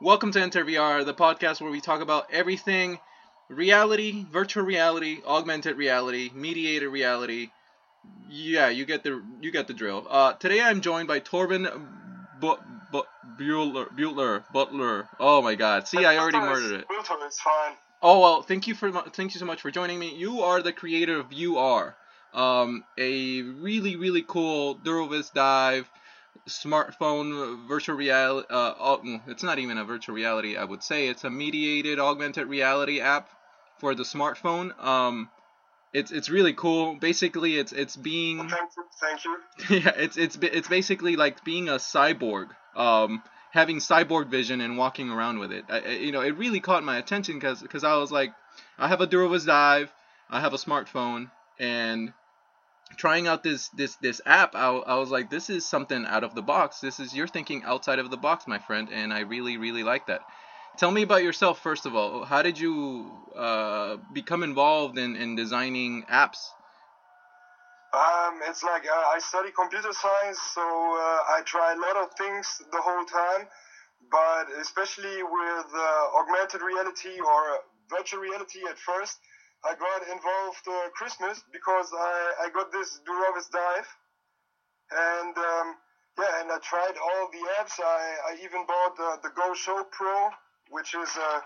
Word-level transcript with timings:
Welcome 0.00 0.30
to 0.32 0.42
Enter 0.42 0.62
VR, 0.62 1.04
the 1.04 1.14
podcast 1.14 1.60
where 1.62 1.70
we 1.70 1.80
talk 1.80 2.02
about 2.02 2.30
everything 2.30 2.98
reality, 3.48 4.26
virtual 4.30 4.62
reality, 4.62 5.22
augmented 5.26 5.78
reality, 5.78 6.30
mediated 6.34 6.90
reality. 6.90 7.48
Yeah, 8.28 8.68
you 8.68 8.84
get 8.84 9.04
the 9.04 9.22
you 9.40 9.50
get 9.50 9.68
the 9.68 9.74
drill. 9.74 10.06
Uh, 10.08 10.34
today 10.34 10.60
I'm 10.60 10.82
joined 10.82 11.08
by 11.08 11.20
Torben 11.20 11.64
Bu- 12.40 12.56
Bu- 12.92 13.02
Bueller, 13.38 13.88
Bueller, 13.96 14.44
Butler. 14.52 15.08
Oh 15.18 15.40
my 15.40 15.54
God! 15.54 15.88
See, 15.88 16.04
I 16.04 16.18
already 16.18 16.38
murdered 16.40 16.80
it. 16.80 16.86
Is 17.26 17.40
fine. 17.40 17.72
Oh 18.02 18.20
well, 18.20 18.42
thank 18.42 18.66
you 18.66 18.74
for 18.74 18.92
thank 18.92 19.32
you 19.32 19.40
so 19.40 19.46
much 19.46 19.62
for 19.62 19.70
joining 19.70 19.98
me. 19.98 20.14
You 20.14 20.42
are 20.42 20.60
the 20.60 20.74
creator 20.74 21.18
of 21.18 21.32
UR, 21.32 21.96
um, 22.34 22.84
a 22.98 23.40
really 23.40 23.96
really 23.96 24.22
cool 24.22 24.76
Durovis 24.76 25.32
Dive 25.32 25.90
smartphone 26.48 27.66
virtual 27.66 27.96
reality. 27.96 28.46
Uh, 28.50 28.96
mm, 28.98 29.20
it's 29.26 29.42
not 29.42 29.58
even 29.58 29.78
a 29.78 29.84
virtual 29.84 30.14
reality. 30.14 30.56
I 30.56 30.64
would 30.64 30.82
say 30.82 31.08
it's 31.08 31.24
a 31.24 31.30
mediated 31.30 31.98
augmented 31.98 32.48
reality 32.48 33.00
app 33.00 33.28
for 33.78 33.94
the 33.94 34.02
smartphone. 34.02 34.78
Um, 34.82 35.28
it's 35.92 36.10
it's 36.10 36.28
really 36.28 36.52
cool. 36.52 36.96
Basically, 36.96 37.56
it's 37.56 37.72
it's 37.72 37.96
being 37.96 38.48
Thank 38.48 38.70
you. 38.76 38.84
Thank 39.00 39.24
you. 39.24 39.38
yeah, 39.78 39.92
it's 39.96 40.16
it's 40.16 40.36
it's 40.42 40.68
basically 40.68 41.16
like 41.16 41.44
being 41.44 41.68
a 41.68 41.74
cyborg, 41.74 42.48
um, 42.74 43.22
having 43.50 43.78
cyborg 43.78 44.28
vision 44.28 44.60
and 44.60 44.76
walking 44.76 45.10
around 45.10 45.38
with 45.38 45.52
it. 45.52 45.64
I, 45.68 45.88
you 45.88 46.12
know, 46.12 46.20
it 46.20 46.36
really 46.36 46.60
caught 46.60 46.84
my 46.84 46.98
attention 46.98 47.34
because 47.34 47.62
because 47.62 47.84
I 47.84 47.96
was 47.96 48.12
like, 48.12 48.32
I 48.78 48.88
have 48.88 49.00
a 49.00 49.06
Durovis 49.06 49.46
Dive, 49.46 49.92
I 50.28 50.40
have 50.40 50.52
a 50.52 50.58
smartphone, 50.58 51.30
and 51.58 52.12
trying 52.96 53.26
out 53.26 53.42
this 53.42 53.68
this 53.70 53.96
this 53.96 54.20
app, 54.24 54.54
I, 54.54 54.68
I 54.68 54.96
was 54.96 55.10
like, 55.10 55.30
this 55.30 55.50
is 55.50 55.66
something 55.66 56.06
out 56.06 56.24
of 56.24 56.34
the 56.34 56.42
box. 56.42 56.80
This 56.80 57.00
is 57.00 57.14
you're 57.14 57.26
thinking 57.26 57.62
outside 57.64 57.98
of 57.98 58.10
the 58.10 58.16
box, 58.16 58.46
my 58.46 58.58
friend, 58.58 58.88
and 58.92 59.12
I 59.12 59.20
really 59.20 59.56
really 59.56 59.82
like 59.82 60.06
that. 60.06 60.20
Tell 60.76 60.90
me 60.90 61.02
about 61.02 61.22
yourself 61.22 61.60
first 61.60 61.86
of 61.86 61.94
all. 61.96 62.24
How 62.24 62.42
did 62.42 62.58
you 62.58 63.10
uh, 63.34 63.96
become 64.12 64.42
involved 64.42 64.98
in, 64.98 65.16
in 65.16 65.34
designing 65.34 66.04
apps? 66.04 66.48
Um, 67.94 68.40
it's 68.46 68.62
like 68.62 68.84
uh, 68.84 69.14
I 69.14 69.18
study 69.20 69.50
computer 69.56 69.92
science, 69.92 70.38
so 70.54 70.60
uh, 70.60 71.34
I 71.34 71.40
try 71.46 71.72
a 71.72 71.80
lot 71.80 71.96
of 71.96 72.12
things 72.18 72.60
the 72.70 72.80
whole 72.80 73.04
time. 73.06 73.48
But 74.10 74.52
especially 74.60 75.22
with 75.22 75.66
uh, 75.74 76.20
augmented 76.20 76.60
reality 76.60 77.18
or 77.18 77.40
virtual 77.88 78.20
reality 78.20 78.60
at 78.68 78.78
first, 78.78 79.18
I 79.66 79.74
got 79.74 80.00
involved 80.06 80.62
uh, 80.68 80.90
Christmas 80.94 81.42
because 81.52 81.90
I, 81.92 82.46
I 82.46 82.50
got 82.54 82.70
this 82.70 83.00
Durovis 83.02 83.50
Dive, 83.50 83.90
and 84.94 85.34
um, 85.36 85.74
yeah, 86.18 86.40
and 86.40 86.52
I 86.52 86.58
tried 86.62 86.94
all 86.94 87.26
the 87.34 87.42
apps. 87.58 87.74
I, 87.82 88.30
I 88.30 88.44
even 88.44 88.64
bought 88.66 88.94
uh, 88.94 89.16
the 89.22 89.30
Go 89.34 89.54
Show 89.54 89.82
Pro, 89.90 90.30
which 90.70 90.94
is 90.94 91.10
a 91.16 91.42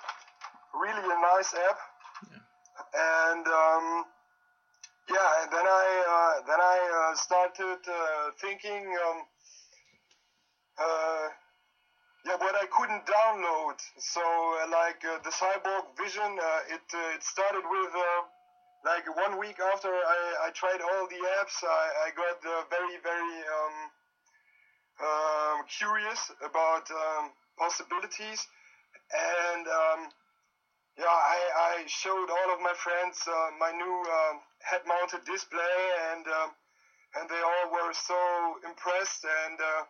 really 0.76 1.00
a 1.00 1.20
nice 1.32 1.54
app, 1.54 1.78
and 2.92 3.46
um, 3.46 4.04
yeah, 5.08 5.42
and 5.42 5.50
then 5.50 5.64
I 5.64 5.86
uh, 6.12 6.46
then 6.46 6.60
I 6.60 6.78
uh, 6.92 7.16
started 7.16 7.80
uh, 7.88 8.30
thinking, 8.40 8.84
um, 8.84 9.18
uh, 10.76 11.24
yeah, 12.26 12.36
but 12.38 12.54
I 12.54 12.66
couldn't 12.68 13.06
download. 13.06 13.76
So 13.98 14.20
uh, 14.20 14.68
like 14.70 15.00
uh, 15.04 15.18
the 15.24 15.30
Cyborg 15.30 15.96
Vision, 15.96 16.38
uh, 16.38 16.74
it 16.74 16.86
uh, 16.92 17.16
it 17.16 17.22
started 17.22 17.64
with 17.64 17.92
uh, 17.94 18.20
like 18.84 19.04
one 19.16 19.38
week 19.38 19.58
after 19.60 19.88
I, 19.88 20.48
I 20.48 20.50
tried 20.52 20.80
all 20.80 21.06
the 21.08 21.20
apps, 21.40 21.56
I, 21.64 21.84
I 22.06 22.08
got 22.16 22.38
uh, 22.44 22.64
very 22.68 22.96
very 23.02 23.36
um, 23.56 23.76
um, 25.00 25.56
curious 25.68 26.30
about 26.44 26.90
um, 26.90 27.32
possibilities, 27.58 28.46
and 29.12 29.66
um, 29.66 30.00
yeah, 30.98 31.08
I, 31.08 31.40
I 31.80 31.84
showed 31.86 32.28
all 32.28 32.48
of 32.52 32.60
my 32.60 32.74
friends 32.76 33.16
uh, 33.26 33.50
my 33.58 33.72
new 33.72 33.96
um, 34.04 34.40
head-mounted 34.60 35.24
display, 35.24 35.78
and 36.12 36.26
um, 36.28 36.50
and 37.16 37.28
they 37.28 37.40
all 37.40 37.72
were 37.72 37.92
so 37.92 38.20
impressed. 38.68 39.24
And 39.24 39.58
uh, 39.60 39.82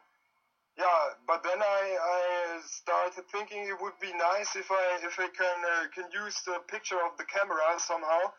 yeah, 0.78 1.02
but 1.26 1.42
then 1.42 1.60
I, 1.60 1.82
I 1.98 2.60
started 2.64 3.24
thinking 3.32 3.66
it 3.66 3.76
would 3.80 3.98
be 4.00 4.12
nice 4.12 4.54
if 4.56 4.70
I 4.70 5.00
if 5.02 5.18
I 5.18 5.28
can 5.28 5.58
uh, 5.64 5.86
can 5.94 6.06
use 6.12 6.40
the 6.46 6.60
picture 6.68 6.98
of 7.04 7.16
the 7.18 7.24
camera 7.24 7.78
somehow. 7.78 8.32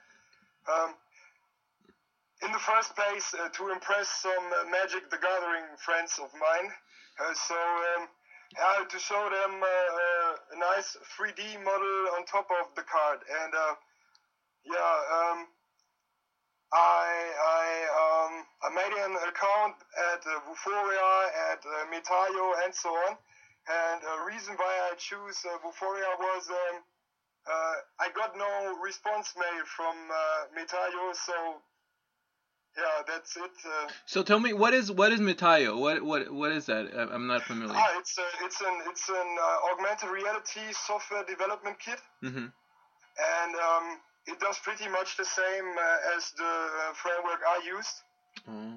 Um, 0.69 0.95
in 2.43 2.51
the 2.51 2.63
first 2.63 2.95
place, 2.95 3.35
uh, 3.37 3.49
to 3.49 3.69
impress 3.69 4.09
some 4.21 4.45
uh, 4.49 4.65
Magic 4.71 5.09
the 5.11 5.17
Gathering 5.17 5.77
friends 5.77 6.17
of 6.17 6.33
mine. 6.33 6.71
Uh, 7.19 7.33
so 7.35 7.55
um, 7.55 8.07
yeah, 8.57 8.85
to 8.89 8.97
show 8.97 9.21
them 9.29 9.61
uh, 9.61 10.55
a 10.55 10.57
nice 10.57 10.97
3D 11.13 11.63
model 11.63 12.17
on 12.17 12.25
top 12.25 12.49
of 12.49 12.73
the 12.75 12.83
card, 12.83 13.19
and 13.29 13.53
yeah, 14.65 14.97
um, 15.13 15.47
I 16.73 17.05
I 17.59 17.65
um, 18.03 18.33
I 18.63 18.69
made 18.73 18.95
an 19.05 19.13
account 19.29 19.75
at 20.13 20.21
uh, 20.25 20.39
Vuforia, 20.47 21.11
at 21.51 21.61
uh, 21.65 21.85
Metaio, 21.91 22.45
and 22.65 22.73
so 22.73 22.89
on. 22.89 23.17
And 23.67 24.01
the 24.01 24.25
reason 24.25 24.55
why 24.55 24.73
I 24.91 24.95
choose 24.97 25.37
uh, 25.45 25.57
Vuforia 25.63 26.11
was 26.19 26.49
um, 26.49 26.75
uh, 27.47 27.75
I 27.99 28.09
got 28.15 28.37
no 28.37 28.77
response 28.83 29.33
mail 29.37 29.65
from 29.65 29.95
uh, 30.09 30.15
Metaio, 30.57 31.13
so 31.15 31.33
yeah, 32.77 33.01
that's 33.05 33.35
it. 33.35 33.51
Uh, 33.65 33.89
So 34.05 34.23
tell 34.23 34.39
me, 34.39 34.53
what 34.53 34.73
is 34.73 34.91
what 34.91 35.11
is 35.11 35.19
Metaio? 35.19 35.77
What 35.77 36.01
what 36.03 36.31
what 36.31 36.51
is 36.53 36.65
that? 36.67 36.87
I'm 36.95 37.27
not 37.27 37.41
familiar. 37.43 37.75
ah, 37.75 37.99
it's 37.99 38.17
a, 38.17 38.27
it's 38.45 38.61
an 38.61 38.75
it's 38.89 39.09
an 39.09 39.29
uh, 39.39 39.71
augmented 39.73 40.09
reality 40.09 40.71
software 40.71 41.23
development 41.25 41.77
kit. 41.79 41.99
hmm 42.21 42.47
and 43.19 43.55
um, 43.55 43.99
it 44.27 44.39
does 44.39 44.57
pretty 44.59 44.87
much 44.87 45.17
the 45.17 45.25
same 45.25 45.67
uh, 45.77 46.15
as 46.15 46.31
the 46.37 46.43
uh, 46.45 46.93
framework 46.93 47.41
I 47.47 47.61
used. 47.65 48.03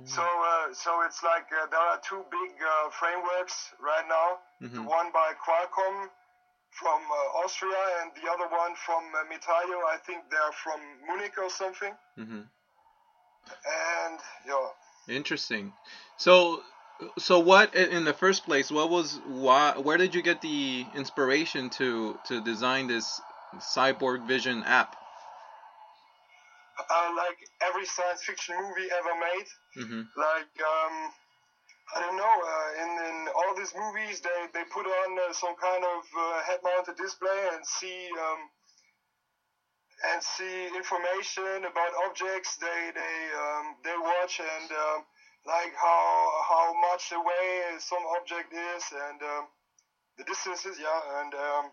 So, 0.07 0.23
uh, 0.23 0.75
so 0.75 1.01
it's 1.07 1.23
like 1.23 1.47
uh, 1.51 1.67
there 1.71 1.81
are 1.81 1.99
two 2.07 2.23
big 2.31 2.53
uh, 2.63 2.91
frameworks 2.91 3.73
right 3.81 4.07
now. 4.07 4.41
The 4.61 4.69
Mhm. 4.81 4.87
one 4.87 5.11
by 5.13 5.33
Qualcomm 5.45 6.11
from 6.71 7.01
uh, 7.11 7.43
Austria, 7.45 7.83
and 8.01 8.13
the 8.15 8.31
other 8.31 8.49
one 8.49 8.75
from 8.75 9.03
uh. 9.31 9.81
I 9.95 9.97
think 10.07 10.29
they're 10.31 10.53
from 10.53 10.81
Munich 11.07 11.39
or 11.39 11.49
something. 11.51 11.95
hmm 12.17 12.43
And 13.67 14.21
yeah, 14.47 14.69
Interesting. 15.09 15.73
So 16.17 16.63
so 17.19 17.39
what 17.41 17.75
in 17.75 18.05
the 18.05 18.15
first 18.15 18.45
place? 18.45 18.71
What 18.71 18.91
was 18.91 19.21
why? 19.27 19.73
Where 19.77 19.97
did 19.97 20.15
you 20.15 20.23
get 20.23 20.41
the 20.41 20.87
inspiration 20.95 21.71
to 21.71 22.19
to 22.25 22.41
design 22.41 22.87
this 22.87 23.21
Cyborg 23.59 24.27
Vision 24.27 24.63
app? 24.65 24.97
Uh, 26.79 27.11
like 27.17 27.39
every 27.63 27.87
science 27.87 28.23
fiction 28.23 28.55
movie 28.57 28.89
ever 28.91 29.15
made. 29.19 29.49
hmm 29.75 30.03
like 30.17 30.55
um, 30.63 30.95
I 31.95 32.01
don't 32.01 32.17
know. 32.17 32.37
Uh, 32.55 32.69
in 32.83 32.91
in 33.11 33.17
all 33.37 33.53
these 33.55 33.75
movies, 33.75 34.21
they 34.21 34.41
they 34.53 34.65
put 34.73 34.87
on 34.87 35.09
uh, 35.19 35.33
some 35.33 35.55
kind 35.57 35.85
of 35.85 36.03
uh, 36.17 36.43
head-mounted 36.49 36.97
display 36.97 37.41
and 37.53 37.63
see 37.67 38.09
um, 38.19 38.41
and 40.13 40.23
see 40.23 40.67
information 40.75 41.65
about 41.71 41.93
objects 42.09 42.57
they 42.57 42.81
they 42.95 43.17
um, 43.37 43.65
they 43.85 43.97
watch 43.97 44.41
and 44.41 44.69
um, 44.73 45.01
like 45.47 45.73
how 45.77 46.03
how 46.49 46.67
much 46.81 47.13
away 47.13 47.77
some 47.79 48.03
object 48.19 48.53
is 48.53 48.85
and 49.09 49.23
um, 49.23 49.45
the 50.19 50.25
distances. 50.25 50.79
Yeah, 50.81 51.21
and 51.21 51.33
um, 51.35 51.65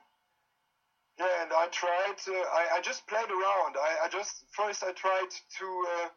yeah, 1.22 1.44
and 1.44 1.52
I 1.54 1.68
tried. 1.72 2.18
To, 2.26 2.32
I 2.34 2.64
I 2.78 2.80
just 2.82 3.06
played 3.08 3.30
around. 3.30 3.78
I 3.78 4.06
I 4.06 4.08
just 4.10 4.34
first 4.58 4.84
I 4.84 4.92
tried 4.94 5.30
to. 5.60 5.68
Uh, 5.94 6.10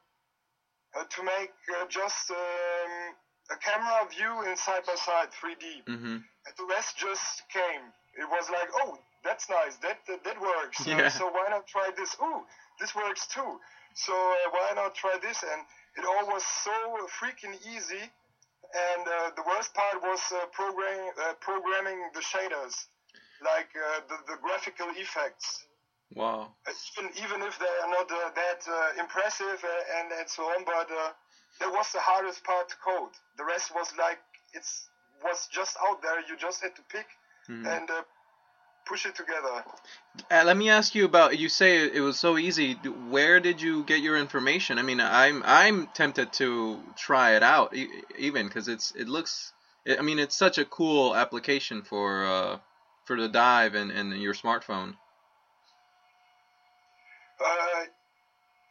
uh, 0.94 1.04
to 1.10 1.22
make 1.24 1.52
uh, 1.74 1.86
just 1.88 2.30
um, 2.30 2.92
a 3.50 3.56
camera 3.58 4.06
view 4.10 4.50
in 4.50 4.56
side 4.56 4.82
by 4.86 4.94
side 4.94 5.28
3D. 5.34 5.66
hmm 5.86 6.18
And 6.46 6.54
the 6.56 6.66
rest 6.70 6.96
just 6.96 7.42
came. 7.52 7.84
It 8.14 8.28
was 8.30 8.48
like, 8.50 8.70
oh, 8.74 8.98
that's 9.24 9.48
nice. 9.50 9.76
That 9.82 9.98
that, 10.06 10.22
that 10.24 10.40
works. 10.40 10.78
Yeah. 10.86 11.06
Uh, 11.06 11.10
so 11.10 11.24
why 11.30 11.46
not 11.50 11.66
try 11.66 11.90
this? 11.96 12.16
Ooh, 12.22 12.42
this 12.80 12.94
works 12.94 13.26
too. 13.26 13.52
So 13.94 14.12
uh, 14.14 14.50
why 14.54 14.72
not 14.74 14.94
try 14.94 15.18
this? 15.20 15.42
And 15.42 15.60
it 15.98 16.04
all 16.06 16.26
was 16.30 16.44
so 16.62 16.76
freaking 17.18 17.54
easy. 17.74 18.04
And 18.74 19.02
uh, 19.06 19.30
the 19.36 19.44
worst 19.46 19.74
part 19.74 20.02
was 20.02 20.20
uh, 20.34 20.46
programming 20.52 21.10
uh, 21.22 21.34
programming 21.40 21.98
the 22.14 22.20
shaders, 22.20 22.74
like 23.44 23.70
uh, 23.76 24.00
the 24.08 24.16
the 24.32 24.36
graphical 24.42 24.88
effects 24.96 25.64
Wow. 26.14 26.54
even 26.98 27.10
even 27.24 27.42
if 27.42 27.58
they 27.58 27.74
are 27.82 27.90
not 27.90 28.10
uh, 28.10 28.30
that 28.34 28.60
uh, 28.68 29.00
impressive 29.00 29.62
uh, 29.62 29.98
and 29.98 30.12
and 30.12 30.28
so 30.28 30.44
on, 30.44 30.64
but 30.64 30.88
uh, 30.90 31.10
that 31.60 31.70
was 31.72 31.90
the 31.92 32.00
hardest 32.00 32.42
part 32.44 32.68
to 32.68 32.76
code. 32.76 33.10
The 33.36 33.44
rest 33.44 33.74
was 33.74 33.92
like 33.98 34.18
it's 34.52 34.88
was 35.22 35.48
just 35.52 35.76
out 35.88 36.02
there. 36.02 36.20
You 36.28 36.36
just 36.36 36.62
had 36.62 36.74
to 36.76 36.82
pick 36.88 37.06
Mhm. 37.48 37.66
and 37.76 37.90
uh, 37.90 38.02
push 38.86 39.06
it 39.06 39.14
together. 39.14 39.64
Uh, 40.30 40.44
let 40.44 40.56
me 40.56 40.70
ask 40.70 40.94
you 40.94 41.04
about. 41.04 41.38
You 41.38 41.48
say 41.48 41.84
it 41.86 42.00
was 42.00 42.18
so 42.18 42.38
easy. 42.38 42.74
Where 43.10 43.40
did 43.40 43.60
you 43.60 43.84
get 43.84 44.00
your 44.00 44.16
information? 44.16 44.78
I 44.78 44.82
mean, 44.82 45.00
I'm 45.00 45.42
I'm 45.44 45.88
tempted 45.88 46.32
to 46.34 46.80
try 46.96 47.36
it 47.36 47.42
out, 47.42 47.74
even 48.18 48.46
because 48.46 48.68
it's 48.68 48.92
it 48.92 49.08
looks. 49.08 49.52
I 49.86 50.00
mean, 50.02 50.18
it's 50.18 50.34
such 50.36 50.56
a 50.56 50.64
cool 50.64 51.14
application 51.14 51.82
for 51.82 52.24
uh, 52.24 52.58
for 53.04 53.20
the 53.20 53.28
dive 53.28 53.74
and, 53.74 53.90
and 53.90 54.12
your 54.20 54.34
smartphone? 54.34 54.94
Uh, 57.40 57.84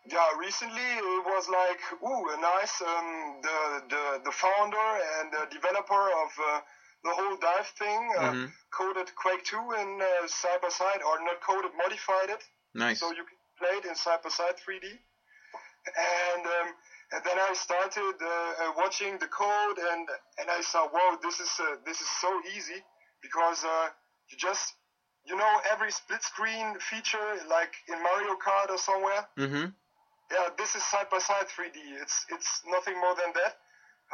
yeah, 0.06 0.30
recently 0.38 0.81
it 0.81 1.25
was 1.25 1.47
like, 1.50 1.80
ooh, 2.03 2.25
nice. 2.41 2.81
Um, 2.81 3.39
the 3.41 3.59
the 3.89 4.21
the 4.25 4.31
founder 4.31 4.89
and 5.19 5.31
the 5.31 5.47
developer 5.51 6.06
of 6.24 6.30
uh, 6.41 6.59
the 7.03 7.12
whole 7.12 7.38
dive 7.38 7.68
thing 7.80 8.01
uh, 8.19 8.31
Mhm. 8.31 8.51
coded 8.71 9.13
Quake 9.15 9.44
2 9.44 9.71
in 9.81 10.01
uh, 10.01 10.27
side 10.27 10.62
by 10.62 10.69
side, 10.69 11.01
or 11.03 11.19
not 11.24 11.39
coded, 11.41 11.71
modified 11.75 12.30
it, 12.30 12.44
Nice. 12.74 13.00
so 13.00 13.12
you 13.12 13.24
can 13.24 13.38
play 13.57 13.77
it 13.77 13.85
in 13.85 13.95
side 13.95 14.21
by 14.24 14.30
side 14.30 14.56
3D. 14.57 14.88
And 15.95 16.45
um, 16.47 16.74
and 17.12 17.24
then 17.24 17.38
I 17.39 17.53
started 17.53 18.15
uh, 18.21 18.27
uh, 18.63 18.71
watching 18.77 19.18
the 19.19 19.27
code, 19.27 19.77
and 19.77 20.07
and 20.39 20.50
I 20.50 20.62
saw, 20.62 20.88
whoa, 20.88 21.18
this 21.21 21.39
is 21.39 21.51
uh, 21.59 21.75
this 21.85 22.01
is 22.01 22.09
so 22.21 22.41
easy 22.56 22.80
because 23.21 23.63
uh, 23.63 23.89
you 24.33 24.38
just 24.50 24.74
you 25.30 25.35
know 25.38 25.53
every 25.71 25.91
split 25.91 26.24
screen 26.24 26.74
feature 26.89 27.30
like 27.47 27.74
in 27.88 28.01
Mario 28.01 28.33
Kart 28.45 28.69
or 28.74 28.77
somewhere 28.77 29.21
Mm-hmm. 29.38 29.65
yeah, 30.31 30.47
this 30.57 30.74
is 30.75 30.83
side 30.83 31.09
by 31.12 31.19
side 31.19 31.45
3D. 31.53 31.77
It's 32.01 32.25
it's 32.30 32.62
nothing 32.65 32.95
more 33.00 33.13
than 33.15 33.31
that. 33.39 33.53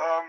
Um, 0.03 0.25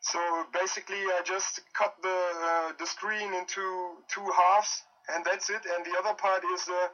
so 0.00 0.18
basically, 0.52 1.00
I 1.16 1.20
just 1.24 1.60
cut 1.72 1.94
the 2.02 2.18
uh, 2.48 2.72
the 2.78 2.86
screen 2.86 3.32
into 3.32 3.64
two 4.12 4.26
halves, 4.38 4.82
and 5.08 5.24
that's 5.24 5.48
it. 5.48 5.62
And 5.64 5.80
the 5.88 5.96
other 5.98 6.14
part 6.14 6.42
is 6.54 6.68
uh, 6.68 6.88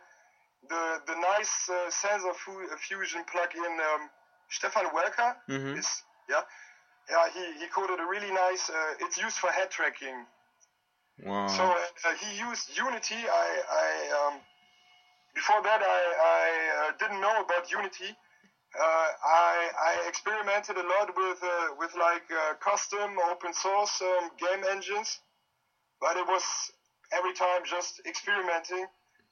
the 0.69 0.83
the 1.11 1.17
nice 1.33 1.55
uh, 1.69 1.91
sensor 1.91 2.35
fu- 2.35 2.69
fusion 2.79 3.23
plugin. 3.31 3.75
Um, 3.91 4.03
Stefan 4.51 4.87
Welker 4.95 5.35
Mm-hmm. 5.49 5.79
is 5.79 5.89
yeah 6.29 6.43
yeah 7.11 7.25
he, 7.35 7.43
he 7.61 7.67
coded 7.69 7.99
a 7.99 8.07
really 8.07 8.31
nice. 8.31 8.71
Uh, 8.71 8.95
it's 9.05 9.19
used 9.19 9.39
for 9.43 9.51
head 9.51 9.71
tracking. 9.71 10.27
Wow. 11.25 11.49
So 11.49 11.65
uh, 11.65 12.15
he 12.17 12.39
used 12.39 12.77
Unity. 12.77 13.17
I, 13.17 13.49
I 13.69 13.89
um, 14.21 14.41
before 15.35 15.63
that 15.63 15.83
I, 15.83 16.01
I 16.21 16.89
uh, 16.89 16.93
didn't 16.99 17.21
know 17.21 17.45
about 17.45 17.71
Unity. 17.71 18.17
Uh, 18.71 19.09
I, 19.25 19.71
I 19.75 20.09
experimented 20.09 20.77
a 20.77 20.87
lot 20.87 21.11
with 21.17 21.43
uh, 21.43 21.75
with 21.79 21.91
like 21.99 22.23
uh, 22.31 22.55
custom 22.63 23.19
open 23.31 23.53
source 23.53 24.01
um, 24.01 24.31
game 24.39 24.65
engines, 24.71 25.19
but 26.01 26.17
it 26.17 26.27
was 26.27 26.43
every 27.13 27.35
time 27.35 27.63
just 27.67 28.01
experimenting, 28.07 28.87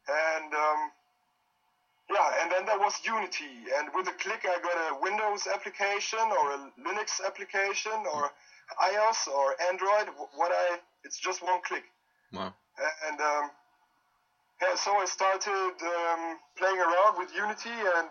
and 0.09 0.51
um, 0.55 0.91
yeah, 2.11 2.43
and 2.43 2.51
then 2.51 2.67
there 2.67 2.81
was 2.81 2.99
Unity, 3.07 3.71
and 3.79 3.89
with 3.95 4.09
a 4.09 4.17
click 4.19 4.43
I 4.45 4.59
got 4.61 4.77
a 4.91 5.01
Windows 5.01 5.47
application 5.47 6.19
or 6.19 6.53
a 6.53 6.59
Linux 6.83 7.21
application 7.25 7.95
or 8.13 8.31
iOS 8.77 9.29
or 9.29 9.55
Android. 9.69 10.15
What 10.35 10.53
I 10.53 10.79
it's 11.05 11.19
just 11.19 11.43
one 11.43 11.61
click 11.67 11.85
wow. 12.33 12.53
and 13.09 13.21
um, 13.21 13.51
yeah, 14.61 14.75
so 14.75 14.91
I 14.93 15.05
started 15.07 15.75
um, 15.83 16.37
playing 16.57 16.79
around 16.79 17.17
with 17.17 17.33
Unity, 17.35 17.71
and 17.97 18.09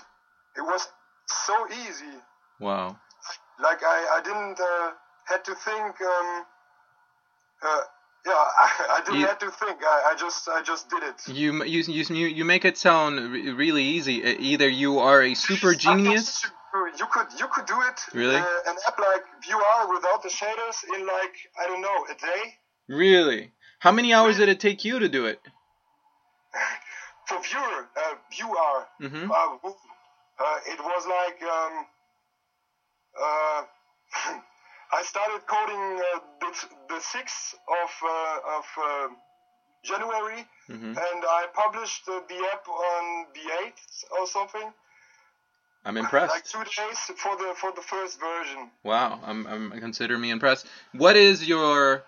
it 0.56 0.62
was 0.62 0.88
so 1.28 1.68
easy. 1.88 2.16
Wow. 2.60 2.98
Like 3.62 3.84
I, 3.84 4.18
I 4.18 4.22
didn't 4.24 4.60
uh, 4.60 4.92
had 5.26 5.44
to 5.46 5.56
think. 5.56 6.02
Um, 6.02 6.44
uh, 7.64 7.80
yeah, 8.26 8.32
I, 8.34 8.86
I 8.98 9.02
didn't 9.04 9.20
You- 9.20 9.28
have 9.28 9.40
to 9.40 9.52
think. 9.52 9.80
I, 9.84 10.12
I 10.14 10.16
just 10.18 10.48
I 10.48 10.62
just 10.62 10.90
did 10.90 11.04
it. 11.04 11.28
You 11.28 11.64
you 11.66 11.84
you 11.84 12.28
you 12.28 12.46
make 12.46 12.66
it 12.66 12.78
sound 12.78 13.20
re- 13.20 13.52
really 13.52 13.84
easy. 13.84 14.24
Either 14.24 14.70
you 14.70 15.00
are 15.00 15.22
a 15.22 15.34
super 15.34 15.74
genius. 15.86 16.46
You 16.74 17.06
could 17.12 17.28
you 17.40 17.48
could 17.48 17.66
do 17.66 17.80
it. 17.82 18.00
Really? 18.14 18.36
Uh, 18.36 18.70
an 18.70 18.76
app 18.88 19.00
like 19.00 19.24
VR 19.44 19.90
without 19.94 20.22
the 20.22 20.30
shaders 20.30 20.84
in 20.96 21.06
like 21.06 21.36
I 21.60 21.68
don't 21.68 21.82
know 21.82 22.06
a 22.10 22.16
day. 22.16 22.44
Really? 22.88 23.52
How 23.80 23.92
many 23.92 24.14
hours 24.14 24.38
did 24.38 24.50
it 24.50 24.60
take 24.60 24.84
you 24.86 25.00
to 25.00 25.10
do 25.10 25.26
it? 25.26 25.40
For 27.28 27.40
viewer, 27.42 27.88
uh, 27.96 28.16
VR. 28.34 28.86
Mm-hmm. 29.02 29.32
Uh, 29.32 29.70
uh, 30.40 30.60
it 30.74 30.80
was 30.80 31.04
like 31.08 31.40
um, 31.44 31.86
uh, 33.20 33.62
I 34.94 35.04
started 35.04 35.46
coding 35.48 36.00
uh, 36.00 36.20
the, 36.40 36.68
the 36.88 37.00
6th 37.02 37.54
of, 37.68 37.92
uh, 38.04 38.58
of 38.58 38.66
uh, 38.78 39.08
January, 39.84 40.46
Mm-hmm. 40.70 41.00
and 41.00 41.24
I 41.24 41.48
published 41.54 42.04
uh, 42.10 42.20
the 42.28 42.40
app 42.52 42.68
on 42.68 43.26
the 43.34 43.40
8th 43.68 44.20
or 44.20 44.28
something. 44.28 44.74
I'm 45.88 45.96
impressed. 45.96 46.34
Like 46.34 46.44
two 46.44 46.64
days 46.66 47.00
for 47.16 47.38
the 47.38 47.54
for 47.56 47.72
the 47.72 47.82
first 47.82 48.20
version. 48.20 48.70
Wow. 48.84 49.22
I'm 49.24 49.48
I'm 49.48 49.72
consider 49.80 50.18
me 50.18 50.32
impressed. 50.32 50.68
What 50.92 51.16
is 51.16 51.48
your 51.48 52.04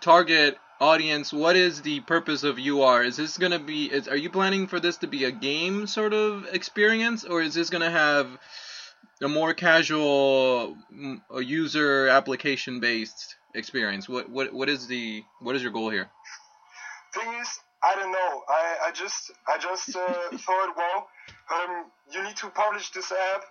target 0.00 0.56
audience? 0.80 1.30
What 1.30 1.54
is 1.54 1.82
the 1.82 2.00
purpose 2.00 2.42
of 2.42 2.58
UR? 2.58 3.02
Is 3.02 3.18
this 3.18 3.36
gonna 3.36 3.58
be? 3.58 3.92
Is 3.92 4.08
are 4.08 4.16
you 4.16 4.30
planning 4.30 4.66
for 4.66 4.80
this 4.80 4.96
to 4.98 5.06
be 5.06 5.24
a 5.24 5.30
game 5.30 5.86
sort 5.86 6.14
of 6.14 6.46
experience, 6.52 7.24
or 7.24 7.42
is 7.42 7.52
this 7.52 7.68
gonna 7.68 7.90
have 7.90 8.38
a 9.20 9.28
more 9.28 9.52
casual 9.52 10.78
mm, 10.90 11.20
a 11.30 11.44
user 11.44 12.08
application 12.08 12.80
based 12.80 13.36
experience? 13.54 14.08
What 14.08 14.30
what 14.30 14.54
what 14.54 14.70
is 14.70 14.86
the 14.86 15.22
what 15.40 15.54
is 15.54 15.62
your 15.62 15.72
goal 15.72 15.90
here? 15.90 16.08
Thing 17.12 17.30
is, 17.42 17.60
I 17.84 17.94
don't 17.94 18.10
know. 18.10 18.42
I, 18.48 18.88
I 18.88 18.92
just 18.92 19.32
I 19.46 19.58
just 19.58 19.94
uh, 19.94 20.36
thought, 20.38 20.74
well, 20.78 21.08
um, 21.50 21.90
you 22.12 22.22
need 22.22 22.36
to 22.36 22.50
publish 22.50 22.90
this 22.90 23.12
app, 23.12 23.42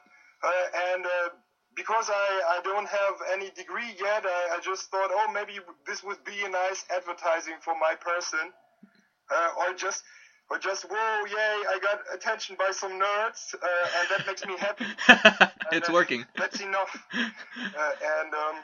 uh, 0.44 0.50
and 0.94 1.06
uh, 1.06 1.30
because 1.76 2.10
I, 2.10 2.60
I 2.60 2.62
don't 2.64 2.88
have 2.88 3.16
any 3.34 3.50
degree 3.52 3.96
yet, 4.00 4.26
I, 4.26 4.58
I 4.58 4.60
just 4.62 4.92
thought, 4.92 5.10
oh, 5.12 5.32
maybe 5.34 5.60
this 5.86 6.04
would 6.04 6.24
be 6.24 6.44
a 6.46 6.50
nice 6.50 6.86
advertising 6.96 7.56
for 7.62 7.74
my 7.80 7.96
person, 7.96 8.52
uh, 9.32 9.50
or 9.60 9.74
just 9.74 10.04
or 10.52 10.60
just 10.60 10.84
whoa, 10.84 11.26
yay, 11.26 11.36
I 11.70 11.80
got 11.82 12.00
attention 12.14 12.58
by 12.60 12.72
some 12.72 12.92
nerds, 13.00 13.56
uh, 13.56 14.00
and 14.00 14.10
that 14.10 14.28
makes 14.28 14.46
me 14.46 14.56
happy. 14.58 14.86
it's 15.72 15.90
working. 15.90 16.26
That's 16.38 16.60
enough. 16.60 17.08
Uh, 17.14 17.92
and 18.22 18.34
um, 18.34 18.56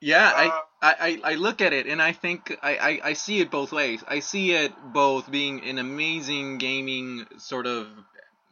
Yeah, 0.00 0.32
Uh, 0.34 0.50
I, 0.82 0.90
I, 0.90 0.94
I 1.00 1.32
I 1.32 1.34
look 1.36 1.60
at 1.60 1.72
it 1.72 1.86
and 1.86 2.02
I 2.02 2.10
think 2.10 2.58
I, 2.62 2.76
I, 2.76 3.00
I 3.10 3.12
see 3.12 3.38
it 3.38 3.50
both 3.50 3.70
ways. 3.70 4.02
I 4.08 4.18
see 4.18 4.50
it 4.52 4.72
both 4.92 5.30
being 5.30 5.62
an 5.62 5.78
amazing 5.78 6.58
gaming 6.58 7.26
sort 7.38 7.66
of. 7.66 7.86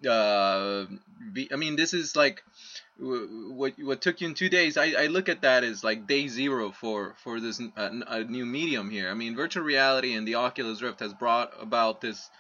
Uh, 0.06 0.86
I 1.52 1.56
mean, 1.56 1.76
this 1.76 1.94
is 1.94 2.16
like 2.16 2.42
what 2.98 3.74
what 3.78 4.00
took 4.00 4.20
you 4.20 4.28
in 4.28 4.34
two 4.34 4.48
days. 4.48 4.76
I, 4.76 4.92
I 5.04 5.06
look 5.06 5.28
at 5.28 5.42
that 5.42 5.64
as 5.64 5.84
like 5.84 6.06
day 6.06 6.28
zero 6.28 6.70
for 6.70 7.14
for 7.22 7.40
this 7.40 7.60
uh, 7.76 7.90
a 8.06 8.24
new 8.24 8.46
medium 8.46 8.90
here. 8.90 9.10
I 9.10 9.14
mean, 9.14 9.36
virtual 9.36 9.64
reality 9.64 10.14
and 10.14 10.26
the 10.26 10.36
Oculus 10.36 10.82
Rift 10.82 11.00
has 11.00 11.12
brought 11.12 11.52
about 11.60 12.00
this 12.00 12.30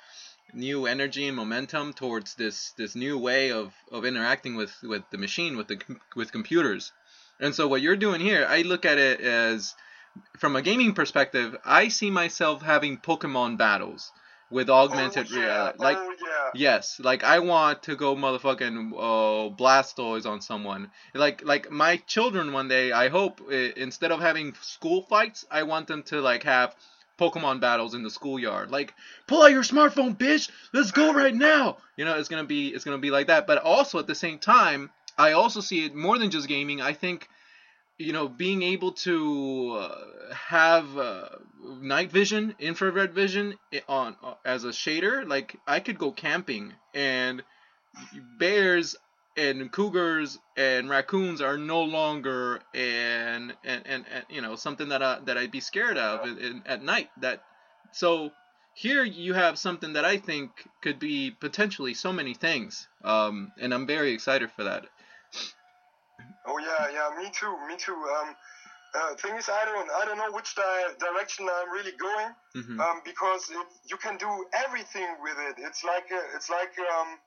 new 0.52 0.86
energy 0.86 1.26
and 1.28 1.36
momentum 1.36 1.92
towards 1.92 2.34
this 2.34 2.72
this 2.72 2.94
new 2.94 3.18
way 3.18 3.52
of, 3.52 3.72
of 3.90 4.04
interacting 4.04 4.56
with, 4.56 4.74
with 4.82 5.02
the 5.10 5.18
machine 5.18 5.56
with 5.56 5.68
the 5.68 5.80
with 6.16 6.32
computers. 6.32 6.92
And 7.38 7.54
so 7.54 7.68
what 7.68 7.80
you're 7.80 7.96
doing 7.96 8.20
here, 8.20 8.46
I 8.48 8.62
look 8.62 8.84
at 8.84 8.98
it 8.98 9.20
as 9.20 9.74
from 10.38 10.56
a 10.56 10.62
gaming 10.62 10.92
perspective, 10.92 11.56
I 11.64 11.88
see 11.88 12.10
myself 12.10 12.62
having 12.62 12.98
Pokemon 12.98 13.56
battles 13.56 14.12
with 14.50 14.68
augmented 14.68 15.28
oh, 15.30 15.34
yeah, 15.36 15.42
reality. 15.44 15.78
Like 15.78 15.96
oh 15.98 16.14
yeah. 16.20 16.50
yes, 16.54 17.00
like 17.02 17.24
I 17.24 17.38
want 17.38 17.84
to 17.84 17.96
go 17.96 18.16
motherfucking 18.16 18.92
uh, 18.92 19.54
Blastoise 19.54 20.26
on 20.26 20.40
someone. 20.40 20.90
Like 21.14 21.44
like 21.44 21.70
my 21.70 21.96
children 21.98 22.52
one 22.52 22.68
day, 22.68 22.92
I 22.92 23.08
hope 23.08 23.40
uh, 23.40 23.54
instead 23.54 24.12
of 24.12 24.20
having 24.20 24.54
school 24.60 25.02
fights, 25.02 25.46
I 25.50 25.62
want 25.62 25.86
them 25.86 26.02
to 26.04 26.20
like 26.20 26.42
have 26.42 26.74
Pokemon 27.20 27.60
battles 27.60 27.94
in 27.94 28.02
the 28.02 28.10
schoolyard. 28.10 28.70
Like, 28.70 28.94
pull 29.26 29.42
out 29.42 29.52
your 29.52 29.62
smartphone, 29.62 30.16
bitch. 30.16 30.50
Let's 30.72 30.90
go 30.90 31.12
right 31.12 31.34
now. 31.34 31.76
You 31.96 32.06
know, 32.06 32.18
it's 32.18 32.30
gonna 32.30 32.44
be 32.44 32.68
it's 32.68 32.84
gonna 32.84 32.98
be 32.98 33.10
like 33.10 33.26
that. 33.26 33.46
But 33.46 33.58
also 33.58 33.98
at 33.98 34.06
the 34.06 34.14
same 34.14 34.38
time, 34.38 34.90
I 35.18 35.32
also 35.32 35.60
see 35.60 35.84
it 35.84 35.94
more 35.94 36.18
than 36.18 36.30
just 36.30 36.48
gaming. 36.48 36.80
I 36.80 36.94
think, 36.94 37.28
you 38.00 38.14
know, 38.14 38.28
being 38.28 38.62
able 38.62 38.92
to 38.92 39.76
uh, 39.78 40.34
have 40.34 40.96
uh, 40.96 41.28
night 41.82 42.10
vision, 42.10 42.54
infrared 42.58 43.12
vision 43.12 43.54
on 43.88 44.16
uh, 44.22 44.34
as 44.42 44.64
a 44.64 44.68
shader. 44.68 45.28
Like, 45.28 45.56
I 45.66 45.80
could 45.80 45.98
go 45.98 46.10
camping 46.10 46.72
and 46.94 47.42
bears 48.38 48.96
and 49.36 49.70
cougars 49.70 50.38
and 50.56 50.88
raccoons 50.88 51.42
are 51.42 51.58
no 51.58 51.82
longer 51.82 52.60
and 52.74 53.54
and, 53.64 53.86
and, 53.86 54.04
and 54.12 54.24
you 54.28 54.40
know 54.40 54.56
something 54.56 54.88
that 54.88 55.02
I, 55.02 55.18
that 55.26 55.36
I'd 55.36 55.52
be 55.52 55.60
scared 55.60 55.96
of 55.96 56.26
in, 56.26 56.38
in, 56.38 56.62
at 56.66 56.82
night 56.82 57.10
that 57.20 57.42
so 57.92 58.30
here 58.74 59.04
you 59.04 59.34
have 59.34 59.58
something 59.58 59.92
that 59.92 60.04
I 60.04 60.16
think 60.16 60.50
could 60.82 60.98
be 60.98 61.30
potentially 61.30 61.94
so 61.94 62.12
many 62.12 62.34
things 62.34 62.88
um, 63.04 63.52
and 63.60 63.72
I'm 63.72 63.86
very 63.86 64.12
excited 64.12 64.50
for 64.50 64.64
that 64.64 64.86
Oh 66.46 66.58
yeah, 66.58 66.88
yeah, 66.88 67.10
me 67.16 67.30
too, 67.30 67.54
me 67.66 67.76
too. 67.76 67.94
Um, 68.18 68.34
uh, 68.94 69.14
thing 69.16 69.36
is, 69.36 69.48
I 69.48 69.64
don't, 69.64 69.90
I 69.90 70.04
don't 70.04 70.18
know 70.18 70.32
which 70.32 70.54
di- 70.54 70.94
direction 70.98 71.48
I'm 71.50 71.70
really 71.70 71.92
going, 71.92 72.34
hmm 72.54 72.80
um, 72.80 73.00
because 73.04 73.50
it, 73.50 73.66
you 73.90 73.96
can 73.96 74.16
do 74.16 74.44
everything 74.54 75.16
with 75.22 75.38
it. 75.38 75.56
It's 75.58 75.84
like 75.84 76.06
a, 76.10 76.22
it's 76.34 76.48
like 76.50 76.72
um, 76.78 77.18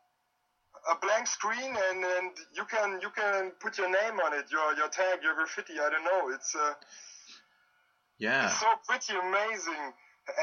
a 0.89 0.95
blank 1.01 1.27
screen, 1.27 1.75
and, 1.75 2.03
and 2.03 2.31
you 2.53 2.65
can 2.65 2.99
you 3.01 3.09
can 3.09 3.51
put 3.59 3.77
your 3.77 3.89
name 3.89 4.19
on 4.19 4.33
it, 4.33 4.45
your 4.51 4.73
your 4.75 4.89
tag, 4.89 5.23
your 5.23 5.33
graffiti. 5.35 5.79
I 5.79 5.89
don't 5.89 6.03
know. 6.03 6.29
It's 6.29 6.55
uh, 6.55 6.73
yeah 8.17 8.43
it's 8.43 8.59
so 8.59 8.67
pretty 8.87 9.13
amazing. 9.15 9.91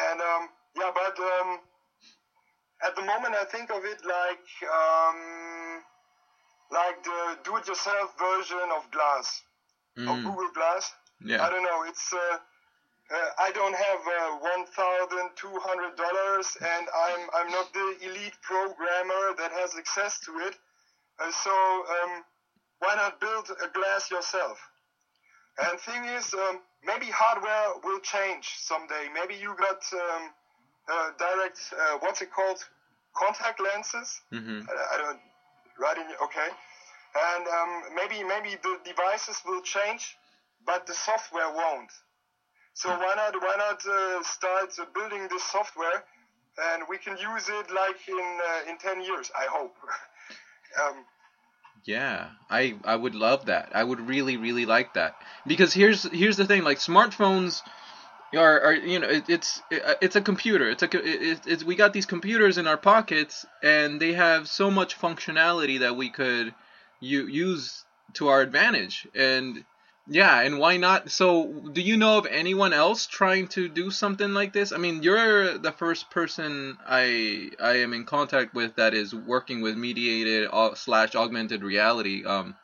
and 0.09 0.21
um, 0.21 0.49
yeah, 0.77 0.91
but 0.95 1.19
um, 1.19 1.61
at 2.83 2.95
the 2.95 3.03
moment 3.03 3.35
I 3.35 3.45
think 3.45 3.71
of 3.71 3.85
it 3.85 4.01
like 4.05 4.47
um, 4.69 5.19
like 6.71 7.03
the 7.03 7.21
do-it-yourself 7.45 8.09
version 8.19 8.67
of 8.77 8.91
Glass, 8.91 9.43
of 9.97 10.17
Mm, 10.17 10.25
Google 10.25 10.51
Glass. 10.55 10.93
Yeah. 11.21 11.45
I 11.45 11.51
don't 11.51 11.63
know. 11.63 11.83
It's 11.91 12.13
uh, 12.13 12.39
uh, 13.11 13.31
I 13.47 13.51
don't 13.53 13.75
have 13.75 14.01
uh, 14.07 14.39
one 14.55 14.65
thousand 14.67 15.27
two 15.37 15.57
hundred 15.69 15.97
dollars, 15.97 16.57
and 16.61 16.85
I'm 17.07 17.23
I'm 17.35 17.51
not 17.51 17.73
the 17.73 17.89
elite 18.09 18.39
programmer 18.43 19.35
that 19.37 19.51
has 19.53 19.75
access 19.77 20.21
to 20.27 20.33
it. 20.47 20.55
Uh, 21.19 21.31
so 21.31 21.51
um, 21.51 22.25
why 22.79 22.95
not 22.95 23.21
build 23.21 23.51
a 23.51 23.69
glass 23.77 24.11
yourself? 24.11 24.59
And 25.59 25.79
thing 25.81 26.05
is, 26.05 26.33
um, 26.33 26.61
maybe 26.85 27.07
hardware 27.11 27.75
will 27.85 28.01
change 28.01 28.55
someday. 28.59 29.09
Maybe 29.13 29.35
you 29.35 29.55
got 29.59 29.83
um, 29.93 30.23
uh, 30.89 31.11
direct 31.19 31.59
uh, 31.77 31.99
what's 32.01 32.23
it 32.23 32.31
called 32.33 32.65
contact 33.15 33.61
lenses. 33.61 34.21
hmm 34.31 34.61
I, 34.71 34.95
I 34.95 34.99
don't 34.99 35.21
right 35.81 35.99
okay, 36.23 36.51
and 37.31 37.45
um, 37.49 37.73
maybe 37.95 38.23
maybe 38.25 38.57
the 38.63 38.79
devices 38.85 39.41
will 39.47 39.63
change, 39.63 40.17
but 40.67 40.87
the 40.87 40.95
software 40.95 41.51
won't. 41.51 41.91
So 42.75 42.91
why 42.91 43.15
not 43.17 43.35
why 43.43 43.55
not 43.59 43.81
uh, 43.87 44.23
start 44.23 44.71
building 44.95 45.29
this 45.29 45.43
software, 45.45 46.05
and 46.71 46.83
we 46.89 46.99
can 46.99 47.17
use 47.17 47.49
it 47.49 47.71
like 47.71 48.01
in 48.09 48.41
uh, 48.51 48.71
in 48.71 48.79
ten 48.79 49.03
years. 49.03 49.31
I 49.37 49.47
hope. 49.51 49.77
um, 50.83 51.05
Yeah, 51.85 52.29
I 52.51 52.77
I 52.85 52.97
would 52.97 53.15
love 53.15 53.47
that. 53.47 53.71
I 53.75 53.83
would 53.83 54.01
really 54.01 54.37
really 54.37 54.67
like 54.67 54.95
that 54.95 55.15
because 55.47 55.73
here's 55.73 56.03
here's 56.05 56.37
the 56.37 56.47
thing. 56.47 56.63
Like 56.63 56.79
smartphones 56.79 57.63
are 58.37 58.61
are 58.61 58.75
you 58.75 58.99
know 59.01 59.09
it, 59.09 59.25
it's 59.29 59.63
it, 59.71 59.83
it's 60.01 60.17
a 60.17 60.21
computer. 60.21 60.69
It's 60.71 60.83
a 60.83 60.87
it, 60.87 61.23
it- 61.23 61.47
it's 61.47 61.65
we 61.65 61.75
got 61.77 61.93
these 61.93 62.07
computers 62.07 62.59
in 62.59 62.67
our 62.67 62.77
pockets 62.77 63.45
and 63.63 64.01
they 64.01 64.13
have 64.15 64.49
so 64.49 64.71
much 64.71 64.99
functionality 64.99 65.81
that 65.81 65.97
we 65.97 66.11
could 66.11 66.55
u- 67.01 67.27
use 67.27 67.85
to 68.15 68.29
our 68.29 68.41
advantage. 68.41 69.07
And 69.15 69.65
yeah, 70.09 70.41
and 70.41 70.59
why 70.59 70.77
not? 70.77 71.11
So, 71.11 71.47
do 71.73 71.81
you 71.81 71.97
know 71.97 72.19
of 72.19 72.27
anyone 72.27 72.73
else 72.73 73.07
trying 73.07 73.47
to 73.49 73.69
do 73.69 73.91
something 73.91 74.33
like 74.35 74.53
this? 74.53 74.73
I 74.73 74.77
mean, 74.79 75.03
you're 75.03 75.59
the 75.59 75.73
first 75.73 76.11
person 76.11 76.79
I 76.87 77.51
I 77.63 77.79
am 77.79 77.93
in 77.93 78.05
contact 78.05 78.55
with 78.55 78.77
that 78.77 78.95
is 78.95 79.15
working 79.15 79.61
with 79.61 79.77
mediated 79.77 80.49
slash 80.75 81.15
augmented 81.15 81.63
reality 81.63 82.25
um 82.25 82.57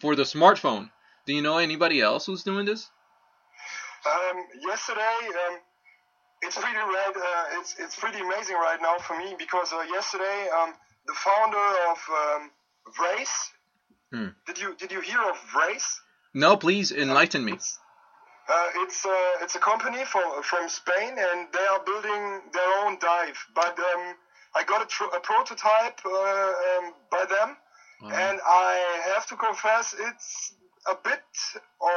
for 0.00 0.16
the 0.16 0.22
smartphone. 0.24 0.90
Do 1.26 1.34
you 1.34 1.42
know 1.42 1.58
anybody 1.58 2.00
else 2.00 2.26
who's 2.26 2.42
doing 2.44 2.66
this? 2.66 2.88
Um, 4.06 4.36
yesterday, 4.66 5.18
um, 5.48 5.58
it's 6.42 6.56
pretty 6.56 6.76
right. 6.78 7.12
Uh, 7.16 7.60
it's 7.60 7.74
it's 7.78 7.96
pretty 7.96 8.18
amazing 8.20 8.56
right 8.56 8.78
now 8.80 8.96
for 8.98 9.18
me 9.18 9.34
because 9.38 9.72
uh, 9.72 9.82
yesterday, 9.92 10.48
um, 10.60 10.74
the 11.06 11.14
founder 11.14 11.66
of 11.90 11.98
um, 12.10 12.50
Vrace. 12.98 13.38
Hmm. 14.12 14.28
Did 14.46 14.58
you 14.58 14.74
did 14.76 14.90
you 14.92 15.00
hear 15.00 15.20
of 15.20 15.36
Vrace? 15.54 15.98
No, 16.34 16.56
please 16.56 16.92
enlighten 16.92 17.44
me. 17.44 17.52
Uh, 17.52 18.68
it's 18.82 19.04
uh, 19.06 19.42
it's 19.42 19.54
a 19.54 19.60
company 19.60 20.04
from 20.04 20.42
from 20.42 20.68
Spain, 20.68 21.12
and 21.18 21.46
they 21.52 21.66
are 21.72 21.80
building 21.84 22.40
their 22.52 22.72
own 22.84 22.98
dive. 23.00 23.38
But 23.54 23.78
um, 23.78 24.14
I 24.54 24.64
got 24.64 24.82
a, 24.82 24.86
tr- 24.86 25.14
a 25.14 25.20
prototype 25.20 26.00
uh, 26.04 26.10
um, 26.10 26.94
by 27.10 27.24
them, 27.28 27.56
Wow. 28.02 28.10
and 28.10 28.40
I 28.44 29.12
have 29.14 29.26
to 29.26 29.36
confess 29.36 29.94
it's 29.96 30.54
a 30.90 30.96
bit 31.04 31.22
or 31.78 31.92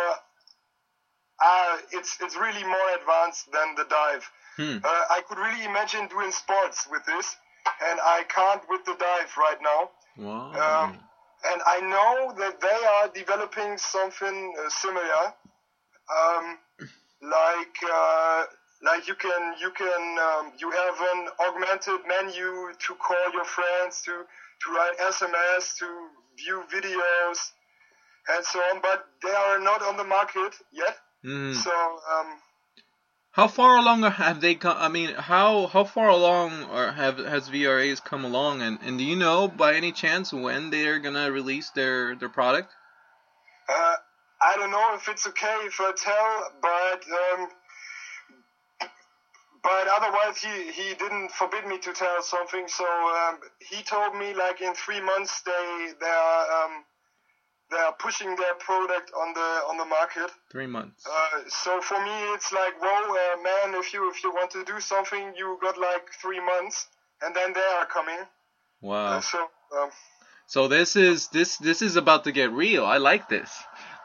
uh, 1.43 1.77
it's 1.91 2.17
it's 2.21 2.35
really 2.35 2.63
more 2.63 2.89
advanced 2.99 3.51
than 3.51 3.75
the 3.75 3.85
dive. 3.89 4.29
Hmm. 4.55 4.77
Uh, 4.83 5.03
I 5.17 5.21
could 5.27 5.37
really 5.37 5.65
imagine 5.65 6.07
doing 6.07 6.31
sports 6.31 6.87
with 6.89 7.05
this, 7.05 7.35
and 7.89 7.99
I 8.01 8.23
can't 8.29 8.61
with 8.69 8.85
the 8.85 8.95
dive 8.99 9.31
right 9.37 9.57
now. 9.61 9.89
Wow. 10.17 10.51
Um, 10.53 10.99
and 11.45 11.61
I 11.67 11.79
know 11.81 12.33
that 12.39 12.61
they 12.61 12.79
are 12.95 13.07
developing 13.13 13.77
something 13.77 14.55
uh, 14.63 14.69
similar, 14.69 15.33
um, 16.07 16.57
like 17.21 17.77
uh, 17.83 18.43
like 18.83 19.07
you 19.07 19.15
can 19.15 19.55
you 19.59 19.71
can 19.71 20.17
um, 20.19 20.53
you 20.59 20.71
have 20.71 20.95
an 21.13 21.27
augmented 21.47 22.07
menu 22.07 22.71
to 22.77 22.95
call 22.95 23.33
your 23.33 23.45
friends, 23.45 24.01
to 24.03 24.23
to 24.61 24.71
write 24.71 24.97
SMS, 24.99 25.75
to 25.79 25.87
view 26.37 26.63
videos, 26.71 27.51
and 28.29 28.45
so 28.45 28.59
on. 28.59 28.81
But 28.81 29.05
they 29.21 29.31
are 29.31 29.59
not 29.59 29.81
on 29.81 29.97
the 29.97 30.05
market 30.05 30.53
yet. 30.71 30.95
Hmm. 31.23 31.53
So 31.53 31.71
um, 31.71 32.37
How 33.31 33.47
far 33.47 33.77
along 33.77 34.03
have 34.03 34.41
they 34.41 34.55
come? 34.55 34.77
I 34.77 34.89
mean, 34.89 35.13
how 35.15 35.67
how 35.67 35.85
far 35.85 36.09
along 36.09 36.65
or 36.65 36.91
have 36.91 37.17
has 37.17 37.49
VRAs 37.49 38.03
come 38.03 38.25
along? 38.25 38.61
And, 38.61 38.79
and 38.83 38.97
do 38.97 39.03
you 39.03 39.15
know 39.15 39.47
by 39.47 39.75
any 39.75 39.91
chance 39.91 40.33
when 40.33 40.69
they're 40.69 40.99
gonna 40.99 41.31
release 41.31 41.69
their 41.71 42.15
their 42.15 42.29
product? 42.29 42.71
Uh, 43.69 43.95
I 44.41 44.55
don't 44.57 44.71
know 44.71 44.93
if 44.95 45.07
it's 45.07 45.25
okay 45.27 45.57
if 45.65 45.79
I 45.79 45.93
tell, 45.95 46.51
but 46.61 47.03
um, 47.23 47.47
but 49.63 49.87
otherwise 49.87 50.37
he, 50.39 50.71
he 50.71 50.93
didn't 50.95 51.31
forbid 51.31 51.65
me 51.65 51.77
to 51.79 51.93
tell 51.93 52.21
something. 52.21 52.67
So 52.67 52.83
um, 52.85 53.39
he 53.71 53.81
told 53.83 54.15
me 54.15 54.33
like 54.35 54.61
in 54.61 54.73
three 54.75 55.01
months 55.01 55.41
they 55.43 55.93
they 55.99 56.05
are 56.05 56.65
um, 56.65 56.83
they 57.73 57.79
are 57.79 57.95
pushing 57.99 58.35
their 58.35 58.55
product 58.59 59.11
on 59.21 59.33
the 59.33 59.49
on 59.69 59.77
the 59.77 59.85
market. 59.85 60.29
Three 60.51 60.67
months. 60.67 61.05
Uh, 61.05 61.39
so 61.49 61.81
for 61.81 61.99
me 62.07 62.17
it's 62.35 62.51
like 62.53 62.75
whoa 62.81 63.01
uh, 63.23 63.41
man 63.49 63.79
if 63.81 63.93
you 63.93 64.09
if 64.09 64.23
you 64.23 64.31
want 64.31 64.51
to 64.51 64.63
do 64.63 64.79
something 64.79 65.33
you 65.35 65.57
got 65.61 65.77
like 65.77 66.05
three 66.21 66.39
months 66.39 66.87
and 67.21 67.35
then 67.35 67.53
they 67.53 67.69
are 67.79 67.85
coming. 67.85 68.21
Wow. 68.81 69.17
Uh, 69.17 69.21
so 69.21 69.39
um, 69.77 69.89
So 70.45 70.67
this 70.67 70.95
is 70.95 71.29
this 71.29 71.57
this 71.57 71.81
is 71.81 71.95
about 71.95 72.25
to 72.25 72.31
get 72.31 72.51
real. 72.51 72.85
I 72.85 72.97
like 72.97 73.29
this. 73.29 73.49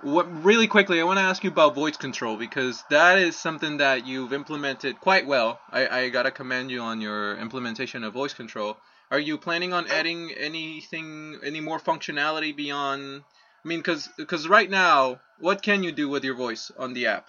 What 0.01 0.27
really 0.45 0.69
quickly, 0.69 1.01
I 1.01 1.05
want 1.05 1.19
to 1.19 1.25
ask 1.25 1.43
you 1.43 1.51
about 1.51 1.75
voice 1.75 1.97
control 1.97 2.37
because 2.37 2.85
that 2.89 3.19
is 3.19 3.37
something 3.37 3.79
that 3.79 4.07
you've 4.07 4.33
implemented 4.33 5.01
quite 5.01 5.27
well. 5.27 5.61
I, 5.71 5.89
I 5.89 6.09
gotta 6.09 6.31
commend 6.31 6.71
you 6.71 6.81
on 6.81 7.01
your 7.01 7.37
implementation 7.37 8.05
of 8.05 8.13
voice 8.13 8.33
control. 8.33 8.77
Are 9.11 9.19
you 9.19 9.39
planning 9.39 9.73
on 9.73 9.89
adding 9.89 10.33
anything, 10.33 11.41
any 11.43 11.61
more 11.61 11.81
functionality 11.81 12.55
beyond? 12.55 13.25
I 13.69 13.71
mean, 13.71 13.83
cause, 13.83 14.09
cause 14.27 14.49
right 14.49 14.71
now, 14.71 15.21
what 15.41 15.61
can 15.61 15.83
you 15.83 15.93
do 15.93 16.09
with 16.09 16.25
your 16.25 16.35
voice 16.35 16.73
on 16.79 16.95
the 16.95 17.07
app? 17.07 17.27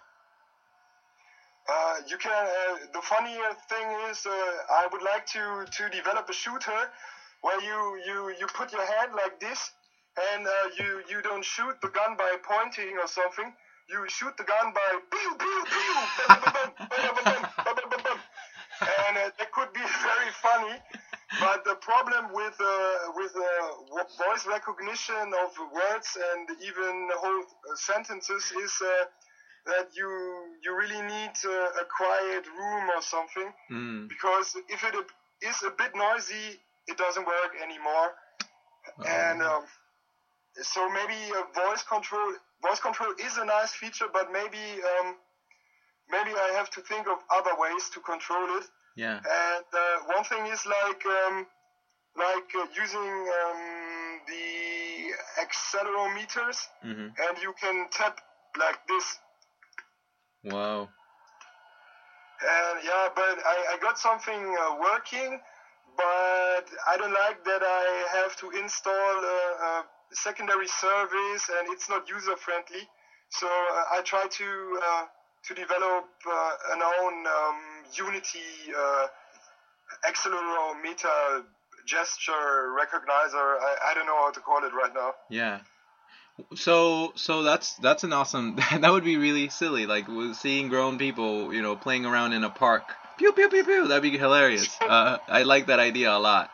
Uh, 1.67 1.95
you 2.07 2.15
can. 2.15 2.31
Uh, 2.31 2.77
the 2.93 3.01
funny 3.01 3.35
thing 3.67 3.87
is, 4.09 4.25
uh, 4.25 4.31
I 4.31 4.87
would 4.89 5.01
like 5.01 5.25
to 5.35 5.65
to 5.69 5.89
develop 5.89 6.29
a 6.29 6.33
shooter 6.33 6.79
where 7.41 7.59
you 7.59 7.79
you 8.07 8.35
you 8.39 8.47
put 8.55 8.71
your 8.71 8.85
hand 8.85 9.11
like 9.21 9.41
this, 9.41 9.59
and 10.31 10.47
you 10.79 11.03
you 11.11 11.21
don't 11.21 11.43
shoot 11.43 11.75
the 11.81 11.89
gun 11.89 12.15
by 12.15 12.31
pointing 12.41 12.95
or 12.97 13.07
something. 13.07 13.51
You 13.89 14.07
shoot 14.07 14.37
the 14.37 14.45
gun 14.45 14.71
by 14.71 14.89
pew 15.11 15.31
pew 15.41 15.59
pew, 15.73 15.93
and 19.03 19.15
that 19.17 19.51
could 19.51 19.73
be 19.73 19.83
very 20.07 20.31
funny. 20.41 20.79
But 21.37 21.63
the 21.63 21.75
problem 21.75 22.33
with 22.33 22.57
uh, 22.59 23.11
with 23.13 23.33
uh, 23.35 24.01
voice 24.17 24.47
recognition 24.47 25.29
of 25.43 25.51
words 25.71 26.17
and 26.17 26.49
even 26.61 27.09
whole 27.13 27.43
uh, 27.43 27.75
sentences 27.75 28.51
is 28.63 28.73
uh, 28.81 29.05
that 29.67 29.87
you 29.93 30.09
you 30.63 30.75
really 30.75 31.01
need 31.01 31.35
uh, 31.45 31.81
a 31.83 31.85
quiet 31.85 32.47
room 32.47 32.89
or 32.89 33.01
something 33.01 33.53
Mm. 33.69 34.09
because 34.09 34.57
if 34.69 34.83
it 34.83 34.95
is 35.41 35.61
a 35.63 35.69
bit 35.69 35.93
noisy, 35.95 36.59
it 36.87 36.97
doesn't 36.97 37.25
work 37.27 37.53
anymore. 37.61 38.09
And 39.05 39.43
um, 39.43 39.63
so 40.61 40.89
maybe 40.89 41.19
voice 41.53 41.83
control 41.83 42.33
voice 42.61 42.79
control 42.79 43.13
is 43.19 43.37
a 43.37 43.45
nice 43.45 43.71
feature, 43.71 44.07
but 44.11 44.31
maybe 44.31 44.81
um, 44.91 45.15
maybe 46.09 46.31
I 46.35 46.49
have 46.57 46.69
to 46.71 46.81
think 46.81 47.07
of 47.07 47.19
other 47.29 47.55
ways 47.57 47.89
to 47.93 47.99
control 48.01 48.57
it. 48.57 48.65
Yeah. 48.99 49.21
And 49.23 49.65
uh, 49.71 50.13
one 50.13 50.25
thing 50.25 50.45
is 50.47 50.65
like 50.65 51.03
um, 51.05 51.47
like 52.17 52.49
uh, 52.53 52.67
using 52.75 53.11
um, 53.39 53.61
the 54.27 55.15
accelerometers, 55.39 56.67
hmm 56.81 57.07
and 57.23 57.33
you 57.41 57.53
can 57.61 57.87
tap 57.91 58.19
like 58.59 58.79
this. 58.89 59.05
Wow. 60.43 60.89
And 62.41 62.79
yeah, 62.83 63.07
but 63.15 63.39
I, 63.53 63.57
I 63.73 63.77
got 63.81 63.97
something 63.97 64.43
uh, 64.59 64.75
working, 64.81 65.39
but 65.95 66.65
I 66.91 66.97
don't 66.97 67.13
like 67.13 67.43
that 67.45 67.61
I 67.63 67.85
have 68.19 68.35
to 68.37 68.49
install 68.51 69.15
a, 69.23 69.39
a 69.67 69.83
secondary 70.11 70.67
service 70.67 71.49
and 71.55 71.71
it's 71.71 71.87
not 71.87 72.09
user 72.09 72.35
friendly. 72.35 72.83
So 73.29 73.47
uh, 73.47 73.95
I 73.95 74.01
try 74.03 74.25
to 74.27 74.79
uh, 74.83 75.03
to 75.47 75.53
develop 75.53 76.05
uh, 76.27 76.53
an 76.73 76.81
own 76.81 77.15
um, 77.27 77.78
Unity 77.97 78.39
uh, 78.77 79.07
accelerometer 80.07 81.43
gesture 81.85 82.73
recognizer. 82.77 83.57
I, 83.59 83.91
I 83.91 83.93
don't 83.93 84.05
know 84.05 84.17
how 84.17 84.31
to 84.31 84.39
call 84.39 84.63
it 84.63 84.73
right 84.73 84.93
now. 84.93 85.13
Yeah. 85.29 85.59
So 86.55 87.11
so 87.15 87.43
that's 87.43 87.75
that's 87.75 88.03
an 88.03 88.13
awesome 88.13 88.55
that 88.79 88.91
would 88.91 89.03
be 89.03 89.17
really 89.17 89.49
silly 89.49 89.85
like 89.85 90.05
seeing 90.33 90.69
grown 90.69 90.97
people 90.97 91.53
you 91.53 91.61
know 91.61 91.75
playing 91.75 92.05
around 92.05 92.33
in 92.33 92.43
a 92.43 92.49
park 92.49 92.83
pew 93.17 93.31
pew 93.33 93.49
pew 93.49 93.63
pew. 93.63 93.87
That'd 93.87 94.03
be 94.03 94.17
hilarious. 94.17 94.77
Uh, 94.89 95.17
I 95.27 95.43
like 95.43 95.67
that 95.67 95.79
idea 95.79 96.11
a 96.11 96.17
lot. 96.17 96.49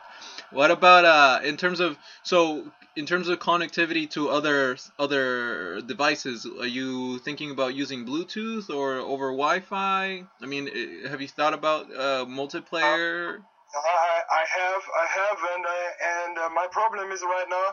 What 0.50 0.70
about 0.70 1.04
uh 1.04 1.40
in 1.44 1.56
terms 1.56 1.80
of 1.80 1.96
so 2.22 2.64
in 2.96 3.06
terms 3.06 3.28
of 3.28 3.38
connectivity 3.38 4.08
to 4.10 4.28
other 4.30 4.76
other 4.98 5.80
devices? 5.82 6.46
Are 6.46 6.66
you 6.66 7.18
thinking 7.18 7.50
about 7.50 7.74
using 7.74 8.06
Bluetooth 8.06 8.70
or 8.70 8.96
over 8.96 9.26
Wi-Fi? 9.30 10.24
I 10.42 10.46
mean, 10.46 10.64
have 11.06 11.20
you 11.20 11.28
thought 11.28 11.54
about 11.54 11.84
uh, 11.92 12.24
multiplayer? 12.24 13.38
I, 13.76 14.20
I 14.40 14.44
have, 14.60 14.82
I 15.02 15.06
have, 15.20 15.38
and 15.54 15.64
uh, 15.66 15.90
and 16.16 16.38
uh, 16.38 16.48
my 16.54 16.66
problem 16.70 17.12
is 17.12 17.20
right 17.22 17.48
now. 17.48 17.68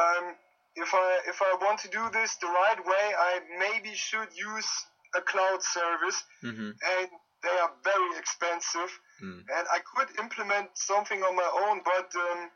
Um, 0.00 0.34
if 0.76 0.90
I 0.94 1.20
if 1.26 1.40
I 1.42 1.56
want 1.64 1.80
to 1.80 1.88
do 1.88 2.04
this 2.12 2.36
the 2.36 2.46
right 2.46 2.80
way, 2.84 3.06
I 3.18 3.40
maybe 3.58 3.94
should 3.94 4.28
use 4.36 4.68
a 5.16 5.22
cloud 5.22 5.62
service, 5.62 6.22
Mm-hmm. 6.44 6.70
and 6.70 7.08
they 7.42 7.56
are 7.62 7.70
very 7.84 8.18
expensive. 8.18 8.90
Mm. 9.22 9.42
And 9.56 9.64
I 9.72 9.78
could 9.94 10.08
implement 10.18 10.68
something 10.74 11.22
on 11.22 11.34
my 11.34 11.50
own, 11.64 11.80
but 11.84 12.10
um, 12.14 12.50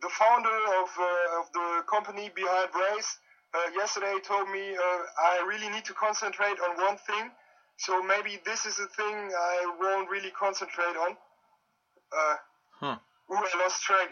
the 0.00 0.08
founder 0.08 0.58
of 0.82 0.88
uh, 0.98 1.40
of 1.40 1.52
the 1.52 1.82
company 1.90 2.30
behind 2.34 2.68
Race 2.74 3.18
uh, 3.54 3.58
yesterday 3.74 4.14
told 4.26 4.48
me 4.50 4.74
uh, 4.76 5.00
I 5.18 5.44
really 5.46 5.68
need 5.68 5.84
to 5.86 5.94
concentrate 5.94 6.58
on 6.60 6.76
one 6.84 6.96
thing. 6.98 7.30
So 7.78 8.02
maybe 8.02 8.38
this 8.44 8.66
is 8.66 8.78
a 8.80 8.88
thing 8.88 9.14
I 9.14 9.76
won't 9.80 10.10
really 10.10 10.30
concentrate 10.30 10.96
on. 10.96 11.16
Uh, 12.12 12.36
Huh. 12.80 12.96
Ooh, 13.32 13.34
I 13.34 13.62
lost 13.62 13.82
track. 13.82 14.08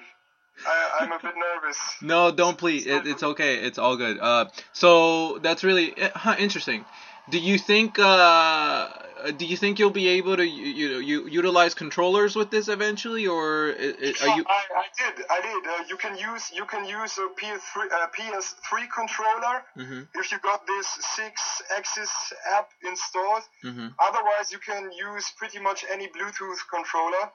I, 0.66 0.99
I'm 1.00 1.12
a 1.12 1.19
bit 1.23 1.35
nervous. 1.37 1.78
No, 2.02 2.33
don't 2.33 2.59
please. 2.59 2.87
It, 2.87 3.07
it's 3.07 3.23
okay. 3.23 3.57
It's 3.57 3.78
all 3.78 3.97
good. 3.97 4.19
Uh, 4.19 4.47
so 4.73 5.38
that's 5.38 5.62
really 5.62 5.97
eh, 5.97 6.11
huh, 6.14 6.35
interesting. 6.38 6.85
Do 7.31 7.38
you 7.38 7.59
think 7.59 7.99
uh, 9.23 9.30
do 9.30 9.46
you 9.46 9.56
think 9.56 9.78
you'll 9.78 9.90
be 9.90 10.08
able 10.08 10.37
to 10.37 10.46
you, 10.46 10.66
you 10.66 10.88
know 10.90 10.99
you 10.99 11.28
utilize 11.28 11.75
controllers 11.75 12.37
with 12.37 12.50
this 12.50 12.68
eventually, 12.68 13.26
or 13.26 13.70
are 13.70 14.37
you? 14.37 14.44
I, 14.49 14.62
I 14.85 14.87
did. 15.00 15.25
I 15.30 15.40
did. 15.40 15.66
Uh, 15.66 15.85
you 15.88 15.96
can 15.96 16.16
use 16.16 16.50
you 16.54 16.64
can 16.64 16.85
use 16.85 17.18
a 17.18 17.28
PS3 17.38 17.92
uh, 17.92 18.06
PS3 18.16 18.90
controller 18.94 19.56
hmm 19.75 20.02
if 20.14 20.32
you 20.32 20.38
got 20.38 20.66
this 20.66 20.87
six 21.16 21.62
axis 21.76 22.11
app 22.56 22.68
installed. 22.82 23.42
hmm 23.62 23.88
Otherwise, 23.99 24.50
you 24.52 24.58
can 24.58 24.90
use 24.92 25.32
pretty 25.38 25.58
much 25.58 25.85
any 25.90 26.08
Bluetooth 26.08 26.61
controller. 26.70 27.30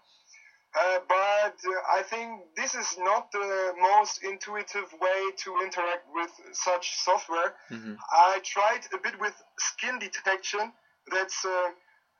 Uh, 0.73 0.99
but 1.09 1.55
uh, 1.67 1.97
I 1.99 2.01
think 2.03 2.27
this 2.55 2.75
is 2.75 2.95
not 2.97 3.29
the 3.33 3.73
most 3.81 4.23
intuitive 4.23 4.87
way 5.01 5.19
to 5.43 5.59
interact 5.65 6.05
with 6.13 6.31
such 6.53 6.95
software. 6.95 7.55
hmm 7.69 7.93
I 8.11 8.39
tried 8.43 8.83
a 8.93 8.97
bit 8.97 9.19
with 9.19 9.33
skin 9.59 9.99
detection. 9.99 10.71
That's 11.11 11.45
uh, 11.45 11.69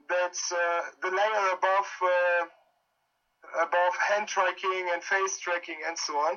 that's 0.09 0.51
uh, 0.51 0.81
the 1.01 1.09
layer 1.09 1.45
above 1.53 1.91
uh, 2.03 2.45
above 3.63 3.93
hand 4.09 4.27
tracking 4.27 4.89
and 4.93 5.03
face 5.03 5.39
tracking 5.39 5.79
and 5.87 5.97
so 5.97 6.17
on. 6.17 6.33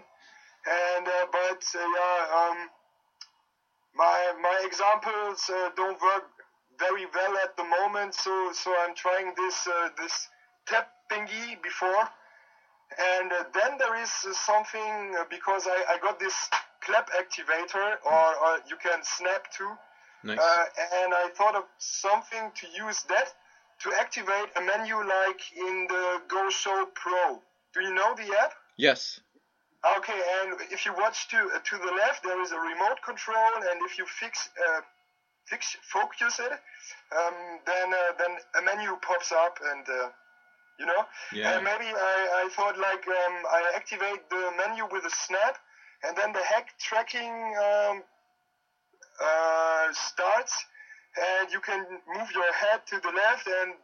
And 0.67 1.07
but 1.33 1.63
yeah, 1.75 2.27
um, 2.41 2.71
my 3.95 4.33
my 4.41 4.63
examples 4.65 5.51
don't 5.77 6.01
work 6.01 6.25
very 6.79 7.07
well 7.15 7.37
at 7.45 7.57
the 7.57 7.65
moment. 7.65 8.15
So 8.15 8.53
so 8.53 8.75
I'm 8.81 8.95
trying 8.95 9.35
this 9.37 9.69
this 9.99 10.29
tap 10.67 10.89
thingy 11.11 11.63
before. 11.63 12.09
And 12.99 13.33
uh, 13.33 13.45
then 13.53 13.79
there 13.79 14.01
is 14.01 14.13
uh, 14.29 14.33
something 14.35 15.17
uh, 15.19 15.25
because 15.31 15.67
I, 15.67 15.95
I 15.95 15.99
got 15.99 16.21
this 16.21 16.35
clap 16.81 17.11
activator 17.11 17.97
or, 18.05 18.27
or 18.45 18.59
you 18.69 18.77
can 18.77 19.01
snap 19.03 19.51
to. 19.59 19.75
Nice. 20.25 20.39
Uh, 20.39 20.65
and 21.05 21.13
I 21.13 21.29
thought 21.37 21.55
of 21.55 21.65
something 21.79 22.51
to 22.57 22.67
use 22.75 23.03
that 23.09 23.29
to 23.83 23.93
activate 23.93 24.49
a 24.57 24.63
menu 24.63 24.97
like 24.97 25.43
in 25.55 25.87
the 25.89 26.23
Go 26.29 26.49
Show 26.49 26.89
Pro. 26.95 27.43
Do 27.75 27.83
you 27.83 27.95
know 27.95 28.15
the 28.17 28.35
app? 28.43 28.53
yes. 28.77 29.21
Okay, 29.99 30.21
and 30.41 30.57
if 30.71 30.87
you 30.87 30.95
watch 30.97 31.29
to 31.29 31.37
uh, 31.37 31.59
to 31.59 31.77
the 31.77 31.93
left, 31.93 32.25
there 32.25 32.41
is 32.41 32.53
a 32.53 32.59
remote 32.59 33.03
control, 33.05 33.53
and 33.71 33.83
if 33.85 33.99
you 33.99 34.07
fix 34.07 34.49
uh, 34.57 34.81
fix 35.45 35.77
focus 35.93 36.41
it, 36.41 36.53
um, 37.13 37.61
then 37.67 37.93
uh, 37.93 38.13
then 38.17 38.33
a 38.59 38.63
menu 38.65 38.97
pops 39.03 39.31
up, 39.31 39.59
and 39.63 39.85
uh, 39.87 40.09
you 40.79 40.87
know. 40.87 41.05
Yeah. 41.35 41.57
And 41.57 41.65
maybe 41.65 41.85
I, 41.85 42.47
I 42.47 42.49
thought 42.57 42.79
like 42.79 43.05
um, 43.07 43.37
I 43.45 43.73
activate 43.77 44.31
the 44.31 44.53
menu 44.57 44.89
with 44.91 45.05
a 45.05 45.11
snap, 45.11 45.59
and 46.03 46.17
then 46.17 46.33
the 46.33 46.43
hack 46.43 46.73
tracking 46.79 47.55
um, 47.61 48.03
uh, 49.23 49.93
starts, 49.93 50.65
and 51.17 51.53
you 51.53 51.61
can 51.61 51.85
move 52.15 52.29
your 52.33 52.53
head 52.53 52.81
to 52.87 53.01
the 53.01 53.13
left, 53.13 53.47
and 53.47 53.75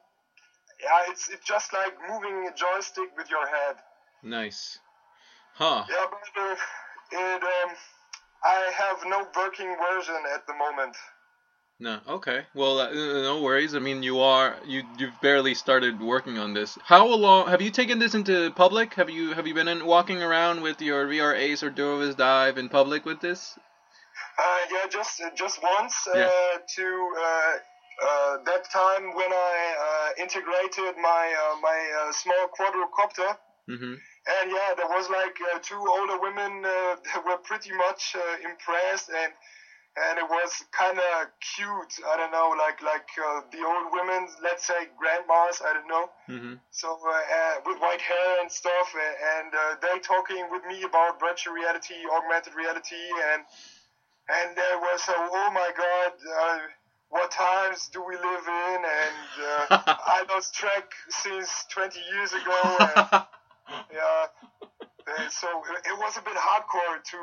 yeah, 0.83 1.11
it's 1.11 1.29
it's 1.29 1.47
just 1.47 1.73
like 1.73 1.95
moving 2.09 2.49
a 2.49 2.55
joystick 2.55 3.11
with 3.17 3.31
your 3.31 3.47
head. 3.47 3.77
Nice. 4.23 4.79
Huh. 5.55 5.85
Yeah, 5.89 6.07
but 6.11 6.43
uh, 6.43 6.57
it 7.13 7.43
um, 7.43 7.77
I 8.45 8.71
have 8.75 8.99
no 9.07 9.27
working 9.37 9.75
version 9.77 10.17
at 10.35 10.47
the 10.47 10.55
moment. 10.55 10.97
No. 11.83 11.99
Okay. 12.07 12.43
Well, 12.55 12.79
uh, 12.79 12.93
no 12.93 13.41
worries. 13.41 13.75
I 13.75 13.79
mean, 13.79 14.03
you 14.03 14.21
are 14.21 14.57
you 14.67 14.83
you've 14.99 15.19
barely 15.23 15.55
started 15.55 16.01
working 16.01 16.39
on 16.39 16.53
this. 16.53 16.79
How 16.85 17.07
long 17.07 17.49
have 17.49 17.63
you 17.63 17.71
taken 17.71 17.99
this 17.99 18.15
into 18.15 18.51
public? 18.51 18.95
Have 18.95 19.09
you 19.09 19.33
have 19.33 19.47
you 19.47 19.55
been 19.55 19.69
in, 19.69 19.87
walking 19.87 20.23
around 20.23 20.61
with 20.61 20.83
your 20.83 21.07
VR 21.07 21.35
Ace 21.35 21.63
or 21.63 21.71
Durovis 21.71 22.17
Dive 22.17 22.59
in 22.59 22.69
public 22.69 23.07
with 23.07 23.21
this? 23.21 23.59
Uh, 24.39 24.59
yeah, 24.73 24.87
just 24.89 25.21
just 25.35 25.63
once 25.63 26.07
uh, 26.07 26.19
Yeah. 26.19 26.59
to 26.77 26.87
uh, 27.27 27.53
uh, 28.09 28.37
that 28.47 28.65
time 28.71 29.15
when 29.15 29.33
I 29.33 29.55
uh, 29.87 30.23
integrated 30.23 30.97
my 30.97 31.25
uh, 31.43 31.57
my 31.61 31.79
uh, 32.01 32.13
small 32.13 32.49
quadrocopter. 32.57 33.37
Mm-hmm. 33.69 33.95
And 34.35 34.51
yeah, 34.51 34.71
there 34.77 34.89
was 34.89 35.09
like 35.09 35.37
uh, 35.53 35.59
two 35.63 35.81
older 35.97 36.19
women 36.21 36.65
uh, 36.65 36.97
that 37.05 37.25
were 37.25 37.39
pretty 37.39 37.73
much 37.73 38.17
uh, 38.17 38.49
impressed, 38.49 39.11
and 39.11 39.33
and 39.97 40.19
it 40.19 40.29
was 40.29 40.51
kind 40.73 40.99
of 40.99 41.29
cute. 41.57 41.93
I 42.07 42.17
don't 42.17 42.31
know, 42.33 42.55
like 42.57 42.81
like 42.83 43.09
uh, 43.19 43.41
the 43.53 43.63
old 43.65 43.93
women, 43.93 44.29
let's 44.43 44.67
say 44.67 44.89
grandmas. 44.99 45.61
I 45.65 45.73
don't 45.75 45.89
know. 45.89 46.07
Mm-hmm. 46.29 46.55
So 46.71 46.99
uh, 47.01 47.11
uh, 47.11 47.55
with 47.67 47.79
white 47.81 48.01
hair 48.01 48.41
and 48.41 48.51
stuff, 48.51 48.95
and 48.95 49.51
uh, 49.55 49.77
they 49.83 49.99
talking 50.01 50.47
with 50.51 50.65
me 50.69 50.83
about 50.85 51.19
virtual 51.21 51.55
reality, 51.55 51.99
augmented 52.13 52.55
reality, 52.55 53.05
and 53.35 53.43
and 54.31 54.57
there 54.57 54.79
was 54.79 55.03
uh, 55.09 55.13
oh 55.17 55.51
my 55.53 55.71
god. 55.77 56.13
Uh, 56.23 56.59
what 57.11 57.31
times 57.33 57.91
do 57.93 58.03
we 58.07 58.15
live 58.15 58.47
in? 58.47 58.79
And 58.87 59.31
uh, 59.43 59.67
I 60.07 60.25
lost 60.31 60.55
track 60.55 60.93
since 61.09 61.67
20 61.71 61.99
years 62.15 62.33
ago. 62.33 62.77
And, 62.79 62.95
yeah. 63.93 64.27
Uh, 64.63 65.29
so 65.29 65.49
it, 65.75 65.91
it 65.91 65.99
was 65.99 66.17
a 66.17 66.23
bit 66.23 66.35
hardcore 66.39 67.03
to 67.03 67.19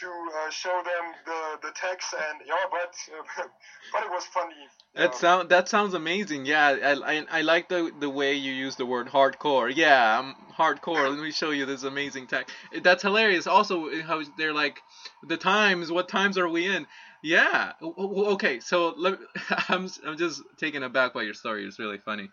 to 0.00 0.06
uh, 0.06 0.50
show 0.50 0.82
them 0.84 1.14
the 1.24 1.68
the 1.68 1.74
text 1.74 2.14
and 2.14 2.40
yeah, 2.46 2.54
but 2.70 2.94
uh, 3.14 3.48
but 3.92 4.04
it 4.04 4.10
was 4.10 4.24
funny. 4.26 4.54
That 4.94 5.12
yeah. 5.12 5.18
sound 5.18 5.48
that 5.50 5.68
sounds 5.68 5.94
amazing. 5.94 6.46
Yeah, 6.46 6.66
I, 6.82 6.92
I 6.92 7.26
I 7.30 7.42
like 7.42 7.68
the 7.68 7.90
the 7.98 8.10
way 8.10 8.34
you 8.34 8.52
use 8.52 8.76
the 8.76 8.86
word 8.86 9.08
hardcore. 9.08 9.72
Yeah, 9.74 10.18
I'm 10.18 10.34
hardcore. 10.54 11.08
Let 11.08 11.18
me 11.18 11.32
show 11.32 11.50
you 11.50 11.66
this 11.66 11.82
amazing 11.82 12.26
tech. 12.26 12.50
That's 12.82 13.02
hilarious. 13.02 13.46
Also, 13.46 14.02
how 14.02 14.22
they're 14.36 14.54
like 14.54 14.80
the 15.26 15.36
times. 15.36 15.90
What 15.90 16.08
times 16.08 16.38
are 16.38 16.48
we 16.48 16.66
in? 16.66 16.86
Yeah. 17.22 17.72
Okay. 17.82 18.60
So 18.60 18.94
let, 18.96 19.18
I'm 19.68 19.88
I'm 20.06 20.16
just 20.16 20.42
taken 20.58 20.82
aback 20.82 21.14
by 21.14 21.22
your 21.22 21.34
story. 21.34 21.64
It's 21.64 21.78
really 21.78 21.98
funny. 21.98 22.30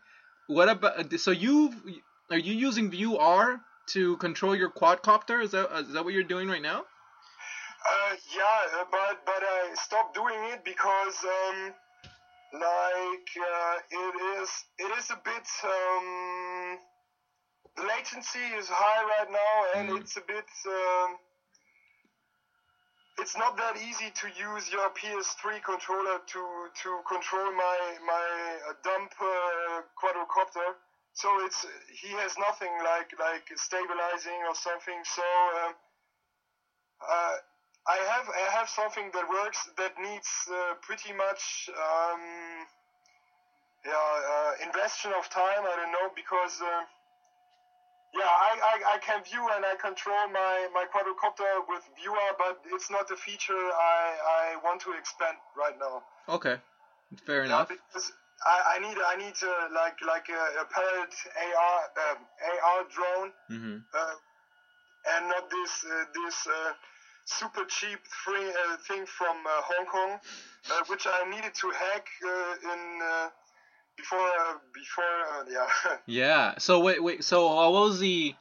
What 0.47 0.69
about 0.69 1.19
so 1.19 1.32
you 1.32 1.73
are 2.30 2.38
you 2.38 2.54
using 2.54 2.91
ViewR 2.91 3.60
to 3.88 4.17
control 4.17 4.56
your 4.56 4.69
quadcopter? 4.69 5.43
Is 5.43 5.52
that 5.52 5.69
is 5.80 5.93
that 5.93 6.04
what 6.04 6.13
you're 6.13 6.23
doing 6.23 6.49
right 6.49 6.62
now? 6.62 6.84
Uh, 7.86 8.15
yeah, 8.36 8.80
uh, 8.80 8.86
but 8.91 9.26
but 9.26 9.43
I 9.43 9.74
stopped 9.76 10.13
doing 10.15 10.39
it 10.52 10.63
because 10.63 11.17
um, 11.24 11.74
like 12.54 13.30
uh, 13.38 13.76
it 13.91 14.15
is 14.41 14.50
it 14.80 14.91
is 14.98 15.10
a 15.12 15.19
bit 15.26 15.48
um, 15.63 16.80
the 17.76 17.84
latency 17.84 18.46
is 18.60 18.67
high 18.69 19.04
right 19.04 19.30
now 19.32 19.80
and 19.80 19.89
Mhm. 19.89 20.02
it's 20.02 20.17
a 20.17 20.22
bit 20.22 20.48
um, 20.67 21.17
it's 23.19 23.38
not 23.38 23.58
that 23.58 23.78
easy 23.78 24.10
to 24.12 24.28
use 24.30 24.72
your 24.72 24.89
PS3 24.89 25.60
controller 25.62 26.19
to 26.34 26.43
to 26.84 27.02
control 27.08 27.52
my 27.54 27.98
my 28.06 28.60
uh, 28.69 28.74
dump 28.84 29.13
uh, 29.22 29.82
quadrocopter. 30.02 30.74
So 31.13 31.30
it's 31.46 31.65
he 32.02 32.10
has 32.13 32.38
nothing 32.38 32.74
like 32.84 33.10
like 33.19 33.46
stabilizing 33.56 34.39
or 34.48 34.56
something. 34.56 35.02
So 35.06 35.24
um, 35.65 35.74
uh, 37.02 37.36
I 37.88 37.98
have 38.12 38.28
I 38.30 38.46
have 38.58 38.69
something 38.69 39.12
that 39.13 39.28
works 39.28 39.69
that 39.78 39.93
needs 40.00 40.30
uh, 40.50 40.76
pretty 40.82 41.12
much 41.13 41.69
um, 41.76 42.22
yeah 43.86 43.91
uh, 44.34 44.52
investion 44.67 45.12
of 45.17 45.30
time. 45.30 45.63
I 45.67 45.76
don't 45.78 45.91
know 45.91 46.10
because. 46.15 46.62
Uh, 46.62 46.84
yeah, 48.13 48.30
I, 48.30 48.52
I, 48.62 48.93
I 48.93 48.98
can 49.00 49.24
view 49.24 49.41
and 49.56 49.65
I 49.65 49.74
control 49.74 50.30
my, 50.30 50.67
my 50.72 50.86
quadrocopter 50.86 51.65
with 51.67 51.82
viewer, 51.98 52.30
but 52.38 52.62
it's 52.69 52.91
not 52.91 53.10
a 53.10 53.15
feature 53.15 53.58
I, 53.58 54.54
I 54.54 54.56
want 54.63 54.82
to 54.82 54.93
expand 54.93 55.38
right 55.58 55.74
now. 55.80 56.04
Okay. 56.30 56.58
Fair 57.26 57.39
Yeah, 57.41 57.46
enough. 57.65 57.69
because 57.69 58.12
I, 58.46 58.78
I 58.78 58.80
need 58.86 58.98
I 59.02 59.15
need 59.17 59.34
to 59.41 59.50
like 59.74 59.98
like 60.06 60.30
a, 60.30 60.62
a 60.62 60.65
Parrot 60.69 61.13
AR 61.41 61.80
um, 62.06 62.17
AR 62.46 62.82
drone, 62.93 63.32
Mm-hmm. 63.50 63.78
uh, 63.98 64.13
and 65.17 65.28
not 65.30 65.50
this 65.50 65.74
uh, 65.89 66.06
this 66.13 66.38
uh, 66.46 66.72
super 67.26 67.66
cheap 67.66 68.00
free, 68.08 68.50
uh, 68.50 68.78
thing 68.88 69.06
from 69.06 69.38
uh, 69.46 69.62
Hong 69.62 69.86
Kong, 69.86 70.20
uh, 70.72 70.84
which 70.88 71.08
I 71.08 71.30
needed 71.30 71.54
to 71.54 71.70
hack 71.70 72.08
uh, 72.26 72.74
in 72.74 73.00
uh, 73.02 73.30
before 73.98 74.20
uh, 74.20 74.54
before 74.74 75.46
yeah. 75.52 75.98
Yeah. 76.06 76.54
So 76.58 76.80
wait, 76.80 77.04
wait. 77.04 77.24
So 77.24 77.54
what 77.54 77.72
was 77.72 78.00
the? 78.00 78.36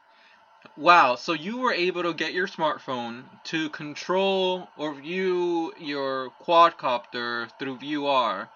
Wow. 0.77 1.17
So 1.17 1.33
you 1.33 1.59
were 1.59 1.73
able 1.73 2.03
to 2.05 2.15
get 2.15 2.33
your 2.33 2.47
smartphone 2.47 3.25
to 3.45 3.69
control 3.71 4.69
or 4.77 4.95
view 4.95 5.73
your 5.79 6.31
quadcopter 6.47 7.51
through 7.59 7.79
VR. 7.79 8.49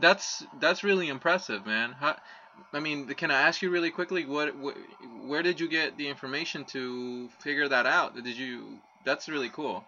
That's 0.00 0.44
that's 0.60 0.84
really 0.84 1.08
impressive, 1.08 1.64
man. 1.66 1.92
How, 1.92 2.16
I 2.72 2.80
mean, 2.80 3.06
can 3.14 3.30
I 3.30 3.42
ask 3.42 3.62
you 3.62 3.70
really 3.70 3.90
quickly 3.90 4.24
what, 4.24 4.54
wh 4.54 5.28
where 5.28 5.42
did 5.42 5.60
you 5.60 5.68
get 5.68 5.96
the 5.96 6.08
information 6.08 6.64
to 6.66 7.28
figure 7.40 7.68
that 7.68 7.86
out? 7.86 8.14
Did 8.14 8.36
you? 8.36 8.78
That's 9.06 9.28
really 9.28 9.50
cool. 9.50 9.84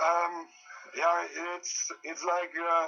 Um, 0.00 0.46
yeah, 0.96 1.26
it's 1.54 1.90
it's 2.04 2.24
like 2.24 2.54
uh, 2.56 2.86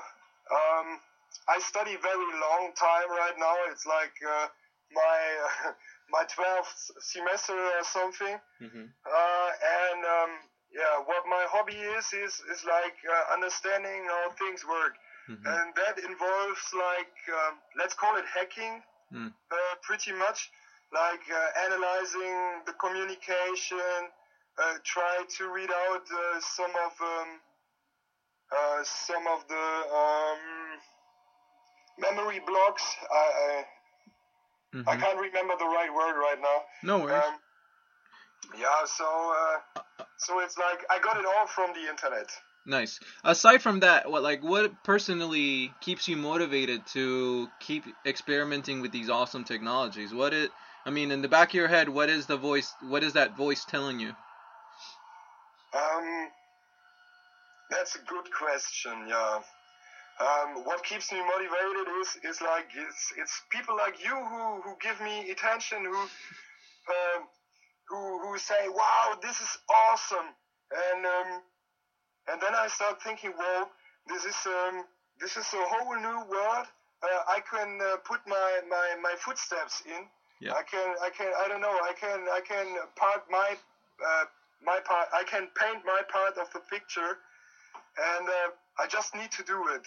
um, 0.55 1.01
I 1.49 1.59
study 1.59 1.97
very 2.01 2.31
long 2.41 2.73
time 2.79 3.11
right 3.11 3.37
now. 3.39 3.55
It's 3.71 3.87
like 3.87 4.15
uh, 4.23 4.47
my 4.95 5.19
my 6.15 6.25
twelfth 6.31 6.91
semester 7.01 7.55
or 7.55 7.83
something. 7.83 8.37
Mm-hmm. 8.63 8.87
Uh, 9.07 9.51
and 9.83 10.01
um, 10.07 10.31
yeah, 10.73 11.03
what 11.05 11.25
my 11.29 11.45
hobby 11.51 11.79
is 11.99 12.07
is 12.15 12.41
is 12.53 12.65
like 12.65 12.97
uh, 13.11 13.35
understanding 13.35 14.07
how 14.07 14.31
things 14.39 14.65
work, 14.65 14.95
Mm-hmm. 15.29 15.43
and 15.45 15.75
that 15.75 15.99
involves 16.07 16.65
like 16.73 17.17
um, 17.35 17.59
let's 17.77 17.95
call 17.95 18.17
it 18.17 18.25
hacking, 18.27 18.83
Mm. 19.13 19.31
uh, 19.51 19.75
pretty 19.83 20.13
much, 20.13 20.51
like 20.93 21.23
uh, 21.31 21.49
analyzing 21.67 22.63
the 22.67 22.73
communication, 22.75 24.11
uh, 24.59 24.75
try 24.85 25.25
to 25.39 25.53
read 25.53 25.71
out 25.71 26.03
uh, 26.13 26.41
some 26.41 26.71
of 26.71 26.93
um, 27.01 27.29
uh, 28.53 28.85
some 28.85 29.27
of 29.27 29.47
the 29.49 29.67
um, 29.95 30.39
memory 31.99 32.41
blocks. 32.47 32.85
I, 33.11 33.17
I 33.17 33.65
I 34.89 34.97
Mm-hmm. 34.97 35.01
can't 35.01 35.19
remember 35.19 35.55
the 35.59 35.65
right 35.67 35.93
word 35.93 36.19
right 36.21 36.39
now. 36.41 36.63
No 36.83 36.99
worries. 37.01 37.23
Um, 37.25 37.35
yeah, 38.61 38.85
so 38.87 39.05
uh, 39.05 39.59
so 40.19 40.41
it's 40.41 40.59
like 40.59 40.85
I 40.91 40.99
got 41.01 41.17
it 41.19 41.27
all 41.27 41.47
from 41.47 41.73
the 41.75 41.89
internet. 41.91 42.31
Nice. 42.67 42.99
Aside 43.25 43.63
from 43.63 43.81
that, 43.81 44.11
what 44.11 44.23
like 44.23 44.43
what 44.43 44.83
personally 44.83 45.77
keeps 45.81 46.09
you 46.09 46.17
motivated 46.17 46.87
to 46.89 47.51
keep 47.61 47.85
experimenting 48.05 48.81
with 48.81 48.93
these 48.93 49.09
awesome 49.09 49.45
technologies? 49.45 50.13
What 50.13 50.35
it 50.35 50.51
I 50.85 50.91
mean, 50.91 51.11
in 51.13 51.23
the 51.23 51.29
back 51.29 51.51
of 51.51 51.55
your 51.55 51.69
head, 51.69 51.89
what 51.89 52.11
is 52.11 52.27
the 52.27 52.37
voice 52.37 52.75
what 52.81 53.05
is 53.05 53.13
that 53.15 53.37
voice 53.37 53.65
telling 53.65 54.01
you? 54.01 54.15
Um, 55.77 56.31
that's 57.71 57.97
a 57.97 57.99
good 58.01 58.33
question. 58.33 59.09
Yeah. 59.09 59.41
Um, 60.19 60.65
what 60.65 60.83
keeps 60.83 61.13
me 61.13 61.21
motivated 61.21 61.89
is 62.01 62.17
is 62.25 62.41
like 62.41 62.69
it's 62.75 63.13
it's 63.19 63.43
people 63.51 63.77
like 63.77 64.03
you 64.03 64.17
who 64.17 64.63
who 64.63 64.75
give 64.81 64.99
me 65.01 65.31
attention 65.31 65.85
who 65.85 66.01
um, 66.97 67.21
who 67.89 68.19
who 68.23 68.39
say 68.39 68.69
wow 68.69 69.15
this 69.21 69.41
is 69.41 69.59
awesome 69.69 70.33
and 70.73 71.05
um, 71.05 71.43
and 72.29 72.41
then 72.41 72.55
I 72.55 72.67
start 72.69 73.03
thinking 73.03 73.33
well 73.37 73.69
this 74.09 74.25
is 74.25 74.37
um 74.47 74.85
this 75.21 75.37
is 75.37 75.47
a 75.53 75.65
whole 75.69 75.97
new 75.97 76.21
world 76.33 76.67
uh, 77.03 77.23
I 77.29 77.41
can 77.51 77.79
uh, 77.83 77.97
put 78.05 78.21
my, 78.27 78.61
my 78.71 78.97
my 79.03 79.15
footsteps 79.19 79.83
in 79.85 80.09
Yeah. 80.41 80.53
I 80.53 80.63
can 80.63 80.89
I 81.03 81.11
can 81.11 81.31
I 81.45 81.49
don't 81.49 81.61
know 81.61 81.77
I 81.91 81.93
can 81.93 82.21
I 82.33 82.41
can 82.41 82.67
part 82.97 83.23
my 83.31 83.57
uh, 84.01 84.25
my 84.67 84.79
part 84.85 85.09
I 85.15 85.23
can 85.25 85.49
paint 85.55 85.83
my 85.87 86.03
part 86.13 86.37
of 86.39 86.53
the 86.53 86.61
picture 86.61 87.19
and 87.99 88.29
uh, 88.29 88.51
I 88.83 88.87
just 88.89 89.15
need 89.15 89.31
to 89.33 89.43
do 89.45 89.69
it 89.75 89.87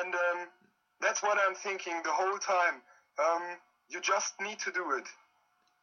and 0.00 0.14
um, 0.14 0.48
that's 1.00 1.22
what 1.22 1.38
I'm 1.46 1.54
thinking 1.54 1.94
the 2.02 2.10
whole 2.12 2.38
time 2.38 2.82
um, 3.18 3.42
you 3.88 4.00
just 4.00 4.34
need 4.40 4.58
to 4.60 4.72
do 4.72 4.92
it 4.96 5.04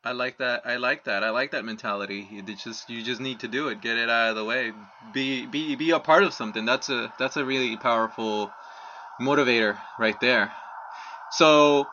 I 0.06 0.12
like 0.12 0.40
that. 0.40 0.64
I 0.66 0.76
like 0.76 1.06
that. 1.06 1.24
I 1.24 1.30
like 1.30 1.52
that 1.52 1.64
mentality. 1.64 2.28
You 2.30 2.42
just 2.42 2.90
you 2.90 3.02
just 3.02 3.22
need 3.22 3.40
to 3.40 3.48
do 3.48 3.70
it. 3.70 3.82
Get 3.82 3.98
it 3.98 4.10
out 4.10 4.32
of 4.32 4.36
the 4.36 4.44
way. 4.44 4.74
Be 5.14 5.46
be 5.46 5.76
be 5.76 5.92
a 5.92 6.00
part 6.00 6.24
of 6.24 6.34
something. 6.34 6.66
That's 6.66 6.90
a 6.90 7.14
that's 7.18 7.38
a 7.38 7.46
really 7.46 7.78
powerful 7.78 8.52
motivator 9.22 9.78
right 9.98 10.20
there. 10.20 10.52
So, 11.32 11.88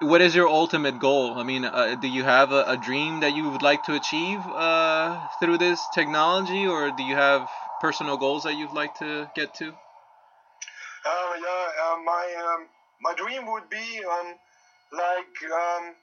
what 0.00 0.20
is 0.20 0.34
your 0.34 0.48
ultimate 0.48 0.98
goal? 0.98 1.38
I 1.38 1.42
mean, 1.42 1.64
uh, 1.64 1.96
do 1.96 2.08
you 2.08 2.24
have 2.24 2.52
a, 2.52 2.64
a 2.66 2.76
dream 2.76 3.20
that 3.20 3.34
you 3.34 3.50
would 3.50 3.62
like 3.62 3.84
to 3.84 3.94
achieve 3.94 4.40
uh, 4.46 5.26
through 5.40 5.58
this 5.58 5.80
technology, 5.94 6.66
or 6.66 6.90
do 6.90 7.02
you 7.02 7.14
have 7.14 7.48
personal 7.80 8.16
goals 8.16 8.44
that 8.44 8.54
you'd 8.54 8.72
like 8.72 8.94
to 8.98 9.30
get 9.34 9.54
to? 9.54 9.68
Uh, 9.68 11.32
yeah, 11.40 11.66
uh, 11.84 11.96
my 12.04 12.26
um, 12.46 12.68
my 13.00 13.14
dream 13.14 13.50
would 13.50 13.68
be 13.70 14.02
um, 14.04 14.34
like 14.92 15.34
um, 15.50 15.94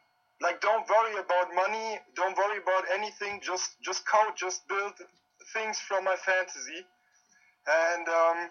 like 0.42 0.60
don't 0.62 0.88
worry 0.90 1.20
about 1.20 1.54
money, 1.56 2.00
don't 2.16 2.36
worry 2.38 2.58
about 2.58 2.84
anything, 2.94 3.40
just 3.42 3.82
just 3.82 4.06
code, 4.06 4.36
just 4.36 4.68
build 4.68 4.94
things 5.54 5.80
from 5.80 6.04
my 6.04 6.16
fantasy. 6.16 6.86
And 7.68 8.08
um, 8.08 8.50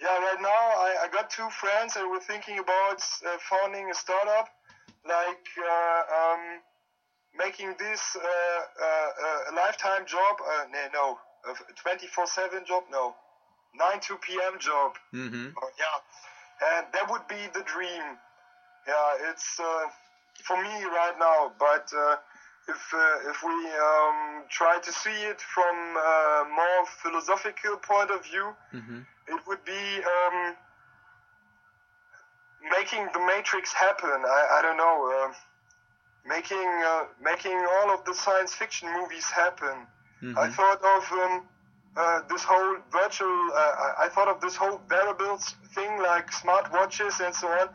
yeah, 0.00 0.16
right 0.18 0.40
now 0.40 0.48
I, 0.48 1.04
I 1.04 1.08
got 1.12 1.30
two 1.30 1.48
friends 1.50 1.96
and 1.96 2.10
we're 2.10 2.20
thinking 2.20 2.58
about 2.58 3.02
uh, 3.26 3.36
founding 3.50 3.90
a 3.90 3.94
startup, 3.94 4.48
like 5.08 5.46
uh, 5.58 6.00
um, 6.18 6.60
making 7.36 7.74
this 7.78 8.16
uh, 8.16 8.60
uh, 8.86 9.50
a 9.50 9.52
lifetime 9.54 10.04
job. 10.06 10.36
Uh, 10.40 10.64
no, 10.72 10.86
no, 10.92 11.18
a 11.50 11.52
24/7 11.74 12.66
job. 12.66 12.84
No, 12.90 13.14
9 13.74 14.00
to 14.08 14.16
p.m. 14.18 14.58
job. 14.58 14.92
Mm-hmm. 15.14 15.48
Uh, 15.56 15.70
yeah, 15.78 15.98
and 16.76 16.86
that 16.92 17.10
would 17.10 17.26
be 17.28 17.48
the 17.54 17.62
dream. 17.62 18.18
Yeah, 18.86 19.30
it's 19.30 19.58
uh, 19.60 19.86
for 20.44 20.56
me 20.62 20.84
right 20.84 21.16
now. 21.18 21.52
But 21.58 21.86
uh, 21.96 22.16
if 22.68 22.80
uh, 22.94 23.30
if 23.30 23.42
we 23.44 23.56
um, 23.90 24.44
try 24.50 24.78
to 24.82 24.92
see 24.92 25.18
it 25.32 25.40
from 25.40 25.74
a 25.96 26.44
more 26.54 26.86
philosophical 27.02 27.76
point 27.76 28.10
of 28.10 28.24
view, 28.24 28.54
Mm-hmm. 28.74 29.00
it 29.28 29.40
would 29.46 29.64
be 29.64 29.84
um, 30.14 30.54
making 32.78 33.08
the 33.12 33.20
Matrix 33.20 33.72
happen. 33.72 34.10
I, 34.10 34.58
I 34.58 34.62
don't 34.62 34.76
know, 34.76 34.96
uh, 35.16 35.32
making 36.26 36.68
uh, 36.86 37.04
making 37.22 37.56
all 37.76 37.90
of 37.94 38.04
the 38.04 38.14
science 38.14 38.52
fiction 38.54 38.88
movies 38.92 39.24
happen. 39.26 39.76
I 39.76 39.84
Mm-hmm. 40.20 40.50
thought 40.52 40.80
of 40.96 41.12
um, 41.12 41.46
uh, 41.96 42.20
this 42.28 42.42
whole 42.42 42.76
virtual. 42.90 43.38
Uh, 43.54 43.74
I- 43.86 43.94
I 44.04 44.08
thought 44.08 44.28
of 44.28 44.40
this 44.40 44.56
whole 44.56 44.80
wearables 44.90 45.54
thing, 45.74 45.98
like 46.02 46.30
smartwatches 46.30 47.24
and 47.24 47.34
so 47.34 47.46
on. 47.48 47.68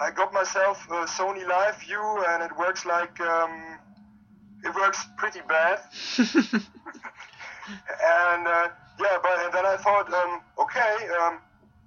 I 0.00 0.10
got 0.10 0.32
myself 0.32 0.86
a 0.88 1.04
Sony 1.04 1.46
Live 1.46 1.76
View, 1.82 2.24
and 2.28 2.42
it 2.42 2.56
works 2.56 2.86
like 2.86 3.20
um, 3.20 3.78
it 4.64 4.74
works 4.74 5.04
pretty 5.18 5.40
bad. 5.46 5.80
and 7.68 8.46
uh, 8.46 8.68
yeah, 8.98 9.18
but 9.22 9.36
and 9.44 9.52
then 9.52 9.66
I 9.66 9.76
thought, 9.76 10.12
um, 10.12 10.40
okay, 10.58 10.94
um, 11.22 11.38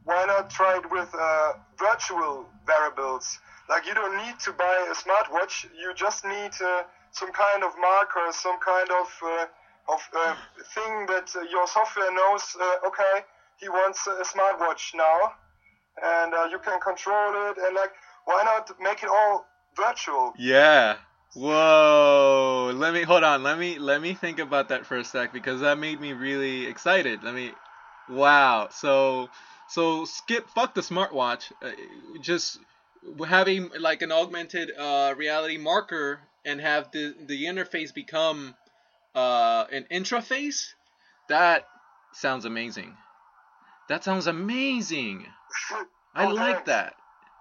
why 0.05 0.25
not 0.25 0.49
try 0.49 0.77
it 0.77 0.89
with 0.91 1.09
uh, 1.17 1.53
virtual 1.77 2.45
variables? 2.65 3.39
Like 3.69 3.85
you 3.87 3.93
don't 3.93 4.17
need 4.17 4.39
to 4.41 4.51
buy 4.53 4.87
a 4.91 4.95
smartwatch. 4.95 5.65
You 5.79 5.93
just 5.95 6.25
need 6.25 6.51
uh, 6.63 6.83
some 7.11 7.31
kind 7.31 7.63
of 7.63 7.71
marker, 7.79 8.31
some 8.31 8.59
kind 8.59 8.89
of 8.91 9.07
uh, 9.23 9.45
of 9.93 10.01
uh, 10.15 10.35
thing 10.73 11.05
that 11.07 11.29
your 11.49 11.67
software 11.67 12.11
knows. 12.13 12.43
Uh, 12.59 12.87
okay, 12.87 13.25
he 13.57 13.69
wants 13.69 14.05
a 14.07 14.23
smartwatch 14.23 14.95
now, 14.95 15.33
and 16.03 16.33
uh, 16.33 16.47
you 16.51 16.59
can 16.59 16.79
control 16.79 17.49
it. 17.49 17.57
And 17.57 17.75
like, 17.75 17.91
why 18.25 18.43
not 18.43 18.69
make 18.81 19.03
it 19.03 19.09
all 19.09 19.45
virtual? 19.75 20.33
Yeah. 20.37 20.97
Whoa. 21.35 22.71
Let 22.75 22.93
me 22.93 23.01
hold 23.03 23.23
on. 23.23 23.41
Let 23.43 23.57
me 23.57 23.79
let 23.79 24.01
me 24.01 24.13
think 24.13 24.39
about 24.39 24.69
that 24.69 24.85
for 24.85 24.97
a 24.97 25.03
sec 25.03 25.33
because 25.33 25.61
that 25.61 25.79
made 25.79 25.99
me 25.99 26.13
really 26.13 26.67
excited. 26.67 27.23
Let 27.23 27.33
me. 27.33 27.53
Wow. 28.09 28.67
So 28.71 29.29
so 29.73 30.05
skip. 30.05 30.49
Fuck 30.49 30.75
the 30.75 30.81
smartwatch. 30.81 31.51
Uh, 31.61 31.71
just 32.21 32.59
having 33.27 33.69
like 33.79 34.01
an 34.01 34.11
augmented 34.11 34.71
uh, 34.77 35.15
reality 35.17 35.57
marker 35.57 36.19
and 36.45 36.61
have 36.61 36.91
the 36.91 37.15
the 37.25 37.45
interface 37.45 37.93
become 37.93 38.55
uh, 39.15 39.65
an 39.71 39.85
intraface. 39.91 40.73
That 41.29 41.67
sounds 42.13 42.45
amazing. 42.45 42.95
That 43.89 44.03
sounds 44.03 44.27
amazing. 44.27 45.25
I 46.15 46.25
Oh, 46.25 46.29
like 46.29 46.65
that. 46.65 46.93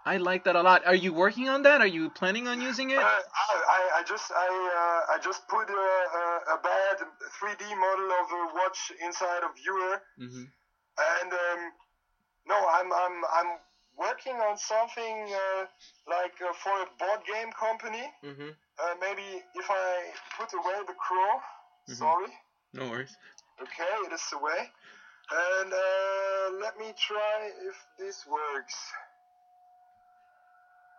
I 0.05 0.17
like 0.17 0.45
that 0.45 0.57
a 0.57 0.63
lot. 0.63 0.85
Are 0.85 0.95
you 0.95 1.13
working 1.13 1.49
on 1.49 1.63
that? 1.63 1.81
Are 1.81 1.87
you 1.87 2.11
planning 2.11 2.49
on 2.49 2.61
using 2.61 2.91
it? 2.91 2.99
Uh, 2.99 3.03
I, 3.03 4.01
I, 4.01 4.03
just 4.03 4.33
I 4.33 4.49
uh, 4.49 5.15
I 5.15 5.19
just 5.23 5.47
put 5.47 5.69
a, 5.71 5.73
a, 5.75 6.57
a 6.57 6.59
bad 6.63 6.97
3D 7.39 7.63
model 7.79 8.11
of 8.11 8.27
a 8.33 8.43
watch 8.55 8.91
inside 9.05 9.43
of 9.45 9.55
viewer, 9.55 10.03
hmm 10.19 10.45
and 11.23 11.33
um, 11.33 11.61
no, 12.47 12.57
I'm 12.57 12.93
I'm 12.93 13.17
I'm 13.37 13.51
working 13.99 14.37
on 14.37 14.57
something 14.57 15.17
uh, 15.33 15.67
like 16.09 16.35
uh, 16.41 16.53
for 16.53 16.75
a 16.83 16.89
board 16.99 17.21
game 17.27 17.53
company. 17.53 18.05
Mm-hmm. 18.25 18.51
Uh, 18.83 18.95
maybe 19.01 19.43
if 19.55 19.71
I 19.71 20.11
put 20.39 20.53
away 20.53 20.79
the 20.87 20.95
crow. 20.95 21.41
Mhm. 21.89 21.97
Sorry. 21.97 22.33
No 22.75 22.89
worries. 22.91 23.15
Okay, 23.61 23.95
it 24.07 24.13
is 24.13 24.25
away. 24.33 24.71
And 25.31 25.73
uh, 25.73 26.59
let 26.61 26.79
me 26.79 26.93
try 26.99 27.51
if 27.69 27.77
this 27.99 28.27
works. 28.27 28.77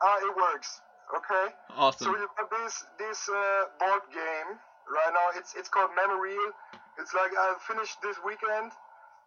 Ah, 0.02 0.18
it 0.22 0.36
works. 0.36 0.82
Okay. 1.18 1.54
Awesome. 1.76 2.06
So 2.06 2.18
you 2.18 2.28
got 2.38 2.50
this 2.50 2.86
this 2.98 3.30
uh, 3.30 3.66
board 3.80 4.04
game 4.14 4.50
right 4.88 5.14
now. 5.14 5.40
It's 5.40 5.54
it's 5.56 5.70
called 5.70 5.92
Memorial. 5.96 6.52
It's 7.00 7.14
like 7.14 7.32
I 7.36 7.56
finished 7.68 8.02
this 8.02 8.18
weekend, 8.26 8.72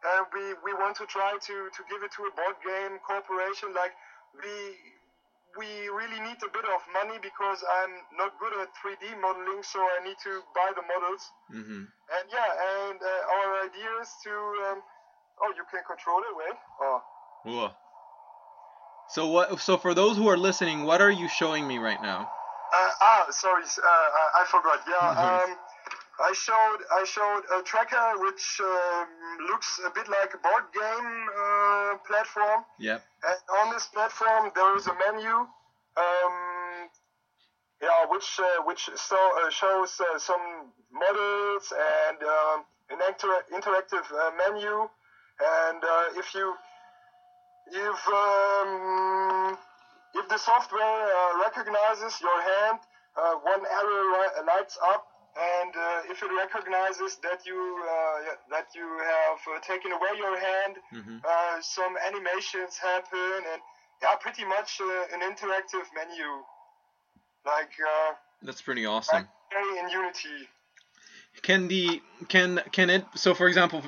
and 0.05 0.27
we 0.33 0.45
we 0.65 0.73
want 0.77 0.97
to 0.99 1.07
try 1.07 1.33
to 1.37 1.57
to 1.71 1.81
give 1.89 2.03
it 2.03 2.13
to 2.17 2.29
a 2.29 2.33
board 2.37 2.59
game 2.65 2.99
corporation. 3.01 3.73
Like 3.73 3.93
we 4.37 4.53
we 5.57 5.89
really 5.89 6.21
need 6.21 6.37
a 6.45 6.51
bit 6.53 6.69
of 6.69 6.81
money 6.93 7.17
because 7.23 7.65
I'm 7.65 7.93
not 8.17 8.37
good 8.39 8.53
at 8.61 8.69
3D 8.77 9.17
modeling, 9.21 9.65
so 9.65 9.81
I 9.81 10.05
need 10.05 10.17
to 10.25 10.45
buy 10.55 10.69
the 10.77 10.85
models. 10.85 11.23
Mm-hmm. 11.49 11.83
And 11.89 12.25
yeah, 12.29 12.51
and 12.85 12.99
uh, 13.01 13.35
our 13.37 13.65
idea 13.65 13.91
is 14.03 14.11
to 14.25 14.33
um, 14.71 14.79
oh 15.43 15.51
you 15.57 15.65
can 15.71 15.81
control 15.89 16.21
it. 16.21 16.33
Wait. 16.37 16.57
Oh. 16.81 17.01
Whoa. 17.45 17.71
So 19.09 19.29
what? 19.29 19.61
So 19.61 19.77
for 19.77 19.95
those 19.95 20.17
who 20.17 20.29
are 20.29 20.37
listening, 20.37 20.85
what 20.85 21.01
are 21.01 21.11
you 21.11 21.29
showing 21.29 21.67
me 21.67 21.79
right 21.79 22.01
now? 22.03 22.29
Uh, 22.75 22.91
ah, 23.01 23.27
sorry, 23.31 23.63
uh, 23.63 23.87
I 23.87 24.43
I 24.43 24.45
forgot. 24.51 24.81
Yeah, 24.87 24.99
um, 25.25 25.57
I 26.21 26.33
showed 26.33 26.79
I 26.93 27.05
showed 27.05 27.43
a 27.59 27.63
tracker 27.63 28.19
which 28.21 28.61
um, 28.61 29.09
looks 29.51 29.81
a 29.87 29.91
bit 29.91 30.09
like 30.09 30.35
a 30.35 30.39
board 30.39 30.65
game 30.73 31.29
uh, 31.39 31.97
platform, 32.07 32.65
Yep. 32.79 33.03
and 33.25 33.39
on 33.61 33.73
this 33.73 33.87
platform 33.87 34.51
there 34.55 34.77
is 34.77 34.87
a 34.87 34.95
menu, 34.95 35.35
um, 35.35 36.89
yeah, 37.83 38.07
which 38.09 38.41
uh, 38.41 38.63
which 38.65 38.89
so, 38.97 39.17
uh, 39.17 39.51
shows 39.51 40.01
uh, 40.01 40.19
some 40.19 40.73
models 40.93 41.73
and 41.73 42.23
um, 42.23 42.65
an 42.91 42.99
inter- 43.09 43.45
interactive 43.53 44.07
uh, 44.13 44.31
menu, 44.39 44.89
and 45.41 45.85
uh, 45.85 46.05
if 46.17 46.35
you 46.35 46.55
if 47.73 48.09
um, 48.09 49.59
if 50.15 50.29
the 50.29 50.39
software 50.39 50.81
uh, 50.81 51.39
recognizes 51.43 52.21
your 52.21 52.41
hand, 52.43 52.79
uh, 53.17 53.35
one 53.43 53.61
arrow 53.67 54.45
lights 54.47 54.79
up, 54.83 55.06
and 55.37 55.72
uh, 55.77 56.11
if 56.11 56.22
it 56.22 56.31
recognizes 56.33 57.18
that 57.22 57.44
you 57.44 57.57
uh, 57.85 58.35
that 58.51 58.66
you 58.75 58.87
have 59.05 59.40
uh, 59.55 59.61
taken 59.61 59.92
away 59.92 60.12
your 60.18 60.38
hand, 60.38 60.77
Mm-hmm. 60.94 61.18
uh, 61.25 61.61
some 61.61 61.94
animations 62.07 62.77
happen, 62.79 63.44
and 63.53 63.61
yeah, 64.03 64.14
pretty 64.20 64.44
much 64.44 64.81
uh, 64.81 65.14
an 65.14 65.20
interactive 65.20 65.85
menu, 65.94 66.29
like 67.44 67.72
uh, 67.81 68.14
That's 68.42 68.62
pretty 68.62 68.87
awesome. 68.87 69.29
very 69.51 69.79
in 69.79 69.88
Unity. 69.90 70.49
Can 71.42 71.68
the 71.68 72.01
can 72.29 72.61
can 72.72 72.88
it? 72.90 73.05
So 73.14 73.35
for 73.35 73.46
example, 73.46 73.83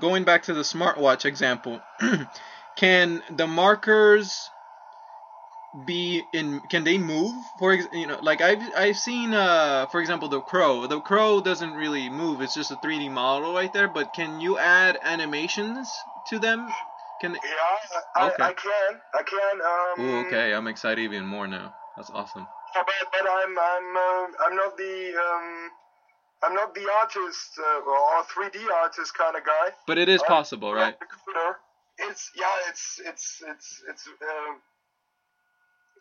going 0.00 0.24
back 0.24 0.42
to 0.44 0.54
the 0.54 0.62
smartwatch 0.62 1.24
example, 1.24 1.80
can 2.76 3.22
the 3.36 3.46
markers 3.46 4.50
be 5.84 6.24
in? 6.32 6.60
Can 6.60 6.84
they 6.84 6.98
move? 6.98 7.34
For 7.58 7.72
ex- 7.72 7.88
you 7.92 8.06
know, 8.06 8.18
like 8.22 8.40
I've 8.40 8.62
I've 8.76 8.98
seen 8.98 9.34
uh 9.34 9.86
for 9.86 10.00
example 10.00 10.28
the 10.28 10.40
crow. 10.40 10.86
The 10.86 11.00
crow 11.00 11.40
doesn't 11.40 11.74
really 11.74 12.08
move. 12.08 12.40
It's 12.40 12.54
just 12.54 12.70
a 12.70 12.76
3D 12.76 13.10
model 13.10 13.52
right 13.52 13.72
there. 13.72 13.88
But 13.88 14.12
can 14.12 14.40
you 14.40 14.58
add 14.58 14.98
animations 15.02 15.92
to 16.28 16.38
them? 16.38 16.72
Can? 17.20 17.34
Yeah, 17.34 17.40
I, 18.14 18.26
Okay. 18.26 18.44
I 18.44 18.52
can, 18.52 19.00
I 19.14 19.22
can. 19.22 19.60
Um, 19.60 20.00
Ooh, 20.00 20.26
okay, 20.26 20.54
I'm 20.54 20.66
excited 20.68 21.02
even 21.02 21.24
more 21.26 21.46
now. 21.46 21.74
That's 21.96 22.10
awesome. 22.10 22.46
But, 22.74 22.86
but 23.12 23.26
I'm 23.28 23.58
I'm 23.58 23.96
uh, 23.96 24.26
I'm 24.46 24.56
not 24.56 24.76
the 24.76 25.14
um 25.16 25.70
I'm 26.42 26.54
not 26.54 26.74
the 26.74 26.88
artist 27.00 27.58
uh, 27.58 27.80
or 27.80 28.22
3D 28.24 28.70
artist 28.82 29.14
kind 29.14 29.36
of 29.36 29.44
guy. 29.44 29.74
But 29.86 29.98
it 29.98 30.08
is 30.08 30.22
Uh, 30.22 30.26
possible, 30.26 30.72
right? 30.72 30.94
The 30.98 31.06
computer. 31.06 31.56
It's 31.98 32.30
yeah, 32.36 32.54
it's 32.68 33.00
it's 33.04 33.42
it's 33.44 33.82
it's 33.88 34.06
uh, 34.06 34.52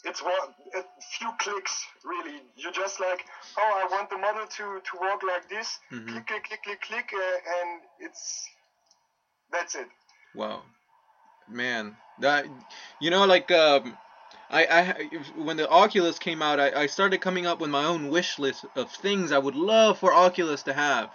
it's 0.06 0.22
one 0.22 0.34
a 0.76 0.84
few 1.02 1.30
clicks 1.40 1.86
really. 2.04 2.42
You 2.56 2.72
just 2.72 3.00
like 3.00 3.26
oh 3.58 3.84
I 3.86 3.88
want 3.92 4.10
the 4.10 4.18
model 4.18 4.46
to 4.46 4.82
to 4.82 4.98
walk 5.00 5.22
like 5.24 5.50
this. 5.50 5.80
Mhm. 5.92 6.08
Click 6.08 6.28
click 6.28 6.44
click 6.44 6.62
click 6.64 6.82
click 6.82 7.12
uh, 7.14 7.60
and 7.60 7.82
it's 8.00 8.48
that's 9.52 9.76
it. 9.76 9.88
Wow, 10.36 10.62
man, 11.48 11.96
that 12.20 12.46
you 13.00 13.10
know, 13.10 13.26
like 13.26 13.50
um, 13.52 13.98
I, 14.50 14.66
I 14.66 15.10
when 15.36 15.58
the 15.58 15.70
Oculus 15.70 16.20
came 16.20 16.42
out, 16.42 16.60
I, 16.60 16.84
I 16.84 16.86
started 16.88 17.22
coming 17.22 17.46
up 17.46 17.60
with 17.60 17.70
my 17.70 17.86
own 17.86 18.10
wish 18.10 18.40
list 18.40 18.66
of 18.76 18.92
things 18.92 19.32
I 19.32 19.38
would 19.40 19.56
love 19.56 20.00
for 20.00 20.14
Oculus 20.14 20.64
to 20.64 20.74
have, 20.74 21.10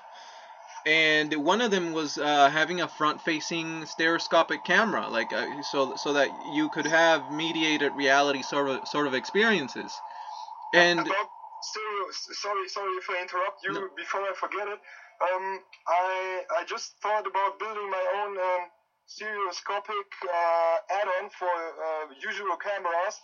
and 0.87 1.33
one 1.45 1.61
of 1.61 1.71
them 1.71 1.93
was 1.93 2.19
uh, 2.19 2.51
having 2.51 2.81
a 2.81 2.89
front-facing 2.89 3.87
stereoscopic 3.87 4.65
camera, 4.65 5.09
like 5.09 5.33
uh, 5.33 5.63
so 5.63 5.97
so 5.97 6.13
that 6.15 6.29
you 6.53 6.69
could 6.71 6.87
have 6.87 7.31
mediated 7.33 7.93
reality 7.95 8.43
sort 8.43 8.69
of 8.69 8.87
sort 8.89 9.07
of 9.07 9.15
experiences, 9.15 9.93
and 10.75 11.01
About 11.07 11.29
stereo, 11.63 12.05
sorry, 12.11 12.69
sorry 12.69 12.93
if 12.99 13.09
I 13.11 13.23
interrupt 13.23 13.65
you 13.65 13.73
No. 13.73 13.89
before 13.97 14.23
I 14.23 14.33
forget 14.35 14.69
it. 14.69 14.81
Um, 15.23 15.61
I 15.87 16.43
I 16.59 16.65
just 16.67 16.95
thought 17.03 17.27
about 17.27 17.59
building 17.59 17.89
my 17.91 18.05
own 18.19 18.39
um, 18.39 18.63
stereoscopic 19.07 20.09
uh, 20.25 20.77
add-on 20.99 21.31
for 21.31 21.47
uh, 21.47 22.07
usual 22.21 22.57
cameras, 22.57 23.17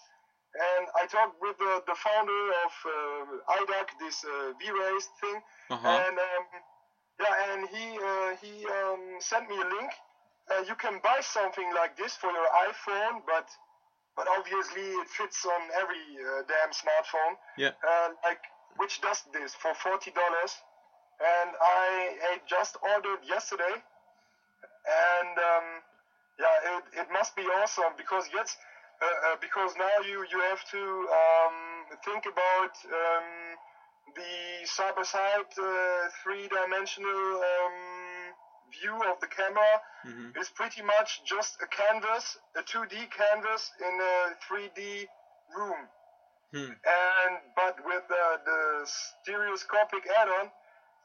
and 0.55 0.87
I 1.01 1.07
talked 1.07 1.37
with 1.41 1.59
the, 1.59 1.83
the 1.87 1.95
founder 1.95 2.43
of 2.65 2.73
uh, 2.87 3.55
IDAC, 3.61 3.87
this 4.01 4.25
uh, 4.25 4.53
V-Race 4.61 5.09
thing, 5.21 5.39
uh-huh. 5.71 5.89
and 5.89 6.17
um, 6.19 6.45
yeah, 7.21 7.53
and 7.53 7.69
he 7.69 7.87
uh, 7.99 8.31
he 8.41 8.67
um, 8.67 9.19
sent 9.21 9.49
me 9.49 9.57
a 9.57 9.69
link. 9.77 9.93
Uh, 10.51 10.63
you 10.67 10.75
can 10.75 11.01
buy 11.03 11.19
something 11.21 11.69
like 11.75 11.97
this 11.97 12.15
for 12.15 12.31
your 12.31 12.49
iPhone, 12.71 13.21
but 13.27 13.49
but 14.17 14.27
obviously 14.39 14.83
it 14.83 15.09
fits 15.09 15.45
on 15.45 15.63
every 15.81 16.05
uh, 16.19 16.43
damn 16.49 16.71
smartphone. 16.71 17.35
Yeah. 17.57 17.73
Uh, 17.83 18.11
like 18.25 18.41
which 18.77 19.01
does 19.01 19.23
this 19.33 19.55
for 19.55 19.75
forty 19.75 20.11
dollars, 20.11 20.53
and 21.19 21.51
I, 21.61 22.17
I 22.31 22.33
just 22.47 22.77
ordered 22.83 23.27
yesterday, 23.27 23.75
and 23.75 25.35
um, 25.39 25.67
yeah, 26.39 26.79
it, 26.79 26.85
it 27.03 27.09
must 27.13 27.35
be 27.35 27.43
awesome 27.43 27.99
because 27.99 28.31
yes, 28.33 28.57
uh, 29.03 29.07
uh, 29.07 29.37
because 29.41 29.75
now 29.77 29.97
you 30.07 30.23
you 30.31 30.39
have 30.51 30.63
to 30.71 30.83
um, 31.11 31.57
think 32.07 32.27
about 32.27 32.75
um, 32.87 33.59
the 34.15 34.67
side 34.67 34.95
by 34.97 35.03
side 35.03 35.45
three 36.23 36.49
dimensional 36.49 37.43
um, 37.43 38.35
view 38.71 38.95
of 39.11 39.21
the 39.21 39.27
camera 39.27 39.81
hmm 40.05 40.31
is 40.39 40.49
pretty 40.55 40.83
much 40.83 41.25
just 41.25 41.57
a 41.63 41.67
canvas, 41.67 42.37
a 42.57 42.63
2D 42.63 43.11
canvas 43.11 43.73
in 43.81 43.95
a 44.01 44.15
3D 44.47 45.07
room. 45.57 45.89
Hmm. 46.53 46.73
And 46.73 47.35
but 47.57 47.77
with 47.85 48.05
uh, 48.09 48.37
the 48.45 48.87
stereoscopic 48.87 50.07
add-on, 50.21 50.51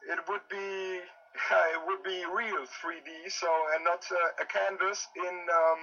it 0.08 0.20
would 0.28 0.46
be 0.48 0.56
it 1.74 1.80
would 1.86 2.02
be 2.02 2.24
real 2.24 2.64
3D, 2.80 3.28
so 3.28 3.48
and 3.74 3.84
not 3.84 4.04
uh, 4.10 4.42
a 4.42 4.46
canvas 4.46 5.06
in 5.16 5.34
um, 5.60 5.80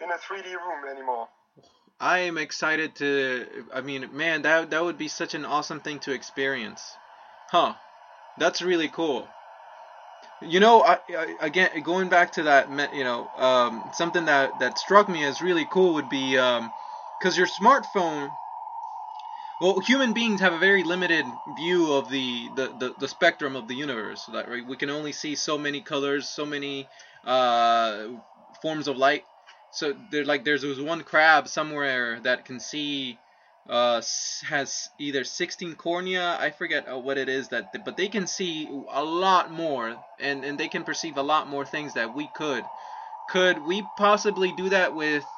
in 0.00 0.10
a 0.10 0.18
3D 0.18 0.54
room 0.54 0.88
anymore. 0.90 1.28
I 2.00 2.20
am 2.20 2.38
excited 2.38 2.96
to. 2.96 3.66
I 3.74 3.82
mean, 3.82 4.08
man, 4.16 4.42
that 4.42 4.70
that 4.70 4.82
would 4.82 4.96
be 4.96 5.08
such 5.08 5.34
an 5.34 5.44
awesome 5.44 5.80
thing 5.80 6.00
to 6.00 6.12
experience, 6.12 6.98
huh? 7.50 7.74
That's 8.36 8.62
really 8.62 8.88
cool. 8.88 9.28
You 10.40 10.60
know, 10.60 10.82
I, 10.82 10.98
I, 11.10 11.36
again, 11.40 11.82
going 11.82 12.08
back 12.08 12.32
to 12.32 12.44
that, 12.44 12.70
you 12.94 13.04
know, 13.04 13.30
um, 13.36 13.90
something 13.92 14.24
that 14.24 14.58
that 14.60 14.78
struck 14.78 15.08
me 15.08 15.24
as 15.24 15.42
really 15.42 15.66
cool 15.66 15.94
would 15.94 16.08
be, 16.08 16.32
because 16.32 17.36
your 17.36 17.46
smartphone. 17.46 18.32
Well, 19.60 19.78
human 19.80 20.14
beings 20.14 20.40
have 20.40 20.54
a 20.54 20.58
very 20.58 20.84
limited 20.84 21.38
view 21.46 21.92
of 21.92 22.08
the, 22.08 22.48
the, 22.48 22.68
the, 22.68 22.94
the 22.96 23.08
spectrum 23.08 23.56
of 23.56 23.68
the 23.68 23.74
universe. 23.74 24.24
That 24.32 24.48
right, 24.48 24.66
we 24.66 24.78
can 24.78 24.88
only 24.88 25.12
see 25.12 25.34
so 25.34 25.58
many 25.58 25.82
colors, 25.82 26.30
so 26.30 26.46
many 26.46 26.88
uh, 27.24 28.04
forms 28.62 28.88
of 28.88 28.96
light 28.96 29.26
so 29.70 29.94
there 30.10 30.24
like 30.24 30.44
there's 30.44 30.62
this 30.62 30.78
one 30.80 31.02
crab 31.02 31.48
somewhere 31.48 32.20
that 32.20 32.44
can 32.44 32.60
see 32.60 33.18
uh 33.68 34.00
has 34.48 34.88
either 34.98 35.22
16 35.22 35.74
cornea 35.74 36.36
i 36.40 36.50
forget 36.50 36.88
uh, 36.90 36.98
what 36.98 37.18
it 37.18 37.28
is 37.28 37.48
that 37.48 37.84
but 37.84 37.96
they 37.96 38.08
can 38.08 38.26
see 38.26 38.68
a 38.90 39.04
lot 39.04 39.50
more 39.50 39.96
and 40.18 40.44
and 40.44 40.58
they 40.58 40.68
can 40.68 40.84
perceive 40.84 41.16
a 41.16 41.22
lot 41.22 41.48
more 41.48 41.64
things 41.64 41.94
that 41.94 42.14
we 42.14 42.26
could. 42.28 42.68
Could 43.26 43.64
we 43.64 43.82
possibly 43.82 44.52
do 44.52 44.70
that 44.70 44.94
with 44.94 45.30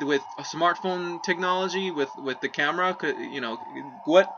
with 0.00 0.26
a 0.38 0.42
smartphone 0.42 1.22
technology 1.22 1.90
with 1.90 2.16
with 2.16 2.40
the 2.40 2.48
camera? 2.48 2.94
Could 2.94 3.18
you 3.18 3.40
know 3.40 3.58
what 4.04 4.34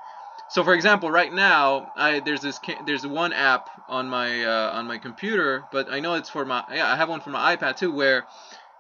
so 0.49 0.65
for 0.65 0.75
example 0.75 1.11
right 1.11 1.33
now 1.33 1.87
i 1.97 2.21
there's 2.21 2.43
this 2.43 2.61
there's 2.83 3.07
one 3.07 3.33
app 3.33 3.71
on 3.89 4.09
my 4.09 4.45
uh, 4.45 4.71
on 4.73 4.87
my 4.87 4.99
computer 4.99 5.67
but 5.71 5.91
i 5.93 6.01
know 6.01 6.15
it's 6.15 6.29
for 6.29 6.45
my 6.45 6.65
yeah 6.73 6.93
i 6.93 6.97
have 6.97 7.09
one 7.09 7.21
for 7.21 7.31
my 7.31 7.57
ipad 7.57 7.77
too 7.77 7.93
where 7.93 8.27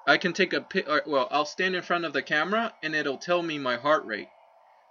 I 0.07 0.19
can 0.19 0.33
take 0.33 0.53
a 0.53 0.61
pic. 0.61 0.87
Well, 1.07 1.29
I'll 1.31 1.45
stand 1.47 1.75
in 1.77 1.83
front 1.83 2.05
of 2.05 2.13
the 2.13 2.23
camera 2.23 2.75
and 2.83 2.95
it'll 2.95 3.19
tell 3.19 3.43
me 3.43 3.59
my 3.59 3.77
heart 3.77 4.05
rate. 4.07 4.31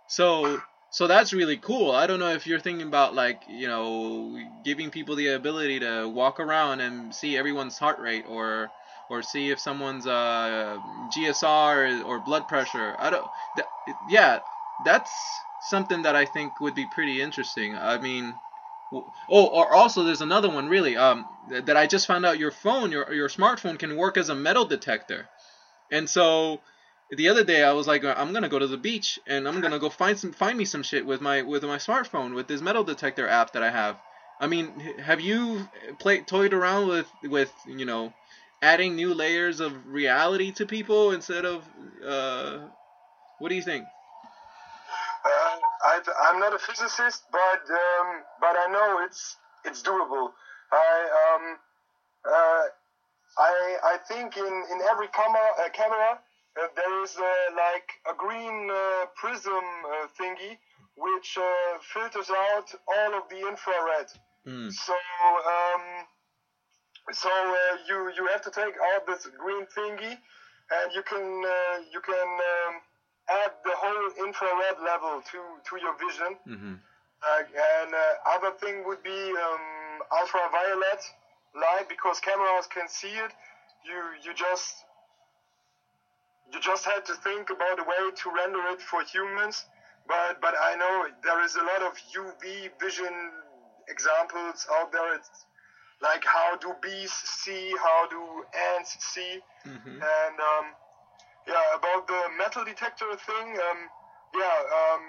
So 0.07 0.61
so 0.89 1.07
that's 1.07 1.33
really 1.33 1.57
cool. 1.57 1.91
I 1.91 2.07
don't 2.07 2.19
know 2.19 2.31
if 2.33 2.45
you're 2.47 2.59
thinking 2.59 2.87
about 2.87 3.15
like 3.15 3.45
you 3.47 3.67
know 3.67 4.37
giving 4.63 4.91
people 4.91 5.15
the 5.15 5.29
ability 5.29 5.79
to 5.81 6.07
walk 6.09 6.39
around 6.39 6.81
and 6.81 7.13
see 7.15 7.37
everyone's 7.37 7.77
heart 7.79 7.99
rate 7.99 8.25
or 8.27 8.73
or 9.09 9.21
see 9.21 9.51
if 9.51 9.59
someone's 9.59 10.07
uh, 10.07 10.79
GSR 11.09 12.01
or 12.05 12.19
blood 12.19 12.47
pressure. 12.47 12.95
I 12.99 13.09
don't. 13.09 13.29
Th- 13.55 13.97
yeah, 14.05 14.39
that's 14.79 15.45
something 15.59 16.03
that 16.03 16.15
I 16.15 16.25
think 16.25 16.59
would 16.59 16.75
be 16.75 16.85
pretty 16.85 17.21
interesting. 17.21 17.77
I 17.77 17.97
mean, 17.97 18.39
oh, 18.93 19.45
or 19.45 19.73
also 19.73 20.03
there's 20.03 20.21
another 20.21 20.49
one 20.49 20.67
really 20.67 20.97
um, 20.97 21.25
that 21.49 21.77
I 21.77 21.87
just 21.87 22.07
found 22.07 22.25
out. 22.25 22.39
Your 22.39 22.51
phone, 22.51 22.91
your 22.91 23.11
your 23.13 23.29
smartphone 23.29 23.79
can 23.79 23.95
work 23.95 24.17
as 24.17 24.29
a 24.29 24.35
metal 24.35 24.65
detector, 24.65 25.27
and 25.91 26.09
so 26.09 26.61
the 27.09 27.29
other 27.29 27.43
day 27.43 27.63
I 27.63 27.73
was 27.73 27.87
like, 27.87 28.03
I'm 28.03 28.33
gonna 28.33 28.49
go 28.49 28.59
to 28.59 28.67
the 28.67 28.77
beach 28.77 29.19
and 29.27 29.47
I'm 29.47 29.61
gonna 29.61 29.79
go 29.79 29.89
find 29.89 30.17
some 30.17 30.31
find 30.31 30.57
me 30.57 30.65
some 30.65 30.83
shit 30.83 31.05
with 31.05 31.21
my 31.21 31.41
with 31.41 31.63
my 31.63 31.77
smartphone 31.77 32.35
with 32.35 32.47
this 32.47 32.61
metal 32.61 32.83
detector 32.83 33.27
app 33.27 33.53
that 33.53 33.63
I 33.63 33.71
have. 33.71 33.97
I 34.39 34.47
mean, 34.47 34.79
have 34.99 35.21
you 35.21 35.67
played 35.99 36.27
toyed 36.27 36.53
around 36.53 36.87
with 36.87 37.11
with 37.23 37.53
you 37.65 37.85
know 37.85 38.13
adding 38.61 38.95
new 38.95 39.13
layers 39.13 39.59
of 39.59 39.87
reality 39.87 40.51
to 40.53 40.65
people 40.65 41.11
instead 41.11 41.45
of 41.45 41.63
uh, 42.05 42.59
what 43.39 43.49
do 43.49 43.55
you 43.55 43.61
think? 43.61 43.85
I, 45.83 45.99
am 46.31 46.39
not 46.39 46.53
a 46.53 46.59
physicist, 46.59 47.23
but 47.31 47.63
um, 47.69 48.23
but 48.39 48.55
I 48.55 48.67
know 48.71 49.03
it's 49.05 49.37
it's 49.65 49.81
doable. 49.81 50.31
I 50.71 51.35
um 51.35 51.57
uh, 52.25 52.63
I 53.37 53.77
I 53.83 53.97
think 54.07 54.37
in 54.37 54.53
in 54.71 54.79
every 54.91 55.07
camera 55.09 55.49
uh, 55.59 55.69
camera 55.69 56.19
uh, 56.61 56.67
there 56.75 57.03
is 57.03 57.17
uh, 57.17 57.23
like 57.55 57.89
a 58.09 58.15
green 58.15 58.69
uh, 58.69 59.05
prism 59.15 59.63
uh, 59.63 60.07
thingy 60.19 60.57
which 60.95 61.37
uh, 61.37 61.79
filters 61.93 62.29
out 62.29 62.69
all 62.87 63.17
of 63.17 63.27
the 63.29 63.39
infrared. 63.47 64.07
Mm. 64.47 64.71
So 64.71 64.93
um, 64.93 66.05
so 67.11 67.29
uh, 67.29 67.77
you 67.87 68.11
you 68.15 68.27
have 68.27 68.41
to 68.43 68.51
take 68.51 68.75
out 68.93 69.05
this 69.07 69.27
green 69.37 69.65
thingy, 69.75 70.15
and 70.71 70.93
you 70.93 71.03
can 71.03 71.43
you 71.91 72.01
can 72.01 72.27
um, 72.27 72.73
add 73.41 73.51
the 73.63 73.75
whole 73.75 74.25
infrared 74.25 74.77
level 74.83 75.21
to 75.31 75.39
to 75.67 75.73
your 75.81 75.95
vision. 75.97 76.31
Mm-hmm. 76.47 76.75
and 76.75 77.89
other 78.35 78.51
thing 78.59 78.83
would 78.85 79.01
be 79.03 79.21
um, 79.45 80.01
ultraviolet 80.11 81.01
light 81.55 81.87
because 81.87 82.19
cameras 82.19 82.67
can 82.67 82.87
see 82.87 83.15
it. 83.25 83.31
You 83.85 83.99
you 84.23 84.33
just 84.33 84.85
you 86.51 86.59
just 86.59 86.85
had 86.85 87.05
to 87.05 87.13
think 87.15 87.49
about 87.49 87.79
a 87.79 87.83
way 87.83 88.11
to 88.11 88.25
render 88.31 88.61
it 88.73 88.81
for 88.81 89.03
humans. 89.03 89.65
But 90.07 90.41
but 90.41 90.55
I 90.59 90.75
know 90.75 91.07
there 91.23 91.43
is 91.43 91.55
a 91.55 91.63
lot 91.63 91.81
of 91.81 91.93
UV 92.11 92.69
vision 92.79 93.13
examples 93.87 94.67
out 94.71 94.91
there. 94.91 95.15
It's 95.15 95.45
like 96.01 96.23
how 96.25 96.57
do 96.57 96.75
bees 96.81 97.11
see, 97.11 97.71
how 97.81 98.07
do 98.09 98.21
ants 98.75 98.97
see, 98.99 99.39
mm-hmm. 99.65 99.89
and 99.89 100.35
um, 100.39 100.65
yeah, 101.47 101.75
about 101.75 102.07
the 102.07 102.21
metal 102.37 102.63
detector 102.65 103.05
thing. 103.25 103.47
Um, 103.57 103.79
yeah, 104.35 104.57
um, 104.79 105.01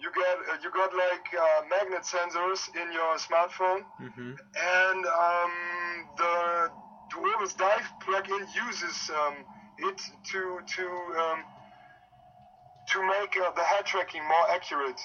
you 0.00 0.10
get 0.14 0.36
uh, 0.48 0.58
you 0.62 0.70
got 0.70 0.94
like 0.94 1.26
uh, 1.34 1.62
magnet 1.68 2.02
sensors 2.02 2.68
in 2.74 2.92
your 2.92 3.16
smartphone, 3.18 3.84
mm-hmm. 4.00 4.32
and 4.32 5.06
um, 5.06 5.52
the 6.16 6.70
Durovis 7.12 7.56
Dive 7.56 7.88
plugin 8.02 8.46
uses 8.54 9.10
um, 9.10 9.34
it 9.78 10.00
to 10.32 10.60
to 10.76 10.84
um, 11.20 11.44
to 12.88 13.02
make 13.06 13.36
uh, 13.36 13.50
the 13.52 13.62
head 13.62 13.84
tracking 13.84 14.22
more 14.22 14.50
accurate. 14.50 15.00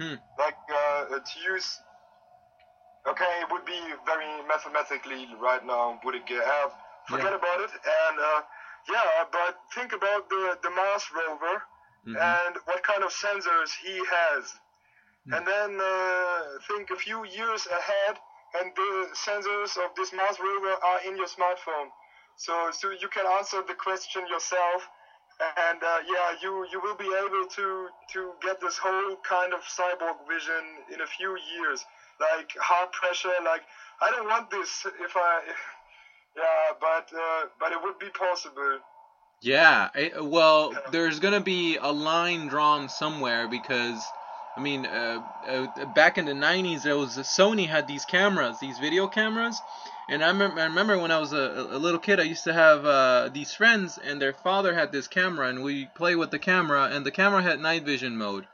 Hmm. 0.00 0.14
Like 0.38 0.56
uh, 0.72 1.04
to 1.18 1.52
use. 1.52 1.78
Okay, 3.06 3.32
it 3.42 3.50
would 3.50 3.64
be 3.66 3.80
very 4.06 4.30
mathematically 4.46 5.26
right 5.40 5.64
now. 5.66 5.98
Would 6.04 6.14
it 6.14 6.26
get 6.26 6.42
out? 6.44 6.72
Forget 7.08 7.32
yeah. 7.32 7.42
about 7.42 7.60
it. 7.60 7.70
And 7.74 8.16
uh, 8.18 8.40
yeah, 8.90 9.24
but 9.30 9.58
think 9.74 9.92
about 9.92 10.28
the 10.28 10.58
the 10.62 10.70
Mars 10.70 11.04
rover 11.14 11.62
mm-hmm. 12.06 12.16
and 12.16 12.56
what 12.64 12.82
kind 12.82 13.02
of 13.02 13.10
sensors 13.10 13.70
he 13.82 13.96
has, 14.10 14.44
mm. 15.26 15.36
and 15.36 15.46
then 15.46 15.78
uh, 15.80 16.42
think 16.68 16.90
a 16.90 16.96
few 16.96 17.24
years 17.24 17.66
ahead, 17.66 18.18
and 18.60 18.72
the 18.74 19.08
sensors 19.14 19.76
of 19.78 19.94
this 19.96 20.12
Mars 20.12 20.38
rover 20.40 20.74
are 20.82 21.00
in 21.06 21.16
your 21.16 21.26
smartphone. 21.28 21.90
So, 22.36 22.70
so 22.72 22.90
you 22.90 23.08
can 23.08 23.26
answer 23.38 23.62
the 23.66 23.74
question 23.74 24.26
yourself, 24.26 24.88
and 25.68 25.82
uh, 25.82 25.98
yeah, 26.08 26.34
you 26.42 26.66
you 26.72 26.80
will 26.80 26.96
be 26.96 27.06
able 27.06 27.46
to 27.46 27.88
to 28.12 28.32
get 28.42 28.60
this 28.60 28.78
whole 28.78 29.16
kind 29.22 29.52
of 29.52 29.60
cyborg 29.60 30.16
vision 30.28 30.64
in 30.92 31.00
a 31.00 31.06
few 31.06 31.36
years, 31.54 31.84
like 32.20 32.50
heart 32.58 32.92
pressure. 32.92 33.32
Like 33.44 33.62
I 34.00 34.10
don't 34.10 34.28
want 34.28 34.50
this 34.50 34.86
if 35.00 35.16
I, 35.16 35.40
yeah, 36.36 36.42
but 36.80 37.10
uh, 37.16 37.46
but 37.58 37.72
it 37.72 37.78
would 37.82 37.98
be 37.98 38.08
possible. 38.10 38.78
Yeah, 39.40 39.88
it, 39.94 40.24
well, 40.24 40.72
yeah. 40.72 40.78
there's 40.90 41.18
gonna 41.18 41.40
be 41.40 41.76
a 41.76 41.92
line 41.92 42.48
drawn 42.48 42.88
somewhere 42.88 43.48
because. 43.48 44.02
I 44.54 44.60
mean, 44.60 44.84
uh, 44.84 45.22
uh, 45.48 45.86
back 45.94 46.18
in 46.18 46.26
the 46.26 46.34
90s, 46.34 46.82
there 46.82 46.98
was 46.98 47.16
Sony 47.16 47.66
had 47.66 47.88
these 47.88 48.04
cameras, 48.04 48.60
these 48.60 48.78
video 48.78 49.06
cameras, 49.06 49.58
and 50.08 50.22
I, 50.22 50.28
remember, 50.28 50.60
I 50.60 50.64
remember 50.64 50.98
when 50.98 51.10
I 51.10 51.18
was 51.18 51.32
a, 51.32 51.68
a 51.70 51.78
little 51.78 51.98
kid, 51.98 52.20
I 52.20 52.24
used 52.24 52.44
to 52.44 52.52
have 52.52 52.84
uh, 52.84 53.30
these 53.32 53.54
friends, 53.54 53.98
and 53.98 54.20
their 54.20 54.34
father 54.34 54.74
had 54.74 54.92
this 54.92 55.08
camera, 55.08 55.48
and 55.48 55.62
we 55.62 55.86
play 55.94 56.16
with 56.16 56.30
the 56.30 56.38
camera, 56.38 56.90
and 56.92 57.06
the 57.06 57.10
camera 57.10 57.40
had 57.40 57.60
night 57.60 57.84
vision 57.84 58.18
mode. 58.18 58.46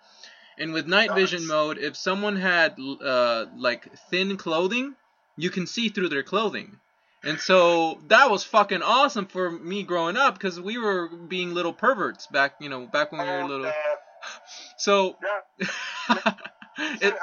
And 0.59 0.73
with 0.73 0.87
night 0.87 1.13
vision 1.15 1.47
mode, 1.47 1.79
if 1.79 1.97
someone 1.97 2.37
had 2.37 2.77
uh, 3.03 3.47
like 3.57 3.93
thin 4.11 4.37
clothing, 4.37 4.95
you 5.37 5.51
can 5.51 5.67
see 5.67 5.89
through 5.89 6.11
their 6.11 6.23
clothing. 6.23 6.79
And 7.25 7.41
so 7.41 7.99
that 8.09 8.31
was 8.31 8.45
fucking 8.45 8.83
awesome 8.83 9.27
for 9.27 9.51
me 9.51 9.83
growing 9.83 10.17
up 10.17 10.35
because 10.35 10.61
we 10.61 10.79
were 10.79 11.09
being 11.09 11.53
little 11.53 11.73
perverts 11.73 12.27
back, 12.29 12.55
you 12.61 12.69
know, 12.69 12.87
back 12.87 13.11
when 13.13 13.21
we 13.21 13.27
were 13.27 13.45
little. 13.45 13.73
So. 14.79 15.17
Yeah. 15.59 16.33
it, 17.01 17.15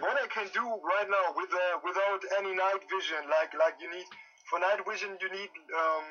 what 0.00 0.16
I 0.16 0.26
can 0.28 0.46
do 0.52 0.62
right 0.62 1.08
now 1.08 1.32
with 1.34 1.50
uh, 1.50 1.78
without 1.84 2.20
any 2.38 2.54
night 2.54 2.82
vision, 2.90 3.24
like 3.30 3.54
like 3.58 3.74
you 3.80 3.90
need 3.90 4.06
for 4.50 4.58
night 4.60 4.80
vision 4.88 5.16
you 5.20 5.30
need 5.30 5.50
um, 5.72 6.04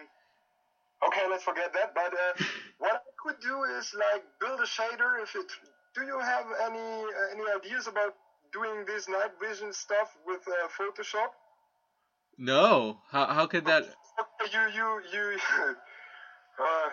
okay 1.08 1.26
let's 1.30 1.44
forget 1.44 1.74
that. 1.74 1.94
But 1.94 2.13
uh, 2.13 2.34
what 2.80 2.94
I 2.96 3.12
could 3.22 3.40
do 3.42 3.63
is 3.78 3.94
like 3.94 4.24
build 4.40 4.60
a 4.60 4.68
shader. 4.68 5.22
If 5.22 5.36
it 5.36 5.48
do 5.96 6.06
you 6.06 6.20
have 6.20 6.46
any 6.66 6.90
uh, 7.06 7.34
any 7.34 7.46
ideas 7.56 7.88
about 7.88 8.16
doing 8.54 8.86
this 8.86 9.08
night 9.08 9.34
vision 9.42 9.74
stuff 9.74 10.16
with 10.26 10.42
uh, 10.48 10.68
Photoshop? 10.74 11.32
No. 12.38 13.02
How 13.12 13.26
how 13.28 13.47
could 13.47 13.65
that? 13.65 13.84
You 14.54 14.63
you 14.73 15.02
you. 15.13 15.26
uh, 16.60 16.89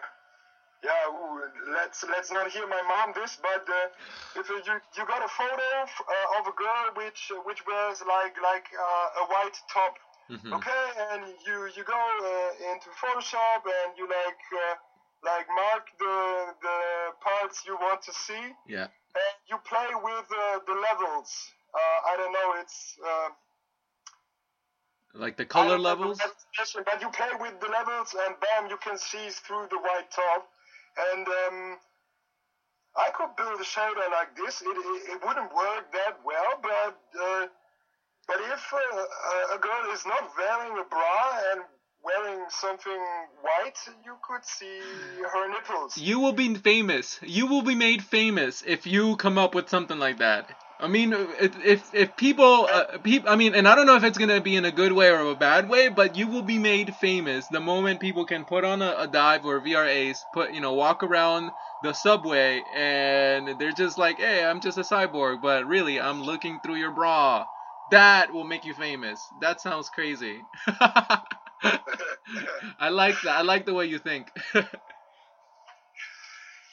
yeah, 0.84 1.08
ooh, 1.08 1.40
let's 1.72 2.04
let's 2.04 2.30
not 2.30 2.50
hear 2.50 2.66
my 2.66 2.82
mom 2.84 3.12
this, 3.16 3.38
but 3.40 3.64
uh, 3.64 4.40
if 4.40 4.48
you 4.48 4.60
you 4.60 5.04
got 5.06 5.24
a 5.24 5.28
photo 5.28 5.70
uh, 5.84 6.38
of 6.38 6.46
a 6.46 6.54
girl 6.56 6.84
which 6.96 7.32
which 7.44 7.64
wears 7.66 8.02
like 8.04 8.36
like 8.42 8.68
uh, 8.76 9.22
a 9.22 9.24
white 9.32 9.56
top, 9.72 9.94
mm-hmm. 10.30 10.52
okay, 10.52 10.84
and 11.12 11.22
you 11.46 11.56
you 11.76 11.84
go 11.84 11.96
uh, 11.96 12.72
into 12.72 12.88
Photoshop 13.00 13.64
and 13.64 13.96
you 13.96 14.04
like 14.04 14.42
uh, 14.52 14.74
like 15.24 15.46
mark 15.48 15.84
the 15.98 16.18
the 16.60 16.78
parts 17.24 17.64
you 17.66 17.76
want 17.76 18.02
to 18.02 18.12
see, 18.12 18.44
yeah, 18.68 18.88
and 19.16 19.36
you 19.48 19.56
play 19.64 19.88
with 19.94 20.28
uh, 20.32 20.58
the 20.66 20.76
levels. 20.88 21.30
I 21.74 22.14
don't 22.16 22.32
know, 22.32 22.54
it's 22.60 22.94
like 25.14 25.36
the 25.36 25.46
color 25.46 25.78
levels. 25.78 26.18
But 26.18 27.00
you 27.00 27.08
play 27.10 27.30
with 27.40 27.60
the 27.60 27.68
levels, 27.68 28.14
and 28.26 28.34
bam, 28.40 28.70
you 28.70 28.76
can 28.78 28.98
see 28.98 29.28
through 29.30 29.66
the 29.70 29.78
white 29.78 30.10
top 30.10 30.48
and 30.96 31.26
um, 31.26 31.78
I 32.96 33.10
could 33.10 33.34
build 33.36 33.60
a 33.60 33.64
shader 33.64 34.10
like 34.10 34.36
this. 34.36 34.62
It, 34.62 34.68
it, 34.68 35.12
it 35.12 35.26
wouldn't 35.26 35.52
work 35.54 35.92
that 35.92 36.18
well, 36.24 36.60
but 36.62 36.98
uh, 37.20 37.46
but 38.26 38.36
if 38.40 38.72
uh, 38.72 39.54
a 39.54 39.58
girl 39.58 39.92
is 39.92 40.06
not 40.06 40.30
wearing 40.38 40.78
a 40.78 40.84
bra 40.88 41.38
and 41.52 41.62
wearing 42.02 42.44
something 42.48 43.00
white, 43.42 43.78
you 44.04 44.16
could 44.26 44.44
see 44.44 44.80
her 45.32 45.50
nipples. 45.50 45.96
You 45.98 46.20
will 46.20 46.32
be 46.32 46.54
famous. 46.54 47.18
You 47.22 47.46
will 47.46 47.62
be 47.62 47.74
made 47.74 48.02
famous 48.02 48.62
if 48.66 48.86
you 48.86 49.16
come 49.16 49.38
up 49.38 49.54
with 49.54 49.68
something 49.68 49.98
like 49.98 50.18
that. 50.18 50.50
I 50.80 50.88
mean, 50.88 51.12
if 51.14 51.94
if 51.94 52.16
people, 52.16 52.66
uh, 52.70 52.98
people, 52.98 53.30
I 53.30 53.36
mean, 53.36 53.54
and 53.54 53.66
I 53.68 53.74
don't 53.76 53.86
know 53.86 53.96
if 53.96 54.04
it's 54.04 54.18
gonna 54.18 54.40
be 54.40 54.56
in 54.56 54.64
a 54.64 54.72
good 54.72 54.92
way 54.92 55.08
or 55.10 55.20
a 55.20 55.34
bad 55.36 55.68
way, 55.68 55.88
but 55.88 56.16
you 56.16 56.26
will 56.26 56.42
be 56.42 56.58
made 56.58 56.94
famous 56.96 57.46
the 57.48 57.60
moment 57.60 58.00
people 58.00 58.24
can 58.26 58.44
put 58.44 58.64
on 58.64 58.82
a, 58.82 58.94
a 58.98 59.06
dive 59.06 59.44
or 59.46 59.60
ViewRs, 59.60 60.24
put 60.32 60.52
you 60.52 60.60
know, 60.60 60.72
walk 60.74 61.02
around 61.04 61.52
the 61.80 61.94
subway, 61.94 62.64
and 62.74 63.48
they're 63.58 63.72
just 63.72 63.98
like, 63.98 64.18
hey, 64.18 64.44
I'm 64.44 64.60
just 64.60 64.76
a 64.78 64.82
cyborg, 64.82 65.40
but 65.40 65.64
really, 65.66 66.00
I'm 66.00 66.22
looking 66.22 66.58
through 66.60 66.76
your 66.76 66.90
bra. 66.90 67.46
That 67.90 68.32
will 68.32 68.44
make 68.44 68.64
you 68.64 68.74
famous. 68.74 69.32
That 69.38 69.60
sounds 69.60 69.90
crazy. 69.90 70.46
I 72.80 72.88
like 72.90 73.20
that. 73.22 73.36
I 73.36 73.42
like 73.42 73.64
the 73.66 73.74
way 73.74 73.86
you 73.86 73.98
think. 73.98 74.32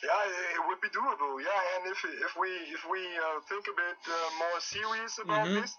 Yeah, 0.03 0.40
be 0.81 0.89
doable. 0.89 1.37
Yeah, 1.41 1.61
and 1.77 1.91
if 1.91 1.99
if 2.03 2.33
we 2.37 2.49
if 2.73 2.83
we 2.89 3.01
uh, 3.17 3.39
think 3.47 3.67
a 3.69 3.75
bit 3.77 3.99
uh, 4.09 4.29
more 4.39 4.59
serious 4.59 5.17
about 5.19 5.47
Mhm. 5.47 5.61
this, 5.61 5.77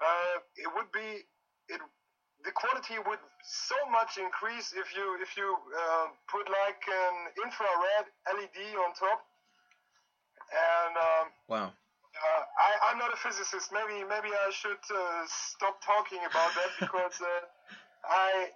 uh, 0.00 0.36
it 0.56 0.70
would 0.74 0.90
be 0.92 1.26
it 1.68 1.80
the 2.44 2.52
quality 2.52 2.98
would 2.98 3.18
so 3.42 3.76
much 3.90 4.18
increase 4.18 4.72
if 4.72 4.94
you 4.96 5.06
if 5.20 5.36
you 5.36 5.48
uh, 5.82 6.06
put 6.28 6.48
like 6.48 6.82
an 6.88 7.14
infrared 7.44 8.06
LED 8.36 8.76
on 8.76 8.94
top. 8.94 9.20
And 10.52 10.96
um, 10.96 11.26
wow. 11.48 11.68
uh, 11.68 12.42
I 12.58 12.70
I'm 12.90 12.98
not 12.98 13.12
a 13.12 13.16
physicist. 13.16 13.72
Maybe 13.72 14.04
maybe 14.04 14.30
I 14.30 14.50
should 14.50 14.84
uh, 14.90 15.24
stop 15.26 15.82
talking 15.82 16.22
about 16.30 16.54
that 16.54 16.70
because 16.80 17.20
uh, 17.20 17.46
I. 18.08 18.50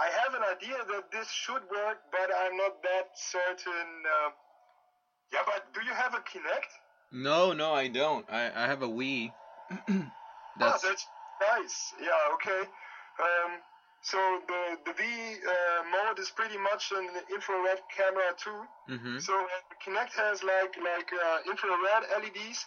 I 0.00 0.08
have 0.24 0.32
an 0.32 0.40
idea 0.56 0.78
that 0.96 1.12
this 1.12 1.28
should 1.30 1.60
work, 1.68 1.98
but 2.10 2.32
I'm 2.32 2.56
not 2.56 2.82
that 2.82 3.12
certain. 3.12 3.88
Uh, 4.08 4.30
yeah, 5.32 5.40
but 5.46 5.72
do 5.74 5.80
you 5.86 5.92
have 5.94 6.14
a 6.14 6.18
Kinect? 6.18 6.70
No, 7.12 7.52
no, 7.52 7.72
I 7.74 7.88
don't. 7.88 8.24
I, 8.30 8.50
I 8.54 8.66
have 8.66 8.82
a 8.82 8.88
Wii. 8.88 9.32
That's, 10.58 10.82
That's 10.82 10.84
ah, 10.84 10.88
that's 10.88 11.06
nice. 11.40 11.94
Yeah, 12.02 12.34
okay. 12.34 12.62
Um, 13.22 13.50
so 14.02 14.18
the 14.48 14.76
the 14.86 14.92
V 14.92 15.02
uh, 15.04 15.82
mode 15.92 16.18
is 16.18 16.30
pretty 16.30 16.58
much 16.58 16.92
an 16.92 17.06
infrared 17.32 17.80
camera 17.96 18.34
too. 18.36 18.60
Mm-hmm. 18.90 19.18
So 19.18 19.32
uh, 19.38 19.46
Kinect 19.82 20.12
has 20.16 20.42
like 20.42 20.74
like 20.82 21.10
uh, 21.12 21.38
infrared 21.50 22.04
LEDs, 22.18 22.66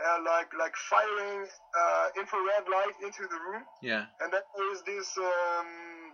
uh, 0.00 0.18
like 0.24 0.50
like 0.58 0.74
firing 0.88 1.46
uh, 1.46 2.06
infrared 2.18 2.66
light 2.72 2.96
into 3.04 3.28
the 3.28 3.38
room, 3.46 3.62
Yeah. 3.82 4.06
and 4.20 4.32
then 4.32 4.42
there 4.56 4.72
is 4.72 4.82
this 4.82 5.08
um, 5.18 5.66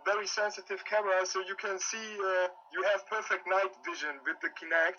very 0.04 0.26
sensitive 0.26 0.84
camera, 0.84 1.24
so 1.24 1.40
you 1.40 1.54
can 1.54 1.78
see 1.78 2.08
uh, 2.18 2.48
you 2.74 2.82
have 2.90 3.06
perfect 3.06 3.46
night 3.46 3.72
vision 3.88 4.18
with 4.26 4.36
the 4.42 4.48
Kinect. 4.58 4.98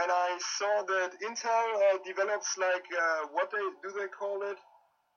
And 0.00 0.10
I 0.10 0.38
saw 0.38 0.82
that 0.82 1.10
Intel 1.20 1.66
uh, 1.94 1.98
develops 2.04 2.56
like 2.56 2.86
uh, 2.96 3.26
what 3.32 3.50
they 3.50 3.66
do 3.82 3.90
they 3.98 4.08
call 4.08 4.42
it? 4.42 4.58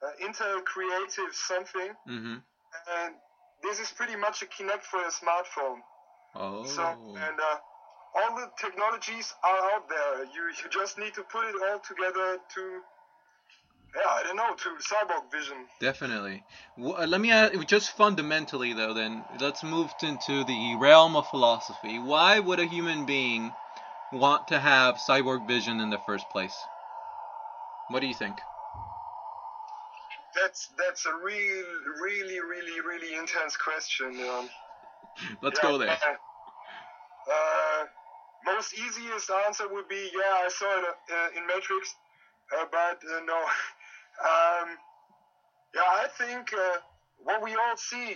Uh, 0.04 0.12
Intel 0.26 0.64
Creative 0.66 1.32
something, 1.34 1.94
hmm 2.06 2.38
and 2.90 3.16
this 3.64 3.80
is 3.80 3.92
pretty 3.92 4.16
much 4.16 4.42
a 4.42 4.46
Kinect 4.46 4.82
for 4.84 5.02
a 5.02 5.12
smartphone. 5.12 5.80
Oh. 6.36 6.64
So 6.66 6.84
and 7.28 7.40
uh, 7.40 7.58
all 8.16 8.36
the 8.36 8.48
technologies 8.60 9.34
are 9.44 9.62
out 9.74 9.88
there. 9.90 10.26
You 10.26 10.44
you 10.64 10.70
just 10.70 10.98
need 10.98 11.14
to 11.16 11.24
put 11.24 11.46
it 11.46 11.56
all 11.66 11.80
together 11.80 12.40
to 12.56 12.82
yeah 13.96 14.10
I 14.10 14.24
don't 14.24 14.36
know 14.36 14.54
to 14.56 14.70
cyborg 14.90 15.32
vision. 15.32 15.68
Definitely. 15.80 16.44
W- 16.78 16.96
uh, 16.96 17.06
let 17.08 17.22
me 17.22 17.32
ask, 17.32 17.54
just 17.68 17.92
fundamentally 17.92 18.74
though. 18.74 18.94
Then 18.94 19.24
let's 19.40 19.64
move 19.64 19.94
into 20.02 20.44
the 20.44 20.76
realm 20.76 21.16
of 21.16 21.28
philosophy. 21.28 22.00
Why 22.00 22.40
would 22.40 22.60
a 22.60 22.66
human 22.66 23.06
being 23.06 23.52
want 24.12 24.48
to 24.50 24.60
have 24.60 24.96
cyborg 24.96 25.48
vision 25.48 25.80
in 25.80 25.90
the 25.90 25.98
first 25.98 26.30
place? 26.30 26.58
What 27.90 28.00
do 28.02 28.08
you 28.08 28.14
think? 28.14 28.42
That's 30.36 30.70
that's 30.78 31.06
a 31.06 31.14
real 31.24 31.66
really 32.02 32.40
really 32.40 32.80
really 32.82 33.16
intense 33.16 33.58
question. 33.58 34.16
Um, 34.30 34.50
Let's 35.42 35.60
yeah, 35.62 35.70
go 35.70 35.78
there. 35.78 35.90
Uh, 35.90 37.32
uh, 37.32 37.86
most 38.46 38.74
easiest 38.74 39.30
answer 39.46 39.68
would 39.72 39.88
be 39.90 40.10
yeah 40.14 40.46
I 40.46 40.50
saw 40.50 40.80
it 40.80 40.86
uh, 40.86 41.38
in 41.38 41.48
Matrix, 41.48 41.96
uh, 42.58 42.66
but 42.72 43.02
uh, 43.04 43.20
no. 43.26 43.38
um, 44.24 44.78
yeah, 45.76 45.82
I 45.88 46.08
think 46.18 46.54
uh, 46.54 46.78
what 47.24 47.42
we 47.44 47.52
all 47.56 47.78
see 47.78 48.16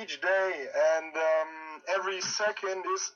each 0.00 0.20
day 0.20 0.66
and 0.96 1.16
um, 1.16 1.82
every 1.96 2.20
second 2.20 2.84
is 2.94 3.12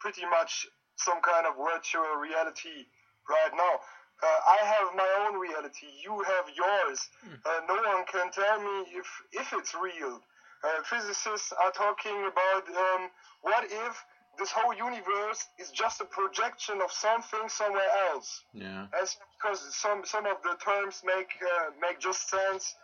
pretty 0.00 0.24
much 0.30 0.66
some 0.96 1.20
kind 1.22 1.46
of 1.46 1.54
virtual 1.56 2.16
reality 2.20 2.86
right 3.28 3.52
now. 3.54 3.74
Uh, 4.22 4.26
I 4.26 4.64
have 4.64 4.94
my 4.94 5.10
own 5.26 5.40
reality. 5.40 5.90
You 6.02 6.22
have 6.22 6.46
yours. 6.54 7.08
Uh, 7.44 7.60
no 7.66 7.74
one 7.74 8.04
can 8.06 8.30
tell 8.30 8.60
me 8.60 8.86
if 8.94 9.06
if 9.32 9.52
it's 9.52 9.74
real. 9.74 10.22
Uh, 10.64 10.82
physicists 10.84 11.52
are 11.52 11.72
talking 11.72 12.24
about 12.30 12.64
um, 12.68 13.10
what 13.42 13.64
if 13.64 14.04
this 14.38 14.50
whole 14.50 14.74
universe 14.74 15.46
is 15.58 15.70
just 15.70 16.00
a 16.00 16.04
projection 16.04 16.80
of 16.82 16.90
something 16.90 17.48
somewhere 17.48 17.90
else. 18.10 18.42
Yeah. 18.52 18.86
As 19.00 19.16
because 19.36 19.60
some 19.74 20.04
some 20.04 20.26
of 20.26 20.42
the 20.42 20.56
terms 20.64 21.02
make 21.04 21.30
uh, 21.42 21.70
make 21.80 22.00
just 22.00 22.30
sense. 22.30 22.74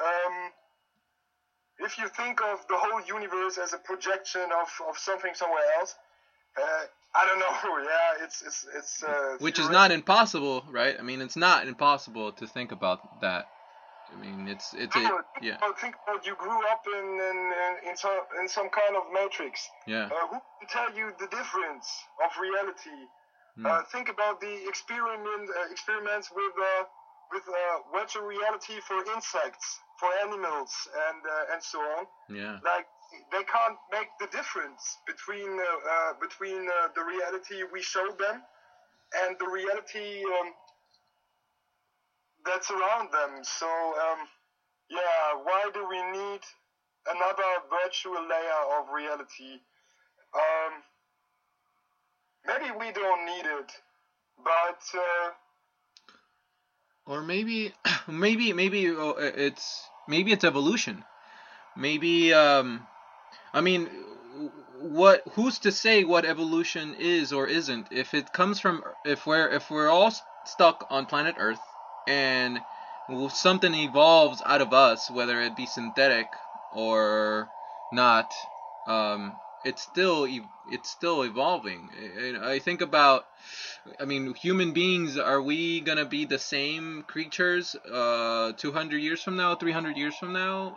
Um, 0.00 0.52
if 1.78 1.98
you 1.98 2.08
think 2.08 2.40
of 2.40 2.66
the 2.68 2.76
whole 2.76 3.02
universe 3.02 3.58
as 3.58 3.72
a 3.72 3.78
projection 3.78 4.42
of, 4.52 4.68
of 4.88 4.96
something 4.96 5.34
somewhere 5.34 5.64
else, 5.78 5.96
uh, 6.60 6.84
I 7.14 7.26
don't 7.26 7.38
know. 7.38 7.54
Yeah, 7.84 8.24
it's 8.24 8.42
it's 8.42 8.66
it's. 8.76 9.02
Uh, 9.02 9.36
Which 9.38 9.58
is 9.58 9.68
not 9.68 9.90
impossible, 9.90 10.64
right? 10.70 10.96
I 10.98 11.02
mean, 11.02 11.20
it's 11.20 11.36
not 11.36 11.66
impossible 11.68 12.32
to 12.32 12.46
think 12.46 12.72
about 12.72 13.00
that. 13.20 13.44
I 14.12 14.16
mean, 14.20 14.48
it's 14.48 14.74
it's 14.74 14.94
a 14.96 15.00
think 15.00 15.12
yeah 15.42 15.56
about- 15.56 15.78
think 15.80 15.94
about 16.06 16.26
you 16.26 16.34
grew 16.36 16.60
up 16.72 16.82
in 16.98 17.06
in, 17.30 17.38
in, 17.64 17.72
in 17.90 17.96
some 17.96 18.20
in 18.40 18.48
some 18.48 18.68
kind 18.70 18.94
of 18.96 19.04
matrix. 19.12 19.68
yeah 19.86 20.06
Uh, 20.06 20.26
who 20.30 20.38
can 20.58 20.68
tell 20.68 20.90
you 20.98 21.06
the 21.18 21.26
difference 21.38 21.86
of 22.24 22.30
reality? 22.46 23.00
Hmm. 23.56 23.66
Uh, 23.66 23.82
think 23.94 24.08
about 24.08 24.40
the 24.40 24.54
experiment 24.68 25.44
uh, 25.50 25.70
experiments 25.74 26.26
with 26.38 26.54
uh, 26.70 26.84
with 27.32 27.44
uh, 27.48 27.98
virtual 27.98 28.24
reality 28.34 28.76
for 28.88 28.98
insects, 29.14 29.66
for 30.00 30.10
animals, 30.26 30.70
and 31.08 31.20
uh, 31.36 31.52
and 31.52 31.60
so 31.62 31.78
on. 31.96 32.02
yeah 32.28 32.58
Like 32.72 32.86
they 33.32 33.44
can't 33.44 33.78
make 33.90 34.08
the 34.20 34.26
difference 34.26 34.98
between 35.06 35.58
uh, 35.58 35.64
uh, 35.64 36.12
between 36.20 36.68
uh, 36.68 36.88
the 36.94 37.02
reality 37.02 37.62
we 37.72 37.82
show 37.82 38.06
them 38.18 38.42
and 39.22 39.36
the 39.38 39.46
reality 39.46 40.22
um, 40.24 40.52
that's 42.44 42.70
around 42.70 43.12
them. 43.12 43.42
So 43.42 43.66
um, 43.66 44.26
yeah, 44.90 45.34
why 45.42 45.70
do 45.72 45.86
we 45.88 46.00
need 46.12 46.40
another 47.08 47.50
virtual 47.70 48.22
layer 48.28 48.62
of 48.78 48.88
reality? 48.92 49.60
Um, 50.34 50.72
maybe 52.46 52.70
we 52.78 52.92
don't 52.92 53.26
need 53.26 53.46
it, 53.46 53.72
but 54.42 54.82
uh, 54.94 55.30
or 57.06 57.22
maybe 57.22 57.72
maybe 58.08 58.52
maybe 58.52 58.88
uh, 58.88 59.14
it's 59.18 59.88
maybe 60.08 60.32
it's 60.32 60.44
evolution 60.44 61.04
maybe 61.76 62.32
um 62.32 62.86
i 63.54 63.60
mean 63.62 63.88
what 64.80 65.22
who's 65.32 65.60
to 65.60 65.72
say 65.72 66.04
what 66.04 66.26
evolution 66.26 66.94
is 66.98 67.32
or 67.32 67.46
isn't 67.46 67.88
if 67.90 68.12
it 68.14 68.32
comes 68.32 68.60
from 68.60 68.82
if 69.04 69.26
we're 69.26 69.48
if 69.48 69.70
we're 69.70 69.88
all 69.88 70.12
stuck 70.44 70.86
on 70.90 71.06
planet 71.06 71.36
earth 71.38 71.64
and 72.06 72.62
something 73.30 73.74
evolves 73.74 74.42
out 74.44 74.60
of 74.60 74.72
us 74.74 75.10
whether 75.10 75.40
it 75.40 75.54
be 75.56 75.66
synthetic 75.66 76.36
or 76.70 77.50
not 77.90 78.36
um 78.86 79.38
it's 79.64 79.82
still 79.82 80.26
it's 80.66 80.90
still 80.90 81.22
evolving 81.22 81.90
I- 82.42 82.58
think 82.58 82.82
about 82.82 83.26
I 84.00 84.04
mean, 84.06 84.34
human 84.34 84.72
beings, 84.72 85.16
are 85.18 85.42
we 85.42 85.80
gonna 85.80 86.04
be 86.04 86.24
the 86.24 86.38
same 86.38 87.04
creatures 87.06 87.74
uh 87.74 88.52
200 88.56 88.98
years 88.98 89.22
from 89.22 89.36
now, 89.36 89.54
300 89.54 89.96
years 89.96 90.16
from 90.16 90.32
now? 90.32 90.76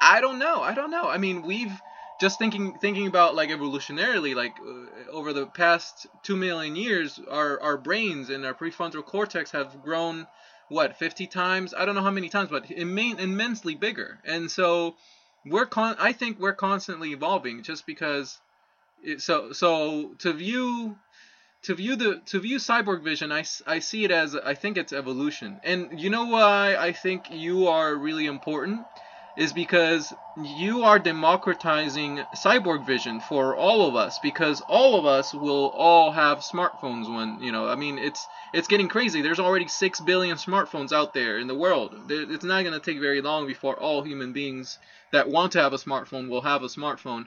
I 0.00 0.20
don't 0.20 0.38
know. 0.38 0.62
I 0.62 0.74
don't 0.74 0.90
know. 0.90 1.08
I 1.08 1.18
mean, 1.18 1.42
we've 1.42 1.82
just 2.20 2.38
thinking 2.38 2.78
thinking 2.80 3.06
about 3.06 3.34
like 3.34 3.50
evolutionarily, 3.50 4.34
like 4.34 4.54
uh, 4.60 5.10
over 5.10 5.32
the 5.32 5.46
past 5.46 6.06
2 6.22 6.36
million 6.36 6.76
years, 6.76 7.20
our 7.30 7.60
our 7.60 7.76
brains 7.76 8.30
and 8.30 8.44
our 8.44 8.54
prefrontal 8.54 9.04
cortex 9.04 9.50
have 9.52 9.82
grown 9.82 10.26
what 10.68 10.96
50 10.96 11.26
times? 11.26 11.74
I 11.76 11.84
don't 11.84 11.94
know 11.94 12.02
how 12.02 12.10
many 12.10 12.28
times, 12.28 12.50
but 12.50 12.66
immen- 12.68 13.18
immensely 13.18 13.74
bigger. 13.74 14.20
And 14.24 14.50
so 14.50 14.96
we're 15.44 15.66
con 15.66 15.96
I 15.98 16.12
think 16.12 16.38
we're 16.38 16.54
constantly 16.54 17.12
evolving 17.12 17.62
just 17.62 17.86
because 17.86 18.40
it, 19.02 19.20
so 19.20 19.52
so 19.52 20.14
to 20.20 20.32
view 20.32 20.96
to 21.62 21.74
view 21.74 21.96
the 21.96 22.20
to 22.26 22.40
view 22.40 22.58
cyborg 22.58 23.02
vision 23.02 23.32
I, 23.32 23.44
I 23.66 23.78
see 23.78 24.04
it 24.04 24.10
as 24.10 24.34
i 24.36 24.54
think 24.54 24.76
it's 24.76 24.92
evolution 24.92 25.60
and 25.64 25.98
you 25.98 26.10
know 26.10 26.26
why 26.26 26.76
i 26.76 26.92
think 26.92 27.30
you 27.30 27.68
are 27.68 27.94
really 27.94 28.26
important 28.26 28.82
is 29.36 29.52
because 29.52 30.12
you 30.36 30.82
are 30.84 30.98
democratizing 30.98 32.18
cyborg 32.34 32.84
vision 32.84 33.20
for 33.20 33.56
all 33.56 33.86
of 33.88 33.96
us 33.96 34.18
because 34.18 34.60
all 34.62 34.98
of 34.98 35.06
us 35.06 35.34
will 35.34 35.68
all 35.74 36.12
have 36.12 36.38
smartphones 36.38 37.12
when 37.12 37.38
you 37.40 37.52
know 37.52 37.68
i 37.68 37.74
mean 37.74 37.98
it's 37.98 38.28
it's 38.54 38.68
getting 38.68 38.88
crazy. 38.88 39.20
There's 39.20 39.40
already 39.40 39.66
6 39.66 40.00
billion 40.00 40.36
smartphones 40.36 40.92
out 40.92 41.12
there 41.12 41.38
in 41.38 41.48
the 41.48 41.56
world. 41.56 41.92
It's 42.08 42.44
not 42.44 42.62
going 42.62 42.72
to 42.72 42.80
take 42.80 43.00
very 43.00 43.20
long 43.20 43.48
before 43.48 43.74
all 43.74 44.02
human 44.02 44.32
beings 44.32 44.78
that 45.10 45.28
want 45.28 45.52
to 45.52 45.60
have 45.60 45.72
a 45.72 45.76
smartphone 45.76 46.28
will 46.28 46.42
have 46.42 46.62
a 46.62 46.68
smartphone. 46.68 47.26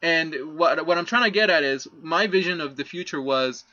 And 0.00 0.56
what 0.56 0.86
what 0.86 0.96
I'm 0.96 1.04
trying 1.04 1.24
to 1.24 1.30
get 1.30 1.50
at 1.50 1.62
is 1.62 1.86
my 2.00 2.26
vision 2.26 2.60
of 2.62 2.76
the 2.76 2.84
future 2.84 3.20
was 3.20 3.64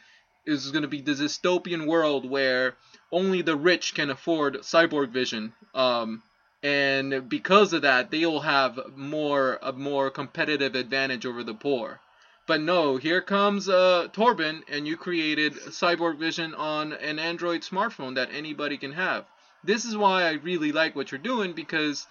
is 0.45 0.71
going 0.71 0.82
to 0.82 0.89
be 0.89 1.01
the 1.01 1.13
dystopian 1.13 1.88
world 1.88 2.30
where 2.30 2.75
only 3.11 3.41
the 3.41 3.55
rich 3.55 3.95
can 3.95 4.09
afford 4.09 4.55
cyborg 4.57 5.09
vision. 5.09 5.53
Um, 5.73 6.21
and 6.62 7.30
because 7.30 7.74
of 7.74 7.84
that, 7.84 8.12
they 8.12 8.26
will 8.26 8.41
have 8.41 8.80
more 8.95 9.60
a 9.62 9.72
more 9.72 10.10
competitive 10.10 10.76
advantage 10.76 11.26
over 11.26 11.43
the 11.43 11.53
poor. 11.53 11.99
But 12.47 12.62
no, 12.62 12.97
here 12.97 13.22
comes 13.22 13.70
uh, 13.70 14.07
Torben, 14.12 14.64
and 14.68 14.88
you 14.88 14.97
created 14.97 15.53
Cyborg 15.53 16.18
Vision 16.18 16.55
on 16.55 16.93
an 16.93 17.20
Android 17.20 17.62
smartphone 17.62 18.16
that 18.16 18.30
anybody 18.34 18.78
can 18.78 18.93
have. 18.93 19.26
This 19.64 19.86
is 19.86 19.95
why 19.95 20.24
I 20.24 20.34
really 20.34 20.72
like 20.72 20.95
what 20.95 21.12
you're 21.12 21.20
doing 21.20 21.53
because 21.53 22.07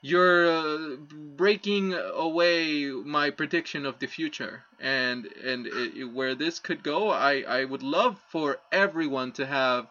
you're 0.00 0.46
uh, 0.46 0.96
breaking 1.36 1.94
away 1.94 2.84
my 2.86 3.30
prediction 3.30 3.84
of 3.84 3.98
the 3.98 4.06
future 4.06 4.62
and 4.78 5.26
and 5.44 5.66
it, 5.66 6.04
where 6.04 6.36
this 6.36 6.60
could 6.60 6.82
go 6.84 7.10
I, 7.10 7.40
I 7.40 7.64
would 7.64 7.82
love 7.82 8.16
for 8.28 8.58
everyone 8.70 9.32
to 9.32 9.46
have 9.46 9.88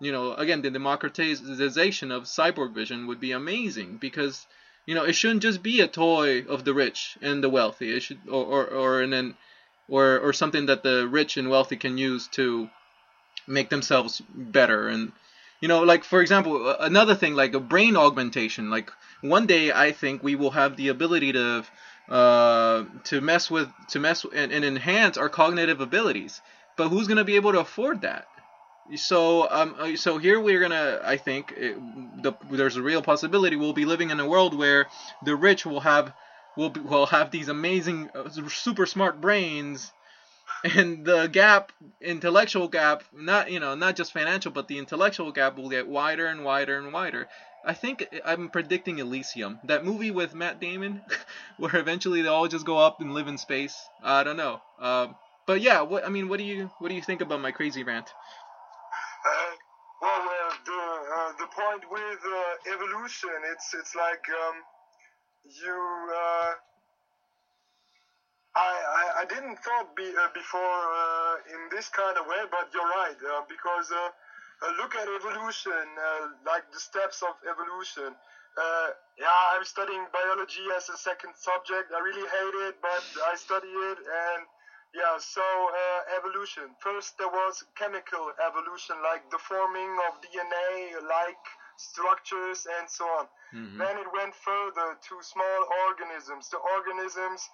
you 0.00 0.12
know 0.12 0.34
again 0.34 0.62
the 0.62 0.70
democratization 0.70 2.10
of 2.10 2.24
cyborg 2.24 2.72
vision 2.72 3.06
would 3.06 3.20
be 3.20 3.32
amazing 3.32 3.96
because 3.96 4.46
you 4.86 4.94
know 4.94 5.04
it 5.04 5.14
shouldn't 5.14 5.42
just 5.42 5.62
be 5.62 5.80
a 5.80 5.88
toy 5.88 6.42
of 6.42 6.64
the 6.64 6.74
rich 6.74 7.16
and 7.22 7.42
the 7.42 7.48
wealthy 7.48 7.94
it 7.96 8.00
should 8.00 8.18
or 8.28 8.44
or, 8.44 8.66
or 8.66 9.02
an 9.02 9.34
or 9.88 10.18
or 10.18 10.32
something 10.32 10.66
that 10.66 10.82
the 10.82 11.06
rich 11.08 11.36
and 11.36 11.48
wealthy 11.48 11.76
can 11.76 11.96
use 11.98 12.28
to 12.28 12.68
make 13.46 13.68
themselves 13.70 14.22
better 14.34 14.88
and 14.88 15.12
you 15.60 15.68
know 15.68 15.82
like 15.82 16.04
for 16.04 16.20
example 16.20 16.74
another 16.80 17.14
thing 17.14 17.34
like 17.34 17.54
a 17.54 17.60
brain 17.60 17.96
augmentation 17.96 18.70
like 18.70 18.90
one 19.22 19.46
day 19.46 19.72
I 19.72 19.92
think 19.92 20.22
we 20.22 20.34
will 20.34 20.50
have 20.50 20.76
the 20.76 20.88
ability 20.88 21.32
to 21.32 21.64
uh, 22.08 22.84
to 23.04 23.20
mess 23.20 23.50
with 23.50 23.68
to 23.88 23.98
mess 23.98 24.24
and, 24.24 24.52
and 24.52 24.64
enhance 24.64 25.16
our 25.16 25.28
cognitive 25.28 25.80
abilities. 25.80 26.40
But 26.76 26.88
who's 26.88 27.08
going 27.08 27.16
to 27.16 27.24
be 27.24 27.36
able 27.36 27.52
to 27.52 27.60
afford 27.60 28.02
that? 28.02 28.28
So 28.94 29.50
um 29.50 29.74
uh, 29.78 29.96
so 29.96 30.18
here 30.18 30.40
we're 30.40 30.60
gonna 30.60 31.00
I 31.04 31.16
think 31.16 31.52
it, 31.56 31.76
the, 32.22 32.32
there's 32.50 32.76
a 32.76 32.82
real 32.82 33.02
possibility 33.02 33.56
we'll 33.56 33.72
be 33.72 33.84
living 33.84 34.10
in 34.10 34.20
a 34.20 34.28
world 34.28 34.56
where 34.56 34.86
the 35.24 35.34
rich 35.34 35.66
will 35.66 35.80
have 35.80 36.12
will 36.56 36.70
be, 36.70 36.80
will 36.80 37.06
have 37.06 37.30
these 37.30 37.48
amazing 37.48 38.10
uh, 38.14 38.28
super 38.48 38.86
smart 38.86 39.20
brains 39.20 39.92
and 40.64 41.04
the 41.04 41.26
gap 41.26 41.72
intellectual 42.00 42.68
gap 42.68 43.02
not 43.12 43.50
you 43.50 43.60
know 43.60 43.74
not 43.74 43.96
just 43.96 44.12
financial 44.12 44.52
but 44.52 44.68
the 44.68 44.78
intellectual 44.78 45.32
gap 45.32 45.56
will 45.56 45.68
get 45.68 45.88
wider 45.88 46.26
and 46.26 46.44
wider 46.44 46.78
and 46.78 46.92
wider 46.92 47.26
I 47.66 47.74
think 47.74 48.06
I'm 48.24 48.48
predicting 48.48 49.00
Elysium, 49.00 49.58
that 49.64 49.84
movie 49.84 50.12
with 50.12 50.36
Matt 50.36 50.60
Damon, 50.60 51.02
where 51.58 51.74
eventually 51.74 52.22
they 52.22 52.28
all 52.28 52.46
just 52.46 52.64
go 52.64 52.78
up 52.78 53.00
and 53.00 53.12
live 53.12 53.26
in 53.26 53.38
space. 53.38 53.76
I 54.04 54.22
don't 54.22 54.36
know. 54.36 54.60
Um, 54.78 55.16
but 55.46 55.60
yeah, 55.60 55.80
what 55.82 56.06
I 56.06 56.08
mean, 56.08 56.28
what 56.28 56.38
do 56.38 56.44
you 56.44 56.70
what 56.78 56.88
do 56.88 56.94
you 56.94 57.02
think 57.02 57.22
about 57.22 57.40
my 57.40 57.50
crazy 57.50 57.82
rant? 57.82 58.06
Uh, 59.26 59.56
well, 60.00 60.28
uh, 60.30 61.32
the 61.38 61.46
uh, 61.76 61.88
with 61.92 62.20
uh, 62.24 62.72
evolution, 62.74 63.30
it's 63.52 63.74
it's 63.74 63.94
like 63.94 64.24
um, 64.30 64.56
you. 65.44 65.78
Uh, 66.14 66.52
I, 68.56 68.72
I, 68.72 69.04
I 69.20 69.24
didn't 69.28 69.60
thought 69.60 69.92
be, 69.96 70.08
uh, 70.16 70.32
before 70.32 70.80
in 71.52 71.68
this 71.70 71.88
kind 71.92 72.16
of 72.16 72.24
way, 72.24 72.40
but 72.50 72.72
you're 72.72 72.88
right 72.88 73.16
because 73.48 73.92
uh, 73.92 74.72
look 74.80 74.96
at 74.96 75.04
evolution, 75.08 75.84
uh, 76.00 76.28
like 76.46 76.64
the 76.72 76.80
steps 76.80 77.22
of 77.22 77.36
evolution. 77.44 78.16
Uh, 78.56 78.88
yeah, 79.20 79.52
I'm 79.52 79.64
studying 79.64 80.08
biology 80.08 80.64
as 80.74 80.88
a 80.88 80.96
second 80.96 81.36
subject. 81.36 81.92
I 81.92 82.00
really 82.00 82.24
hate 82.24 82.56
it, 82.72 82.80
but 82.80 83.04
I 83.28 83.36
study 83.36 83.68
it, 83.68 83.98
and 84.00 84.42
yeah. 84.96 85.20
So 85.20 85.44
evolution. 86.16 86.72
First, 86.80 87.18
there 87.20 87.28
was 87.28 87.62
chemical 87.76 88.32
evolution, 88.40 88.96
like 89.04 89.28
the 89.28 89.38
forming 89.44 89.92
of 90.08 90.16
DNA, 90.24 90.96
like 91.04 91.44
structures 91.76 92.66
and 92.78 92.88
so 92.88 93.04
on. 93.04 93.26
Mm-hmm. 93.54 93.78
Then 93.78 93.96
it 93.98 94.08
went 94.12 94.34
further 94.34 94.96
to 94.96 95.14
small 95.22 95.60
organisms. 95.88 96.48
The 96.50 96.58
organisms 96.58 97.48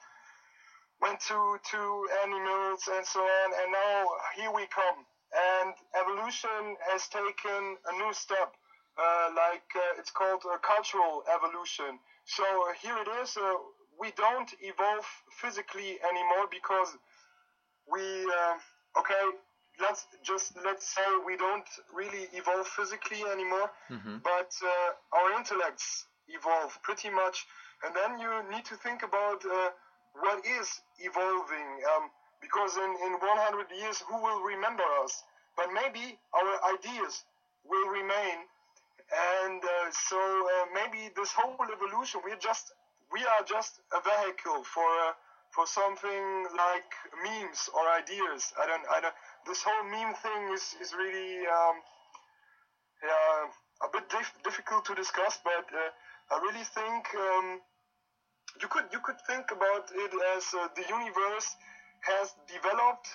went 1.00 1.20
to 1.28 1.58
to 1.72 2.08
animals 2.24 2.88
and 2.88 3.04
so 3.04 3.20
on, 3.20 3.48
and 3.62 3.72
now 3.72 4.06
here 4.36 4.52
we 4.54 4.66
come 4.66 5.04
and 5.32 5.74
evolution 5.96 6.76
has 6.90 7.08
taken 7.08 7.76
a 7.88 7.92
new 7.96 8.12
step. 8.12 8.54
Uh, 8.92 9.32
like 9.34 9.64
uh, 9.74 9.98
it's 9.98 10.10
called 10.10 10.42
uh, 10.44 10.58
cultural 10.60 11.24
evolution. 11.32 11.96
So 12.26 12.44
here 12.82 12.96
it 13.00 13.08
is. 13.22 13.36
Uh, 13.36 13.56
we 13.98 14.12
don't 14.16 14.52
evolve 14.60 15.06
physically 15.40 15.96
anymore 16.04 16.44
because 16.50 16.92
we 17.88 18.02
uh, 18.04 19.00
okay. 19.00 19.24
Let's 19.82 20.06
just 20.22 20.56
let's 20.64 20.86
say 20.94 21.02
we 21.26 21.36
don't 21.36 21.68
really 21.92 22.30
evolve 22.32 22.66
physically 22.68 23.22
anymore, 23.26 23.68
mm-hmm. 23.90 24.18
but 24.22 24.50
our 25.12 25.36
intellects 25.36 26.06
evolve 26.28 26.78
pretty 26.82 27.10
much. 27.10 27.44
And 27.84 27.90
then 27.94 28.20
you 28.20 28.30
need 28.54 28.64
to 28.66 28.76
think 28.76 29.02
about 29.02 29.42
what 30.14 30.46
is 30.46 30.80
evolving. 31.00 31.68
Um, 31.90 32.10
because 32.42 32.76
in, 32.76 32.90
in 33.06 33.12
100 33.22 33.70
years, 33.70 34.02
who 34.10 34.20
will 34.20 34.42
remember 34.42 34.82
us? 35.02 35.22
But 35.56 35.70
maybe 35.72 36.18
our 36.34 36.74
ideas 36.74 37.22
will 37.64 37.88
remain, 37.88 38.38
and 39.38 39.62
uh, 39.62 39.90
so 39.92 40.18
uh, 40.18 40.66
maybe 40.74 41.12
this 41.14 41.30
whole 41.32 41.54
evolution, 41.70 42.20
we're 42.24 42.40
just 42.40 42.72
we 43.12 43.20
are 43.20 43.44
just 43.46 43.80
a 43.92 44.00
vehicle 44.00 44.64
for 44.64 44.88
uh, 45.06 45.12
for 45.52 45.66
something 45.66 46.48
like 46.56 46.90
memes 47.22 47.68
or 47.76 47.84
ideas. 47.92 48.52
I 48.58 48.66
don't 48.66 48.86
I 48.90 49.00
don't. 49.04 49.14
This 49.46 49.62
whole 49.62 49.84
meme 49.84 50.14
thing 50.14 50.42
is 50.54 50.74
is 50.80 50.94
really 50.94 51.46
um, 51.46 51.76
a 53.82 53.88
bit 53.92 54.08
dif- 54.08 54.42
difficult 54.44 54.84
to 54.86 54.94
discuss, 54.94 55.38
but 55.44 55.66
uh, 55.74 56.34
I 56.34 56.38
really 56.42 56.64
think. 56.64 57.06
Um, 57.14 57.60
you 58.60 58.68
could 58.68 58.84
you 58.92 59.00
could 59.00 59.20
think 59.26 59.50
about 59.50 59.88
it 59.94 60.12
as 60.36 60.44
uh, 60.54 60.68
the 60.76 60.84
universe 60.88 61.56
has 62.00 62.34
developed 62.46 63.08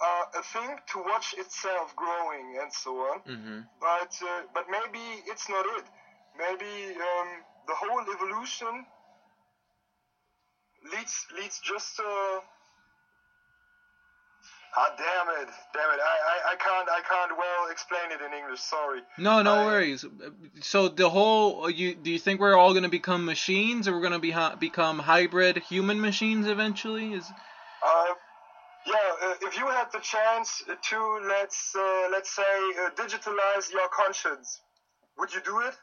uh, 0.00 0.38
a 0.38 0.42
thing 0.42 0.76
to 0.92 0.98
watch 1.02 1.34
itself 1.38 1.94
growing 1.96 2.58
and 2.60 2.72
so 2.72 2.90
on. 3.10 3.18
Mm-hmm. 3.26 3.60
But 3.80 4.12
uh, 4.22 4.42
but 4.54 4.64
maybe 4.70 5.22
it's 5.26 5.48
not 5.48 5.64
it. 5.78 5.86
Maybe 6.38 6.94
um, 6.94 7.28
the 7.66 7.74
whole 7.74 8.02
evolution 8.14 8.86
leads 10.92 11.26
leads 11.36 11.60
just. 11.60 11.98
Uh, 11.98 12.40
Ah, 14.82 14.94
damn 14.96 15.28
it, 15.42 15.48
damn 15.74 15.90
it! 15.90 16.00
I, 16.00 16.14
I, 16.32 16.52
I 16.52 16.56
can't 16.56 16.88
I 16.88 17.00
can't 17.02 17.36
well 17.36 17.70
explain 17.70 18.12
it 18.12 18.24
in 18.24 18.32
English. 18.32 18.60
Sorry. 18.60 19.00
No, 19.18 19.42
no 19.42 19.54
I, 19.56 19.64
worries. 19.66 20.06
So 20.62 20.88
the 20.88 21.10
whole 21.10 21.68
you 21.68 21.94
do 21.94 22.10
you 22.10 22.18
think 22.18 22.40
we're 22.40 22.56
all 22.56 22.72
gonna 22.72 22.88
become 22.88 23.26
machines, 23.26 23.86
or 23.86 23.92
we're 23.92 24.00
gonna 24.00 24.18
be 24.18 24.34
become 24.58 24.98
hybrid 25.00 25.58
human 25.58 26.00
machines 26.00 26.46
eventually? 26.46 27.12
Is 27.12 27.30
uh, 27.84 28.04
yeah, 28.86 28.94
uh, 29.22 29.34
if 29.42 29.58
you 29.58 29.66
had 29.66 29.88
the 29.92 30.00
chance 30.00 30.62
to 30.64 31.20
let's 31.28 31.76
uh, 31.76 32.08
let's 32.10 32.34
say 32.34 32.54
uh, 32.82 32.88
digitalize 32.96 33.70
your 33.70 33.88
conscience, 33.92 34.62
would 35.18 35.34
you 35.34 35.42
do 35.42 35.60
it? 35.60 35.74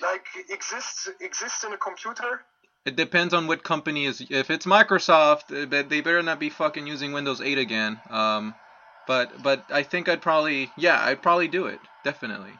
Like 0.00 0.26
exist 0.48 1.10
exists 1.20 1.62
in 1.62 1.72
a 1.74 1.78
computer? 1.78 2.40
It 2.84 2.96
depends 2.96 3.32
on 3.32 3.46
what 3.46 3.62
company 3.62 4.06
is. 4.06 4.24
If 4.28 4.50
it's 4.50 4.66
Microsoft, 4.66 5.52
uh, 5.52 5.82
they 5.88 6.00
better 6.00 6.22
not 6.22 6.40
be 6.40 6.50
fucking 6.50 6.86
using 6.86 7.12
Windows 7.12 7.40
8 7.40 7.58
again. 7.58 8.00
Um, 8.10 8.54
but 9.06 9.42
but 9.42 9.64
I 9.70 9.82
think 9.82 10.08
I'd 10.08 10.22
probably 10.22 10.70
yeah 10.76 11.02
I'd 11.04 11.22
probably 11.22 11.48
do 11.48 11.66
it 11.66 11.80
definitely. 12.04 12.52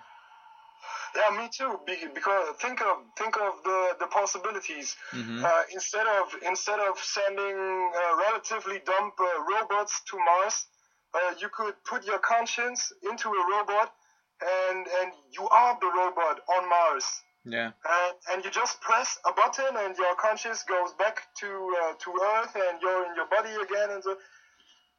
Yeah, 1.14 1.36
me 1.36 1.48
too. 1.52 1.78
Because 2.14 2.56
think 2.56 2.80
of 2.80 2.96
think 3.18 3.36
of 3.36 3.62
the 3.64 3.96
the 4.00 4.06
possibilities. 4.06 4.96
Mm-hmm. 5.12 5.44
Uh, 5.44 5.62
instead 5.72 6.06
of 6.06 6.34
instead 6.46 6.80
of 6.80 6.98
sending 6.98 7.56
uh, 7.94 8.16
relatively 8.16 8.80
dumb 8.84 9.12
uh, 9.20 9.24
robots 9.44 10.00
to 10.10 10.16
Mars, 10.16 10.66
uh, 11.14 11.34
you 11.38 11.48
could 11.50 11.74
put 11.84 12.06
your 12.06 12.18
conscience 12.18 12.92
into 13.02 13.28
a 13.28 13.42
robot, 13.56 13.92
and 14.40 14.86
and 15.02 15.12
you 15.30 15.46
are 15.48 15.78
the 15.80 15.86
robot 15.86 16.40
on 16.56 16.68
Mars. 16.68 17.04
Yeah. 17.44 17.72
And, 17.84 18.14
and 18.30 18.44
you 18.44 18.50
just 18.50 18.80
press 18.80 19.18
a 19.26 19.32
button, 19.32 19.76
and 19.76 19.96
your 19.96 20.14
conscience 20.16 20.62
goes 20.62 20.92
back 20.98 21.22
to 21.40 21.46
uh, 21.82 21.92
to 21.98 22.10
Earth, 22.36 22.54
and 22.54 22.80
you're 22.80 23.06
in 23.06 23.16
your 23.16 23.26
body 23.26 23.50
again, 23.50 23.90
and 23.90 24.02
so. 24.02 24.16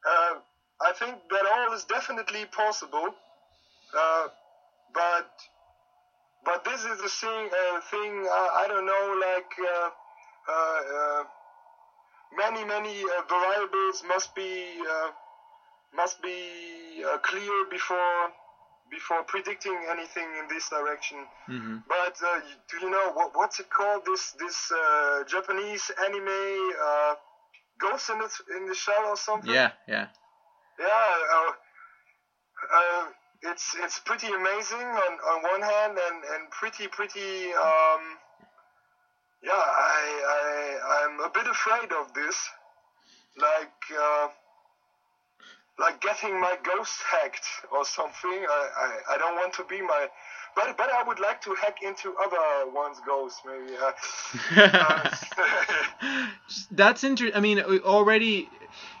Uh, 0.06 0.34
I 0.82 0.92
think 0.92 1.16
that 1.30 1.46
all 1.46 1.72
is 1.72 1.84
definitely 1.84 2.44
possible, 2.46 3.14
but 4.92 5.30
but 6.44 6.64
this 6.64 6.84
is 6.84 7.00
the 7.00 7.08
thing. 7.08 7.48
Uh, 7.48 7.80
thing 7.90 8.26
uh, 8.26 8.48
I 8.62 8.66
don't 8.68 8.86
know, 8.86 9.06
like 9.28 9.52
uh, 9.60 9.90
uh, 10.48 10.80
uh 10.98 11.24
many 12.36 12.64
many 12.64 13.02
uh, 13.02 13.22
variables 13.28 14.02
must 14.06 14.34
be 14.34 14.82
must 15.94 16.20
be 16.22 17.02
clear 17.22 17.64
before 17.70 18.32
before 18.94 19.22
predicting 19.24 19.76
anything 19.90 20.28
in 20.40 20.46
this 20.48 20.68
direction. 20.68 21.18
Mm-hmm. 21.50 21.76
But 21.88 22.14
do 22.70 22.74
you 22.84 22.90
know 22.90 23.12
what, 23.12 23.30
what's 23.34 23.58
it 23.58 23.68
called? 23.70 24.02
This 24.06 24.32
this 24.38 24.72
Japanese 25.26 25.90
anime, 26.06 26.72
Ghost 27.80 28.10
in 28.10 28.18
the 28.18 28.30
in 28.56 28.66
the 28.66 28.74
Shell 28.74 29.04
or 29.06 29.16
something? 29.16 29.52
Yeah, 29.52 29.72
yeah. 29.88 30.06
Yeah 30.78 31.14
it's 33.44 33.76
it's 33.82 33.98
pretty 34.00 34.28
amazing 34.28 34.86
on, 34.86 35.12
on 35.30 35.42
one 35.42 35.62
hand 35.62 35.98
and, 35.98 36.18
and 36.34 36.50
pretty 36.50 36.88
pretty 36.88 37.52
um, 37.52 38.02
yeah 39.42 39.52
I, 39.52 40.02
I 40.36 41.04
I'm 41.04 41.20
a 41.20 41.30
bit 41.32 41.46
afraid 41.46 41.92
of 41.92 42.12
this 42.14 42.36
like 43.36 43.80
uh, 43.92 44.28
like 45.78 46.00
getting 46.00 46.40
my 46.40 46.56
ghost 46.62 47.00
hacked 47.10 47.46
or 47.72 47.84
something 47.84 48.30
I, 48.30 48.68
I, 48.76 49.14
I 49.14 49.18
don't 49.18 49.34
want 49.36 49.52
to 49.54 49.64
be 49.64 49.80
my 49.80 50.08
but 50.54 50.76
but 50.76 50.90
I 50.90 51.02
would 51.02 51.18
like 51.18 51.40
to 51.42 51.54
hack 51.54 51.82
into 51.82 52.14
other 52.24 52.70
one's 52.70 53.00
ghosts 53.00 53.42
maybe 53.44 53.76
uh, 54.56 55.10
that's 56.70 57.04
interesting 57.04 57.36
I 57.36 57.40
mean 57.40 57.58
already 57.60 58.50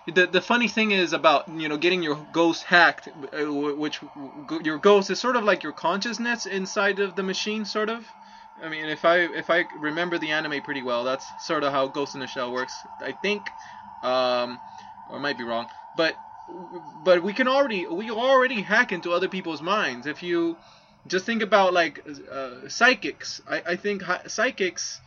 the 0.06 0.26
the 0.26 0.40
funny 0.40 0.68
thing 0.68 0.90
is 0.90 1.12
about 1.12 1.48
you 1.48 1.68
know 1.68 1.76
getting 1.76 2.02
your 2.02 2.16
ghost 2.32 2.64
hacked, 2.64 3.08
uh, 3.08 3.52
which 3.52 4.00
your 4.62 4.78
ghost 4.78 5.10
is 5.10 5.18
sort 5.18 5.36
of 5.36 5.44
like 5.44 5.62
your 5.62 5.72
consciousness 5.72 6.46
inside 6.46 6.98
of 6.98 7.16
the 7.16 7.22
machine, 7.22 7.64
sort 7.64 7.88
of. 7.88 8.04
I 8.62 8.68
mean, 8.68 8.84
if 8.86 9.04
I 9.04 9.20
if 9.20 9.50
I 9.50 9.66
remember 9.78 10.18
the 10.18 10.30
anime 10.30 10.62
pretty 10.62 10.82
well, 10.82 11.04
that's 11.04 11.26
sort 11.38 11.64
of 11.64 11.72
how 11.72 11.88
Ghost 11.88 12.14
in 12.14 12.20
the 12.20 12.26
Shell 12.26 12.52
works. 12.52 12.86
I 13.02 13.12
think, 13.12 13.52
um, 14.02 14.60
or 15.08 15.16
I 15.16 15.18
might 15.18 15.38
be 15.38 15.44
wrong, 15.44 15.68
but 15.96 16.16
but 17.02 17.22
we 17.22 17.32
can 17.32 17.48
already 17.48 17.86
we 17.86 18.10
already 18.10 18.62
hack 18.62 18.92
into 18.92 19.12
other 19.12 19.28
people's 19.28 19.62
minds. 19.62 20.06
If 20.06 20.22
you 20.22 20.56
just 21.06 21.26
think 21.26 21.42
about 21.42 21.72
like 21.72 22.04
uh, 22.30 22.68
psychics, 22.68 23.40
I 23.48 23.62
I 23.66 23.76
think 23.76 24.02
psychics 24.26 25.00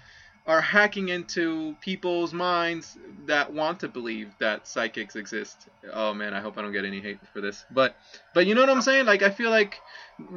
are 0.45 0.61
hacking 0.61 1.09
into 1.09 1.75
people's 1.81 2.33
minds 2.33 2.97
that 3.25 3.51
want 3.51 3.81
to 3.81 3.89
believe 3.89 4.33
that 4.39 4.65
psychics 4.65 5.15
exist. 5.15 5.67
Oh 5.91 6.13
man, 6.13 6.33
I 6.33 6.39
hope 6.39 6.57
I 6.57 6.61
don't 6.61 6.71
get 6.71 6.85
any 6.85 7.01
hate 7.01 7.19
for 7.33 7.41
this. 7.41 7.65
But 7.69 7.95
but 8.33 8.47
you 8.47 8.55
know 8.55 8.61
what 8.61 8.69
I'm 8.69 8.81
saying? 8.81 9.05
Like 9.05 9.21
I 9.23 9.29
feel 9.29 9.51
like 9.51 9.79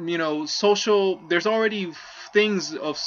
you 0.05 0.17
know 0.17 0.45
social 0.45 1.21
there's 1.29 1.47
already 1.47 1.91
things 2.33 2.75
of 2.75 3.01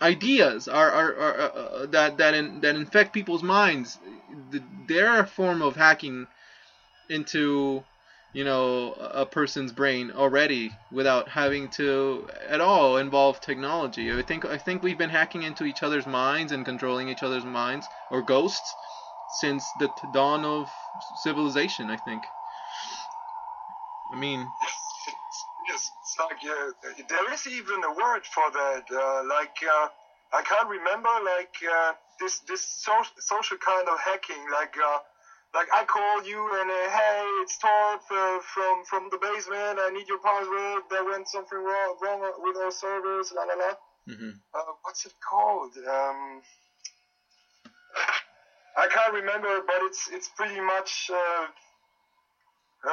ideas 0.00 0.68
are, 0.68 0.90
are, 0.90 1.16
are 1.16 1.40
uh, 1.40 1.46
uh, 1.46 1.86
that 1.86 2.18
that 2.18 2.34
in, 2.34 2.60
that 2.60 2.76
infect 2.76 3.12
people's 3.12 3.42
minds. 3.42 3.98
They're 4.86 5.20
a 5.20 5.26
form 5.26 5.62
of 5.62 5.74
hacking 5.74 6.26
into 7.08 7.84
you 8.32 8.44
know 8.44 8.92
a 8.92 9.24
person's 9.24 9.72
brain 9.72 10.10
already 10.10 10.70
without 10.90 11.28
having 11.28 11.68
to 11.68 12.28
at 12.48 12.60
all 12.60 12.98
involve 12.98 13.40
technology. 13.40 14.12
I 14.12 14.22
think 14.22 14.44
I 14.44 14.58
think 14.58 14.82
we've 14.82 14.98
been 14.98 15.10
hacking 15.10 15.42
into 15.42 15.64
each 15.64 15.82
other's 15.82 16.06
minds 16.06 16.52
and 16.52 16.64
controlling 16.64 17.08
each 17.08 17.22
other's 17.22 17.44
minds 17.44 17.88
or 18.10 18.22
ghosts 18.22 18.76
since 19.28 19.72
the 19.72 19.88
dawn 20.10 20.44
of 20.44 20.72
civilization. 21.00 21.90
I 21.90 21.96
think. 21.96 22.28
I 24.12 24.16
mean. 24.16 24.52
Yes, 25.68 25.90
it's 26.00 26.16
like 26.18 26.38
uh, 26.44 26.92
there 27.08 27.32
is 27.32 27.46
even 27.48 27.82
a 27.82 27.90
word 27.90 28.24
for 28.24 28.50
that. 28.52 28.84
Uh, 28.90 29.22
like 29.28 29.56
uh, 29.68 29.88
I 30.32 30.42
can't 30.42 30.68
remember 30.68 31.08
like 31.24 31.54
uh, 31.68 31.92
this 32.20 32.40
this 32.40 32.62
so- 32.62 33.14
social 33.18 33.56
kind 33.58 33.88
of 33.88 33.98
hacking 33.98 34.44
like 34.52 34.74
uh, 34.78 34.98
like 35.56 35.68
I 35.72 35.84
call 35.84 36.22
you 36.22 36.38
and 36.60 36.70
uh, 36.70 36.90
hey, 36.92 37.24
it's 37.40 37.56
Torp 37.56 38.02
uh, 38.12 38.38
from 38.44 38.84
from 38.84 39.08
the 39.10 39.16
basement. 39.16 39.80
I 39.80 39.90
need 39.90 40.06
your 40.06 40.20
password. 40.20 40.84
There 40.90 41.04
went 41.04 41.26
something 41.28 41.58
wrong, 41.58 41.96
wrong 42.02 42.20
with 42.44 42.56
our 42.58 42.70
servers. 42.70 43.32
La 43.34 43.44
la 43.44 43.54
la. 43.54 43.72
Mm-hmm. 44.08 44.30
Uh, 44.54 44.72
what's 44.82 45.06
it 45.06 45.14
called? 45.18 45.72
Um, 45.78 46.42
I 48.76 48.86
can't 48.92 49.14
remember, 49.14 49.48
but 49.66 49.80
it's 49.88 50.08
it's 50.12 50.28
pretty 50.36 50.60
much 50.60 51.10
uh, 51.10 51.46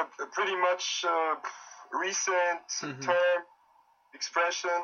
a, 0.00 0.22
a 0.24 0.26
pretty 0.32 0.56
much 0.56 1.04
uh, 1.06 1.34
recent 1.92 2.64
mm-hmm. 2.80 3.00
term 3.02 3.38
expression. 4.14 4.78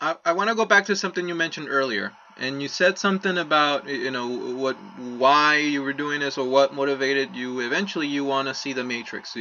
I, 0.00 0.16
I 0.24 0.32
want 0.32 0.50
to 0.50 0.56
go 0.56 0.66
back 0.66 0.86
to 0.86 0.96
something 0.96 1.26
you 1.28 1.36
mentioned 1.36 1.68
earlier 1.70 2.12
and 2.38 2.60
you 2.60 2.68
said 2.68 2.98
something 2.98 3.38
about 3.38 3.88
you 3.88 4.10
know 4.10 4.28
what 4.28 4.76
why 5.18 5.56
you 5.56 5.82
were 5.82 5.92
doing 5.92 6.20
this 6.20 6.38
or 6.38 6.48
what 6.48 6.74
motivated 6.74 7.34
you. 7.34 7.60
Eventually 7.60 8.06
you 8.06 8.24
want 8.24 8.48
to 8.48 8.54
see 8.54 8.72
the 8.72 8.84
matrix. 8.84 9.36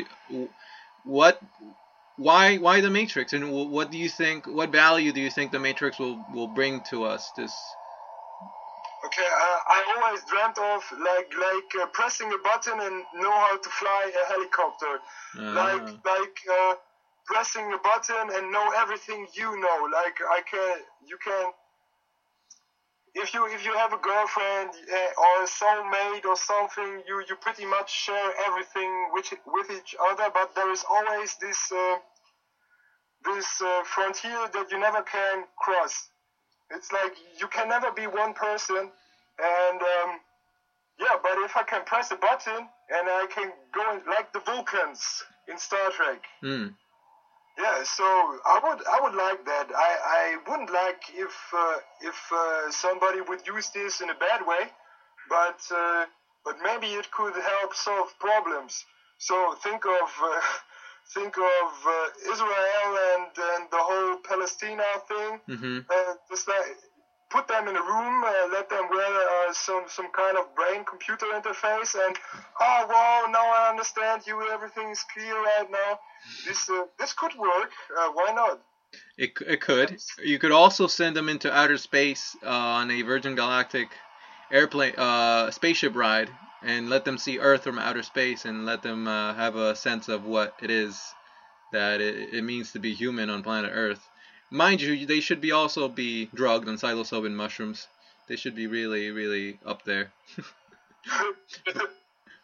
What 1.04 1.40
why 2.18 2.58
why 2.58 2.82
the 2.82 2.90
matrix? 2.90 3.34
And 3.34 3.52
what 3.52 3.92
do 3.92 3.98
you 3.98 4.10
think 4.10 4.48
what 4.48 4.70
value 4.70 5.12
do 5.12 5.22
you 5.22 5.30
think 5.30 5.52
the 5.52 5.60
matrix 5.60 6.00
will 6.00 6.18
will 6.34 6.48
bring 6.48 6.82
to 6.92 7.04
us 7.04 7.32
this? 7.36 7.54
Okay 9.06 9.28
uh, 9.28 9.60
i 9.68 9.80
always 9.96 10.24
dreamt 10.26 10.58
of 10.58 10.82
like 11.00 11.30
like 11.38 11.84
uh, 11.84 11.86
pressing 11.88 12.32
a 12.34 12.38
button 12.44 12.80
and 12.80 13.04
know 13.14 13.32
how 13.32 13.58
to 13.58 13.70
fly 13.70 14.12
a 14.24 14.28
helicopter. 14.34 15.00
Uh. 15.38 15.54
like 15.54 15.88
like 16.06 16.38
uh, 16.60 16.74
pressing 17.26 17.72
a 17.74 17.78
button 17.78 18.30
and 18.36 18.52
know 18.52 18.72
everything 18.78 19.28
you 19.34 19.60
know. 19.60 19.90
Like 19.92 20.18
i 20.38 20.42
can 20.50 20.78
you 21.06 21.18
can 21.24 21.52
if 23.16 23.34
you 23.34 23.48
if 23.48 23.66
you 23.66 23.74
have 23.74 23.94
a 23.94 23.98
girlfriend 23.98 24.70
uh, 24.70 25.22
or 25.24 25.44
a 25.44 25.48
soulmate 25.48 26.26
or 26.26 26.36
something, 26.36 27.02
you 27.08 27.24
you 27.28 27.36
pretty 27.36 27.66
much 27.66 27.90
share 27.90 28.32
everything 28.46 28.92
with 29.14 29.34
with 29.48 29.70
each 29.72 29.96
other. 30.10 30.30
But 30.34 30.54
there 30.54 30.72
is 30.72 30.84
always 30.90 31.36
this 31.40 31.72
uh, 31.72 31.96
this 33.24 33.62
uh, 33.62 33.84
frontier 33.84 34.48
that 34.54 34.70
you 34.70 34.78
never 34.80 35.02
can 35.02 35.46
cross. 35.58 36.10
It's 36.70 36.92
like 36.92 37.14
you 37.40 37.48
can 37.48 37.70
never 37.70 37.90
be 37.92 38.06
one 38.06 38.34
person, 38.34 38.92
and 39.40 39.82
um, 39.82 40.20
yeah. 41.00 41.16
But 41.24 41.38
if 41.38 41.56
I 41.56 41.64
can 41.64 41.84
press 41.86 42.12
a 42.12 42.16
button 42.18 42.68
and 42.90 43.08
I 43.08 43.26
can 43.34 43.50
go 43.74 43.94
in, 43.94 44.02
like 44.10 44.34
the 44.34 44.40
Vulcans 44.40 45.24
in 45.48 45.58
Star 45.58 45.90
Trek. 45.90 46.22
Mm 46.44 46.74
yeah, 47.58 47.84
so 47.84 48.04
I 48.04 48.60
would 48.64 48.82
I 48.86 49.00
would 49.02 49.16
like 49.16 49.46
that. 49.46 49.68
I, 49.76 49.92
I 50.20 50.38
wouldn't 50.50 50.72
like 50.72 51.02
if 51.14 51.36
uh, 51.56 51.78
if 52.02 52.18
uh, 52.32 52.72
somebody 52.72 53.22
would 53.22 53.48
use 53.48 53.70
this 53.70 54.02
in 54.02 54.10
a 54.10 54.16
bad 54.16 54.46
way, 54.46 54.68
but 55.30 55.60
uh, 55.72 56.06
but 56.44 56.58
maybe 56.64 56.88
it 56.88 57.10
could 57.12 57.34
help 57.34 57.74
solve 57.74 58.14
problems. 58.20 58.84
So 59.20 59.56
think 59.64 59.86
of 59.86 60.10
uh, 60.22 60.42
think 61.14 61.38
of 61.38 61.72
uh, 61.88 62.32
Israel 62.32 62.92
and 63.16 63.32
and 63.56 63.64
the 63.72 63.80
whole 63.80 64.18
Palestina 64.18 64.84
thing. 65.08 65.40
Mm-hmm. 65.48 65.80
Uh, 65.90 66.14
just 66.30 66.48
like 66.48 66.76
put 67.30 67.48
them 67.48 67.68
in 67.68 67.76
a 67.76 67.82
room, 67.82 68.24
uh, 68.24 68.48
let 68.52 68.70
them 68.70 68.88
wear 68.90 69.06
uh, 69.06 69.54
some 69.54 69.84
some 69.88 70.10
kind 70.12 70.38
of 70.38 70.54
brain 70.56 70.84
computer 70.86 71.26
interface, 71.28 71.96
and 71.96 72.16
oh 72.60 72.86
wow, 72.90 73.26
now 73.32 73.46
I 73.46 73.70
understand 73.70 74.24
you. 74.26 74.42
Everything 74.52 74.90
is 74.90 75.04
clear 75.14 75.36
right 75.36 75.70
now. 75.70 76.00
This 76.46 76.70
uh, 76.70 76.86
this 77.00 77.14
could 77.14 77.36
work. 77.36 77.72
Uh, 77.98 78.10
why 78.14 78.32
not? 78.34 78.62
It 79.18 79.32
it 79.48 79.62
could. 79.62 79.98
You 80.24 80.40
could 80.40 80.52
also 80.52 80.88
send 80.88 81.16
them 81.16 81.30
into 81.30 81.52
outer 81.52 81.78
space 81.78 82.36
uh, 82.44 82.50
on 82.50 82.92
a 82.92 83.02
Virgin 83.02 83.36
Galactic 83.36 83.90
airplane 84.52 84.96
uh, 84.96 85.52
spaceship 85.52 85.96
ride, 85.96 86.30
and 86.64 86.90
let 86.90 87.06
them 87.06 87.18
see 87.18 87.40
Earth 87.40 87.64
from 87.64 87.80
outer 87.80 88.04
space, 88.04 88.46
and 88.46 88.66
let 88.66 88.84
them 88.84 89.08
have 89.08 89.56
a 89.56 89.76
sense 89.76 90.08
of 90.08 90.26
what 90.26 90.54
it 90.62 90.70
is 90.70 91.02
that 91.72 92.00
it, 92.00 92.34
it 92.34 92.44
means 92.44 92.72
to 92.72 92.80
be 92.80 92.94
human 92.94 93.30
on 93.30 93.44
planet 93.44 93.72
Earth 93.74 94.10
Mind 94.52 94.82
you, 94.82 95.06
they 95.06 95.20
should 95.20 95.42
be 95.42 95.52
also 95.52 95.88
be 95.88 96.30
drugged 96.34 96.68
on 96.68 96.78
psilocybin 96.78 97.34
mushrooms. 97.34 97.88
They 98.28 98.36
should 98.36 98.56
be 98.56 98.68
really, 98.68 99.12
really 99.12 99.60
up 99.66 99.84
there. 99.84 100.12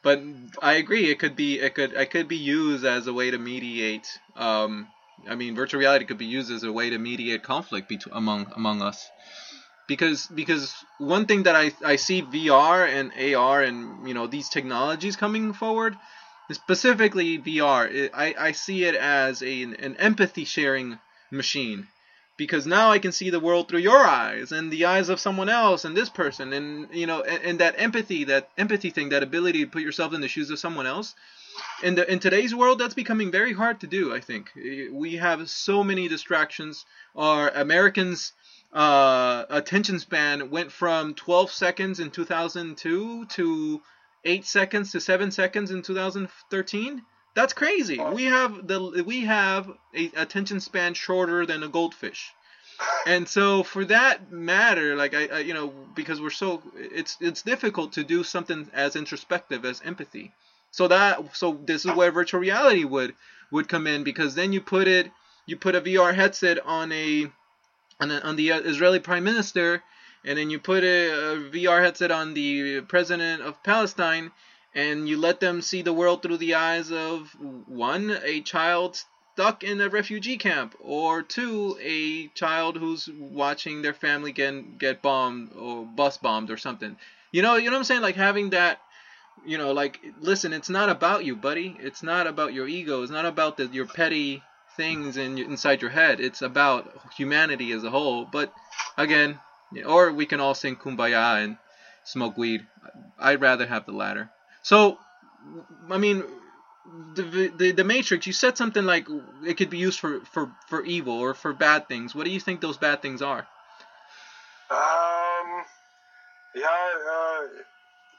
but 0.04 0.22
I 0.62 0.74
agree. 0.74 1.10
It 1.10 1.20
could 1.20 1.36
be. 1.36 1.60
It 1.60 1.76
could. 1.76 1.94
It 1.94 2.12
could 2.12 2.28
be 2.28 2.38
used 2.38 2.86
as 2.86 3.08
a 3.08 3.14
way 3.14 3.32
to 3.32 3.38
mediate. 3.38 4.08
Um, 4.36 4.88
I 5.28 5.36
mean, 5.36 5.56
virtual 5.56 5.80
reality 5.80 6.06
could 6.06 6.18
be 6.18 6.26
used 6.26 6.52
as 6.52 6.64
a 6.64 6.72
way 6.72 6.90
to 6.90 6.98
mediate 6.98 7.44
conflict 7.44 7.88
between 7.88 8.16
among 8.16 8.52
among 8.56 8.82
us. 8.82 9.10
Because 9.88 10.28
because 10.28 10.74
one 10.98 11.26
thing 11.26 11.44
that 11.44 11.56
I 11.56 11.72
I 11.84 11.96
see 11.96 12.22
VR 12.22 12.88
and 12.88 13.36
AR 13.36 13.62
and 13.62 14.08
you 14.08 14.14
know 14.14 14.28
these 14.28 14.50
technologies 14.50 15.16
coming 15.16 15.54
forward, 15.54 15.98
specifically 16.52 17.40
VR, 17.40 18.10
I 18.14 18.36
I 18.38 18.52
see 18.54 18.86
it 18.86 18.96
as 18.96 19.42
a 19.42 19.64
an 19.64 19.96
empathy 19.98 20.46
sharing 20.46 21.00
machine. 21.32 21.88
Because 22.38 22.66
now 22.66 22.92
I 22.92 23.00
can 23.00 23.12
see 23.12 23.30
the 23.30 23.40
world 23.40 23.68
through 23.68 23.80
your 23.80 24.00
eyes 24.00 24.52
and 24.52 24.72
the 24.72 24.86
eyes 24.86 25.10
of 25.10 25.20
someone 25.20 25.50
else 25.50 25.86
and 25.86 25.96
this 25.96 26.10
person 26.10 26.54
and 26.54 26.88
you 26.92 27.06
know 27.06 27.22
and, 27.22 27.44
and, 27.44 27.60
that 27.60 27.76
empathy 27.78 28.24
that 28.26 28.50
empathy 28.58 28.90
thing 28.90 29.10
that 29.10 29.22
ability 29.22 29.64
to 29.64 29.70
put 29.70 29.84
yourself 29.84 30.14
in 30.14 30.22
the 30.22 30.28
shoes 30.28 30.50
of 30.50 30.58
someone 30.58 30.88
else. 30.88 31.14
In 31.84 31.96
the 31.96 32.12
in 32.12 32.20
today's 32.20 32.56
world 32.56 32.80
that's 32.80 32.96
becoming 32.96 33.32
very 33.32 33.54
hard 33.54 33.82
to 33.82 33.88
do 33.88 34.16
I 34.16 34.22
think. 34.22 34.52
We 34.92 35.18
have 35.18 35.50
so 35.50 35.84
many 35.84 36.08
distractions. 36.08 36.86
Our 37.16 37.50
Americans 37.50 38.34
uh, 38.74 39.46
attention 39.50 40.00
span 40.00 40.50
went 40.50 40.72
from 40.72 41.14
12 41.14 41.52
seconds 41.52 42.00
in 42.00 42.10
2002 42.10 43.26
to 43.26 43.82
8 44.24 44.46
seconds 44.46 44.92
to 44.94 45.02
7 45.02 45.32
seconds 45.32 45.72
in 45.72 45.82
2013 45.82 47.02
that's 47.34 47.54
crazy. 47.54 48.00
Oh. 48.00 48.14
We 48.14 48.26
have 48.26 48.68
the 48.68 49.04
we 49.06 49.22
have 49.26 49.72
a 49.94 50.12
attention 50.16 50.60
span 50.60 50.94
shorter 50.94 51.46
than 51.46 51.64
a 51.64 51.68
goldfish. 51.68 52.34
And 53.06 53.30
so 53.30 53.62
for 53.62 53.86
that 53.86 54.32
matter, 54.32 54.96
like 54.96 55.14
I, 55.14 55.28
I, 55.28 55.40
you 55.40 55.54
know, 55.54 55.72
because 55.96 56.20
we're 56.20 56.32
so 56.32 56.64
it's 56.76 57.16
it's 57.22 57.44
difficult 57.44 57.94
to 57.94 58.04
do 58.04 58.24
something 58.24 58.70
as 58.74 58.96
introspective 58.96 59.66
as 59.66 59.82
empathy. 59.86 60.32
So 60.72 60.88
that 60.88 61.36
so 61.36 61.60
this 61.64 61.86
is 61.86 61.92
where 61.92 62.12
virtual 62.12 62.40
reality 62.40 62.84
would 62.84 63.14
would 63.52 63.68
come 63.70 63.86
in 63.86 64.04
because 64.04 64.34
then 64.34 64.52
you 64.52 64.62
put 64.62 64.88
it 64.88 65.12
you 65.46 65.58
put 65.58 65.76
a 65.76 65.82
VR 65.82 66.14
headset 66.16 66.66
on 66.66 66.92
a 66.92 67.28
on, 68.00 68.10
a, 68.10 68.20
on 68.22 68.36
the 68.36 68.52
uh, 68.54 68.60
Israeli 68.62 69.00
prime 69.00 69.24
minister 69.24 69.84
and 70.26 70.38
then 70.38 70.50
you 70.50 70.60
put 70.60 70.84
a, 70.84 71.10
a 71.10 71.36
VR 71.52 71.82
headset 71.84 72.12
on 72.12 72.34
the 72.34 72.82
president 72.82 73.42
of 73.42 73.62
Palestine 73.64 74.32
and 74.74 75.08
you 75.08 75.18
let 75.18 75.40
them 75.40 75.62
see 75.62 75.82
the 75.82 75.94
world 75.94 76.22
through 76.22 76.38
the 76.38 76.56
eyes 76.56 76.92
of 76.92 77.36
one 77.68 78.18
a 78.24 78.42
child 78.42 79.04
stuck 79.34 79.64
in 79.64 79.82
a 79.82 79.90
refugee 79.90 80.38
camp 80.38 80.76
or 80.80 81.22
two 81.22 81.78
a 81.82 82.28
child 82.30 82.78
who's 82.78 83.10
watching 83.20 83.82
their 83.82 83.94
family 83.94 84.32
get 84.32 84.78
get 84.78 85.02
bombed 85.02 85.52
or 85.58 85.86
bus 85.86 86.18
bombed 86.18 86.50
or 86.50 86.58
something. 86.58 86.96
You 87.32 87.42
know 87.42 87.56
you 87.56 87.66
know 87.66 87.72
what 87.72 87.80
i'm 87.80 87.84
saying? 87.86 88.02
Like 88.02 88.16
having 88.16 88.52
that 88.52 88.82
you 89.46 89.58
know 89.58 89.72
like 89.72 90.00
listen 90.20 90.54
it's 90.54 90.70
not 90.70 90.90
about 90.90 91.26
you 91.26 91.36
buddy. 91.36 91.76
It's 91.80 92.04
not 92.04 92.28
about 92.28 92.54
your 92.54 92.68
ego. 92.68 93.04
It's 93.04 93.12
not 93.12 93.26
about 93.26 93.58
the, 93.58 93.68
your 93.68 93.88
petty 93.88 94.44
things 94.78 95.18
in 95.18 95.38
inside 95.38 95.82
your 95.82 95.92
head. 95.92 96.20
It's 96.20 96.42
about 96.42 96.92
humanity 97.18 97.72
as 97.72 97.84
a 97.84 97.90
whole. 97.90 98.26
But 98.26 98.54
again 98.98 99.40
or 99.86 100.12
we 100.12 100.26
can 100.26 100.40
all 100.40 100.54
sing 100.54 100.76
kumbaya 100.76 101.44
and 101.44 101.58
smoke 102.04 102.38
weed. 102.38 102.68
I'd 103.18 103.42
rather 103.42 103.66
have 103.66 103.86
the 103.86 103.94
latter 103.94 104.30
so 104.62 104.98
i 105.90 105.98
mean 105.98 106.24
the, 107.14 107.52
the 107.56 107.72
the 107.72 107.84
Matrix, 107.84 108.26
you 108.28 108.34
said 108.34 108.58
something 108.58 108.84
like 108.84 109.08
it 109.46 109.56
could 109.56 109.70
be 109.70 109.78
used 109.78 110.00
for, 110.00 110.22
for, 110.22 110.52
for 110.68 110.84
evil 110.84 111.14
or 111.14 111.34
for 111.34 111.54
bad 111.54 111.88
things. 111.88 112.16
What 112.16 112.26
do 112.26 112.32
you 112.32 112.40
think 112.40 112.60
those 112.62 112.78
bad 112.78 113.02
things 113.02 113.22
are? 113.22 113.48
Um, 114.70 115.64
yeah, 116.56 116.66
uh, 116.66 117.42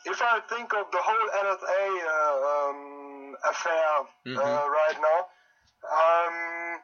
if 0.05 0.21
I 0.23 0.41
think 0.49 0.73
of 0.75 0.91
the 0.93 0.99
whole 1.01 1.29
NSA 1.43 1.83
uh, 2.07 2.71
um, 2.71 3.37
affair 3.49 3.93
mm-hmm. 4.27 4.39
uh, 4.39 4.43
right 4.43 4.99
now, 5.01 5.21
um, 5.91 6.81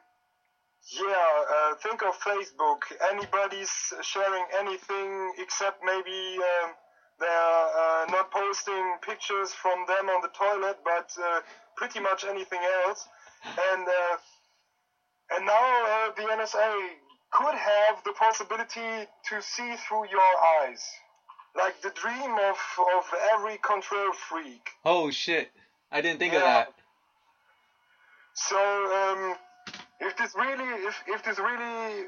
yeah, 0.91 1.43
uh, 1.53 1.75
think 1.75 2.01
of 2.01 2.19
Facebook. 2.19 2.81
Anybody's 3.11 3.93
sharing 4.01 4.45
anything 4.59 5.33
except 5.37 5.83
maybe. 5.83 6.37
Um, 6.37 6.73
they're 7.19 7.29
uh, 7.29 8.05
not 8.09 8.31
posting 8.31 8.95
pictures 9.01 9.53
from 9.53 9.85
them 9.87 10.09
on 10.09 10.21
the 10.21 10.29
toilet, 10.29 10.77
but 10.83 11.11
uh, 11.21 11.41
pretty 11.75 11.99
much 11.99 12.23
anything 12.23 12.59
else. 12.85 13.07
And 13.71 13.87
uh, 13.87 14.17
and 15.35 15.45
now 15.45 15.85
uh, 15.85 16.11
the 16.15 16.23
NSA 16.23 16.89
could 17.31 17.55
have 17.55 18.03
the 18.03 18.13
possibility 18.13 19.07
to 19.29 19.41
see 19.41 19.75
through 19.87 20.09
your 20.09 20.31
eyes, 20.61 20.83
like 21.55 21.81
the 21.81 21.91
dream 21.91 22.31
of 22.31 22.57
of 22.95 23.03
every 23.33 23.57
control 23.57 24.11
freak. 24.13 24.69
Oh 24.85 25.11
shit! 25.11 25.51
I 25.91 26.01
didn't 26.01 26.19
think 26.19 26.33
yeah. 26.33 26.39
of 26.39 26.43
that. 26.45 26.73
So 28.33 28.57
um, 28.57 29.35
if 29.99 30.17
this 30.17 30.33
really 30.35 30.85
if 30.87 31.03
if 31.07 31.23
this 31.23 31.39
really 31.39 32.05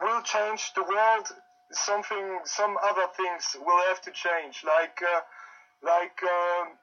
will 0.00 0.22
change 0.22 0.72
the 0.74 0.82
world 0.82 1.28
something, 1.72 2.40
some 2.44 2.76
other 2.82 3.06
things 3.16 3.56
will 3.64 3.82
have 3.88 4.00
to 4.02 4.10
change. 4.10 4.64
Like, 4.64 5.02
uh, 5.02 5.20
like 5.82 6.20
um, 6.22 6.78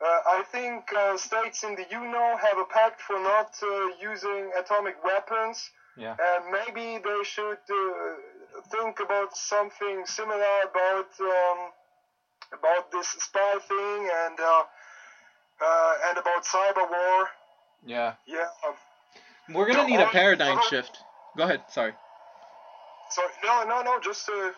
uh, 0.00 0.20
I 0.26 0.42
think 0.50 0.92
uh, 0.92 1.16
states 1.16 1.62
in 1.64 1.76
the 1.76 1.86
UNO 1.92 2.36
have 2.36 2.58
a 2.58 2.64
pact 2.64 3.00
for 3.00 3.18
not 3.20 3.54
uh, 3.62 3.88
using 4.00 4.50
atomic 4.58 4.96
weapons. 5.04 5.70
Yeah. 5.96 6.16
And 6.18 6.50
maybe 6.50 6.98
they 7.02 7.22
should 7.22 7.62
uh, 7.70 8.62
think 8.70 8.98
about 9.00 9.36
something 9.36 10.04
similar 10.06 10.62
about 10.68 11.10
um, 11.20 11.70
about 12.52 12.90
this 12.90 13.08
spy 13.08 13.58
thing 13.68 14.10
and 14.24 14.38
uh, 14.40 14.64
and 16.08 16.18
about 16.18 16.44
cyber 16.44 16.90
war. 16.90 17.28
Yeah. 17.86 18.14
Yeah. 18.26 18.46
We're 19.48 19.66
gonna 19.70 19.86
need 19.88 20.00
a 20.00 20.06
paradigm 20.06 20.58
shift. 20.68 20.98
Go 21.36 21.44
ahead. 21.44 21.62
Sorry. 21.70 21.92
Sorry, 23.14 23.28
no, 23.44 23.62
no, 23.62 23.82
no, 23.82 24.00
just 24.00 24.28
uh. 24.28 24.50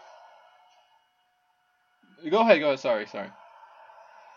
Go 2.31 2.41
ahead, 2.41 2.61
go 2.61 2.69
ahead. 2.69 2.81
Sorry, 2.81 3.07
sorry. 3.07 3.29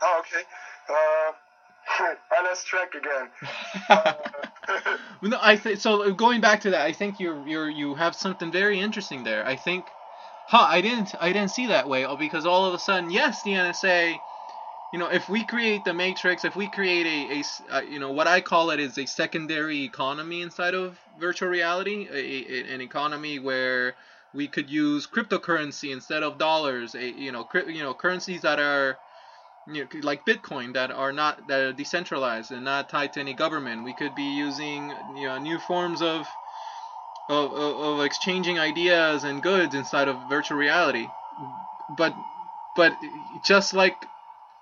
Oh, 0.01 0.21
okay. 0.21 0.43
Uh, 0.89 2.13
I 2.37 2.43
lost 2.43 2.67
track 2.67 2.95
again. 2.95 3.29
uh, 3.89 4.13
no, 5.21 5.37
I 5.41 5.55
think 5.55 5.79
so. 5.79 6.11
Going 6.13 6.41
back 6.41 6.61
to 6.61 6.71
that, 6.71 6.81
I 6.81 6.91
think 6.91 7.21
you're 7.21 7.47
you're 7.47 7.69
you 7.69 7.95
have 7.95 8.13
something 8.13 8.51
very 8.51 8.81
interesting 8.81 9.23
there. 9.23 9.47
I 9.47 9.55
think, 9.55 9.85
huh? 10.47 10.65
I 10.67 10.81
didn't 10.81 11.15
I 11.21 11.31
didn't 11.31 11.51
see 11.51 11.67
that 11.67 11.87
way. 11.87 12.05
Oh, 12.05 12.17
because 12.17 12.45
all 12.45 12.65
of 12.65 12.73
a 12.73 12.79
sudden, 12.79 13.09
yes, 13.09 13.41
the 13.43 13.51
NSA 13.51 14.19
you 14.91 14.99
know, 14.99 15.07
if 15.07 15.29
we 15.29 15.43
create 15.43 15.85
the 15.85 15.93
matrix, 15.93 16.43
if 16.45 16.55
we 16.55 16.67
create 16.67 17.05
a, 17.05 17.39
a 17.73 17.77
uh, 17.77 17.81
you 17.81 17.99
know, 17.99 18.11
what 18.11 18.27
I 18.27 18.41
call 18.41 18.71
it 18.71 18.79
is 18.79 18.97
a 18.97 19.05
secondary 19.05 19.83
economy 19.83 20.41
inside 20.41 20.73
of 20.73 20.97
virtual 21.17 21.49
reality, 21.49 22.07
a, 22.11 22.71
a, 22.71 22.73
an 22.73 22.81
economy 22.81 23.39
where 23.39 23.95
we 24.33 24.47
could 24.47 24.69
use 24.69 25.07
cryptocurrency 25.07 25.91
instead 25.93 26.23
of 26.23 26.37
dollars, 26.37 26.95
a, 26.95 27.07
you 27.07 27.31
know, 27.31 27.43
cri- 27.43 27.75
you 27.75 27.83
know, 27.83 27.93
currencies 27.93 28.41
that 28.41 28.59
are 28.59 28.99
you 29.67 29.83
know, 29.83 29.99
like 30.01 30.25
Bitcoin 30.25 30.73
that 30.73 30.91
are 30.91 31.11
not 31.11 31.47
that 31.47 31.59
are 31.59 31.73
decentralized 31.73 32.51
and 32.51 32.63
not 32.63 32.89
tied 32.89 33.13
to 33.13 33.19
any 33.19 33.33
government. 33.33 33.83
We 33.83 33.93
could 33.93 34.15
be 34.15 34.33
using 34.35 34.93
you 35.13 35.27
know 35.27 35.37
new 35.37 35.59
forms 35.59 36.01
of 36.01 36.35
of, 37.27 37.53
of 37.53 38.01
exchanging 38.01 38.57
ideas 38.59 39.23
and 39.23 39.43
goods 39.43 39.75
inside 39.75 40.07
of 40.07 40.21
virtual 40.21 40.57
reality. 40.57 41.11
But 41.87 42.15
but 42.75 42.97
just 43.41 43.73
like 43.73 44.07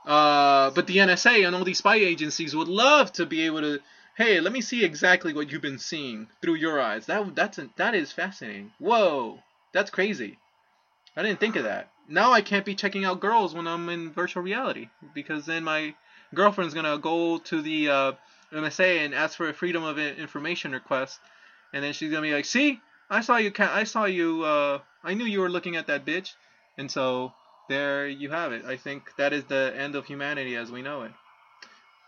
uh, 0.08 0.72
but 0.72 0.88
the 0.88 0.98
NSA 0.98 1.46
and 1.46 1.54
all 1.54 1.66
these 1.66 1.80
spy 1.80 1.98
agencies 1.98 2.56
would 2.56 2.70
love 2.70 3.12
to 3.14 3.26
be 3.26 3.42
able 3.46 3.60
to, 3.60 3.80
hey, 4.16 4.40
let 4.40 4.54
me 4.54 4.62
see 4.62 4.86
exactly 4.86 5.34
what 5.34 5.52
you've 5.52 5.62
been 5.62 5.78
seeing 5.78 6.28
through 6.42 6.56
your 6.56 6.80
eyes. 6.80 7.06
That 7.08 7.36
that's 7.36 7.60
that 7.76 7.94
is 7.94 8.14
fascinating. 8.14 8.72
Whoa, 8.80 9.40
that's 9.74 9.92
crazy. 9.92 10.40
I 11.18 11.24
didn't 11.24 11.42
think 11.42 11.58
of 11.58 11.66
that. 11.66 11.92
Now 12.08 12.32
I 12.32 12.42
can't 12.42 12.64
be 12.64 12.74
checking 12.74 13.04
out 13.04 13.20
girls 13.20 13.54
when 13.54 13.68
I'm 13.68 13.90
in 13.90 14.14
virtual 14.14 14.44
reality 14.44 14.88
because 15.14 15.46
then 15.46 15.66
my 15.66 15.94
girlfriend's 16.34 16.74
gonna 16.74 16.98
go 16.98 17.40
to 17.40 17.62
the 17.62 17.90
uh, 17.90 18.12
NSA 18.54 19.04
and 19.04 19.14
ask 19.14 19.36
for 19.36 19.50
a 19.50 19.54
freedom 19.54 19.84
of 19.84 20.00
information 20.00 20.72
request, 20.72 21.20
and 21.74 21.84
then 21.84 21.92
she's 21.92 22.12
gonna 22.12 22.22
be 22.22 22.34
like, 22.34 22.46
"See, 22.46 22.80
I 23.10 23.20
saw 23.20 23.36
you. 23.36 23.52
I 23.60 23.84
saw 23.84 24.06
you. 24.06 24.44
Uh, 24.44 24.80
I 25.04 25.16
knew 25.16 25.26
you 25.26 25.42
were 25.42 25.50
looking 25.50 25.76
at 25.76 25.88
that 25.88 26.06
bitch," 26.06 26.34
and 26.78 26.90
so 26.90 27.34
there 27.68 28.08
you 28.08 28.30
have 28.30 28.52
it. 28.54 28.66
I 28.66 28.78
think 28.78 29.16
that 29.18 29.34
is 29.34 29.46
the 29.46 29.74
end 29.76 29.96
of 29.96 30.06
humanity 30.06 30.56
as 30.56 30.72
we 30.72 30.82
know 30.82 31.04
it. 31.04 31.12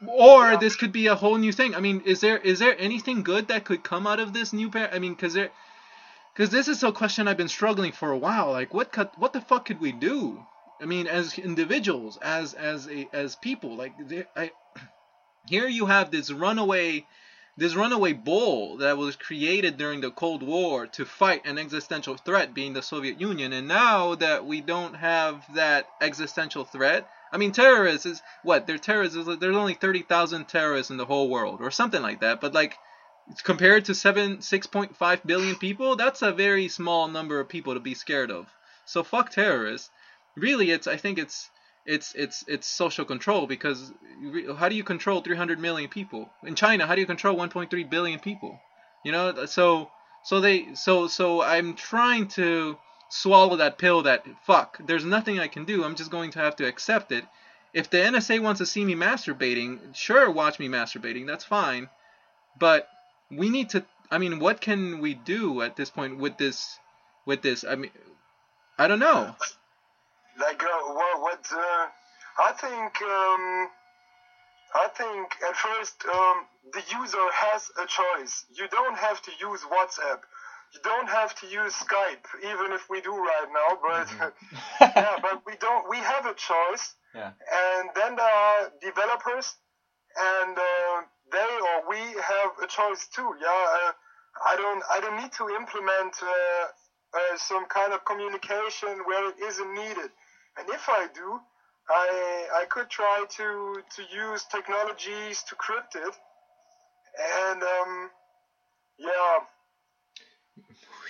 Or 0.08 0.58
this 0.58 0.76
could 0.76 0.94
be 0.94 1.08
a 1.08 1.16
whole 1.16 1.38
new 1.38 1.52
thing. 1.52 1.76
I 1.76 1.82
mean, 1.82 2.02
is 2.06 2.22
there 2.22 2.38
is 2.38 2.60
there 2.60 2.76
anything 2.80 3.24
good 3.24 3.50
that 3.50 3.66
could 3.66 3.84
come 3.84 4.08
out 4.08 4.20
of 4.20 4.32
this 4.34 4.54
new 4.54 4.70
pair? 4.70 4.90
I 4.94 5.00
mean, 5.00 5.14
because 5.14 5.34
there, 5.34 5.52
because 6.34 6.52
this 6.52 6.70
is 6.70 6.84
a 6.84 6.92
question 6.94 7.28
I've 7.28 7.36
been 7.38 7.50
struggling 7.50 7.92
for 7.92 8.12
a 8.12 8.18
while. 8.18 8.52
Like, 8.52 8.74
what 8.74 8.94
could, 8.94 9.10
what 9.18 9.34
the 9.34 9.42
fuck 9.42 9.66
could 9.66 9.82
we 9.82 9.92
do? 9.92 10.46
I 10.82 10.86
mean, 10.86 11.08
as 11.08 11.38
individuals, 11.38 12.18
as 12.22 12.54
as 12.54 12.88
a, 12.88 13.10
as 13.12 13.36
people, 13.36 13.76
like, 13.76 13.94
I, 14.38 14.52
here 15.48 15.68
you 15.68 15.88
have 15.88 16.12
this 16.12 16.32
runaway 16.32 17.06
this 17.60 17.76
runaway 17.76 18.14
bull 18.14 18.78
that 18.78 18.98
was 18.98 19.18
created 19.18 19.78
during 19.78 20.00
the 20.00 20.12
Cold 20.12 20.42
War 20.42 20.88
to 20.88 21.06
fight 21.06 21.46
an 21.46 21.58
existential 21.58 22.16
threat, 22.16 22.54
being 22.54 22.72
the 22.72 22.82
Soviet 22.82 23.20
Union, 23.20 23.52
and 23.52 23.68
now 23.68 24.16
that 24.16 24.46
we 24.46 24.62
don't 24.62 24.96
have 24.96 25.44
that 25.56 25.88
existential 26.00 26.64
threat, 26.64 27.10
I 27.32 27.38
mean, 27.38 27.52
terrorists 27.52 28.06
is 28.06 28.22
what? 28.44 28.66
They're 28.66 28.78
terrorists. 28.78 29.18
There's 29.40 29.56
only 29.56 29.74
30,000 29.74 30.48
terrorists 30.48 30.90
in 30.90 30.98
the 30.98 31.06
whole 31.06 31.30
world, 31.30 31.60
or 31.62 31.70
something 31.70 32.02
like 32.02 32.22
that. 32.22 32.40
But 32.40 32.54
like, 32.54 32.78
compared 33.44 33.86
to 33.86 33.94
seven, 33.94 34.38
6.5 34.38 35.26
billion 35.26 35.56
people, 35.58 35.96
that's 35.96 36.22
a 36.22 36.32
very 36.32 36.70
small 36.70 37.08
number 37.08 37.40
of 37.40 37.50
people 37.50 37.74
to 37.74 37.80
be 37.80 37.94
scared 37.94 38.32
of. 38.32 38.48
So 38.86 39.04
fuck 39.04 39.32
terrorists. 39.32 39.90
Really, 40.36 40.72
it's 40.72 40.88
I 40.88 40.96
think 40.96 41.20
it's 41.20 41.50
it's 41.86 42.14
it's 42.14 42.44
it's 42.48 42.68
social 42.68 43.06
control 43.06 43.48
because 43.48 43.92
how 44.58 44.70
do 44.70 44.76
you 44.76 44.84
control 44.84 45.22
300 45.22 45.60
million 45.60 45.90
people 45.90 46.30
in 46.44 46.56
China? 46.56 46.86
How 46.86 46.96
do 46.96 47.02
you 47.02 47.08
control 47.08 47.36
1.3 47.36 47.90
billion 47.90 48.20
people? 48.20 48.60
You 49.04 49.12
know, 49.12 49.46
so 49.46 49.90
so 50.24 50.42
they 50.42 50.76
so 50.76 51.08
so 51.08 51.42
I'm 51.42 51.76
trying 51.76 52.28
to 52.30 52.78
swallow 53.10 53.58
that 53.58 53.78
pill 53.78 54.04
that 54.04 54.26
fuck. 54.46 54.80
There's 54.86 55.06
nothing 55.06 55.40
I 55.40 55.48
can 55.48 55.66
do. 55.66 55.84
I'm 55.84 55.96
just 55.96 56.12
going 56.12 56.32
to 56.32 56.40
have 56.40 56.56
to 56.58 56.68
accept 56.68 57.12
it. 57.12 57.26
If 57.74 57.90
the 57.90 57.98
NSA 57.98 58.42
wants 58.42 58.60
to 58.60 58.66
see 58.66 58.84
me 58.84 58.96
masturbating, 58.96 59.96
sure, 59.96 60.30
watch 60.30 60.60
me 60.60 60.68
masturbating. 60.68 61.28
That's 61.28 61.46
fine. 61.46 61.90
But 62.58 62.88
we 63.32 63.50
need 63.50 63.70
to. 63.70 63.86
I 64.12 64.18
mean, 64.18 64.40
what 64.40 64.60
can 64.60 65.00
we 65.02 65.14
do 65.14 65.62
at 65.62 65.76
this 65.76 65.90
point 65.90 66.18
with 66.18 66.38
this? 66.38 66.78
With 67.26 67.42
this, 67.44 67.64
I 67.64 67.76
mean, 67.76 67.92
I 68.78 68.88
don't 68.88 69.00
know 69.00 69.36
like 70.40 70.64
uh, 70.64 70.94
what, 70.94 71.22
what 71.22 71.46
uh, 71.52 71.86
I 72.40 72.52
think 72.54 73.02
um, 73.02 73.70
I 74.76 74.88
think 74.96 75.36
at 75.48 75.56
first 75.56 76.06
um, 76.06 76.46
the 76.74 76.82
user 77.00 77.26
has 77.34 77.70
a 77.82 77.86
choice. 77.86 78.46
You 78.50 78.68
don't 78.70 78.98
have 78.98 79.22
to 79.24 79.32
use 79.40 79.62
WhatsApp. 79.64 80.22
You 80.74 80.80
don't 80.84 81.10
have 81.10 81.34
to 81.42 81.48
use 81.48 81.74
Skype, 81.74 82.26
even 82.44 82.72
if 82.72 82.90
we 82.90 83.02
do 83.02 83.16
right 83.16 83.50
now. 83.52 83.78
But 83.82 84.08
mm-hmm. 84.08 84.30
yeah, 84.96 85.18
but 85.22 85.42
we 85.46 85.54
don't. 85.60 85.90
We 85.90 85.98
have 85.98 86.26
a 86.26 86.34
choice. 86.36 86.94
Yeah. 87.16 87.32
And 87.52 87.90
then 87.96 88.16
there 88.16 88.26
are 88.26 88.72
developers, 88.82 89.56
and 90.16 90.58
uh, 90.58 91.02
they 91.32 91.52
or 91.70 91.90
we 91.90 91.98
have 91.98 92.52
a 92.64 92.68
choice 92.68 93.08
too. 93.08 93.34
Yeah, 93.42 93.50
uh, 93.50 93.92
I 94.46 94.56
don't 94.56 94.84
I 94.92 95.00
don't 95.00 95.18
need 95.18 95.32
to 95.34 95.50
implement 95.50 96.14
uh, 96.22 96.66
uh, 97.14 97.38
some 97.38 97.66
kind 97.68 97.94
of 97.94 98.06
communication 98.06 99.02
where 99.06 99.30
it 99.30 99.36
isn't 99.42 99.74
needed. 99.74 100.12
And 100.60 100.70
if 100.70 100.90
I 100.90 101.08
do, 101.14 101.40
I 101.90 102.48
I 102.62 102.66
could 102.66 102.90
try 102.90 103.26
to 103.38 103.48
to 103.96 104.02
use 104.12 104.44
technologies 104.46 105.44
to 105.44 105.56
crypt 105.56 105.96
it. 105.96 106.16
And 107.46 107.64
um, 107.64 108.10
yeah. 108.98 109.40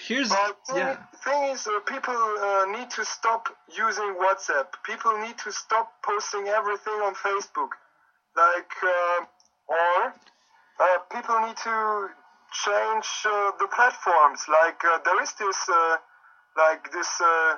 Here's 0.08 0.30
But 0.30 0.56
thing, 0.66 0.78
yeah. 0.78 0.97
thing 1.24 1.43
is, 1.52 1.68
uh, 1.68 1.80
people 1.82 2.16
uh, 2.16 2.66
need 2.78 2.89
to 2.91 3.04
stop 3.04 3.50
using 3.68 4.16
WhatsApp. 4.16 4.68
People 4.84 5.18
need 5.20 5.38
to 5.39 5.52
stop 5.52 5.91
posting 6.02 6.47
everything 6.47 6.93
on 7.08 7.14
Facebook. 7.16 7.72
Like, 8.36 8.74
uh, 8.82 9.26
or 9.68 10.14
uh, 10.80 10.97
people 11.12 11.38
need 11.41 11.58
to 11.58 12.10
change 12.64 13.10
uh, 13.26 13.52
the 13.60 13.68
platforms. 13.68 14.41
Like, 14.47 14.82
uh, 14.86 15.00
there 15.04 15.22
is 15.22 15.34
this, 15.34 15.70
uh, 15.70 15.97
like 16.58 16.91
this 16.91 17.12
uh, 17.22 17.56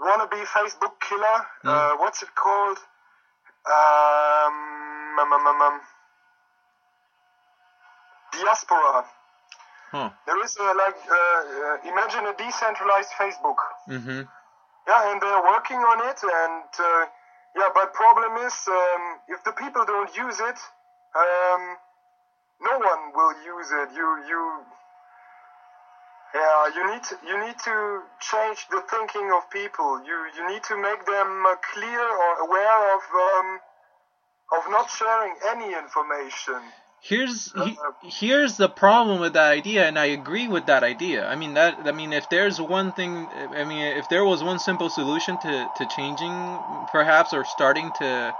wannabe 0.00 0.44
Facebook 0.46 0.98
killer. 1.00 1.46
Uh, 1.64 1.92
what's 1.98 2.22
it 2.22 2.34
called? 2.34 2.78
Um, 3.66 5.18
um, 5.20 5.32
um, 5.32 5.60
um, 5.60 5.80
diaspora. 8.32 9.04
There 10.26 10.44
is 10.44 10.56
uh, 10.56 10.72
like 10.76 10.96
uh, 11.10 11.14
uh, 11.14 11.90
imagine 11.90 12.26
a 12.26 12.34
decentralized 12.34 13.10
Facebook. 13.18 13.58
Mm-hmm. 13.88 14.22
Yeah, 14.88 15.12
and 15.12 15.20
they're 15.20 15.42
working 15.42 15.78
on 15.78 15.98
it, 16.08 16.20
and 16.22 16.70
uh, 16.78 17.06
yeah, 17.56 17.68
but 17.74 17.92
problem 17.92 18.36
is 18.46 18.54
um, 18.68 19.02
if 19.28 19.42
the 19.44 19.52
people 19.52 19.84
don't 19.84 20.14
use 20.16 20.38
it, 20.40 20.58
um, 21.14 21.62
no 22.62 22.78
one 22.78 23.12
will 23.14 23.34
use 23.44 23.70
it. 23.70 23.88
You 23.94 24.08
you. 24.28 24.40
Yeah, 26.34 26.68
you 26.74 26.92
need 26.92 27.02
to, 27.04 27.14
you 27.26 27.46
need 27.46 27.58
to 27.64 28.02
change 28.20 28.68
the 28.70 28.82
thinking 28.88 29.32
of 29.36 29.50
people. 29.50 30.02
You 30.04 30.16
you 30.36 30.48
need 30.48 30.62
to 30.64 30.76
make 30.76 31.04
them 31.04 31.44
uh, 31.46 31.56
clear 31.72 32.00
or 32.00 32.30
aware 32.46 32.96
of 32.96 33.02
um, 33.28 33.60
of 34.52 34.70
not 34.70 34.90
sharing 34.90 35.34
any 35.48 35.74
information. 35.74 36.60
Here's 37.02 37.52
he, 37.52 37.78
Uh, 37.82 37.92
here's 38.02 38.56
the 38.58 38.68
problem 38.68 39.20
with 39.20 39.32
that 39.32 39.50
idea, 39.50 39.88
and 39.88 39.98
I 39.98 40.06
agree 40.06 40.48
with 40.48 40.66
that 40.66 40.84
idea. 40.84 41.26
I 41.26 41.34
mean 41.34 41.54
that 41.54 41.88
I 41.88 41.92
mean 41.92 42.12
if 42.12 42.28
there's 42.28 42.60
one 42.60 42.92
thing, 42.92 43.30
I 43.56 43.64
mean 43.64 43.82
if 43.96 44.06
there 44.08 44.24
was 44.24 44.42
one 44.42 44.58
simple 44.58 44.90
solution 44.90 45.38
to 45.38 45.68
to 45.68 45.86
changing 45.86 46.86
perhaps 46.92 47.32
or 47.32 47.44
starting 47.44 47.92
to 47.94 48.36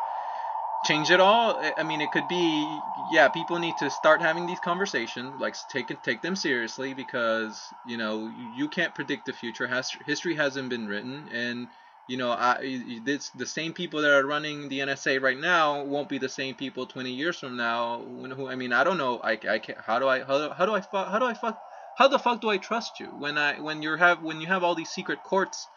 change 0.82 1.10
it 1.10 1.20
all, 1.20 1.60
I- 1.78 1.82
mean 1.82 2.00
it 2.00 2.10
could 2.12 2.28
be 2.28 2.84
yeah 2.94 3.28
people 3.28 3.58
need 3.58 3.78
to 3.78 3.90
start 3.90 4.22
having 4.22 4.46
these 4.46 4.60
conversations, 4.60 5.40
like 5.40 5.56
take 5.68 6.02
take 6.02 6.22
them 6.22 6.36
seriously 6.36 6.94
because 6.94 7.72
you 7.84 7.96
know 7.96 8.28
you 8.28 8.68
can't 8.68 8.94
predict 8.94 9.26
the 9.26 9.32
future. 9.32 9.66
History 10.06 10.34
hasn't 10.36 10.68
been 10.70 10.86
written, 10.86 11.28
and 11.32 11.68
you 12.06 12.16
know, 12.16 12.32
I, 12.32 13.00
this, 13.04 13.30
the 13.30 13.46
same 13.46 13.72
people 13.72 14.02
that 14.02 14.10
are 14.10 14.26
running 14.26 14.68
the 14.68 14.80
NSA 14.80 15.18
right 15.18 15.38
now 15.38 15.84
won't 15.84 16.08
be 16.08 16.18
the 16.18 16.28
same 16.28 16.56
people 16.56 16.86
20 16.86 17.12
years 17.12 17.38
from 17.38 17.56
now. 17.56 18.00
When, 18.02 18.32
who, 18.32 18.48
I 18.48 18.56
mean, 18.56 18.72
I 18.72 18.82
don't 18.82 18.98
know. 18.98 19.20
I, 19.20 19.32
I 19.48 19.58
can't, 19.60 19.78
how 19.78 20.00
do 20.00 20.08
I, 20.08 20.24
how, 20.24 20.38
do- 20.48 20.52
how 20.54 20.66
do 20.66 20.74
I, 20.74 20.80
how 20.92 21.18
do 21.20 21.26
I 21.26 21.34
fuck, 21.34 21.60
how 21.94 22.08
the 22.08 22.18
fuck 22.18 22.40
do 22.40 22.50
I 22.50 22.58
trust 22.58 22.98
you 22.98 23.14
when 23.16 23.38
I, 23.38 23.60
when 23.60 23.80
you 23.82 23.94
have, 23.96 24.22
when 24.22 24.40
you 24.40 24.48
have 24.48 24.64
all 24.64 24.74
these 24.74 24.90
secret 24.90 25.22
courts 25.22 25.68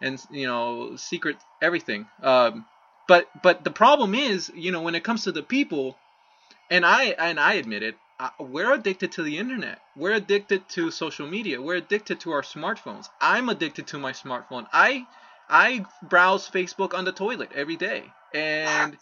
and, 0.00 0.22
you 0.30 0.46
know, 0.46 0.96
secret 0.96 1.38
everything. 1.60 2.08
Um, 2.22 2.66
but, 3.08 3.28
but 3.42 3.64
the 3.64 3.70
problem 3.70 4.14
is, 4.14 4.50
you 4.54 4.72
know, 4.72 4.82
when 4.82 4.94
it 4.94 5.04
comes 5.04 5.24
to 5.24 5.32
the 5.32 5.42
people, 5.42 5.96
and 6.70 6.86
I, 6.86 7.04
and 7.18 7.38
I 7.38 7.54
admit 7.54 7.82
it, 7.82 7.96
we're 8.38 8.72
addicted 8.72 9.12
to 9.12 9.22
the 9.22 9.38
internet. 9.38 9.80
We're 9.96 10.12
addicted 10.12 10.68
to 10.70 10.90
social 10.90 11.26
media. 11.26 11.60
We're 11.60 11.76
addicted 11.76 12.20
to 12.20 12.32
our 12.32 12.42
smartphones. 12.42 13.08
I'm 13.20 13.48
addicted 13.48 13.88
to 13.88 13.98
my 13.98 14.12
smartphone. 14.12 14.66
I 14.72 15.06
I 15.48 15.84
browse 16.02 16.48
Facebook 16.48 16.94
on 16.94 17.04
the 17.04 17.12
toilet 17.12 17.50
every 17.54 17.76
day, 17.76 18.04
and 18.32 18.96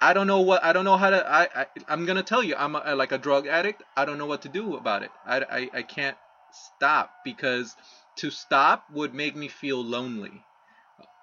I 0.00 0.14
don't 0.14 0.26
know 0.26 0.40
what 0.40 0.64
I 0.64 0.72
don't 0.72 0.84
know 0.84 0.96
how 0.96 1.10
to. 1.10 1.30
I, 1.30 1.48
I 1.54 1.66
I'm 1.88 2.06
gonna 2.06 2.22
tell 2.22 2.42
you, 2.42 2.56
I'm 2.56 2.74
a, 2.74 2.94
like 2.94 3.12
a 3.12 3.18
drug 3.18 3.46
addict. 3.46 3.82
I 3.96 4.04
don't 4.04 4.18
know 4.18 4.26
what 4.26 4.42
to 4.42 4.48
do 4.48 4.76
about 4.76 5.02
it. 5.02 5.10
I, 5.26 5.40
I 5.40 5.70
I 5.74 5.82
can't 5.82 6.16
stop 6.52 7.10
because 7.24 7.76
to 8.16 8.30
stop 8.30 8.84
would 8.92 9.14
make 9.14 9.36
me 9.36 9.48
feel 9.48 9.82
lonely 9.82 10.44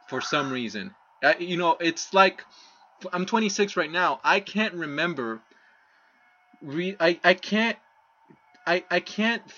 for 0.08 0.22
some 0.22 0.52
reason. 0.52 0.96
You 1.40 1.58
know, 1.58 1.78
it's 1.80 2.14
like 2.14 2.44
I'm 3.12 3.26
26 3.26 3.76
right 3.78 3.92
now. 3.92 4.20
I 4.24 4.40
can't 4.40 4.74
remember. 4.74 5.42
Re, 6.62 6.96
I 7.00 7.20
I 7.24 7.34
can't. 7.34 7.78
I 8.68 8.84
I 8.90 9.00
can't 9.00 9.50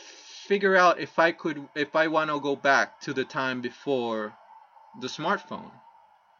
figure 0.48 0.76
out 0.76 1.00
if 1.00 1.20
I 1.20 1.32
could 1.32 1.68
if 1.76 1.96
I 1.96 2.08
want 2.08 2.30
to 2.30 2.40
go 2.40 2.56
back 2.56 3.00
to 3.02 3.14
the 3.14 3.26
time 3.26 3.62
before 3.62 4.34
the 5.02 5.08
smartphone 5.08 5.72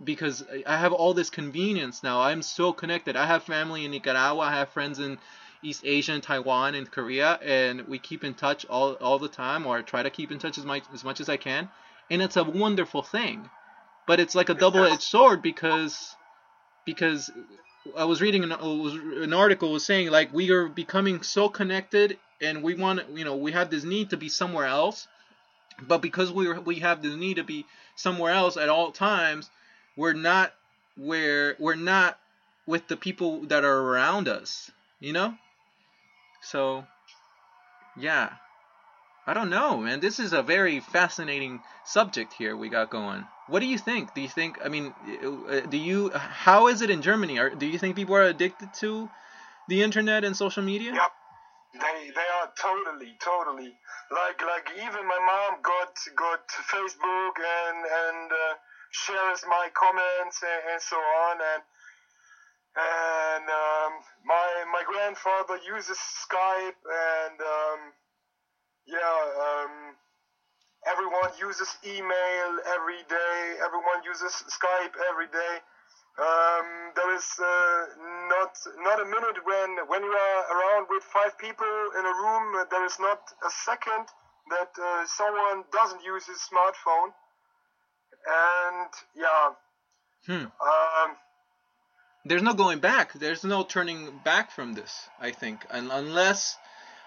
because 0.04 0.44
I- 0.52 0.64
I 0.68 0.78
have 0.78 0.94
all 0.94 1.14
this 1.14 1.30
convenience 1.30 2.04
now. 2.04 2.22
I'm 2.22 2.42
so 2.42 2.74
connected. 2.74 3.16
I 3.16 3.26
have 3.28 3.44
family 3.44 3.86
in 3.86 3.92
Nicaragua. 3.92 4.42
I 4.44 4.52
have 4.52 4.70
friends 4.70 5.00
in 5.00 5.20
East 5.64 5.82
Asia, 5.86 6.14
and 6.14 6.24
Taiwan, 6.24 6.76
and 6.76 6.90
Korea, 6.92 7.40
and 7.44 7.88
we 7.88 8.00
keep 8.00 8.24
in 8.24 8.34
touch 8.34 8.66
all, 8.66 8.94
all 8.96 9.20
the 9.20 9.30
time, 9.30 9.68
or 9.68 9.78
I 9.78 9.82
try 9.84 10.04
to 10.04 10.10
keep 10.10 10.32
in 10.32 10.40
touch 10.40 10.58
as 10.58 10.66
much 10.66 10.84
as 10.94 11.04
much 11.04 11.20
as 11.22 11.30
I 11.30 11.38
can, 11.38 11.70
and 12.10 12.22
it's 12.22 12.38
a 12.38 12.44
wonderful 12.44 13.04
thing. 13.04 13.50
But 14.12 14.20
it's 14.20 14.36
like 14.36 14.50
a 14.50 14.54
double-edged 14.54 15.02
sword 15.02 15.42
because 15.42 16.18
because 16.84 17.32
I 17.96 18.04
was 18.04 18.20
reading 18.20 18.44
an, 18.44 18.52
uh, 18.52 18.58
was 18.58 18.94
an 18.94 19.32
article 19.32 19.72
was 19.72 19.86
saying 19.86 20.12
like 20.12 20.34
we 20.34 20.52
are 20.52 20.68
becoming 20.68 21.24
so 21.24 21.48
connected, 21.48 22.20
and 22.42 22.62
we 22.62 22.74
want 22.74 23.10
you 23.14 23.24
know 23.24 23.38
we 23.38 23.54
have 23.54 23.70
this 23.70 23.86
need 23.86 24.10
to 24.10 24.18
be 24.18 24.28
somewhere 24.28 24.66
else, 24.66 25.08
but 25.82 26.02
because 26.02 26.30
we 26.30 26.52
we 26.52 26.80
have 26.80 27.02
this 27.02 27.16
need 27.16 27.36
to 27.36 27.46
be 27.46 27.66
somewhere 27.96 28.34
else 28.34 28.58
at 28.58 28.68
all 28.68 28.92
times, 28.92 29.50
we're 29.96 30.12
not 30.12 30.52
where 30.98 31.56
we're 31.58 31.76
not 31.76 32.20
with 32.66 32.90
the 32.90 32.98
people 32.98 33.44
that 33.44 33.64
are 33.64 33.80
around 33.80 34.28
us, 34.28 34.72
you 35.00 35.14
know? 35.14 35.36
So 36.42 36.86
yeah. 37.98 38.34
I 39.26 39.34
don't 39.34 39.52
know, 39.52 39.78
man. 39.78 40.02
This 40.02 40.20
is 40.20 40.34
a 40.34 40.44
very 40.44 40.82
fascinating 40.82 41.62
subject 41.86 42.34
here 42.34 42.58
we 42.58 42.68
got 42.68 42.90
going. 42.90 43.26
What 43.52 43.60
do 43.60 43.66
you 43.66 43.78
think? 43.78 44.14
Do 44.14 44.22
you 44.22 44.30
think 44.30 44.60
I 44.64 44.70
mean, 44.70 44.94
uh, 44.96 45.60
do 45.68 45.76
you 45.76 46.10
how 46.16 46.68
is 46.68 46.82
it 46.82 46.90
in 46.90 47.02
Germany? 47.02 47.38
Are, 47.38 47.50
do 47.50 47.66
you 47.68 47.78
think 47.78 47.98
people 47.98 48.16
are 48.16 48.24
addicted 48.24 48.74
to 48.76 49.10
the 49.68 49.84
internet 49.84 50.24
and 50.24 50.38
social 50.38 50.64
media? 50.64 50.94
Yep. 50.94 51.12
They 51.74 52.00
they 52.16 52.30
are 52.40 52.50
totally 52.56 53.12
totally 53.20 53.72
like 54.20 54.40
like 54.54 54.68
even 54.78 55.04
my 55.06 55.22
mom 55.32 55.60
got 55.62 55.92
got 56.16 56.48
Facebook 56.74 57.36
and 57.60 57.80
and 58.00 58.32
uh, 58.32 58.54
shares 58.92 59.44
my 59.48 59.68
comments 59.74 60.38
and, 60.52 60.62
and 60.72 60.82
so 60.82 60.96
on 60.96 61.36
and 61.52 61.64
and 62.80 63.46
um, 63.64 63.92
my 64.24 64.48
my 64.72 64.84
grandfather 64.88 65.60
uses 65.68 66.00
Skype 66.00 66.80
and 66.88 67.38
um, 67.56 67.80
yeah 68.88 69.20
um, 69.48 69.74
everyone 70.88 71.32
uses 71.40 71.78
email 71.86 72.50
every 72.76 73.02
day 73.10 73.38
everyone 73.66 74.02
uses 74.04 74.34
Skype 74.50 74.96
every 75.12 75.28
day 75.28 75.56
um, 76.20 76.92
there 76.96 77.16
is 77.16 77.28
uh, 77.40 77.86
not 78.28 78.52
not 78.84 79.00
a 79.02 79.06
minute 79.06 79.38
when 79.46 79.70
when 79.88 80.04
you 80.04 80.12
are 80.12 80.42
around 80.54 80.88
with 80.90 81.04
five 81.04 81.38
people 81.38 81.74
in 81.98 82.06
a 82.06 82.14
room. 82.24 82.66
There 82.70 82.86
is 82.86 83.00
not 83.00 83.20
a 83.48 83.50
second 83.50 84.08
that 84.50 84.72
uh, 84.78 85.06
someone 85.08 85.64
doesn't 85.72 86.04
use 86.04 86.28
his 86.28 86.38
smartphone. 86.38 87.14
And 88.28 88.92
yeah, 89.16 89.52
Hmm. 90.26 90.46
um, 90.62 91.16
there's 92.26 92.44
no 92.44 92.54
going 92.54 92.80
back. 92.80 93.14
There's 93.14 93.46
no 93.46 93.64
turning 93.64 94.20
back 94.24 94.52
from 94.52 94.74
this. 94.74 95.10
I 95.20 95.32
think, 95.32 95.66
Un- 95.72 95.92
unless 95.92 96.58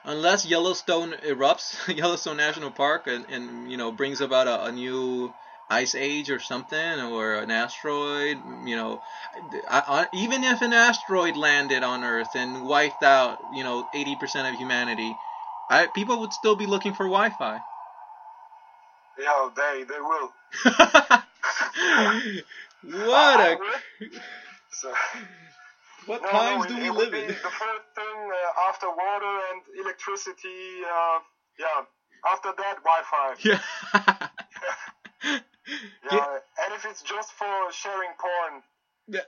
unless 0.04 0.46
Yellowstone 0.46 1.14
erupts, 1.26 1.76
Yellowstone 1.96 2.36
National 2.36 2.70
Park, 2.70 3.06
and, 3.06 3.24
and 3.30 3.70
you 3.70 3.76
know 3.76 3.92
brings 3.92 4.20
about 4.20 4.46
a, 4.46 4.64
a 4.64 4.72
new 4.72 5.32
ice 5.70 5.94
age 5.94 6.30
or 6.30 6.38
something, 6.38 7.00
or 7.00 7.34
an 7.34 7.50
asteroid. 7.50 8.38
You 8.64 8.76
know, 8.76 9.02
I, 9.68 9.82
I, 9.88 10.06
even 10.12 10.44
if 10.44 10.62
an 10.62 10.72
asteroid 10.72 11.36
landed 11.36 11.82
on 11.82 12.04
Earth 12.04 12.34
and 12.34 12.66
wiped 12.66 13.02
out, 13.02 13.38
you 13.54 13.64
know, 13.64 13.88
80% 13.94 14.52
of 14.52 14.58
humanity, 14.58 15.16
I, 15.70 15.86
people 15.86 16.20
would 16.20 16.32
still 16.32 16.56
be 16.56 16.66
looking 16.66 16.92
for 16.92 17.04
Wi-Fi. 17.04 17.60
yeah, 19.18 19.48
they 19.56 19.84
they 19.84 20.00
will. 20.00 20.32
what 23.06 23.40
a 23.40 23.58
So, 24.70 24.92
what 26.06 26.22
no, 26.22 26.30
times 26.30 26.64
no, 26.64 26.76
do 26.76 26.82
we 26.82 26.90
live 26.90 27.14
in? 27.14 27.28
the 27.28 27.34
first 27.34 27.86
thing 27.94 28.18
uh, 28.30 28.68
after 28.68 28.88
water 28.88 29.34
and 29.52 29.62
electricity. 29.80 30.82
Uh, 30.84 31.18
yeah, 31.58 31.84
after 32.30 32.52
that, 32.56 32.76
Wi-Fi. 32.84 34.30
Yeah. 36.04 36.16
Yeah, 36.16 36.38
and 36.64 36.74
if 36.74 36.84
it's 36.84 37.00
just 37.02 37.32
for 37.32 37.72
sharing 37.72 38.10
porn. 38.20 38.62
Yeah, 39.08 39.20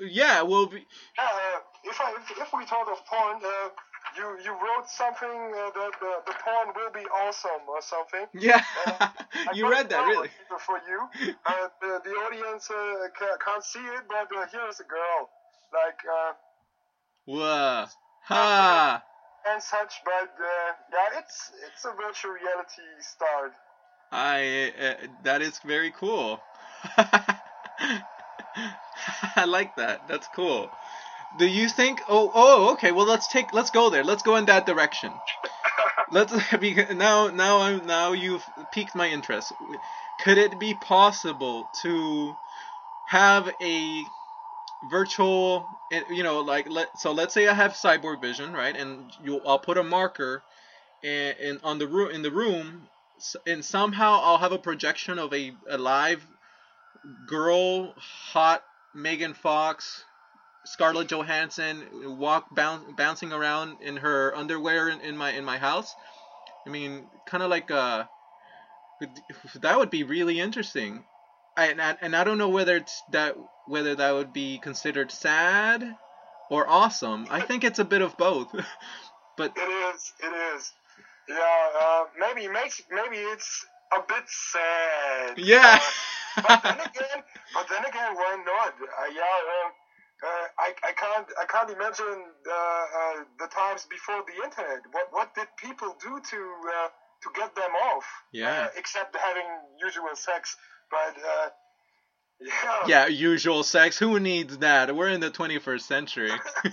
yeah, 0.00 0.42
well, 0.42 0.66
be- 0.66 0.86
Yeah, 1.18 1.24
uh, 1.24 1.60
if 1.84 2.00
I, 2.00 2.12
if, 2.16 2.30
if 2.40 2.48
we 2.56 2.64
talk 2.64 2.88
of 2.90 3.04
porn, 3.06 3.36
uh, 3.44 3.68
you 4.16 4.26
you 4.44 4.52
wrote 4.52 4.88
something 4.88 5.52
uh, 5.56 5.70
that 5.76 5.94
uh, 6.00 6.20
the 6.26 6.34
porn 6.44 6.72
will 6.76 6.92
be 6.92 7.04
awesome 7.24 7.64
or 7.68 7.80
something. 7.82 8.26
Yeah, 8.32 8.62
you 9.54 9.70
read 9.70 9.88
that 9.90 10.06
really. 10.06 10.28
For 10.66 10.80
you, 10.88 11.00
uh, 11.46 11.68
the, 11.80 12.00
the 12.04 12.14
audience 12.24 12.70
uh, 12.70 13.08
can't 13.44 13.64
see 13.64 13.80
it, 13.80 14.04
but 14.08 14.28
uh, 14.36 14.46
here's 14.52 14.80
a 14.80 14.84
girl, 14.84 15.28
like 15.72 16.00
uh, 16.04 16.32
Whoa, 17.24 17.86
ha! 18.24 19.02
and 19.48 19.62
such. 19.62 20.00
But 20.04 20.30
uh, 20.40 20.72
yeah, 20.92 21.18
it's 21.18 21.52
it's 21.66 21.84
a 21.84 21.92
virtual 21.92 22.32
reality 22.32 22.82
start. 23.00 23.52
I 24.12 24.72
uh, 24.80 24.94
that 25.24 25.42
is 25.42 25.58
very 25.64 25.92
cool. 25.92 26.40
I 29.36 29.44
like 29.46 29.76
that. 29.76 30.08
That's 30.08 30.28
cool. 30.34 30.70
Do 31.38 31.46
you 31.46 31.68
think? 31.68 32.02
Oh, 32.08 32.30
oh, 32.34 32.72
okay. 32.72 32.90
Well, 32.92 33.06
let's 33.06 33.28
take. 33.28 33.52
Let's 33.52 33.70
go 33.70 33.90
there. 33.90 34.02
Let's 34.02 34.22
go 34.22 34.36
in 34.36 34.46
that 34.46 34.66
direction. 34.66 35.12
Let's 36.10 36.32
because 36.60 36.94
now, 36.94 37.28
now 37.28 37.60
I'm 37.60 37.86
now 37.86 38.12
you've 38.12 38.44
piqued 38.72 38.94
my 38.94 39.08
interest. 39.08 39.52
Could 40.20 40.38
it 40.38 40.58
be 40.58 40.74
possible 40.74 41.68
to 41.82 42.34
have 43.06 43.48
a 43.60 44.04
virtual, 44.88 45.66
you 46.10 46.22
know, 46.22 46.40
like 46.40 46.68
let 46.68 46.98
so 46.98 47.12
let's 47.12 47.34
say 47.34 47.48
I 47.48 47.54
have 47.54 47.72
cyborg 47.72 48.20
vision, 48.20 48.52
right? 48.52 48.76
And 48.76 49.10
you, 49.22 49.40
I'll 49.46 49.58
put 49.58 49.76
a 49.78 49.82
marker 49.82 50.42
in, 51.02 51.34
in 51.40 51.60
on 51.62 51.78
the 51.78 51.86
room 51.86 52.10
in 52.10 52.22
the 52.22 52.30
room, 52.30 52.88
and 53.46 53.64
somehow 53.64 54.20
I'll 54.22 54.38
have 54.38 54.52
a 54.52 54.58
projection 54.58 55.18
of 55.18 55.32
a, 55.34 55.52
a 55.68 55.78
live 55.78 56.24
girl, 57.26 57.94
hot 57.96 58.62
Megan 58.94 59.34
Fox, 59.34 60.04
Scarlett 60.64 61.08
Johansson 61.08 62.18
walk 62.18 62.54
bounce, 62.54 62.84
bouncing 62.96 63.32
around 63.32 63.78
in 63.80 63.96
her 63.96 64.34
underwear 64.36 64.88
in, 64.88 65.00
in 65.00 65.16
my 65.16 65.30
in 65.32 65.44
my 65.44 65.58
house. 65.58 65.94
I 66.66 66.70
mean, 66.70 67.06
kind 67.26 67.42
of 67.42 67.50
like 67.50 67.70
uh, 67.70 68.04
that 69.56 69.78
would 69.78 69.90
be 69.90 70.02
really 70.02 70.40
interesting. 70.40 71.04
I, 71.56 71.66
and, 71.66 71.82
I, 71.82 71.96
and 72.00 72.14
I 72.14 72.24
don't 72.24 72.38
know 72.38 72.48
whether 72.48 72.76
it's 72.76 73.02
that 73.10 73.36
whether 73.70 73.94
that 73.94 74.12
would 74.12 74.32
be 74.32 74.58
considered 74.58 75.10
sad 75.12 75.96
or 76.50 76.68
awesome. 76.68 77.26
I 77.30 77.40
think 77.40 77.62
it's 77.62 77.78
a 77.78 77.84
bit 77.84 78.02
of 78.02 78.16
both. 78.16 78.48
but 79.36 79.52
It 79.56 79.60
is. 79.94 80.12
It 80.20 80.34
is. 80.54 80.72
Yeah. 81.28 81.68
Uh, 81.80 82.04
maybe 82.18 82.48
makes 82.48 82.82
maybe 82.90 83.16
it's 83.16 83.64
a 83.96 84.02
bit 84.06 84.24
sad. 84.26 85.38
yeah. 85.38 85.78
Uh, 86.36 86.42
but 86.46 86.62
then 86.62 86.80
again, 86.80 87.20
but 87.54 87.66
then 87.68 87.84
again, 87.84 88.14
why 88.14 88.32
not? 88.44 88.74
Uh, 88.74 89.10
yeah. 89.14 89.36
Um, 89.54 89.70
uh, 90.22 90.46
I, 90.58 90.68
I 90.84 90.92
can't 90.92 91.26
I 91.40 91.44
can't 91.46 91.70
imagine 91.70 92.20
uh, 92.46 92.54
uh, 92.54 93.16
the 93.38 93.46
times 93.46 93.86
before 93.88 94.22
the 94.26 94.36
internet. 94.44 94.82
What 94.92 95.06
what 95.10 95.34
did 95.34 95.48
people 95.56 95.96
do 96.00 96.20
to 96.30 96.40
uh, 96.76 96.88
to 97.22 97.28
get 97.34 97.54
them 97.54 97.72
off? 97.94 98.04
Yeah. 98.32 98.68
Except 98.76 99.16
having 99.16 99.48
usual 99.80 100.14
sex, 100.14 100.56
but 100.90 101.14
uh, 101.18 101.48
yeah. 102.40 102.86
yeah, 102.86 103.06
usual 103.06 103.62
sex. 103.62 103.98
Who 103.98 104.18
needs 104.20 104.58
that? 104.58 104.94
We're 104.94 105.08
in 105.08 105.20
the 105.20 105.30
21st 105.30 105.82
century. 105.82 106.30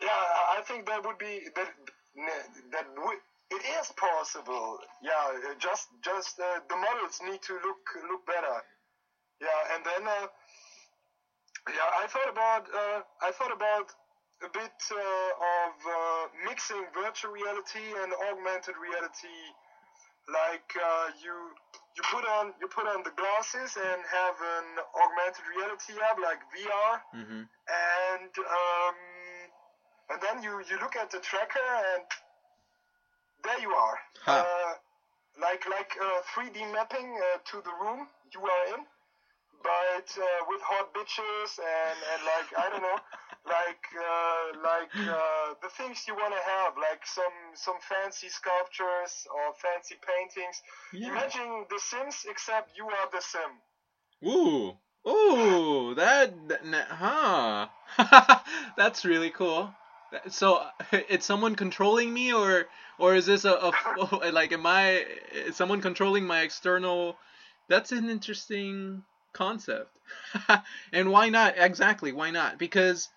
Yeah, 0.00 0.24
I 0.56 0.62
think 0.62 0.86
that 0.86 1.04
would 1.04 1.18
be 1.18 1.42
that 1.56 1.70
that 2.72 2.86
would 2.96 3.18
it 3.50 3.62
is 3.80 3.90
possible. 3.96 4.78
Yeah, 5.02 5.54
just 5.58 5.88
just 6.04 6.38
uh, 6.38 6.60
the 6.68 6.76
models 6.76 7.20
need 7.24 7.42
to 7.42 7.54
look 7.54 7.82
look 8.08 8.26
better. 8.26 8.62
Yeah, 9.40 9.74
and 9.74 9.84
then 9.84 10.02
uh, 10.06 10.26
yeah, 11.68 11.90
I 11.98 12.06
thought 12.06 12.30
about 12.30 12.64
uh, 12.70 13.00
I 13.22 13.30
thought 13.32 13.52
about 13.52 13.90
a 14.44 14.50
bit 14.54 14.78
uh, 14.92 14.96
of 14.96 15.72
uh, 15.82 16.24
mixing 16.46 16.84
virtual 16.94 17.32
reality 17.32 17.82
and 18.02 18.12
augmented 18.30 18.76
reality. 18.78 19.40
Like 20.28 20.70
uh, 20.76 21.10
you 21.24 21.34
you 21.98 22.02
put 22.14 22.24
on 22.24 22.54
you 22.60 22.68
put 22.68 22.86
on 22.86 23.02
the 23.02 23.10
glasses 23.18 23.76
and 23.76 24.00
have 24.06 24.36
an 24.38 24.68
augmented 25.02 25.44
reality 25.50 25.94
app 26.08 26.18
like 26.22 26.40
VR 26.54 26.94
hmm 27.12 27.42
and 27.68 28.32
um, 28.38 28.96
and 30.10 30.18
then 30.22 30.42
you 30.42 30.62
you 30.70 30.78
look 30.80 30.96
at 30.96 31.10
the 31.10 31.18
tracker 31.20 31.70
and 31.94 32.04
there 33.44 33.60
you 33.60 33.70
are 33.70 33.98
Huh. 34.22 34.44
uh, 34.46 34.72
like 35.40 35.66
like 35.68 35.92
uh, 36.00 36.20
3D 36.34 36.72
mapping 36.72 37.18
uh, 37.18 37.38
to 37.50 37.60
the 37.64 37.74
room 37.82 38.06
you 38.34 38.40
are 38.42 38.64
in 38.74 38.84
but 39.62 40.08
uh, 40.18 40.40
with 40.48 40.60
hot 40.62 40.94
bitches 40.94 41.58
and, 41.58 41.98
and 42.14 42.20
like 42.24 42.48
I 42.58 42.68
don't 42.70 42.82
know 42.82 42.98
like 43.48 43.84
uh, 43.96 44.44
like 44.62 44.96
uh, 45.08 45.54
the 45.62 45.68
things 45.76 46.04
you 46.06 46.14
want 46.14 46.32
to 46.34 46.42
have 46.54 46.72
like 46.76 47.02
some 47.06 47.36
some 47.54 47.78
fancy 47.80 48.28
sculptures 48.28 49.26
or 49.34 49.54
fancy 49.64 49.96
paintings 50.10 50.62
Yeah. 50.92 51.08
imagine 51.10 51.66
the 51.70 51.80
Sims 51.80 52.26
except 52.28 52.76
you 52.76 52.86
are 52.86 53.08
the 53.12 53.20
Sim 53.20 53.52
Ooh. 54.24 54.74
Ooh, 55.06 55.94
that, 55.94 56.32
that 56.48 56.86
huh. 56.90 57.68
That's 58.76 59.04
really 59.04 59.30
cool. 59.30 59.72
So, 60.28 60.66
it's 60.92 61.24
someone 61.26 61.54
controlling 61.54 62.12
me, 62.12 62.32
or 62.32 62.66
or 62.98 63.14
is 63.14 63.26
this 63.26 63.44
a, 63.44 63.52
a 63.52 64.30
like 64.32 64.52
am 64.52 64.66
I 64.66 65.04
is 65.32 65.56
someone 65.56 65.80
controlling 65.80 66.26
my 66.26 66.42
external? 66.42 67.16
That's 67.68 67.92
an 67.92 68.08
interesting 68.10 69.02
concept. 69.32 69.90
and 70.92 71.10
why 71.10 71.28
not? 71.28 71.54
Exactly, 71.56 72.12
why 72.12 72.30
not? 72.30 72.58
Because 72.58 73.08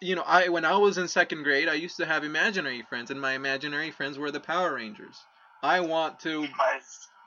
you 0.00 0.14
know, 0.14 0.24
I 0.26 0.48
when 0.48 0.64
I 0.64 0.76
was 0.76 0.98
in 0.98 1.08
second 1.08 1.42
grade, 1.42 1.68
I 1.68 1.74
used 1.74 1.96
to 1.98 2.06
have 2.06 2.24
imaginary 2.24 2.82
friends, 2.82 3.10
and 3.10 3.20
my 3.20 3.32
imaginary 3.32 3.90
friends 3.90 4.18
were 4.18 4.30
the 4.30 4.40
Power 4.40 4.74
Rangers. 4.74 5.16
I 5.62 5.80
want 5.80 6.20
to 6.20 6.46
I, 6.58 6.80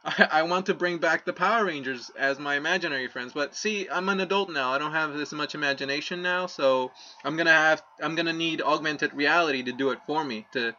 I 0.32 0.44
want 0.44 0.66
to 0.68 0.74
bring 0.74 0.98
back 0.98 1.26
the 1.26 1.34
Power 1.34 1.66
Rangers 1.66 2.12
as 2.18 2.40
my 2.40 2.56
imaginary 2.56 3.08
friends, 3.08 3.34
but 3.34 3.56
see, 3.56 3.88
I'm 3.90 4.10
an 4.10 4.20
adult 4.20 4.50
now. 4.50 4.72
I 4.72 4.78
don't 4.78 4.92
have 4.92 5.14
this 5.14 5.32
much 5.32 5.56
imagination 5.56 6.22
now, 6.22 6.48
so 6.48 6.92
I'm 7.24 7.38
gonna 7.38 7.52
have 7.52 7.82
I'm 8.02 8.16
gonna 8.16 8.34
need 8.34 8.62
augmented 8.62 9.14
reality 9.14 9.64
to 9.64 9.72
do 9.72 9.92
it 9.92 10.00
for 10.06 10.24
me 10.24 10.46
to 10.54 10.76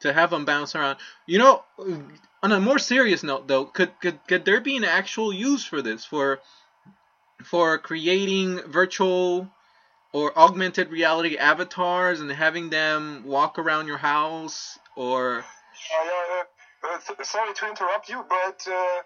to 0.00 0.12
have 0.12 0.30
them 0.30 0.44
bounce 0.44 0.74
around. 0.74 0.98
You 1.26 1.38
know, 1.38 1.64
on 2.42 2.52
a 2.52 2.60
more 2.60 2.78
serious 2.78 3.22
note, 3.22 3.48
though, 3.48 3.64
could 3.64 3.98
could 4.00 4.20
could 4.26 4.44
there 4.44 4.60
be 4.60 4.76
an 4.76 4.84
actual 4.84 5.32
use 5.32 5.64
for 5.64 5.82
this 5.82 6.04
for 6.04 6.40
for 7.42 7.78
creating 7.78 8.60
virtual 8.66 9.50
or 10.12 10.36
augmented 10.36 10.90
reality 10.90 11.36
avatars 11.36 12.20
and 12.20 12.30
having 12.30 12.70
them 12.70 13.22
walk 13.24 13.58
around 13.58 13.86
your 13.86 13.98
house 13.98 14.78
or 14.96 15.44
Uh, 15.92 16.08
uh, 16.08 16.44
uh, 16.88 16.98
th- 17.06 17.26
sorry 17.26 17.52
to 17.54 17.66
interrupt 17.68 18.08
you, 18.08 18.24
but 18.28 18.58
uh, 18.68 18.98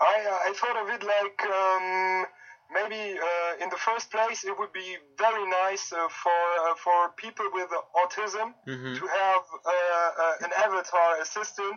I 0.00 0.14
uh, 0.32 0.48
I 0.48 0.52
thought 0.58 0.76
of 0.82 0.88
it 0.90 1.02
like 1.16 1.38
um, 1.46 2.26
maybe 2.70 3.18
uh, 3.18 3.52
in 3.62 3.68
the 3.70 3.76
first 3.76 4.10
place 4.10 4.44
it 4.44 4.54
would 4.58 4.72
be 4.72 4.96
very 5.18 5.46
nice 5.46 5.92
uh, 5.92 6.08
for 6.22 6.40
uh, 6.64 6.74
for 6.84 6.98
people 7.24 7.46
with 7.52 7.70
autism 8.02 8.54
Mhm. 8.66 8.94
to 8.98 9.04
have 9.06 9.42
uh, 9.64 10.10
uh, 10.24 10.34
an 10.46 10.52
avatar 10.66 11.10
assistant 11.20 11.76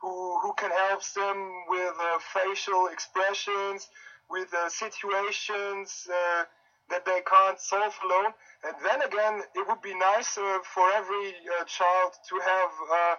who 0.00 0.14
who 0.42 0.52
can 0.60 0.70
help 0.70 1.02
them 1.20 1.38
with 1.68 1.94
uh, 2.00 2.18
facial 2.36 2.82
expressions, 2.88 3.88
with 4.28 4.52
uh, 4.54 4.68
situations 4.68 6.06
uh, 6.10 6.44
that 6.92 7.04
they 7.04 7.20
can't 7.26 7.58
solve 7.58 7.96
alone. 8.04 8.32
And 8.62 8.76
then 8.84 9.02
again, 9.02 9.42
it 9.56 9.66
would 9.66 9.82
be 9.82 9.94
nice 9.96 10.38
uh, 10.38 10.58
for 10.74 10.86
every 10.92 11.34
uh, 11.58 11.64
child 11.64 12.12
to 12.28 12.34
have 12.38 12.72
uh, 12.92 13.14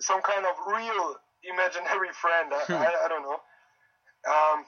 some 0.00 0.20
kind 0.20 0.44
of 0.44 0.54
real 0.66 1.16
imaginary 1.46 2.12
friend. 2.22 2.52
I, 2.52 2.62
I, 2.68 3.06
I 3.06 3.08
don't 3.08 3.22
know. 3.22 3.40
Um, 4.28 4.66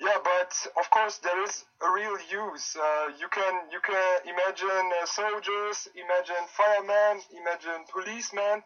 yeah, 0.00 0.16
but 0.24 0.52
of 0.80 0.90
course 0.90 1.18
there 1.18 1.42
is 1.44 1.64
a 1.82 1.90
real 1.92 2.16
use. 2.30 2.76
Uh, 2.76 3.12
you 3.20 3.28
can 3.28 3.52
you 3.70 3.80
can 3.84 4.18
imagine 4.24 4.86
uh, 5.00 5.06
soldiers, 5.06 5.88
imagine 5.94 6.44
firemen, 6.56 7.20
imagine 7.36 7.84
policemen. 7.92 8.62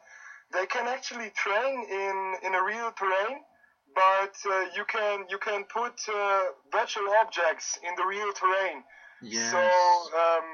They 0.52 0.66
can 0.66 0.86
actually 0.86 1.30
train 1.34 1.86
in 1.90 2.16
in 2.46 2.54
a 2.54 2.62
real 2.62 2.92
terrain, 2.92 3.42
but 3.94 4.34
uh, 4.50 4.66
you 4.76 4.84
can 4.84 5.24
you 5.28 5.38
can 5.38 5.64
put 5.64 5.94
uh, 6.08 6.42
virtual 6.72 7.08
objects 7.20 7.78
in 7.86 7.94
the 7.96 8.04
real 8.04 8.32
terrain. 8.32 8.82
yes. 9.22 9.50
So 9.50 9.58
um, 9.58 10.44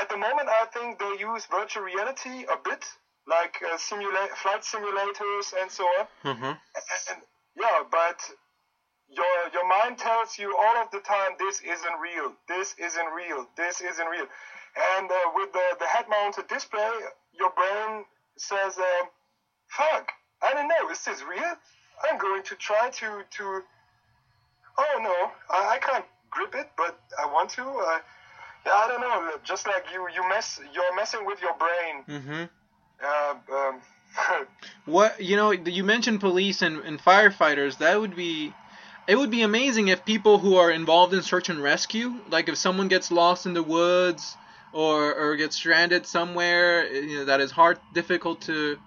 at 0.00 0.08
the 0.08 0.16
moment, 0.16 0.48
I 0.48 0.66
think 0.72 0.98
they 0.98 1.16
use 1.18 1.46
virtual 1.46 1.84
reality 1.84 2.44
a 2.50 2.56
bit, 2.56 2.84
like 3.26 3.62
uh, 3.62 3.76
simula- 3.76 4.34
flight 4.42 4.62
simulators 4.62 5.54
and 5.60 5.70
so 5.70 5.84
on. 5.84 6.06
uh-huh. 6.24 6.54
And, 7.10 7.22
yeah, 7.56 7.82
but 7.90 8.18
your 9.08 9.36
your 9.52 9.66
mind 9.68 9.98
tells 9.98 10.38
you 10.38 10.56
all 10.56 10.76
of 10.82 10.90
the 10.90 11.00
time 11.00 11.32
this 11.38 11.60
isn't 11.60 11.96
real, 12.00 12.32
this 12.48 12.74
isn't 12.78 13.10
real, 13.14 13.46
this 13.56 13.80
isn't 13.80 14.06
real. 14.06 14.26
And 14.96 15.10
uh, 15.10 15.16
with 15.34 15.52
the, 15.52 15.62
the 15.78 15.86
head-mounted 15.86 16.48
display, 16.48 16.90
your 17.32 17.50
brain 17.50 18.04
says, 18.36 18.76
um, 18.76 19.08
"Fuck, 19.68 20.10
I 20.42 20.52
don't 20.52 20.66
know, 20.66 20.90
is 20.90 21.04
this 21.04 21.22
real? 21.22 21.54
I'm 22.02 22.18
going 22.18 22.42
to 22.44 22.54
try 22.56 22.90
to 22.90 23.22
to. 23.36 23.62
Oh 24.76 24.98
no, 25.00 25.30
I, 25.56 25.74
I 25.74 25.78
can't 25.78 26.04
grip 26.30 26.54
it, 26.54 26.70
but 26.76 26.98
I 27.22 27.26
want 27.26 27.50
to. 27.50 27.62
Uh, 27.62 27.98
Yeah, 28.66 28.72
I 28.72 28.88
don't 28.88 29.00
know. 29.00 29.30
Just 29.44 29.66
like 29.66 29.84
you, 29.92 30.08
you 30.14 30.28
mess, 30.28 30.58
you're 30.74 30.96
messing 30.96 31.24
with 31.26 31.40
your 31.42 31.54
brain. 31.54 32.04
Mm-hmm. 32.08 32.44
Uh, 33.04 33.34
um, 33.56 33.80
What 34.86 35.20
you 35.20 35.36
know, 35.36 35.50
you 35.50 35.84
mentioned 35.84 36.20
police 36.20 36.62
and, 36.62 36.78
and 36.78 36.98
firefighters. 36.98 37.78
That 37.78 38.00
would 38.00 38.16
be, 38.16 38.52
it 39.06 39.16
would 39.16 39.30
be 39.30 39.42
amazing 39.42 39.88
if 39.88 40.04
people 40.04 40.38
who 40.38 40.56
are 40.56 40.70
involved 40.70 41.12
in 41.14 41.22
search 41.22 41.48
and 41.50 41.62
rescue, 41.62 42.14
like 42.30 42.48
if 42.48 42.56
someone 42.56 42.88
gets 42.88 43.10
lost 43.10 43.44
in 43.46 43.52
the 43.54 43.62
woods 43.62 44.36
or 44.72 45.14
or 45.14 45.36
gets 45.36 45.56
stranded 45.56 46.06
somewhere, 46.06 46.86
you 46.90 47.18
know, 47.18 47.24
that 47.26 47.40
is 47.40 47.50
hard, 47.50 47.78
difficult 47.92 48.40
to 48.42 48.78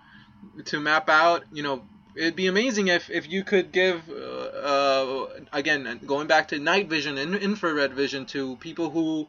to 0.65 0.79
map 0.79 1.07
out. 1.09 1.43
You 1.53 1.63
know, 1.63 1.83
it'd 2.17 2.35
be 2.35 2.47
amazing 2.47 2.87
if 2.87 3.09
if 3.09 3.29
you 3.29 3.43
could 3.43 3.71
give, 3.71 4.09
uh, 4.09 4.13
uh, 4.13 5.27
again, 5.53 5.99
going 6.05 6.27
back 6.27 6.49
to 6.49 6.59
night 6.59 6.89
vision 6.89 7.17
and 7.17 7.35
infrared 7.35 7.93
vision 7.93 8.25
to 8.27 8.55
people 8.57 8.89
who 8.89 9.27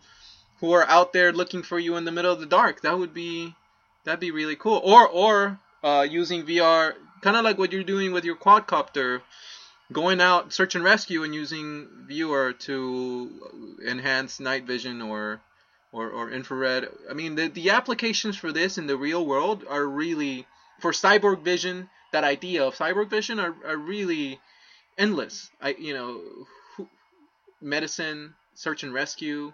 who 0.61 0.73
are 0.73 0.87
out 0.89 1.13
there 1.13 1.33
looking 1.33 1.63
for 1.63 1.79
you 1.79 1.97
in 1.97 2.05
the 2.05 2.13
middle 2.13 2.33
of 2.33 2.41
the 2.41 2.47
dark. 2.47 2.81
That 2.81 2.99
would 2.99 3.15
be 3.15 3.55
that'd 4.05 4.21
be 4.21 4.31
really 4.31 4.57
cool. 4.57 4.81
Or 4.83 5.07
or 5.07 5.61
uh, 5.85 6.07
using 6.09 6.45
VR, 6.45 6.95
kind 7.21 7.37
of 7.37 7.45
like 7.45 7.59
what 7.59 7.73
you're 7.73 7.85
doing 7.85 8.13
with 8.13 8.25
your 8.25 8.37
quadcopter, 8.37 9.21
going 9.93 10.21
out 10.21 10.53
search 10.53 10.75
and 10.75 10.85
rescue 10.85 11.23
and 11.23 11.35
using 11.35 11.89
ViewR 12.09 12.59
to 12.61 13.31
enhance 13.87 14.41
night 14.41 14.65
vision 14.65 15.03
or 15.03 15.41
or, 15.93 16.11
or 16.11 16.31
infrared. 16.31 16.89
I 17.11 17.15
mean, 17.15 17.35
the 17.35 17.49
the 17.49 17.71
applications 17.71 18.37
for 18.37 18.51
this 18.51 18.79
in 18.79 18.87
the 18.87 18.97
real 18.97 19.25
world 19.25 19.65
are 19.69 19.85
really 19.85 20.47
for 20.81 20.93
cyborg 20.93 21.43
vision. 21.43 21.89
That 22.13 22.25
idea 22.25 22.65
of 22.67 22.75
cyborg 22.77 23.11
vision 23.11 23.39
are, 23.39 23.55
are 23.67 23.77
really 23.77 24.41
endless. 24.99 25.51
I 25.61 25.71
you 25.79 25.95
know, 25.95 26.23
who- 26.77 26.89
medicine, 27.61 28.35
search 28.55 28.83
and 28.83 28.93
rescue, 28.95 29.53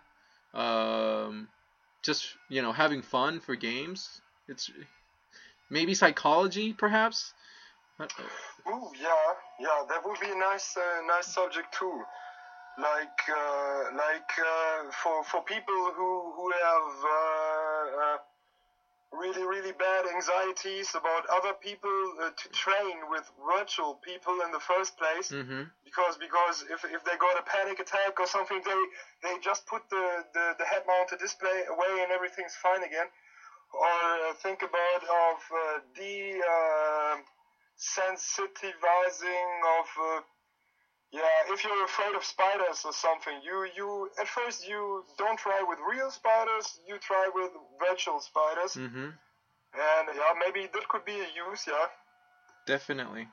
um, 0.55 1.48
just 2.02 2.36
you 2.50 2.62
know 2.62 2.72
having 2.72 3.02
fun 3.02 3.40
for 3.40 3.57
games. 3.57 4.20
It's 4.48 4.70
maybe 5.70 5.94
psychology, 5.94 6.72
perhaps. 6.72 7.32
Oh 8.66 8.92
yeah, 9.00 9.34
yeah, 9.61 9.82
that 9.88 10.05
would 10.05 10.18
be 10.20 10.30
a 10.30 10.34
nice, 10.34 10.76
uh, 10.76 11.02
nice 11.07 11.26
subject 11.26 11.74
too. 11.78 12.02
Like, 12.78 13.20
uh, 13.30 13.84
like 13.96 14.32
uh, 14.38 14.90
for 15.02 15.24
for 15.24 15.42
people 15.42 15.92
who 15.96 16.32
who 16.36 16.52
have 16.52 16.90
uh, 17.05 18.02
uh, 18.02 18.18
really 19.14 19.44
really 19.44 19.72
bad 19.72 20.04
anxieties 20.06 20.94
about 20.94 21.22
other 21.30 21.54
people 21.54 21.98
uh, 22.20 22.30
to 22.36 22.46
train 22.50 22.96
with 23.10 23.24
virtual 23.46 23.94
people 24.02 24.40
in 24.44 24.50
the 24.50 24.60
first 24.60 24.96
place. 24.98 25.30
Mm-hmm. 25.30 25.70
Because 25.84 26.18
because 26.18 26.64
if, 26.70 26.84
if 26.84 27.04
they 27.04 27.16
got 27.16 27.38
a 27.38 27.44
panic 27.46 27.78
attack 27.78 28.18
or 28.18 28.26
something, 28.26 28.60
they 28.64 28.80
they 29.22 29.34
just 29.40 29.66
put 29.66 29.82
the, 29.90 30.24
the, 30.34 30.54
the 30.58 30.64
head 30.64 30.82
mounted 30.86 31.18
display 31.18 31.62
away 31.70 32.02
and 32.02 32.10
everything's 32.10 32.56
fine 32.56 32.82
again. 32.82 33.06
Or 33.72 34.30
uh, 34.30 34.34
think 34.42 34.62
about 34.62 35.02
of 35.02 35.38
uh, 35.50 35.80
de 35.94 36.38
uh, 36.38 37.16
sensitivizing 37.78 39.50
of 39.80 39.88
uh, 39.98 40.20
yeah 41.18 41.38
if 41.52 41.58
you're 41.64 41.84
afraid 41.90 42.14
of 42.18 42.24
spiders 42.34 42.78
or 42.88 42.92
something 43.06 43.36
you 43.48 43.56
you 43.78 43.88
at 44.20 44.28
first 44.38 44.58
you 44.70 44.80
don't 45.20 45.38
try 45.46 45.60
with 45.70 45.78
real 45.94 46.10
spiders 46.20 46.66
you 46.88 46.94
try 47.10 47.24
with 47.38 47.50
virtual 47.86 48.20
spiders 48.30 48.72
Mm-hmm. 48.84 49.08
and 49.86 50.04
yeah 50.20 50.32
maybe 50.44 50.62
that 50.74 50.84
could 50.90 51.04
be 51.12 51.16
a 51.26 51.28
use 51.48 51.62
yeah 51.74 51.86
Definitely. 52.66 53.28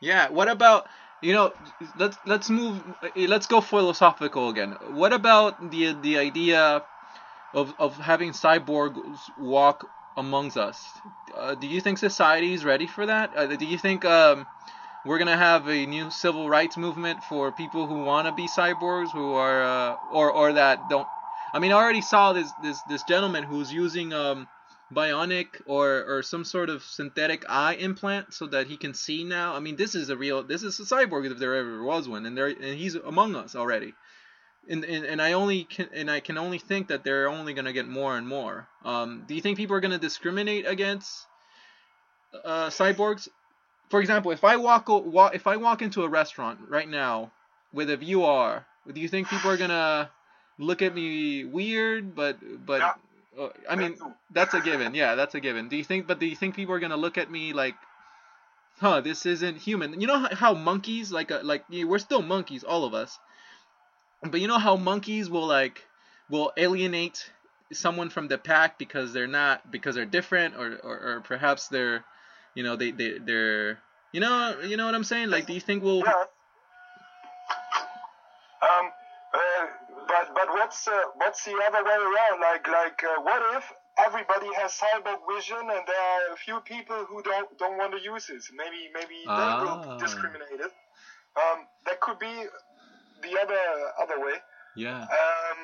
Yeah. 0.00 0.28
What 0.30 0.48
about 0.48 0.86
you 1.22 1.32
know? 1.32 1.52
Let's 1.98 2.16
let's 2.24 2.48
move. 2.50 2.82
Let's 3.16 3.46
go 3.46 3.60
philosophical 3.60 4.48
again. 4.48 4.76
What 4.90 5.12
about 5.12 5.70
the 5.72 5.92
the 6.06 6.18
idea 6.18 6.82
of 7.52 7.74
of 7.78 7.96
having 7.98 8.32
cyborgs 8.32 9.18
walk 9.38 9.86
amongst 10.16 10.56
us? 10.56 10.78
Uh, 11.34 11.54
do 11.54 11.66
you 11.66 11.80
think 11.80 11.98
society 11.98 12.52
is 12.54 12.64
ready 12.64 12.86
for 12.86 13.06
that? 13.06 13.36
Uh, 13.36 13.46
do 13.46 13.64
you 13.64 13.78
think 13.78 14.04
um, 14.04 14.46
we're 15.04 15.18
gonna 15.18 15.36
have 15.36 15.68
a 15.68 15.86
new 15.86 16.10
civil 16.10 16.48
rights 16.48 16.76
movement 16.76 17.22
for 17.24 17.52
people 17.52 17.86
who 17.86 18.02
want 18.04 18.26
to 18.26 18.32
be 18.32 18.48
cyborgs, 18.48 19.10
who 19.12 19.34
are 19.34 19.62
uh, 19.62 19.96
or 20.12 20.30
or 20.30 20.52
that 20.54 20.88
don't? 20.88 21.06
I 21.52 21.58
mean, 21.58 21.72
I 21.72 21.74
already 21.74 22.00
saw 22.00 22.32
this 22.32 22.50
this 22.62 22.80
this 22.88 23.02
gentleman 23.04 23.44
who's 23.44 23.72
using 23.72 24.12
um 24.12 24.48
bionic 24.92 25.46
or 25.66 26.04
or 26.04 26.22
some 26.22 26.44
sort 26.44 26.70
of 26.70 26.82
synthetic 26.82 27.44
eye 27.48 27.74
implant 27.74 28.32
so 28.32 28.46
that 28.46 28.66
he 28.66 28.76
can 28.76 28.94
see 28.94 29.24
now. 29.24 29.54
I 29.54 29.60
mean, 29.60 29.76
this 29.76 29.94
is 29.94 30.08
a 30.08 30.16
real 30.16 30.42
this 30.42 30.62
is 30.62 30.78
a 30.80 30.84
cyborg 30.84 31.30
if 31.30 31.38
there 31.38 31.54
ever 31.54 31.82
was 31.82 32.08
one, 32.08 32.24
and 32.26 32.36
there 32.36 32.48
and 32.48 32.78
he's 32.78 32.94
among 32.94 33.36
us 33.36 33.54
already. 33.54 33.94
And, 34.66 34.82
and, 34.82 35.04
and 35.04 35.20
I 35.20 35.32
only 35.32 35.64
can 35.64 35.90
and 35.92 36.10
I 36.10 36.20
can 36.20 36.38
only 36.38 36.58
think 36.58 36.88
that 36.88 37.04
they're 37.04 37.28
only 37.28 37.52
gonna 37.52 37.74
get 37.74 37.86
more 37.86 38.16
and 38.16 38.26
more. 38.26 38.66
Um, 38.84 39.24
do 39.28 39.34
you 39.34 39.42
think 39.42 39.58
people 39.58 39.76
are 39.76 39.80
gonna 39.80 39.98
discriminate 39.98 40.66
against 40.66 41.26
uh, 42.44 42.68
cyborgs? 42.68 43.28
For 43.94 44.00
example, 44.00 44.32
if 44.32 44.42
I 44.42 44.56
walk, 44.56 44.88
if 45.34 45.46
I 45.46 45.54
walk 45.54 45.80
into 45.80 46.02
a 46.02 46.08
restaurant 46.08 46.58
right 46.68 46.88
now 46.88 47.30
with 47.72 47.88
a 47.90 47.96
VR, 47.96 48.64
do 48.92 49.00
you 49.00 49.06
think 49.06 49.28
people 49.28 49.48
are 49.48 49.56
gonna 49.56 50.10
look 50.58 50.82
at 50.82 50.92
me 50.92 51.44
weird? 51.44 52.16
But 52.16 52.38
but 52.66 52.80
Yeah. 52.80 52.94
uh, 53.38 53.50
I 53.70 53.76
mean, 53.76 53.96
that's 54.32 54.52
a 54.52 54.60
given. 54.60 54.96
Yeah, 54.96 55.14
that's 55.14 55.36
a 55.36 55.40
given. 55.40 55.68
Do 55.68 55.76
you 55.76 55.84
think? 55.84 56.08
But 56.08 56.18
do 56.18 56.26
you 56.26 56.34
think 56.34 56.56
people 56.56 56.74
are 56.74 56.80
gonna 56.80 56.96
look 56.96 57.18
at 57.18 57.30
me 57.30 57.52
like, 57.52 57.76
huh, 58.80 59.00
this 59.00 59.26
isn't 59.26 59.58
human? 59.58 60.00
You 60.00 60.08
know 60.08 60.18
how, 60.18 60.34
how 60.34 60.54
monkeys 60.54 61.12
like 61.12 61.30
uh, 61.30 61.42
like 61.44 61.62
yeah, 61.68 61.84
we're 61.84 62.00
still 62.00 62.20
monkeys, 62.20 62.64
all 62.64 62.84
of 62.84 62.94
us. 62.94 63.20
But 64.24 64.40
you 64.40 64.48
know 64.48 64.58
how 64.58 64.74
monkeys 64.74 65.30
will 65.30 65.46
like 65.46 65.86
will 66.28 66.50
alienate 66.56 67.30
someone 67.72 68.10
from 68.10 68.26
the 68.26 68.38
pack 68.38 68.76
because 68.76 69.12
they're 69.12 69.28
not 69.28 69.70
because 69.70 69.94
they're 69.94 70.04
different 70.18 70.56
or 70.56 70.80
or, 70.82 70.96
or 71.08 71.20
perhaps 71.20 71.68
they're 71.68 72.04
you 72.54 72.62
know 72.62 72.76
they 72.76 72.90
they 72.90 73.18
they're 73.18 73.78
you 74.12 74.20
know 74.20 74.60
you 74.62 74.76
know 74.76 74.86
what 74.86 74.94
I'm 74.94 75.04
saying? 75.04 75.30
Like, 75.30 75.46
do 75.46 75.52
you 75.52 75.60
think 75.60 75.82
we'll 75.82 76.02
Yeah. 76.04 76.24
Um, 78.62 78.86
uh, 79.34 79.66
but 80.08 80.34
but 80.34 80.48
what's 80.48 80.86
uh, 80.88 81.00
what's 81.16 81.44
the 81.44 81.52
other 81.68 81.84
way 81.84 81.94
around? 81.94 82.40
Like 82.40 82.66
like 82.68 83.02
uh, 83.04 83.20
what 83.22 83.42
if 83.56 83.64
everybody 83.98 84.48
has 84.54 84.72
cyborg 84.72 85.18
vision 85.34 85.58
and 85.60 85.82
there 85.86 86.04
are 86.12 86.32
a 86.32 86.36
few 86.36 86.60
people 86.60 87.04
who 87.08 87.22
don't 87.22 87.58
don't 87.58 87.76
want 87.76 87.92
to 87.92 88.00
use 88.00 88.30
it? 88.30 88.42
Maybe 88.56 88.90
maybe 88.94 89.18
they 89.24 89.32
Ah. 89.32 89.60
will 89.60 89.78
be 89.98 90.02
discriminated. 90.04 90.70
Um, 91.36 91.66
that 91.86 92.00
could 92.00 92.18
be 92.18 92.46
the 93.22 93.38
other 93.42 93.64
other 94.00 94.20
way. 94.24 94.36
yeah 94.76 95.02
Um, 95.02 95.58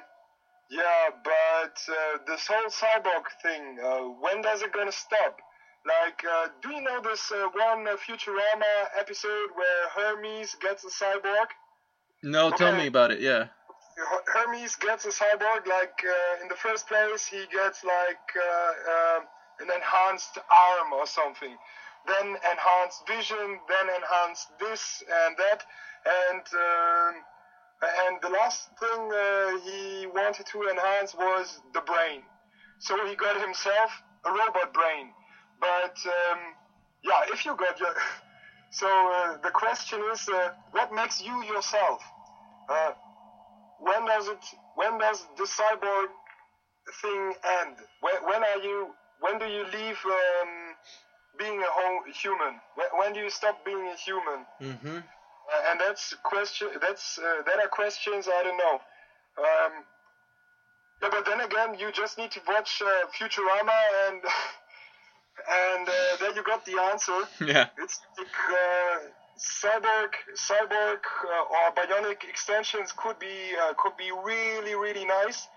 yeah, 0.70 1.10
but 1.24 1.76
uh, 1.88 2.18
this 2.26 2.46
whole 2.46 2.70
cyborg 2.70 3.24
thing, 3.42 3.78
uh, 3.82 4.02
when 4.20 4.42
does 4.42 4.62
it 4.62 4.72
gonna 4.72 4.92
stop? 4.92 5.36
Like, 5.86 6.22
uh, 6.24 6.48
do 6.62 6.70
you 6.70 6.82
know 6.82 7.00
this 7.00 7.32
uh, 7.32 7.48
one 7.52 7.88
uh, 7.88 7.96
Futurama 7.96 8.72
episode 8.98 9.48
where 9.54 9.88
Hermes 9.94 10.54
gets 10.60 10.84
a 10.84 11.04
cyborg? 11.04 11.46
no 12.22 12.50
tell 12.50 12.76
me 12.76 12.86
about 12.86 13.10
it 13.10 13.18
yeah 13.18 13.46
Hermes 14.26 14.76
gets 14.76 15.04
a 15.04 15.08
cyborg. 15.08 15.66
Like 15.66 16.04
uh, 16.04 16.42
in 16.42 16.48
the 16.48 16.54
first 16.54 16.86
place, 16.86 17.26
he 17.26 17.44
gets 17.52 17.84
like 17.84 18.26
uh, 18.36 19.16
um 19.18 19.26
an 19.60 19.68
enhanced 19.74 20.38
arm 20.50 20.92
or 20.92 21.06
something, 21.06 21.56
then 22.06 22.26
enhanced 22.52 23.06
vision, 23.06 23.60
then 23.68 23.86
enhanced 24.00 24.48
this 24.58 25.02
and 25.22 25.36
that, 25.36 25.64
and 26.06 26.44
um, 26.54 27.14
and 27.82 28.20
the 28.22 28.30
last 28.30 28.68
thing 28.78 29.12
uh, 29.12 29.58
he 29.64 30.06
wanted 30.06 30.46
to 30.46 30.68
enhance 30.68 31.14
was 31.14 31.60
the 31.74 31.80
brain. 31.82 32.22
So 32.80 33.06
he 33.06 33.14
got 33.16 33.40
himself 33.40 33.90
a 34.24 34.30
robot 34.30 34.72
brain. 34.72 35.12
But 35.60 35.96
um, 36.06 36.38
yeah, 37.04 37.20
if 37.32 37.44
you 37.44 37.54
got 37.56 37.78
your 37.78 37.94
so 38.70 38.86
uh, 38.88 39.36
the 39.42 39.50
question 39.50 40.00
is, 40.12 40.28
uh, 40.28 40.50
what 40.72 40.92
makes 40.92 41.20
you 41.20 41.44
yourself? 41.44 42.02
Uh, 42.68 42.92
when 43.78 44.06
does 44.06 44.28
it 44.28 44.44
when 44.74 44.98
does 44.98 45.26
the 45.36 45.44
cyborg 45.44 46.08
thing 47.02 47.34
end? 47.60 47.76
When, 48.00 48.14
when 48.24 48.42
are 48.42 48.62
you 48.62 48.94
when 49.20 49.38
do 49.38 49.46
you 49.46 49.64
leave 49.64 49.98
um, 50.04 50.74
being 51.38 51.60
a 51.60 51.70
whole 51.70 52.00
human? 52.12 52.60
When, 52.74 52.86
when 52.98 53.12
do 53.12 53.20
you 53.20 53.30
stop 53.30 53.64
being 53.64 53.86
a 53.86 53.96
human? 53.96 54.46
Mm-hmm. 54.60 54.96
Uh, 54.96 55.70
and 55.70 55.80
that's 55.80 56.14
question 56.22 56.68
that's 56.80 57.18
uh, 57.18 57.42
that 57.44 57.58
are 57.58 57.68
questions 57.68 58.28
i 58.28 58.42
don't 58.42 58.56
know. 58.56 58.78
Um, 59.38 59.84
yeah, 61.02 61.08
but 61.10 61.24
then 61.24 61.40
again 61.40 61.78
you 61.78 61.90
just 61.92 62.18
need 62.18 62.30
to 62.32 62.40
watch 62.46 62.82
uh, 62.84 63.06
futurama 63.18 63.78
and 64.08 64.22
and 65.48 65.88
uh, 65.88 65.92
then 66.20 66.34
you 66.36 66.42
got 66.42 66.64
the 66.64 66.78
answer 66.92 67.20
yeah 67.46 67.66
it's 67.78 68.00
like 68.18 68.26
uh, 68.50 68.98
cyborg, 69.40 70.12
cyborg 70.36 71.00
uh, 71.24 71.54
or 71.56 71.74
bionic 71.74 72.28
extensions 72.28 72.92
could 72.92 73.18
be 73.18 73.54
uh, 73.62 73.72
could 73.78 73.96
be 73.96 74.10
really 74.12 74.74
really 74.74 75.04
nice, 75.06 75.48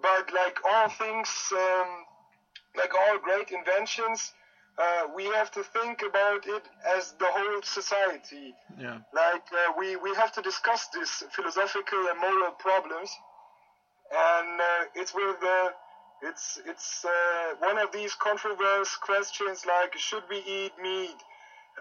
but 0.00 0.32
like 0.32 0.56
all 0.70 0.88
things, 0.88 1.28
um, 1.52 2.04
like 2.76 2.92
all 2.94 3.18
great 3.18 3.50
inventions, 3.50 4.32
uh, 4.78 5.02
we 5.14 5.24
have 5.24 5.50
to 5.50 5.62
think 5.64 6.02
about 6.08 6.46
it 6.46 6.62
as 6.96 7.12
the 7.18 7.26
whole 7.26 7.60
society. 7.62 8.54
yeah 8.78 8.98
Like 9.12 9.46
uh, 9.52 9.72
we 9.78 9.96
we 9.96 10.14
have 10.14 10.32
to 10.32 10.42
discuss 10.42 10.88
these 10.94 11.24
philosophical 11.34 12.02
and 12.10 12.18
moral 12.20 12.52
problems. 12.52 13.10
and 14.12 14.60
uh, 14.60 15.00
it's 15.00 15.12
with 15.14 15.42
uh, 15.42 15.70
it's 16.24 16.58
it's 16.66 17.04
uh, 17.04 17.54
one 17.58 17.78
of 17.78 17.92
these 17.92 18.14
controversial 18.14 18.98
questions 19.02 19.64
like 19.66 19.96
should 19.96 20.22
we 20.30 20.38
eat 20.38 20.72
meat? 20.82 21.20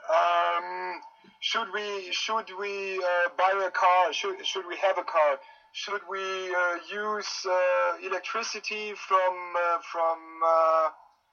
Um, 0.09 1.01
should 1.39 1.67
we 1.73 2.11
should 2.11 2.49
we 2.59 2.97
uh, 2.97 3.29
buy 3.37 3.53
a 3.65 3.71
car? 3.71 4.11
Should 4.11 4.45
should 4.45 4.67
we 4.67 4.75
have 4.77 4.97
a 4.97 5.03
car? 5.03 5.39
Should 5.71 6.01
we 6.09 6.19
uh, 6.19 6.75
use 6.91 7.45
uh, 7.45 8.05
electricity 8.05 8.93
from 9.07 9.33
uh, 9.57 9.79
from 9.91 10.17
uh, 10.45 10.89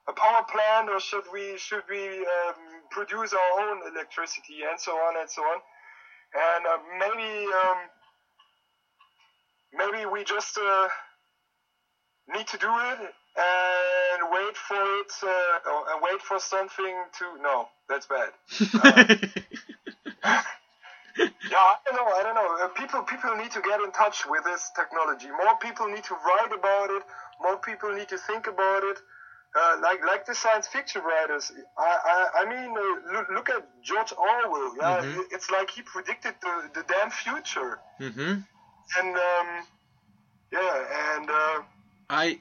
a 0.09 0.13
power 0.15 0.45
plant, 0.51 0.89
or 0.89 1.01
should 1.01 1.25
we 1.33 1.59
should 1.59 1.83
we 1.91 2.07
um, 2.07 2.83
produce 2.91 3.33
our 3.33 3.61
own 3.61 3.93
electricity, 3.93 4.63
and 4.69 4.81
so 4.81 4.93
on 4.93 5.21
and 5.21 5.29
so 5.29 5.43
on? 5.43 5.59
And 6.33 6.65
maybe 6.99 7.47
um, 7.53 7.79
maybe 9.75 10.07
we 10.07 10.23
just 10.25 10.57
need 12.37 12.47
to 12.49 12.59
do 12.59 12.69
it 12.91 12.99
and 13.37 14.31
wait 14.33 14.57
for 14.57 14.83
it 15.01 15.13
uh, 15.23 15.93
and 15.93 16.03
wait 16.03 16.21
for 16.23 16.39
something 16.39 16.95
to 17.19 17.25
no 17.43 17.69
that's 17.89 18.07
bad. 18.07 18.31
Uh, 18.83 19.15
yeah 21.19 21.65
i 21.75 21.77
don't 21.85 21.97
know 21.97 22.07
i 22.19 22.23
don't 22.23 22.35
know. 22.35 22.65
Uh, 22.65 22.69
people 22.69 23.03
people 23.03 23.35
need 23.37 23.51
to 23.51 23.61
get 23.61 23.81
in 23.81 23.91
touch 23.93 24.27
with 24.29 24.45
this 24.45 24.71
technology. 24.77 25.29
More 25.29 25.57
people 25.61 25.87
need 25.89 26.05
to 26.05 26.15
write 26.15 26.53
about 26.53 26.91
it. 26.91 27.03
More 27.43 27.57
people 27.59 27.93
need 27.95 28.09
to 28.09 28.19
think 28.19 28.47
about 28.47 28.83
it. 28.85 28.99
Uh, 29.59 29.77
like 29.83 30.01
like 30.07 30.25
the 30.27 30.35
science 30.35 30.69
fiction 30.69 31.03
writers. 31.03 31.51
I 31.77 31.99
i, 32.15 32.43
I 32.43 32.45
mean 32.53 32.71
uh, 32.77 33.13
look, 33.15 33.29
look 33.37 33.49
at 33.51 33.63
george 33.83 34.13
orwell 34.17 34.75
yeah? 34.77 35.01
Mhm. 35.03 35.23
it's 35.33 35.51
like 35.51 35.71
he 35.71 35.83
predicted 35.83 36.35
the, 36.41 36.71
the 36.75 36.83
damn 36.85 37.11
future. 37.11 37.79
Mm-hmm. 38.01 38.33
and 38.99 39.17
um 39.29 39.49
yeah 40.53 40.75
and 41.17 41.31
uh 41.31 41.59
I, 42.11 42.41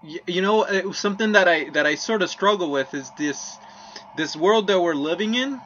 you 0.00 0.40
know, 0.40 0.62
it 0.62 0.86
was 0.86 0.98
something 0.98 1.32
that 1.32 1.48
I 1.48 1.70
that 1.70 1.84
I 1.84 1.96
sort 1.96 2.22
of 2.22 2.30
struggle 2.30 2.70
with 2.70 2.94
is 2.94 3.10
this 3.10 3.58
this 4.14 4.36
world 4.36 4.68
that 4.68 4.80
we're 4.80 4.94
living 4.94 5.34
in. 5.34 5.60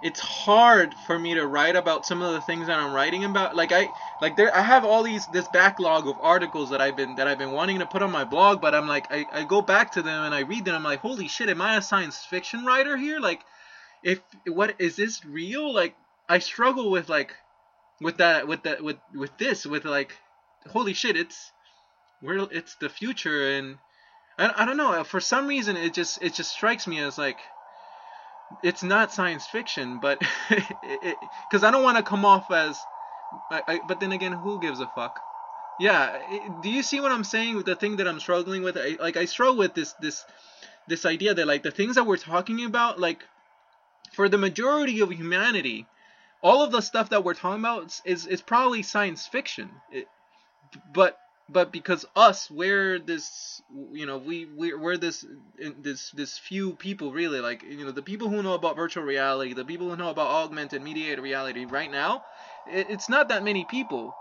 It's 0.00 0.18
hard 0.18 0.94
for 0.94 1.16
me 1.16 1.34
to 1.34 1.46
write 1.46 1.76
about 1.76 2.06
some 2.06 2.22
of 2.22 2.32
the 2.32 2.40
things 2.40 2.66
that 2.66 2.78
I'm 2.78 2.92
writing 2.92 3.24
about. 3.24 3.54
Like 3.54 3.72
I 3.72 3.92
like 4.22 4.36
there 4.36 4.54
I 4.56 4.62
have 4.62 4.84
all 4.84 5.02
these 5.02 5.26
this 5.26 5.46
backlog 5.48 6.08
of 6.08 6.18
articles 6.20 6.70
that 6.70 6.80
I've 6.80 6.96
been 6.96 7.16
that 7.16 7.28
I've 7.28 7.38
been 7.38 7.52
wanting 7.52 7.78
to 7.80 7.86
put 7.86 8.02
on 8.02 8.10
my 8.10 8.24
blog, 8.24 8.60
but 8.62 8.74
I'm 8.74 8.88
like 8.88 9.12
I, 9.12 9.26
I 9.32 9.44
go 9.44 9.60
back 9.60 9.92
to 9.92 10.02
them 10.02 10.24
and 10.24 10.34
I 10.34 10.40
read 10.40 10.64
them. 10.64 10.74
I'm 10.74 10.82
like, 10.82 11.00
holy 11.00 11.28
shit, 11.28 11.50
am 11.50 11.60
I 11.60 11.76
a 11.76 11.82
science 11.82 12.24
fiction 12.24 12.64
writer 12.64 12.96
here? 12.96 13.20
Like, 13.20 13.44
if 14.02 14.20
what 14.48 14.76
is 14.80 14.96
this 14.96 15.24
real? 15.26 15.72
Like 15.72 15.94
I 16.28 16.38
struggle 16.38 16.90
with 16.90 17.10
like 17.10 17.34
with 18.00 18.16
that 18.16 18.48
with 18.48 18.62
that 18.64 18.82
with 18.82 18.96
with 19.14 19.36
this 19.38 19.66
with 19.66 19.84
like 19.84 20.16
holy 20.66 20.94
shit, 20.94 21.16
it's 21.16 21.52
we're 22.22 22.46
it's 22.50 22.76
the 22.76 22.88
future 22.88 23.50
and 23.56 23.78
I, 24.38 24.62
I 24.62 24.64
don't 24.64 24.76
know 24.76 24.92
uh, 24.92 25.04
for 25.04 25.20
some 25.20 25.46
reason 25.46 25.76
it 25.76 25.92
just 25.92 26.22
it 26.22 26.34
just 26.34 26.50
strikes 26.50 26.86
me 26.86 27.00
as 27.00 27.18
like 27.18 27.40
it's 28.62 28.82
not 28.82 29.12
science 29.12 29.46
fiction 29.46 29.98
but 29.98 30.22
because 30.50 31.64
I 31.64 31.70
don't 31.70 31.82
want 31.82 31.96
to 31.96 32.02
come 32.02 32.24
off 32.24 32.50
as 32.50 32.82
I, 33.50 33.62
I, 33.66 33.80
but 33.86 34.00
then 34.00 34.12
again 34.12 34.32
who 34.32 34.58
gives 34.58 34.80
a 34.80 34.86
fuck? 34.86 35.20
Yeah 35.78 36.18
do 36.60 36.70
you 36.70 36.82
see 36.82 37.00
what 37.00 37.12
I'm 37.12 37.24
saying 37.24 37.56
with 37.56 37.66
the 37.66 37.76
thing 37.76 37.96
that 37.96 38.08
I'm 38.08 38.20
struggling 38.20 38.62
with? 38.62 38.76
I, 38.76 38.96
like 39.00 39.16
I 39.16 39.24
struggle 39.24 39.56
with 39.56 39.74
this 39.74 39.94
this 40.00 40.24
this 40.88 41.06
idea 41.06 41.34
that 41.34 41.46
like 41.46 41.62
the 41.62 41.70
things 41.70 41.96
that 41.96 42.06
we're 42.06 42.16
talking 42.16 42.64
about 42.64 43.00
like 43.00 43.24
for 44.12 44.28
the 44.28 44.38
majority 44.38 45.00
of 45.00 45.10
humanity 45.10 45.86
all 46.42 46.62
of 46.62 46.72
the 46.72 46.80
stuff 46.80 47.10
that 47.10 47.24
we're 47.24 47.34
talking 47.34 47.60
about 47.60 47.86
is 47.86 48.02
is, 48.04 48.26
is 48.26 48.42
probably 48.42 48.82
science 48.82 49.26
fiction. 49.26 49.70
It, 49.90 50.08
but 50.92 51.16
but 51.48 51.72
because 51.72 52.04
us 52.16 52.50
we're 52.50 52.98
this 52.98 53.60
you 53.92 54.06
know 54.06 54.18
we 54.18 54.46
we 54.46 54.74
we're 54.74 54.96
this 54.96 55.24
this 55.78 56.10
this 56.10 56.38
few 56.38 56.74
people 56.74 57.12
really. 57.12 57.40
Like 57.40 57.62
you 57.62 57.84
know 57.84 57.90
the 57.92 58.02
people 58.02 58.28
who 58.28 58.42
know 58.42 58.54
about 58.54 58.76
virtual 58.76 59.04
reality 59.04 59.52
the 59.52 59.64
people 59.64 59.90
who 59.90 59.96
know 59.96 60.10
about 60.10 60.28
augmented 60.28 60.82
mediated 60.82 61.20
reality 61.20 61.64
right 61.64 61.90
now 61.90 62.24
it, 62.66 62.88
it's 62.90 63.08
not 63.08 63.28
that 63.28 63.44
many 63.44 63.64
people. 63.64 64.16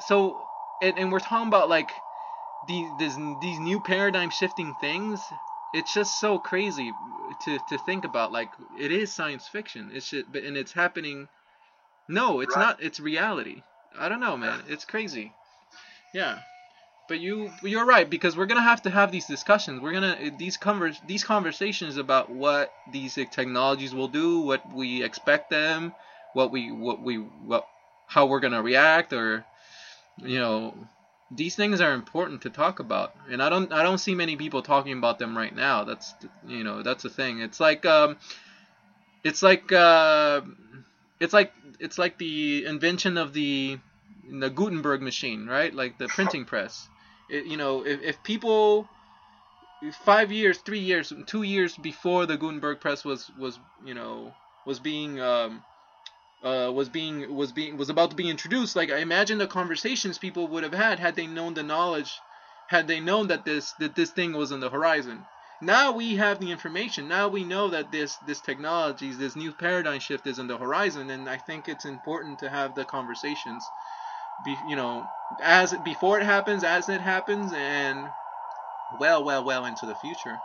So 0.00 0.42
and, 0.80 0.98
and 0.98 1.12
we're 1.12 1.20
talking 1.20 1.48
about 1.48 1.68
like 1.68 2.02
these 2.64 2.94
this, 2.96 3.16
these 3.40 3.58
new 3.60 3.80
paradigm 3.80 4.30
shifting 4.30 4.74
things 4.74 5.32
it's 5.72 5.92
just 5.92 6.16
so 6.18 6.38
crazy 6.38 6.94
to 7.40 7.58
to 7.58 7.78
think 7.78 8.04
about. 8.04 8.32
Like 8.32 8.52
it 8.78 8.92
is 8.92 9.12
science 9.12 9.48
fiction. 9.48 9.90
It's 9.92 10.08
just, 10.10 10.30
but 10.32 10.44
and 10.44 10.56
it's 10.56 10.72
happening. 10.72 11.28
No 12.08 12.40
it's 12.40 12.54
Right. 12.56 12.62
not. 12.62 12.82
It's 12.82 13.00
reality. 13.00 13.64
I 13.98 14.08
don't 14.08 14.20
know 14.20 14.36
man. 14.36 14.62
It's 14.68 14.84
crazy 14.84 15.34
yeah. 16.14 16.38
But 17.08 17.20
you 17.20 17.52
you're 17.62 17.86
right 17.86 18.08
because 18.10 18.36
we're 18.36 18.46
gonna 18.46 18.62
have 18.62 18.82
to 18.82 18.90
have 18.90 19.12
these 19.12 19.26
discussions. 19.26 19.80
We're 19.82 19.92
gonna 19.92 20.30
these 20.38 20.56
convers 20.56 21.00
these 21.00 21.24
conversations 21.24 21.98
about 21.98 22.30
what 22.30 22.72
these 22.86 23.16
technologies 23.16 23.94
will 23.94 24.08
do 24.08 24.40
what 24.40 24.62
we 24.72 25.02
expect 25.04 25.50
them 25.50 25.94
what 26.34 26.52
we 26.52 26.72
what 26.72 27.02
we 27.02 27.16
what 27.16 27.68
how 28.06 28.26
we're 28.26 28.40
gonna 28.40 28.62
react 28.62 29.12
or 29.14 29.44
you 30.18 30.38
know 30.38 30.74
these 31.30 31.56
things 31.56 31.80
are 31.80 31.94
important 31.94 32.42
to 32.42 32.50
talk 32.50 32.80
about. 32.80 33.14
And 33.30 33.42
i 33.42 33.50
don't 33.50 33.72
i 33.72 33.82
don't 33.82 33.98
see 33.98 34.14
many 34.14 34.36
people 34.36 34.62
talking 34.62 34.98
about 34.98 35.18
them 35.18 35.36
right 35.36 35.54
now. 35.54 35.84
That's 35.84 36.14
you 36.46 36.64
know 36.64 36.82
that's 36.82 37.04
the 37.04 37.10
thing. 37.10 37.40
It's 37.40 37.60
like 37.60 37.86
um 37.86 38.18
it's 39.24 39.42
like 39.42 39.72
uh 39.72 40.42
it's 41.20 41.32
like 41.34 41.52
it's 41.80 41.98
like 41.98 42.18
the 42.18 42.66
invention 42.66 43.18
of 43.18 43.32
the 43.32 43.78
the 44.40 44.50
gutenberg 44.50 45.02
machine 45.02 45.46
right 45.46 45.74
like 45.74 45.98
the 45.98 46.08
printing 46.08 46.44
press 46.44 46.88
it, 47.28 47.46
you 47.46 47.56
know 47.56 47.84
if, 47.84 48.00
if 48.02 48.22
people 48.22 48.88
five 49.92 50.32
years 50.32 50.58
three 50.58 50.80
years 50.80 51.12
two 51.26 51.42
years 51.42 51.76
before 51.76 52.26
the 52.26 52.36
gutenberg 52.36 52.80
press 52.80 53.04
was 53.04 53.30
was 53.38 53.58
you 53.84 53.94
know 53.94 54.32
was 54.64 54.80
being 54.80 55.20
um 55.20 55.62
uh, 56.44 56.70
was 56.70 56.90
being 56.90 57.34
was 57.34 57.52
being 57.52 57.76
was 57.76 57.88
about 57.88 58.10
to 58.10 58.16
be 58.16 58.28
introduced. 58.28 58.76
Like 58.76 58.90
I 58.90 58.98
imagine 58.98 59.38
the 59.38 59.46
conversations 59.46 60.18
people 60.18 60.46
would 60.48 60.62
have 60.62 60.74
had 60.74 60.98
had 61.00 61.16
they 61.16 61.26
known 61.26 61.54
the 61.54 61.62
knowledge, 61.62 62.22
had 62.66 62.86
they 62.86 63.00
known 63.00 63.28
that 63.28 63.44
this 63.46 63.72
that 63.74 63.94
this 63.94 64.10
thing 64.10 64.32
was 64.34 64.52
on 64.52 64.60
the 64.60 64.68
horizon. 64.70 65.26
Now 65.60 65.92
we 65.92 66.16
have 66.16 66.40
the 66.40 66.50
information. 66.50 67.08
Now 67.08 67.28
we 67.28 67.44
know 67.44 67.68
that 67.70 67.90
this 67.90 68.18
this 68.18 68.42
technology, 68.42 69.10
this 69.12 69.36
new 69.36 69.52
paradigm 69.52 70.00
shift 70.00 70.26
is 70.26 70.38
on 70.38 70.46
the 70.46 70.58
horizon, 70.58 71.08
and 71.08 71.28
I 71.30 71.38
think 71.38 71.66
it's 71.66 71.86
important 71.86 72.40
to 72.40 72.50
have 72.50 72.74
the 72.74 72.84
conversations. 72.84 73.70
Be, 74.42 74.58
you 74.64 74.76
know, 74.76 75.08
as 75.40 75.72
before 75.72 76.18
it 76.18 76.24
happens, 76.24 76.64
as 76.64 76.88
it 76.88 77.00
happens, 77.00 77.52
and 77.52 78.12
well, 78.90 79.24
well, 79.24 79.44
well 79.44 79.64
into 79.66 79.86
the 79.86 79.94
future. 79.94 80.42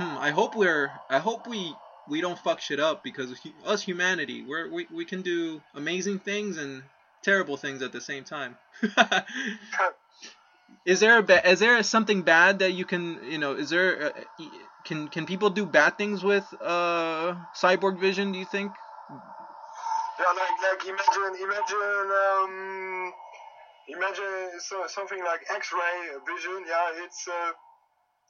Hmm. 0.00 0.16
I 0.18 0.30
hope 0.30 0.54
we're. 0.54 1.00
I 1.08 1.18
hope 1.18 1.46
we 1.46 1.80
we 2.06 2.20
don't 2.20 2.38
fuck 2.38 2.60
shit 2.60 2.80
up 2.80 3.02
because 3.02 3.40
us 3.64 3.82
humanity, 3.82 4.44
we're, 4.46 4.70
we 4.72 4.86
we 4.90 5.04
can 5.04 5.22
do 5.22 5.62
amazing 5.74 6.20
things 6.20 6.58
and 6.58 6.82
terrible 7.22 7.56
things 7.56 7.82
at 7.82 7.92
the 7.92 8.00
same 8.00 8.24
time. 8.24 8.58
is 10.84 11.00
there 11.00 11.18
a 11.18 11.22
ba- 11.22 11.48
is 11.48 11.60
there 11.60 11.82
something 11.82 12.22
bad 12.22 12.60
that 12.60 12.72
you 12.72 12.84
can 12.84 13.18
you 13.22 13.38
know 13.38 13.54
is 13.54 13.70
there 13.70 14.06
uh, 14.16 14.20
e- 14.38 14.62
can 14.84 15.08
can 15.08 15.26
people 15.26 15.50
do 15.50 15.66
bad 15.66 15.98
things 15.98 16.24
with 16.24 16.52
uh 16.60 17.34
cyborg 17.54 17.98
vision? 17.98 18.32
Do 18.32 18.38
you 18.38 18.44
think? 18.44 18.76
Yeah, 20.20 20.32
like 20.36 20.56
like 20.60 20.82
imagine 20.84 21.32
imagine 21.40 22.06
um 22.12 23.12
imagine 23.88 24.60
so, 24.60 24.84
something 24.86 25.24
like 25.24 25.40
X-ray 25.48 25.96
vision. 26.28 26.60
Yeah, 26.68 27.04
it's 27.04 27.24
uh, 27.26 27.52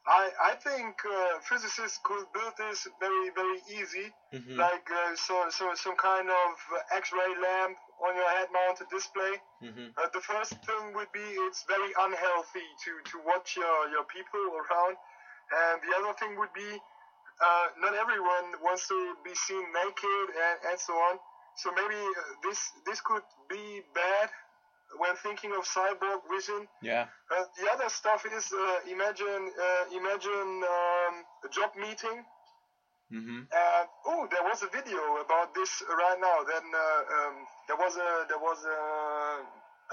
I 0.06 0.30
I 0.50 0.52
think 0.62 1.02
uh, 1.02 1.42
physicists 1.42 1.98
could 2.06 2.30
build 2.32 2.54
this 2.62 2.86
very 3.02 3.30
very 3.34 3.58
easy. 3.74 4.06
Mm-hmm. 4.32 4.54
Like 4.54 4.86
uh, 4.86 5.16
so 5.16 5.50
so 5.50 5.74
some 5.74 5.96
kind 5.96 6.30
of 6.30 6.50
X-ray 6.94 7.32
lamp 7.42 7.76
on 8.06 8.14
your 8.14 8.30
head-mounted 8.38 8.88
display. 8.88 9.34
Mm-hmm. 9.58 9.90
Uh, 9.98 10.08
the 10.14 10.22
first 10.22 10.54
thing 10.62 10.94
would 10.94 11.10
be 11.12 11.26
it's 11.50 11.64
very 11.68 11.92
unhealthy 12.06 12.68
to, 12.86 12.90
to 13.12 13.16
watch 13.26 13.56
your, 13.60 13.76
your 13.92 14.04
people 14.08 14.40
around. 14.56 14.96
And 15.52 15.82
the 15.84 15.92
other 15.98 16.14
thing 16.16 16.38
would 16.38 16.54
be 16.54 16.70
uh, 17.44 17.66
not 17.82 17.92
everyone 17.92 18.56
wants 18.62 18.88
to 18.88 18.98
be 19.24 19.34
seen 19.34 19.64
naked 19.74 20.26
and, 20.32 20.56
and 20.70 20.78
so 20.80 20.94
on. 20.94 21.18
So 21.62 21.70
maybe 21.72 22.00
uh, 22.00 22.22
this 22.42 22.60
this 22.86 23.00
could 23.00 23.26
be 23.48 23.82
bad 23.94 24.28
when 24.98 25.14
thinking 25.16 25.52
of 25.52 25.64
cyborg 25.64 26.20
vision. 26.30 26.66
Yeah. 26.82 27.06
Uh, 27.30 27.44
the 27.58 27.70
other 27.70 27.88
stuff 27.88 28.24
is 28.26 28.52
uh, 28.52 28.90
imagine 28.90 29.42
uh, 29.66 29.84
imagine 30.00 30.50
um, 30.76 31.14
a 31.46 31.48
job 31.50 31.70
meeting 31.76 32.24
Mm-hmm. 33.10 33.50
uh, 33.50 33.84
oh, 34.06 34.28
there 34.30 34.44
was 34.46 34.62
a 34.62 34.70
video 34.70 35.02
about 35.18 35.52
this 35.52 35.82
right 35.82 36.18
now. 36.22 36.46
Then 36.46 36.62
uh, 36.62 37.02
um, 37.18 37.34
there 37.66 37.76
was 37.76 37.96
a 37.98 38.10
there 38.30 38.38
was 38.38 38.62
a, 38.62 38.78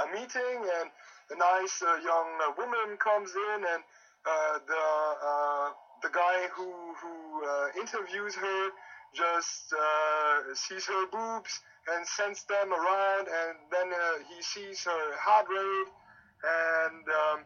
a 0.03 0.05
meeting, 0.13 0.57
and 0.61 0.87
a 1.33 1.35
nice 1.35 1.81
uh, 1.81 1.97
young 2.05 2.29
uh, 2.45 2.53
woman 2.61 2.93
comes 3.01 3.33
in, 3.33 3.59
and 3.73 3.81
uh, 4.21 4.59
the 4.69 4.85
uh, 5.17 5.69
the 6.05 6.09
guy 6.13 6.45
who 6.53 6.69
who 7.01 7.41
uh, 7.41 7.67
interviews 7.81 8.35
her 8.35 8.69
just 9.13 9.73
uh, 9.73 10.53
sees 10.53 10.85
her 10.85 11.05
boobs 11.07 11.59
and 11.93 12.05
sends 12.05 12.43
them 12.45 12.73
around, 12.73 13.27
and 13.27 13.57
then 13.71 13.87
uh, 13.93 14.17
he 14.29 14.41
sees 14.41 14.83
her 14.83 15.15
heart 15.17 15.47
rate, 15.49 15.91
and 16.43 17.03
um, 17.07 17.45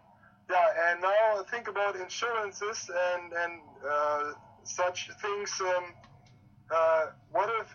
yeah, 0.50 0.68
and 0.92 1.02
now 1.02 1.44
think 1.50 1.68
about 1.68 1.96
insurances 1.96 2.90
and 2.90 3.34
and 3.34 3.62
uh, 3.88 4.34
such 4.64 5.10
things. 5.22 5.52
Um, 5.62 5.96
uh, 6.74 7.06
what 7.32 7.50
if? 7.62 7.68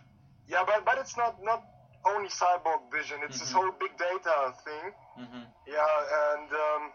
Yeah, 0.48 0.64
but 0.66 0.84
but 0.84 0.98
it's 0.98 1.16
not 1.16 1.36
not 1.42 1.62
only 2.04 2.28
cyborg 2.28 2.90
vision. 2.92 3.18
It's 3.22 3.40
this 3.40 3.50
Mhm. 3.50 3.54
whole 3.54 3.72
big 3.80 3.96
data 3.98 4.54
thing. 4.64 4.92
Mm-hmm. 5.18 5.44
Yeah, 5.66 5.96
and 6.34 6.48
um, 6.52 6.92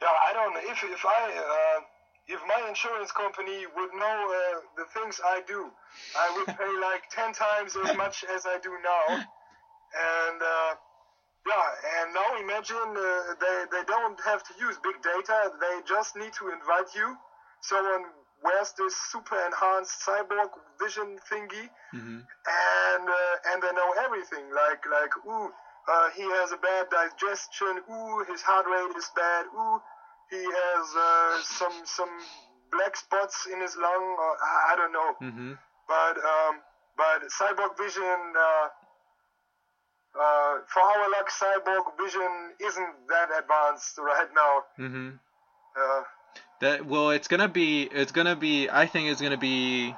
yeah, 0.00 0.16
I 0.28 0.32
don't 0.32 0.54
know 0.54 0.60
if 0.60 0.82
if 0.84 1.04
I 1.04 1.20
uh, 1.38 1.80
if 2.28 2.40
my 2.46 2.68
insurance 2.68 3.12
company 3.12 3.66
would 3.66 3.92
know 3.94 4.18
uh, 4.30 4.60
the 4.76 4.86
things 4.94 5.20
I 5.24 5.40
do, 5.46 5.70
I 6.16 6.26
would 6.36 6.46
pay 6.58 6.72
like 6.80 7.08
ten 7.10 7.32
times 7.32 7.76
as 7.76 7.96
much 7.96 8.24
as 8.34 8.46
I 8.46 8.58
do 8.62 8.70
now. 8.82 9.06
And 9.94 10.42
uh, 10.42 10.74
yeah, 11.46 11.68
and 12.00 12.14
now 12.14 12.30
imagine 12.38 12.96
uh, 12.96 13.34
they 13.40 13.56
they 13.72 13.84
don't 13.84 14.18
have 14.24 14.42
to 14.44 14.54
use 14.58 14.78
big 14.82 15.02
data. 15.02 15.50
They 15.60 15.80
just 15.86 16.16
need 16.16 16.32
to 16.38 16.48
invite 16.48 16.94
you. 16.94 17.16
Someone 17.60 18.04
wears 18.42 18.72
this 18.78 18.94
super 19.10 19.36
enhanced 19.36 20.02
cyborg 20.06 20.50
vision 20.80 21.18
thingy 21.30 21.68
Mm-hmm. 21.94 22.20
and 22.24 23.04
uh, 23.08 23.36
and 23.52 23.62
they 23.62 23.72
know 23.72 23.92
everything. 24.04 24.48
Like 24.50 24.82
like 24.90 25.12
ooh, 25.26 25.50
uh, 25.88 26.08
he 26.16 26.22
has 26.22 26.52
a 26.52 26.56
bad 26.56 26.86
digestion. 26.90 27.80
Ooh, 27.90 28.24
his 28.28 28.42
heart 28.42 28.66
rate 28.66 28.96
is 28.96 29.10
bad. 29.14 29.46
Ooh, 29.54 29.78
he 30.30 30.42
has 30.42 30.86
uh, 30.96 31.42
some 31.42 31.72
some 31.84 32.10
black 32.70 32.96
spots 32.96 33.46
in 33.52 33.60
his 33.60 33.76
lung. 33.76 34.16
Or, 34.18 34.36
I 34.70 34.74
don't 34.76 34.92
know. 34.92 35.10
Mm-hmm. 35.22 35.52
But 35.88 36.16
um, 36.18 36.54
but 36.96 37.28
cyborg 37.30 37.76
vision. 37.76 38.20
Uh, 38.36 38.68
uh, 40.14 40.58
for 40.68 40.80
our 40.80 41.10
luck, 41.10 41.30
cyborg 41.30 41.84
vision 41.98 42.52
isn't 42.60 42.94
that 43.08 43.28
advanced 43.38 43.96
right 43.98 44.28
now. 44.34 44.62
Mm-hmm. 44.78 45.08
Uh, 45.76 46.02
That 46.60 46.86
well, 46.86 47.10
it's 47.10 47.28
gonna 47.28 47.48
be. 47.48 47.84
It's 47.84 48.12
gonna 48.12 48.36
be. 48.36 48.68
I 48.68 48.86
think 48.86 49.08
it's 49.08 49.20
gonna 49.20 49.38
be. 49.38 49.94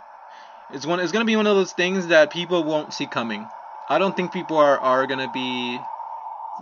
It's 0.72 0.86
one. 0.86 1.00
It's 1.00 1.12
gonna 1.12 1.24
be 1.24 1.36
one 1.36 1.46
of 1.46 1.56
those 1.56 1.72
things 1.72 2.06
that 2.08 2.30
people 2.30 2.62
won't 2.64 2.94
see 2.94 3.06
coming. 3.06 3.46
I 3.88 3.98
don't 3.98 4.16
think 4.16 4.32
people 4.32 4.56
are 4.56 4.78
are 4.78 5.06
gonna 5.06 5.30
be. 5.30 5.78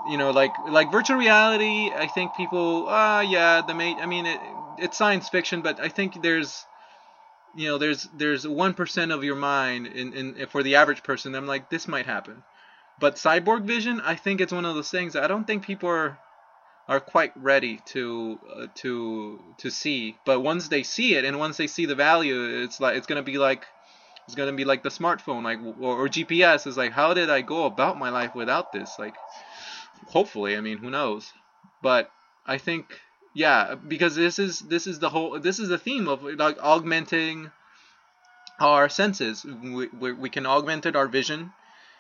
You 0.07 0.19
know, 0.19 0.31
like 0.31 0.57
like 0.67 0.91
virtual 0.91 1.17
reality. 1.17 1.93
I 1.97 2.07
think 2.07 2.35
people. 2.35 2.87
Ah, 2.89 3.21
yeah. 3.21 3.61
The 3.61 3.75
mate. 3.75 3.99
I 4.01 4.07
mean, 4.07 4.27
it, 4.27 4.41
it's 4.79 4.97
science 4.97 5.29
fiction, 5.29 5.63
but 5.63 5.81
I 5.81 5.89
think 5.89 6.23
there's. 6.23 6.65
You 7.55 7.69
know, 7.69 7.79
there's 7.79 8.09
there's 8.17 8.49
one 8.49 8.73
percent 8.73 9.13
of 9.13 9.25
your 9.25 9.37
mind 9.37 9.87
in, 9.87 10.15
in 10.15 10.47
for 10.47 10.63
the 10.63 10.77
average 10.77 11.03
person. 11.03 11.35
I'm 11.35 11.47
like, 11.47 11.69
this 11.69 11.87
might 11.87 12.07
happen, 12.07 12.43
but 12.99 13.17
cyborg 13.17 13.65
vision. 13.65 14.01
I 14.01 14.15
think 14.15 14.41
it's 14.41 14.55
one 14.55 14.65
of 14.65 14.75
those 14.75 14.91
things. 14.91 15.17
I 15.17 15.27
don't 15.27 15.47
think 15.47 15.63
people 15.63 15.91
are 15.91 16.17
are 16.89 17.01
quite 17.01 17.33
ready 17.37 17.79
to 17.87 18.39
uh, 18.57 18.67
to 18.77 19.39
to 19.59 19.71
see. 19.71 20.17
But 20.25 20.41
once 20.41 20.69
they 20.69 20.83
see 20.83 21.15
it 21.15 21.25
and 21.25 21.39
once 21.39 21.57
they 21.57 21.67
see 21.67 21.87
the 21.87 21.95
value, 21.95 22.63
it's 22.65 22.81
like 22.81 22.97
it's 22.97 23.07
gonna 23.07 23.23
be 23.23 23.39
like 23.39 23.67
it's 24.27 24.35
gonna 24.35 24.53
be 24.53 24.65
like 24.65 24.83
the 24.83 24.89
smartphone, 24.89 25.43
like 25.45 25.59
or, 25.81 26.05
or 26.05 26.09
GPS 26.09 26.67
is 26.67 26.77
like 26.77 26.93
how 26.93 27.15
did 27.15 27.31
I 27.31 27.41
go 27.43 27.67
about 27.67 27.99
my 27.99 28.11
life 28.11 28.35
without 28.35 28.73
this? 28.73 28.99
Like 28.99 29.15
hopefully, 30.09 30.57
I 30.57 30.61
mean 30.61 30.79
who 30.79 30.91
knows, 30.91 31.33
but 31.83 32.11
I 32.47 32.59
think 32.59 33.01
yeah 33.35 33.75
because 33.75 34.15
this 34.15 34.39
is 34.39 34.61
this 34.61 34.87
is 34.87 34.99
the 34.99 35.09
whole 35.09 35.41
this 35.41 35.59
is 35.59 35.69
the 35.69 35.79
theme 35.79 36.07
of 36.09 36.23
like 36.23 36.59
augmenting 36.63 37.51
our 38.61 38.89
senses. 38.89 39.45
We 39.45 39.89
we, 39.89 40.13
we 40.13 40.31
can 40.31 40.47
augment 40.47 40.87
it, 40.87 40.97
our 40.97 41.09
vision. 41.09 41.53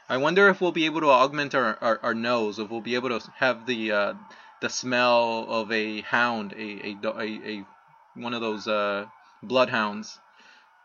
I 0.08 0.16
wonder 0.18 0.48
if 0.48 0.60
we'll 0.60 0.72
be 0.72 0.86
able 0.86 1.00
to 1.00 1.10
augment 1.10 1.54
our, 1.54 1.78
our, 1.80 2.00
our 2.02 2.14
nose, 2.14 2.58
if 2.58 2.70
we'll 2.70 2.80
be 2.80 2.96
able 2.96 3.18
to 3.18 3.30
have 3.36 3.66
the 3.66 3.92
uh, 3.92 4.14
the 4.60 4.68
smell 4.68 5.46
of 5.48 5.72
a 5.72 6.02
hound, 6.02 6.52
a 6.52 6.88
a, 6.88 6.96
a, 7.04 7.58
a 7.58 7.66
one 8.14 8.34
of 8.34 8.40
those 8.40 8.66
uh, 8.68 9.06
bloodhounds. 9.42 10.18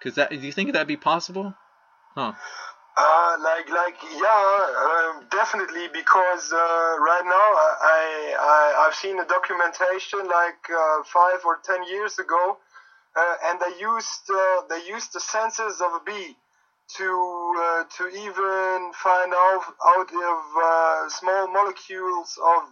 Cause 0.02 0.16
that, 0.16 0.30
do 0.30 0.38
you 0.38 0.52
think 0.52 0.74
that'd 0.74 0.88
be 0.88 0.96
possible? 0.96 1.56
Huh? 2.14 2.34
Uh, 3.00 3.38
like, 3.44 3.70
like, 3.70 3.96
yeah, 4.18 4.66
um, 4.90 5.24
definitely. 5.30 5.88
Because 5.94 6.52
uh, 6.52 6.98
right 6.98 7.22
now, 7.26 7.50
I, 7.96 8.34
I, 8.40 8.86
I've 8.88 8.96
seen 8.96 9.20
a 9.20 9.26
documentation 9.26 10.26
like 10.26 10.58
uh, 10.68 11.04
five 11.06 11.46
or 11.46 11.60
ten 11.64 11.84
years 11.88 12.18
ago, 12.18 12.58
uh, 13.16 13.36
and 13.46 13.60
they 13.60 13.80
used, 13.80 14.32
uh, 14.34 14.62
they 14.68 14.82
used 14.88 15.14
the 15.14 15.20
senses 15.20 15.80
of 15.80 15.94
a 15.94 16.00
bee 16.04 16.36
to, 16.98 17.84
to 17.98 18.08
even 18.08 18.92
find 18.96 19.34
out 19.34 19.64
out 19.86 20.10
if 20.10 21.12
small 21.12 21.48
molecules 21.52 22.40
of 22.42 22.64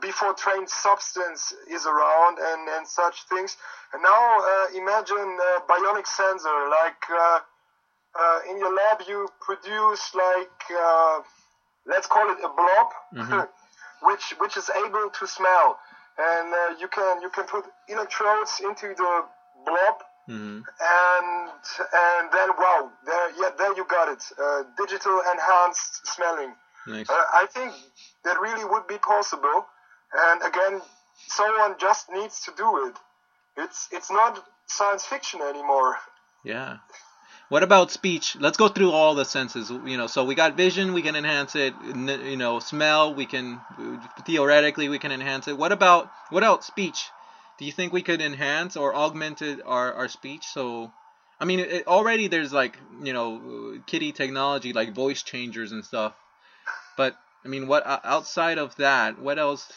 before 0.00 0.34
trained 0.34 0.68
substance 0.68 1.54
is 1.70 1.86
around 1.86 2.38
and, 2.38 2.68
and 2.68 2.86
such 2.86 3.22
things. 3.30 3.56
And 3.94 4.02
now 4.02 4.68
imagine 4.76 5.38
bionic 5.66 6.06
sensor, 6.06 6.68
like 6.68 7.02
uh, 8.20 8.38
in 8.50 8.58
your 8.58 8.74
lab 8.74 9.02
you 9.06 9.28
produce 9.40 10.14
like, 10.14 10.60
uh, 10.70 11.20
let's 11.86 12.06
call 12.06 12.30
it 12.30 12.38
a 12.44 12.48
blob, 12.48 12.88
Mhm. 13.14 13.48
which 14.02 14.34
which 14.38 14.56
is 14.56 14.68
able 14.84 15.10
to 15.10 15.26
smell, 15.26 15.78
and 16.18 16.52
uh, 16.54 16.74
you 16.80 16.88
can 16.88 17.22
you 17.22 17.30
can 17.30 17.44
put 17.44 17.64
electrodes 17.88 18.60
into 18.60 18.94
the 18.94 19.24
blob 19.66 19.96
hmm 20.26 20.60
and 20.80 21.50
and 22.04 22.24
then 22.32 22.48
wow 22.56 22.90
there 23.04 23.28
yeah 23.40 23.50
there 23.58 23.74
you 23.74 23.84
got 23.84 24.08
it 24.08 24.22
uh, 24.38 24.62
digital 24.78 25.20
enhanced 25.32 26.06
smelling 26.06 26.54
Nice. 26.86 27.10
uh, 27.10 27.24
I 27.42 27.46
think 27.46 27.72
that 28.24 28.38
really 28.40 28.64
would 28.64 28.86
be 28.88 28.98
possible. 28.98 29.66
And 30.12 30.42
again, 30.42 30.80
someone 31.28 31.74
just 31.78 32.10
needs 32.10 32.40
to 32.44 32.50
do 32.56 32.68
it. 32.88 32.96
It's 33.56 33.88
it's 33.92 34.10
not 34.10 34.32
science 34.66 35.04
fiction 35.06 35.40
anymore. 35.42 35.96
Yeah. 36.44 36.78
What 37.52 37.62
about 37.62 37.90
speech? 37.90 38.34
Let's 38.40 38.56
go 38.56 38.68
through 38.68 38.92
all 38.92 39.14
the 39.14 39.26
senses. 39.26 39.68
You 39.68 39.98
know, 39.98 40.06
so 40.06 40.24
we 40.24 40.34
got 40.34 40.56
vision, 40.56 40.94
we 40.94 41.02
can 41.02 41.14
enhance 41.14 41.54
it. 41.54 41.74
You 41.84 42.38
know, 42.38 42.60
smell, 42.60 43.12
we 43.12 43.26
can 43.26 43.60
theoretically 44.24 44.88
we 44.88 44.98
can 44.98 45.12
enhance 45.12 45.48
it. 45.48 45.58
What 45.58 45.70
about 45.70 46.10
what 46.30 46.44
else? 46.44 46.66
Speech. 46.66 47.10
Do 47.58 47.66
you 47.66 47.72
think 47.72 47.92
we 47.92 48.00
could 48.00 48.22
enhance 48.22 48.74
or 48.74 48.96
augment 48.96 49.42
it, 49.42 49.60
our 49.66 49.92
our 49.92 50.08
speech? 50.08 50.46
So, 50.46 50.94
I 51.38 51.44
mean, 51.44 51.60
it, 51.60 51.86
already 51.86 52.26
there's 52.28 52.54
like 52.54 52.78
you 53.02 53.12
know, 53.12 53.78
kitty 53.84 54.12
technology 54.12 54.72
like 54.72 54.94
voice 54.94 55.22
changers 55.22 55.72
and 55.72 55.84
stuff. 55.84 56.14
But 56.96 57.18
I 57.44 57.48
mean, 57.48 57.66
what 57.66 57.82
outside 57.86 58.56
of 58.56 58.74
that? 58.76 59.18
What 59.18 59.38
else 59.38 59.70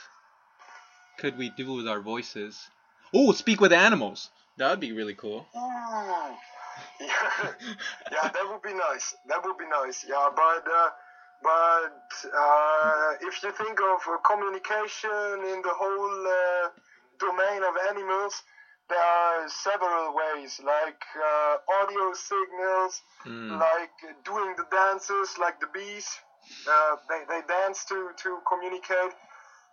could 1.18 1.38
we 1.38 1.50
do 1.58 1.74
with 1.74 1.90
our 1.90 2.00
voices? 2.00 2.70
Oh, 3.14 3.34
speak 3.34 3.60
with 3.60 3.74
animals. 3.74 4.30
That 4.56 4.70
would 4.70 4.80
be 4.80 4.94
really 4.94 5.16
cool. 5.16 5.46
Ooh. 5.58 6.55
Yeah, 7.00 7.52
yeah, 8.12 8.30
that 8.30 8.46
would 8.50 8.62
be 8.62 8.74
nice. 8.74 9.14
That 9.28 9.44
would 9.44 9.58
be 9.58 9.68
nice. 9.68 10.06
Yeah, 10.08 10.30
but 10.36 10.64
uh, 10.68 10.90
but 11.44 12.08
uh, 12.34 13.12
if 13.22 13.44
you 13.44 13.52
think 13.52 13.80
of 13.82 14.00
uh, 14.08 14.18
communication 14.24 15.44
in 15.54 15.62
the 15.62 15.74
whole 15.76 16.28
uh, 16.28 16.70
domain 17.20 17.64
of 17.64 17.76
animals, 17.90 18.44
there 18.90 19.00
are 19.00 19.48
several 19.50 20.16
ways, 20.16 20.60
like 20.64 21.02
uh, 21.18 21.56
audio 21.82 22.14
signals, 22.14 23.02
Mm. 23.26 23.60
like 23.60 23.98
doing 24.24 24.54
the 24.56 24.66
dances, 24.70 25.36
like 25.40 25.60
the 25.60 25.66
bees. 25.74 26.08
Uh, 26.70 26.96
they, 27.10 27.22
they 27.28 27.42
dance 27.48 27.84
to, 27.86 28.12
to 28.18 28.38
communicate. 28.48 29.14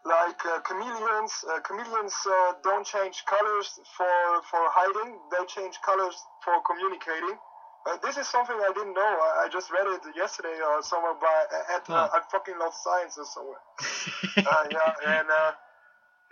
Like 0.05 0.45
uh, 0.47 0.59
chameleons, 0.67 1.45
uh, 1.49 1.61
chameleons 1.61 2.15
uh, 2.27 2.53
don't 2.65 2.85
change 2.85 3.25
colors 3.25 3.79
for, 3.97 4.43
for 4.51 4.63
hiding, 4.75 5.19
they 5.31 5.45
change 5.47 5.79
colors 5.81 6.17
for 6.43 6.61
communicating. 6.67 7.39
Uh, 7.87 7.97
this 8.03 8.17
is 8.17 8.27
something 8.29 8.57
I 8.57 8.73
didn't 8.75 8.95
know. 8.95 9.01
I, 9.03 9.45
I 9.45 9.49
just 9.49 9.71
read 9.71 9.87
it 9.87 10.03
yesterday 10.17 10.59
or 10.63 10.83
somewhere 10.83 11.15
by 11.15 11.47
at 11.75 11.87
uh, 11.89 12.09
Huh. 12.09 12.09
I 12.15 12.21
fucking 12.31 12.59
love 12.59 12.75
science 12.75 13.19
or 13.19 13.25
somewhere. 13.27 13.63
uh, 14.47 14.65
yeah, 14.71 15.19
and 15.19 15.31
uh, 15.31 15.53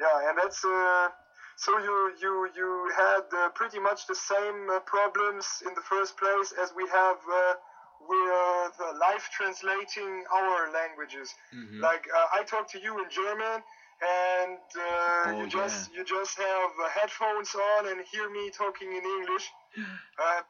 yeah, 0.00 0.28
and 0.30 0.38
that's 0.38 0.64
uh, 0.64 1.08
so 1.56 1.78
you 1.78 2.12
you 2.20 2.48
you 2.56 2.90
had 2.96 3.24
uh, 3.36 3.48
pretty 3.54 3.78
much 3.78 4.06
the 4.06 4.14
same 4.14 4.70
uh, 4.70 4.80
problems 4.80 5.62
in 5.66 5.74
the 5.74 5.82
first 5.82 6.16
place 6.16 6.52
as 6.60 6.72
we 6.74 6.86
have 6.88 7.18
uh, 7.30 7.54
with 8.00 8.74
uh, 8.80 8.92
live 8.98 9.24
translating 9.30 10.24
our 10.32 10.72
languages. 10.72 11.34
Mhm. 11.54 11.80
Like 11.80 12.04
uh, 12.14 12.38
I 12.38 12.42
talk 12.44 12.70
to 12.72 12.80
you 12.80 12.98
in 13.02 13.08
German, 13.10 13.62
and 14.02 14.58
uh, 14.76 15.24
Oh, 15.26 15.40
you 15.40 15.46
just 15.48 15.92
you 15.94 16.04
just 16.04 16.38
have 16.38 16.70
uh, 16.82 16.88
headphones 16.88 17.54
on 17.54 17.88
and 17.88 18.00
hear 18.12 18.28
me 18.30 18.50
talking 18.50 18.90
in 18.92 19.04
English. 19.18 19.52
Uh, 20.22 20.42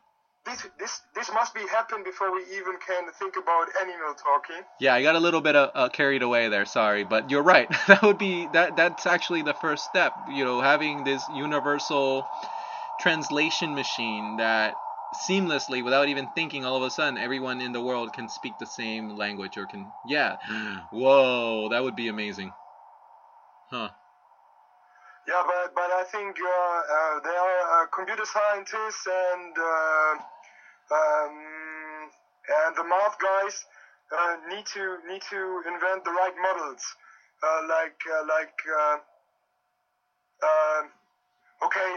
this 0.47 0.67
this 0.79 1.03
this 1.15 1.31
must 1.33 1.55
be 1.55 1.61
happen 1.69 2.03
before 2.03 2.33
we 2.33 2.43
even 2.59 2.75
can 2.85 3.05
think 3.19 3.37
about 3.37 3.67
animal 3.81 4.15
talking. 4.15 4.65
Yeah, 4.79 4.95
I 4.95 5.03
got 5.03 5.15
a 5.15 5.21
little 5.21 5.41
bit 5.43 5.55
uh, 5.55 5.71
uh, 5.75 5.89
carried 5.91 6.23
away 6.23 6.49
there. 6.49 6.65
Sorry, 6.65 7.05
but 7.05 7.31
you're 7.31 7.43
right. 7.43 7.69
that 7.89 8.03
would 8.03 8.19
be 8.19 8.47
that. 8.47 8.75
That's 8.75 9.07
actually 9.07 9.43
the 9.43 9.55
first 9.55 9.85
step. 9.85 10.15
You 10.27 10.45
know, 10.45 10.61
having 10.61 11.05
this 11.05 11.29
universal 11.29 12.27
translation 12.99 13.75
machine 13.75 14.37
that 14.37 14.77
seamlessly 15.15 15.83
without 15.83 16.09
even 16.09 16.29
thinking. 16.35 16.65
All 16.65 16.77
of 16.77 16.83
a 16.83 16.91
sudden, 16.91 17.19
everyone 17.19 17.61
in 17.61 17.73
the 17.73 17.81
world 17.81 18.13
can 18.13 18.29
speak 18.29 18.59
the 18.59 18.67
same 18.67 19.17
language 19.17 19.57
or 19.57 19.67
can 19.67 19.91
yeah. 20.07 20.37
Whoa, 20.91 21.69
that 21.71 21.83
would 21.83 21.97
be 21.97 22.09
amazing. 22.09 22.53
Huh. 23.71 23.91
Yeah, 25.29 25.43
but 25.47 25.75
but 25.75 25.91
I 25.93 26.05
think 26.11 26.37
uh, 26.41 26.49
uh, 26.49 27.21
there 27.23 27.39
are 27.39 27.83
uh, 27.83 27.87
computer 27.87 28.25
scientists 28.25 29.07
and 29.07 29.55
uh, 29.57 30.13
um, 30.91 32.11
and 32.51 32.77
the 32.77 32.85
math 32.85 33.17
guys 33.19 33.65
uh, 34.11 34.37
need 34.49 34.67
to 34.75 34.99
need 35.07 35.23
to 35.31 35.63
invent 35.69 36.05
the 36.05 36.11
right 36.11 36.35
models, 36.43 36.83
uh, 37.43 37.61
like 37.69 38.01
uh, 38.11 38.25
like 38.27 38.59
uh, 38.67 38.97
uh, 40.43 40.83
okay. 41.67 41.91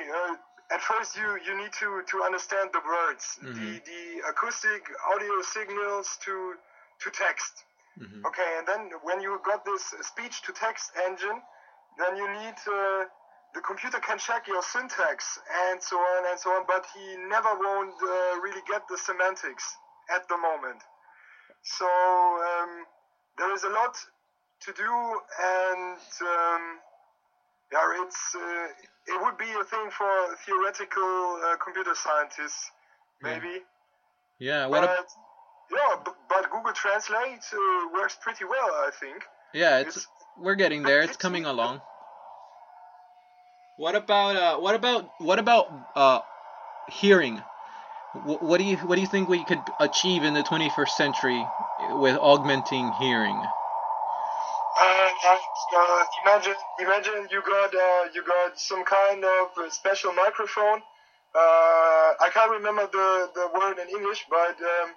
At 0.72 0.82
first, 0.82 1.16
you, 1.16 1.38
you 1.46 1.56
need 1.58 1.72
to, 1.80 2.02
to 2.08 2.24
understand 2.24 2.72
the 2.74 2.82
words, 2.86 3.38
Mhm. 3.42 3.54
the, 3.56 3.80
the 3.92 4.28
acoustic 4.30 4.90
audio 5.14 5.42
signals 5.42 6.18
to 6.26 6.56
to 7.00 7.10
text. 7.12 7.66
hmm 7.98 8.26
Okay, 8.26 8.58
and 8.58 8.66
then 8.68 8.92
when 9.02 9.20
you 9.22 9.40
got 9.44 9.66
this 9.66 9.84
speech 10.02 10.42
to 10.44 10.54
text 10.54 10.92
engine, 11.08 11.42
then 11.98 12.16
you 12.16 12.28
need 12.40 12.56
uh, 12.68 13.06
the 13.54 13.62
computer 13.62 14.00
can 14.00 14.18
check 14.18 14.48
your 14.48 14.62
syntax 14.64 15.38
and 15.68 15.82
so 15.84 15.98
on 16.00 16.26
and 16.30 16.40
so 16.40 16.50
on, 16.52 16.64
but 16.66 16.86
he 16.94 17.16
never 17.18 17.54
won't 17.56 17.96
uh, 18.02 18.40
really 18.40 18.62
get 18.68 18.88
the 18.88 18.98
semantics 18.98 19.78
at 20.10 20.28
the 20.30 20.38
moment. 20.38 20.82
So 21.62 21.86
um, 21.86 22.86
there 23.38 23.54
is 23.54 23.64
a 23.64 23.70
lot 23.70 23.96
to 24.62 24.74
do, 24.74 24.92
and 25.40 26.00
um, 26.22 26.64
yeah, 27.72 28.02
it's 28.02 28.36
uh, 28.36 28.68
it 29.08 29.22
would 29.22 29.38
be 29.38 29.52
a 29.60 29.64
thing 29.64 29.90
for 29.92 30.36
theoretical 30.46 31.40
uh, 31.46 31.56
computer 31.64 31.94
scientists, 31.96 32.72
maybe. 33.22 33.62
Yeah. 34.40 34.68
What? 34.68 34.82
But, 34.82 34.90
ab- 34.90 35.06
yeah, 35.72 35.96
but, 36.04 36.16
but 36.30 36.50
Google 36.52 36.74
Translate 36.74 37.44
uh, 37.54 37.88
works 37.94 38.18
pretty 38.22 38.46
well, 38.46 38.70
I 38.88 38.92
think. 39.00 39.24
yeah. 39.54 39.80
It's 39.80 39.98
it's- 39.98 40.08
we're 40.36 40.56
getting 40.56 40.82
there. 40.84 41.00
It's 41.02 41.12
it's- 41.12 41.18
coming 41.22 41.46
along. 41.46 41.82
What 43.76 43.96
about 43.96 44.36
uh? 44.36 44.58
What 44.60 44.76
about 44.76 45.10
what 45.18 45.40
about 45.40 45.74
uh? 45.96 46.20
Hearing. 46.88 47.42
Wh- 48.14 48.42
What 48.44 48.58
do 48.60 48.64
you 48.66 48.78
what 48.78 48.96
do 48.96 49.02
you 49.02 49.08
think 49.08 49.30
we 49.30 49.44
could 49.44 49.72
achieve 49.80 50.24
in 50.24 50.34
the 50.34 50.44
21st 50.44 50.90
century 50.90 51.48
with 51.92 52.18
augmenting 52.18 52.92
hearing? 52.92 53.42
Uh, 54.84 55.10
uh, 55.78 56.04
imagine, 56.26 56.56
imagine 56.80 57.28
you 57.32 57.42
got 57.42 57.74
uh, 57.74 58.04
you 58.14 58.24
got 58.26 58.60
some 58.60 58.84
kind 58.84 59.24
of 59.24 59.48
special 59.72 60.12
microphone. 60.14 60.82
Uh, 61.36 62.10
I 62.20 62.30
can't 62.34 62.52
remember 62.52 62.88
the, 62.92 63.30
the 63.34 63.48
word 63.58 63.80
in 63.80 63.90
English, 63.90 64.26
but 64.30 64.56
um, 64.62 64.90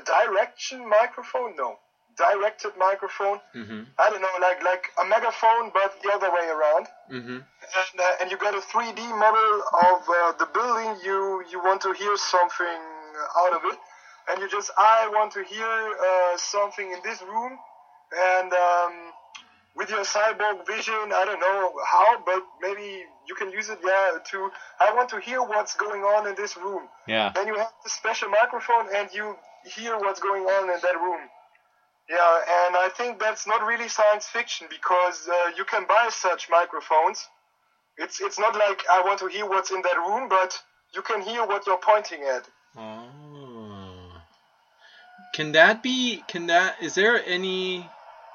a 0.00 0.04
direction 0.04 0.88
microphone? 0.88 1.56
No, 1.56 1.78
directed 2.16 2.72
microphone. 2.78 3.40
Mm-hmm. 3.54 3.82
I 3.98 4.10
don't 4.10 4.22
know, 4.22 4.36
like 4.40 4.62
like 4.62 4.84
a 5.02 5.04
megaphone, 5.04 5.70
but 5.74 6.00
the 6.02 6.12
other 6.14 6.30
way 6.30 6.46
around. 6.48 6.86
Mm-hmm. 7.12 7.38
and, 7.42 7.96
uh, 8.00 8.20
and 8.20 8.30
you 8.30 8.36
got 8.36 8.54
a 8.54 8.62
3D 8.72 8.98
model 9.18 9.52
of 9.90 10.00
uh, 10.08 10.32
the 10.38 10.48
building 10.54 10.96
you 11.04 11.44
you 11.50 11.58
want 11.58 11.80
to 11.82 11.92
hear 11.92 12.16
something 12.16 12.80
out 13.42 13.52
of 13.52 13.62
it, 13.72 13.78
and 14.30 14.40
you 14.40 14.48
just 14.48 14.70
I 14.78 15.08
want 15.12 15.32
to 15.32 15.42
hear 15.42 15.66
uh, 15.66 16.36
something 16.36 16.90
in 16.92 17.00
this 17.04 17.20
room, 17.22 17.58
and 18.14 18.52
um, 18.52 18.92
with 19.74 19.90
your 19.90 20.04
cyborg 20.04 20.66
vision, 20.66 21.12
I 21.12 21.24
don't 21.24 21.40
know 21.40 21.72
how, 21.90 22.18
but 22.24 22.42
maybe 22.60 23.04
you 23.26 23.34
can 23.34 23.50
use 23.50 23.68
it, 23.68 23.78
yeah, 23.84 24.18
to 24.30 24.50
I 24.80 24.92
want 24.94 25.08
to 25.10 25.20
hear 25.20 25.42
what's 25.42 25.74
going 25.74 26.02
on 26.02 26.26
in 26.26 26.34
this 26.34 26.56
room. 26.56 26.88
Yeah. 27.06 27.32
Then 27.34 27.46
you 27.46 27.56
have 27.56 27.72
the 27.84 27.90
special 27.90 28.28
microphone, 28.28 28.86
and 28.94 29.08
you 29.12 29.36
hear 29.64 29.98
what's 29.98 30.20
going 30.20 30.44
on 30.44 30.70
in 30.70 30.80
that 30.80 30.94
room. 31.00 31.20
Yeah, 32.08 32.66
and 32.66 32.76
I 32.76 32.88
think 32.96 33.18
that's 33.18 33.46
not 33.46 33.66
really 33.66 33.88
science 33.88 34.26
fiction 34.26 34.68
because 34.70 35.28
uh, 35.28 35.50
you 35.56 35.64
can 35.64 35.86
buy 35.88 36.08
such 36.10 36.48
microphones. 36.48 37.28
It's 37.98 38.20
it's 38.20 38.38
not 38.38 38.54
like 38.54 38.84
I 38.90 39.02
want 39.02 39.18
to 39.20 39.26
hear 39.26 39.46
what's 39.46 39.70
in 39.72 39.82
that 39.82 39.96
room, 39.96 40.28
but 40.28 40.62
you 40.94 41.02
can 41.02 41.20
hear 41.20 41.44
what 41.44 41.66
you're 41.66 41.78
pointing 41.78 42.22
at. 42.22 42.46
Oh. 42.76 44.12
Can 45.34 45.52
that 45.52 45.82
be? 45.82 46.22
Can 46.28 46.46
that? 46.46 46.76
Is 46.80 46.94
there 46.94 47.20
any? 47.26 47.90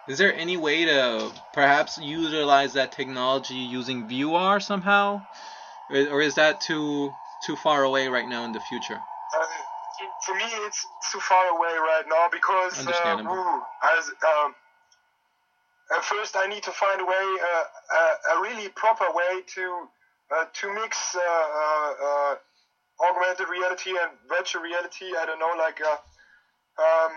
Is 0.07 0.17
there 0.17 0.33
any 0.33 0.57
way 0.57 0.85
to 0.85 1.31
perhaps 1.53 1.97
utilize 1.97 2.73
that 2.73 2.91
technology 2.91 3.55
using 3.55 4.07
VR 4.07 4.59
somehow, 4.59 5.21
or, 5.89 5.97
or 6.09 6.21
is 6.21 6.35
that 6.35 6.59
too 6.61 7.13
too 7.43 7.55
far 7.55 7.83
away 7.83 8.07
right 8.07 8.27
now 8.27 8.43
in 8.45 8.51
the 8.51 8.59
future? 8.59 8.99
Uh, 9.35 9.45
for 10.21 10.35
me, 10.35 10.45
it's 10.65 10.85
too 11.11 11.19
far 11.19 11.45
away 11.47 11.73
right 11.77 12.03
now 12.07 12.27
because 12.31 12.87
uh, 12.87 13.23
woo, 13.25 13.61
as, 13.97 14.09
um, 14.09 14.55
at 15.95 16.03
first 16.03 16.35
I 16.35 16.47
need 16.47 16.63
to 16.63 16.71
find 16.71 17.01
a 17.01 17.05
way, 17.05 17.37
uh, 17.41 17.63
a, 17.95 18.37
a 18.37 18.41
really 18.41 18.69
proper 18.69 19.05
way 19.13 19.41
to 19.55 19.87
uh, 20.33 20.45
to 20.53 20.73
mix 20.73 21.15
uh, 21.15 21.19
uh, 21.19 21.93
uh, 22.03 22.35
augmented 23.09 23.49
reality 23.49 23.91
and 23.91 24.11
virtual 24.29 24.61
reality. 24.61 25.11
I 25.17 25.25
don't 25.25 25.39
know, 25.39 25.53
like 25.57 25.81
uh, 25.81 25.97
um, 26.81 27.11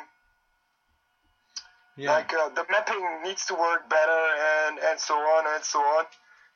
Yeah. 1.97 2.15
like 2.15 2.33
uh, 2.35 2.49
the 2.51 2.65
mapping 2.71 3.23
needs 3.23 3.47
to 3.47 3.55
work 3.55 3.89
better 3.89 4.23
and 4.67 4.79
and 4.79 4.99
so 4.99 5.15
on 5.15 5.47
and 5.55 5.65
so 5.65 5.79
on. 5.81 6.05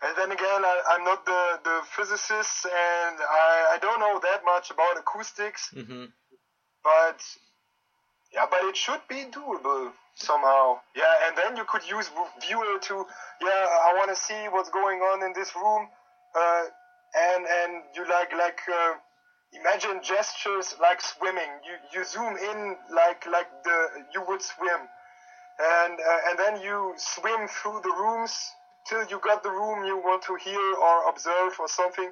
And 0.02 0.16
then 0.16 0.30
again, 0.30 0.62
I, 0.64 0.76
I'm 0.90 1.04
not 1.04 1.26
the, 1.26 1.58
the 1.64 1.80
physicist 1.96 2.66
and 2.66 3.16
I, 3.20 3.74
I 3.74 3.78
don't 3.82 3.98
know 3.98 4.20
that 4.22 4.44
much 4.44 4.70
about 4.70 4.96
acoustics 4.96 5.70
hmm 5.74 6.04
but 6.84 7.20
yeah, 8.32 8.46
but 8.50 8.60
it 8.64 8.76
should 8.76 9.00
be 9.08 9.24
doable 9.24 9.92
somehow. 10.14 10.78
Yeah, 10.94 11.14
and 11.26 11.36
then 11.36 11.56
you 11.56 11.64
could 11.64 11.86
use 11.88 12.08
ViewR 12.42 12.80
to 12.82 13.06
yeah, 13.40 13.66
I 13.88 13.94
want 13.96 14.10
to 14.10 14.16
see 14.16 14.48
what's 14.50 14.68
going 14.70 15.00
on 15.00 15.22
in 15.22 15.32
this 15.32 15.54
room, 15.54 15.88
uh, 16.34 16.64
and 17.14 17.46
and 17.46 17.82
you 17.94 18.06
like 18.08 18.32
like 18.36 18.60
uh, 18.68 18.94
imagine 19.52 20.00
gestures 20.02 20.74
like 20.80 21.00
swimming. 21.00 21.50
You 21.66 21.74
you 22.00 22.04
zoom 22.04 22.36
in 22.36 22.76
like 22.94 23.24
like 23.26 23.48
the 23.64 24.04
you 24.12 24.22
would 24.28 24.42
swim, 24.42 24.80
and 25.58 25.98
uh, 26.00 26.20
and 26.30 26.38
then 26.38 26.62
you 26.62 26.94
swim 26.96 27.48
through 27.48 27.80
the 27.82 27.90
rooms. 27.90 28.34
Till 28.88 29.04
you 29.08 29.20
got 29.20 29.42
the 29.42 29.50
room 29.50 29.84
you 29.84 29.98
want 29.98 30.22
to 30.22 30.36
hear 30.36 30.60
or 30.76 31.08
observe 31.10 31.52
or 31.60 31.68
something. 31.68 32.10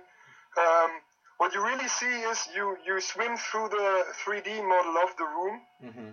Um, 0.59 0.91
what 1.39 1.55
you 1.55 1.65
really 1.65 1.89
see 1.89 2.23
is 2.31 2.49
you, 2.55 2.77
you 2.87 3.01
swim 3.01 3.37
through 3.37 3.69
the 3.71 4.05
3D 4.25 4.67
model 4.69 4.97
of 5.03 5.17
the 5.17 5.25
room, 5.25 5.61
hmm 5.81 6.11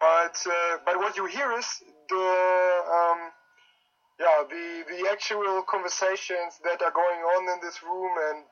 but 0.00 0.36
uh, 0.46 0.78
but 0.84 0.96
what 0.98 1.16
you 1.16 1.26
hear 1.26 1.52
is 1.52 1.82
the 2.08 2.82
um, 2.98 3.30
yeah 4.20 4.42
the 4.48 4.84
the 4.88 5.08
actual 5.10 5.62
conversations 5.68 6.58
that 6.64 6.82
are 6.82 6.92
going 6.92 7.20
on 7.36 7.42
in 7.54 7.60
this 7.62 7.82
room, 7.82 8.12
and 8.30 8.44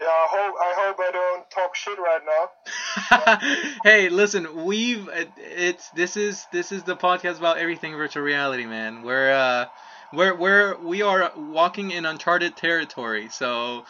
yeah 0.00 0.06
I 0.06 0.26
hope 0.30 0.54
I 0.60 0.74
hope 0.76 0.96
I 0.98 1.10
don't 1.12 1.50
talk 1.50 1.74
shit 1.74 1.98
right 1.98 2.20
now. 2.26 3.80
hey, 3.84 4.08
listen, 4.08 4.64
we've 4.64 5.08
it's 5.36 5.90
this 5.90 6.16
is 6.16 6.46
this 6.52 6.72
is 6.72 6.84
the 6.84 6.96
podcast 6.96 7.38
about 7.38 7.58
everything 7.58 7.94
virtual 7.94 8.22
reality, 8.22 8.66
man. 8.66 9.02
We're 9.02 9.32
uh 9.32 9.66
we're 10.12 10.34
we're 10.34 10.76
we 10.78 11.02
are 11.02 11.32
walking 11.36 11.90
in 11.90 12.06
uncharted 12.06 12.56
territory. 12.56 13.28
So 13.30 13.84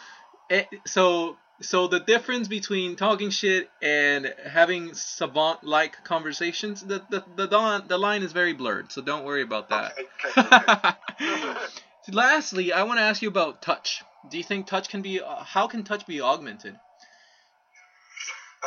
it, 0.49 0.67
so 0.85 1.37
so 1.61 1.87
the 1.87 1.99
difference 1.99 2.47
between 2.47 2.95
talking 2.95 3.29
shit 3.29 3.69
and 3.81 4.33
having 4.45 4.93
savant 4.93 5.63
like 5.63 6.03
conversations, 6.03 6.81
the 6.81 7.01
the 7.09 7.23
the, 7.35 7.47
don- 7.47 7.87
the 7.87 7.97
line 7.97 8.23
is 8.23 8.31
very 8.31 8.53
blurred. 8.53 8.91
So 8.91 9.01
don't 9.01 9.25
worry 9.25 9.41
about 9.41 9.69
that. 9.69 9.93
Okay, 10.37 10.41
okay, 10.41 10.71
okay. 10.71 11.55
Lastly, 12.11 12.71
I 12.71 12.83
want 12.83 12.99
to 12.99 13.03
ask 13.03 13.21
you 13.21 13.27
about 13.27 13.61
touch. 13.61 14.03
Do 14.29 14.37
you 14.37 14.43
think 14.43 14.67
touch 14.67 14.89
can 14.89 15.01
be 15.01 15.21
uh, 15.21 15.43
how 15.43 15.67
can 15.67 15.83
touch 15.83 16.05
be 16.05 16.21
augmented? 16.21 16.75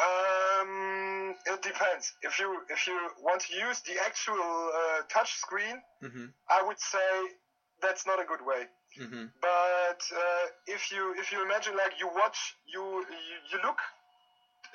um, 0.07 1.35
it 1.47 1.61
depends. 1.62 2.12
If 2.23 2.39
you 2.39 2.49
if 2.69 2.87
you 2.87 2.97
want 3.20 3.41
to 3.43 3.53
use 3.55 3.81
the 3.82 3.97
actual 4.05 4.41
uh, 4.81 5.03
touch 5.12 5.35
screen, 5.35 5.82
Mhm. 6.03 6.32
I 6.49 6.62
would 6.62 6.81
say 6.81 7.11
that's 7.82 8.07
not 8.07 8.19
a 8.20 8.24
good 8.24 8.41
way. 8.43 8.69
Mhm. 8.99 9.31
but 9.41 10.01
uh, 10.23 10.45
if 10.66 10.91
you 10.91 11.15
if 11.16 11.31
you 11.32 11.43
imagine 11.43 11.77
like 11.77 11.95
you 12.01 12.09
watch 12.09 12.39
you 12.66 12.82
you, 13.28 13.37
you 13.51 13.59
look 13.62 13.78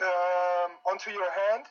um, 0.02 0.72
onto 0.90 1.12
your 1.12 1.30
hand 1.41 1.66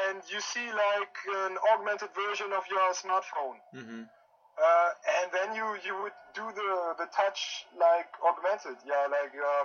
and 0.00 0.22
you 0.32 0.40
see 0.40 0.66
like 0.72 1.16
an 1.44 1.56
augmented 1.72 2.10
version 2.14 2.52
of 2.52 2.64
your 2.68 2.92
smartphone 3.02 3.58
Mhm. 3.74 4.08
Uh, 4.58 4.90
and 5.22 5.32
then 5.32 5.54
you 5.54 5.66
you 5.84 5.94
would 6.02 6.16
do 6.34 6.46
the 6.54 6.94
the 6.98 7.06
touch 7.14 7.66
like 7.78 8.08
augmented 8.22 8.78
yeah 8.86 9.06
like 9.10 9.34
uh, 9.34 9.64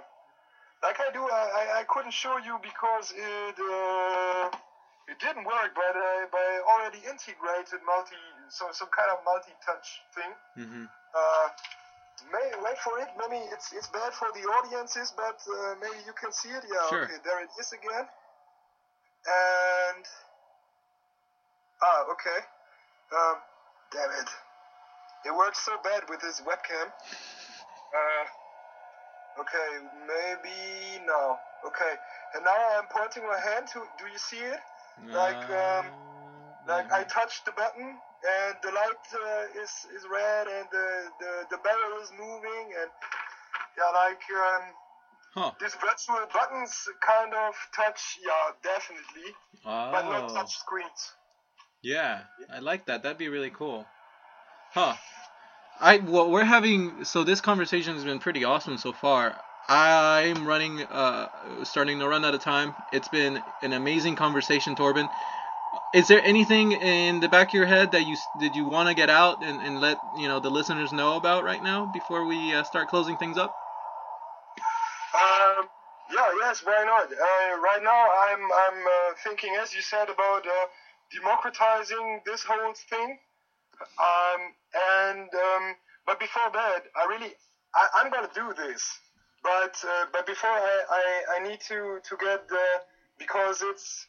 like 0.83 0.99
I 0.99 1.09
do 1.13 1.21
I, 1.23 1.45
I, 1.61 1.63
I 1.79 1.83
couldn't 1.87 2.13
show 2.13 2.37
you 2.37 2.59
because 2.61 3.11
it 3.13 3.57
uh, 3.59 4.49
it 5.11 5.17
didn't 5.19 5.45
work 5.45 5.71
but 5.75 5.93
I, 5.95 6.25
but 6.31 6.39
I 6.41 6.55
already 6.65 7.01
integrated 7.05 7.81
multi 7.85 8.17
so 8.49 8.69
some 8.71 8.89
kind 8.89 9.09
of 9.11 9.19
multi 9.25 9.53
touch 9.65 10.01
thing 10.15 10.31
Mhm. 10.57 10.89
uh, 11.13 11.49
May, 12.31 12.51
wait 12.61 12.77
for 12.83 12.99
it. 12.99 13.07
Maybe 13.17 13.39
it's 13.47 13.71
it's 13.71 13.87
bad 13.87 14.11
for 14.13 14.27
the 14.35 14.43
audiences, 14.59 15.13
but 15.15 15.39
uh, 15.47 15.75
maybe 15.79 16.03
you 16.05 16.11
can 16.11 16.33
see 16.33 16.49
it. 16.49 16.65
Yeah. 16.67 16.89
Sure. 16.89 17.03
Okay. 17.07 17.15
There 17.23 17.39
it 17.41 17.49
is 17.57 17.71
again. 17.71 18.05
And 19.23 20.05
ah, 21.81 22.03
okay. 22.11 22.39
Um, 23.15 23.37
damn 23.91 24.11
it. 24.19 24.29
It 25.25 25.35
works 25.35 25.59
so 25.65 25.73
bad 25.83 26.03
with 26.09 26.21
this 26.21 26.41
webcam. 26.41 26.87
Uh, 27.93 28.25
okay, 29.41 29.69
maybe 30.07 31.03
no. 31.05 31.37
Okay, 31.65 31.93
and 32.35 32.43
now 32.45 32.55
I'm 32.77 32.87
pointing 32.89 33.23
my 33.27 33.39
hand 33.39 33.67
to. 33.73 33.79
Do 33.97 34.05
you 34.11 34.17
see 34.17 34.37
it? 34.39 34.59
Like, 35.13 35.43
um, 35.49 35.85
Like 36.67 36.91
I 36.91 37.03
touched 37.03 37.45
the 37.45 37.51
button 37.51 37.97
and 38.23 38.55
the 38.61 38.71
light 38.71 39.05
uh, 39.15 39.61
is 39.63 39.71
is 39.95 40.03
red 40.11 40.47
and 40.47 40.67
the, 40.71 40.87
the 41.19 41.31
the 41.51 41.57
barrel 41.63 41.97
is 42.03 42.11
moving 42.11 42.65
and 42.81 42.91
yeah, 43.77 43.91
like 44.03 44.23
um, 44.45 44.63
Huh. 45.33 45.51
these 45.59 45.75
virtual 45.75 46.25
buttons 46.33 46.73
kind 47.01 47.33
of 47.33 47.53
touch. 47.75 48.19
Yeah, 48.25 48.51
definitely, 48.63 49.29
but 49.63 50.03
not 50.09 50.29
Oh. 50.31 50.35
touch 50.35 50.57
screens. 50.57 51.01
Yeah, 51.81 52.23
I 52.51 52.59
like 52.59 52.85
that. 52.85 53.03
That'd 53.03 53.17
be 53.17 53.29
really 53.29 53.51
cool. 53.51 53.87
Huh. 54.73 54.95
I 55.79 55.97
well, 55.97 56.29
we're 56.29 56.43
having 56.43 57.05
so 57.05 57.23
this 57.23 57.41
conversation 57.41 57.95
has 57.95 58.03
been 58.03 58.19
pretty 58.19 58.43
awesome 58.43 58.77
so 58.77 58.93
far. 58.93 59.35
I'm 59.67 60.47
running, 60.47 60.81
uh, 60.81 61.27
starting 61.63 61.99
to 61.99 62.07
run 62.07 62.25
out 62.25 62.33
of 62.33 62.41
time. 62.41 62.75
It's 62.91 63.07
been 63.07 63.43
an 63.61 63.73
amazing 63.73 64.15
conversation, 64.15 64.75
Torben. 64.75 65.09
Is 65.93 66.07
there 66.07 66.23
anything 66.23 66.71
in 66.73 67.19
the 67.19 67.29
back 67.29 67.49
of 67.49 67.53
your 67.53 67.65
head 67.65 67.91
that 67.91 68.05
you 68.05 68.17
did 68.37 68.55
you 68.55 68.65
want 68.65 68.89
to 68.89 68.95
get 68.95 69.09
out 69.09 69.43
and, 69.43 69.61
and 69.61 69.79
let 69.79 69.99
you 70.15 70.27
know 70.27 70.39
the 70.39 70.49
listeners 70.49 70.91
know 70.91 71.15
about 71.17 71.43
right 71.43 71.61
now 71.63 71.85
before 71.85 72.25
we 72.25 72.53
uh, 72.53 72.63
start 72.63 72.89
closing 72.89 73.17
things 73.17 73.37
up? 73.37 73.53
Um, 75.13 75.69
yeah, 76.13 76.31
yes, 76.41 76.61
why 76.65 76.83
not? 76.85 77.11
Uh, 77.11 77.59
right 77.61 77.81
now, 77.83 78.07
I'm 78.29 78.43
I'm 78.43 78.87
uh, 78.87 79.13
thinking, 79.23 79.55
as 79.61 79.73
you 79.73 79.81
said, 79.81 80.09
about 80.09 80.45
uh, 80.45 80.65
democratizing 81.11 82.21
this 82.25 82.43
whole 82.43 82.73
thing. 82.89 83.17
Um, 83.81 84.41
and 84.75 85.29
um, 85.29 85.75
but 86.05 86.19
before 86.19 86.49
that, 86.53 86.83
I 86.95 87.05
really 87.09 87.33
I, 87.75 87.87
I'm 87.95 88.11
gonna 88.11 88.29
do 88.33 88.53
this. 88.55 88.83
But 89.43 89.75
uh, 89.87 90.05
but 90.11 90.25
before 90.25 90.49
I, 90.49 90.83
I, 90.89 91.03
I 91.39 91.47
need 91.47 91.59
to 91.67 91.99
to 92.03 92.17
get 92.17 92.47
the 92.49 92.65
because 93.17 93.61
it's 93.61 94.07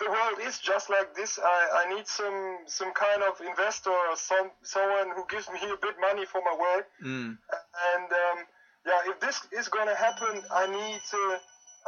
the 0.00 0.08
world 0.08 0.40
is 0.42 0.58
just 0.58 0.88
like 0.88 1.14
this. 1.14 1.38
I, 1.38 1.84
I 1.84 1.94
need 1.94 2.06
some 2.06 2.58
some 2.66 2.92
kind 2.92 3.22
of 3.22 3.40
investor 3.46 3.90
or 3.90 4.16
some 4.16 4.50
someone 4.62 5.12
who 5.14 5.24
gives 5.28 5.48
me 5.54 5.60
a 5.62 5.76
bit 5.76 5.94
money 6.00 6.24
for 6.24 6.40
my 6.40 6.56
work. 6.56 6.86
Mm. 7.04 7.36
And 7.94 8.08
um, 8.10 8.38
yeah, 8.86 9.00
if 9.12 9.20
this 9.20 9.40
is 9.52 9.68
gonna 9.68 9.94
happen, 9.94 10.42
I 10.50 10.66
need 10.66 11.02
uh, 11.12 11.38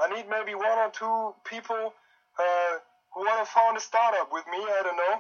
I 0.04 0.14
need 0.14 0.28
maybe 0.28 0.54
one 0.54 0.78
or 0.78 0.90
two 0.92 1.34
people 1.48 1.94
uh, 2.38 2.74
who 3.14 3.24
wanna 3.24 3.46
found 3.46 3.76
a 3.76 3.80
startup 3.80 4.30
with 4.30 4.44
me. 4.46 4.58
I 4.60 4.82
don't 4.84 4.96
know. 4.96 5.16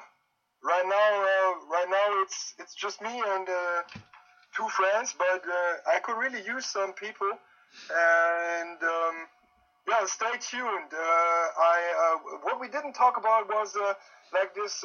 Right 0.64 0.86
now, 0.86 1.10
uh, 1.22 1.66
right 1.70 1.88
now 1.88 2.22
it's 2.22 2.54
it's 2.58 2.74
just 2.74 3.00
me 3.02 3.20
and 3.26 3.48
uh, 3.48 3.82
two 4.56 4.68
friends, 4.68 5.14
but 5.18 5.42
uh, 5.48 5.90
I 5.94 5.98
could 6.02 6.16
really 6.16 6.42
use 6.42 6.66
some 6.66 6.92
people. 6.92 7.30
And 7.90 8.82
um, 8.82 9.14
yeah, 9.88 10.04
stay 10.06 10.34
tuned. 10.40 10.92
I 10.94 12.16
what 12.42 12.60
we 12.60 12.68
didn't 12.68 12.92
talk 12.94 13.16
about 13.16 13.48
was 13.48 13.76
like 14.32 14.54
this. 14.54 14.84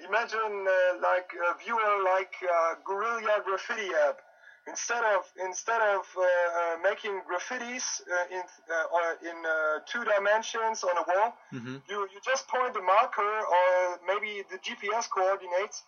Imagine 0.00 0.66
like 1.02 1.30
a 1.34 1.54
ViewR 1.58 2.04
like 2.04 2.34
uh, 2.42 2.74
Guerrilla 2.84 3.42
Graffiti 3.44 3.90
app. 4.08 4.20
Instead 4.68 5.04
of 5.16 5.22
instead 5.48 5.80
of 5.80 6.04
uh, 6.16 6.22
uh, 6.22 6.76
making 6.82 7.14
graffitis 7.28 7.86
uh, 8.02 8.36
in 8.36 8.44
uh, 8.70 9.30
in 9.30 9.36
uh, 9.46 9.78
two 9.86 10.04
dimensions 10.04 10.84
on 10.84 10.94
a 11.02 11.04
wall, 11.10 11.30
hmm 11.50 11.76
you 11.88 11.98
you 12.12 12.20
just 12.24 12.46
point 12.48 12.74
the 12.74 12.82
marker 12.82 13.34
or 13.56 13.66
maybe 14.06 14.42
the 14.52 14.58
GPS 14.58 15.08
coordinates, 15.08 15.82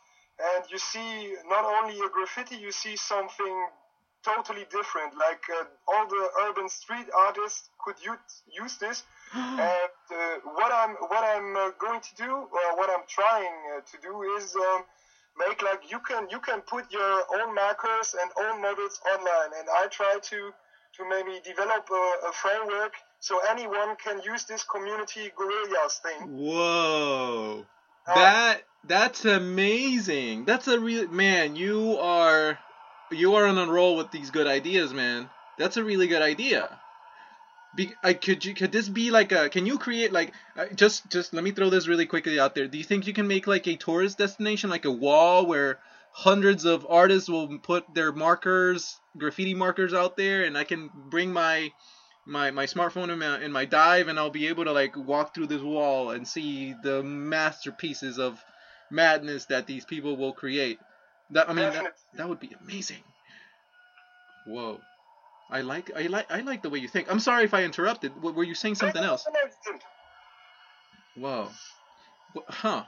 and 0.48 0.64
you 0.70 0.78
see 0.78 1.34
not 1.48 1.64
only 1.64 1.96
a 2.00 2.08
graffiti, 2.08 2.56
you 2.56 2.72
see 2.72 2.96
something 2.96 3.56
totally 4.22 4.64
different. 4.70 5.16
Like 5.16 5.44
uh, 5.50 5.64
all 5.88 6.06
the 6.06 6.30
urban 6.46 6.68
street 6.68 7.08
artists 7.16 7.68
could 7.84 7.96
use 8.02 8.42
use 8.62 8.76
this. 8.76 9.02
and 9.34 9.94
uh, 10.10 10.36
what 10.58 10.72
I'm 10.72 10.94
what 11.12 11.24
I'm 11.24 11.56
uh, 11.56 11.70
going 11.78 12.00
to 12.00 12.14
do, 12.16 12.32
or 12.32 12.76
what 12.76 12.90
I'm 12.90 13.06
trying 13.08 13.56
uh, 13.76 13.80
to 13.90 13.96
do, 14.02 14.22
is 14.36 14.56
um, 14.56 14.84
make 15.48 15.62
like 15.62 15.90
you 15.90 16.00
can 16.00 16.28
you 16.30 16.40
can 16.40 16.60
put 16.60 16.92
your 16.92 17.12
own 17.36 17.54
markers 17.54 18.14
and 18.20 18.30
own 18.44 18.62
models 18.62 19.00
online, 19.14 19.50
and 19.58 19.68
I 19.68 19.86
try 19.88 20.18
to 20.30 20.52
to 20.96 21.08
maybe 21.08 21.40
develop 21.44 21.88
a, 21.90 22.28
a 22.28 22.32
framework 22.32 22.94
so 23.20 23.40
anyone 23.50 23.96
can 23.96 24.20
use 24.22 24.44
this 24.44 24.64
community 24.64 25.30
guerrillas 25.36 26.00
thing. 26.04 26.28
Whoa. 26.28 27.66
Uh, 28.06 28.14
That 28.14 28.62
that's 28.84 29.24
amazing. 29.24 30.44
That's 30.44 30.68
a 30.68 30.80
real 30.80 31.08
man. 31.08 31.56
You 31.56 31.96
are 31.98 32.58
you 33.10 33.34
are 33.34 33.46
on 33.46 33.58
a 33.58 33.66
roll 33.66 33.96
with 33.96 34.10
these 34.10 34.30
good 34.30 34.46
ideas, 34.46 34.92
man. 34.94 35.28
That's 35.58 35.76
a 35.76 35.84
really 35.84 36.06
good 36.06 36.22
idea. 36.22 36.80
Be, 37.80 37.94
I 38.02 38.12
could 38.12 38.44
you 38.44 38.52
could 38.52 38.72
this 38.72 38.90
be 38.90 39.10
like 39.10 39.32
a 39.32 39.48
can 39.48 39.64
you 39.64 39.78
create 39.78 40.12
like 40.12 40.34
uh, 40.54 40.66
just 40.74 41.08
just 41.08 41.32
let 41.32 41.42
me 41.42 41.50
throw 41.50 41.70
this 41.70 41.88
really 41.88 42.04
quickly 42.04 42.38
out 42.38 42.54
there. 42.54 42.66
Do 42.68 42.76
you 42.76 42.84
think 42.84 43.06
you 43.06 43.14
can 43.14 43.26
make 43.26 43.46
like 43.46 43.66
a 43.66 43.76
tourist 43.76 44.18
destination 44.18 44.68
like 44.68 44.84
a 44.84 44.90
wall 44.90 45.46
where 45.46 45.78
hundreds 46.12 46.66
of 46.66 46.86
artists 46.86 47.30
will 47.30 47.58
put 47.58 47.94
their 47.94 48.12
markers, 48.12 49.00
graffiti 49.16 49.54
markers 49.54 49.94
out 49.94 50.18
there 50.18 50.44
and 50.44 50.58
I 50.58 50.64
can 50.64 50.90
bring 50.94 51.32
my 51.32 51.72
my 52.26 52.50
my 52.50 52.66
smartphone 52.66 53.10
in 53.10 53.18
my, 53.18 53.42
in 53.42 53.50
my 53.50 53.64
dive 53.64 54.08
and 54.08 54.18
I'll 54.18 54.28
be 54.28 54.48
able 54.48 54.64
to 54.64 54.72
like 54.72 54.94
walk 54.94 55.34
through 55.34 55.46
this 55.46 55.62
wall 55.62 56.10
and 56.10 56.28
see 56.28 56.74
the 56.82 57.02
masterpieces 57.02 58.18
of 58.18 58.44
madness 58.90 59.46
that 59.46 59.66
these 59.66 59.86
people 59.86 60.18
will 60.18 60.34
create. 60.34 60.78
That 61.30 61.48
I 61.48 61.54
mean 61.54 61.72
that, 61.72 61.94
that 62.16 62.28
would 62.28 62.40
be 62.40 62.54
amazing. 62.60 63.02
Whoa. 64.46 64.82
I 65.50 65.60
like 65.62 65.90
I 65.96 66.02
like 66.02 66.30
I 66.30 66.40
like 66.40 66.62
the 66.62 66.70
way 66.70 66.78
you 66.78 66.88
think. 66.88 67.10
I'm 67.10 67.20
sorry 67.20 67.44
if 67.44 67.54
I 67.54 67.64
interrupted. 67.64 68.22
Were 68.22 68.44
you 68.44 68.54
saying 68.54 68.76
something 68.76 69.02
else? 69.02 69.26
Whoa. 71.16 71.50
Wh- 72.34 72.48
Huh. 72.48 72.84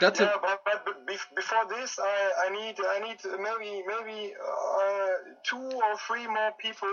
That's 0.00 0.20
yeah, 0.20 0.34
a 0.34 0.38
but, 0.40 0.60
but 0.64 1.06
before 1.36 1.66
this, 1.68 1.98
I, 1.98 2.46
I 2.46 2.50
need 2.50 2.76
I 2.80 2.98
need 3.00 3.18
maybe 3.24 3.84
maybe 3.86 4.34
uh, 4.34 5.08
two 5.44 5.58
or 5.58 5.96
three 6.06 6.26
more 6.26 6.52
people 6.58 6.88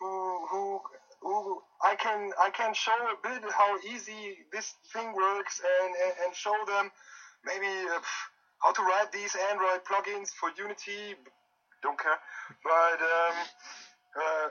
who 0.00 0.46
who 0.50 0.80
who 1.22 1.62
I 1.82 1.94
can 1.94 2.30
I 2.40 2.50
can 2.50 2.74
show 2.74 2.92
a 2.92 3.16
bit 3.22 3.42
how 3.52 3.78
easy 3.80 4.38
this 4.52 4.74
thing 4.92 5.14
works 5.14 5.60
and 5.82 5.94
and, 6.04 6.14
and 6.26 6.34
show 6.34 6.54
them 6.66 6.90
maybe 7.44 7.68
uh, 7.88 8.00
how 8.62 8.72
to 8.72 8.82
write 8.82 9.12
these 9.12 9.36
Android 9.50 9.80
plugins 9.84 10.30
for 10.30 10.50
Unity. 10.58 11.14
Don't 11.82 11.98
care, 11.98 12.18
but 12.64 13.00
um, 13.00 13.36
uh, 14.16 14.48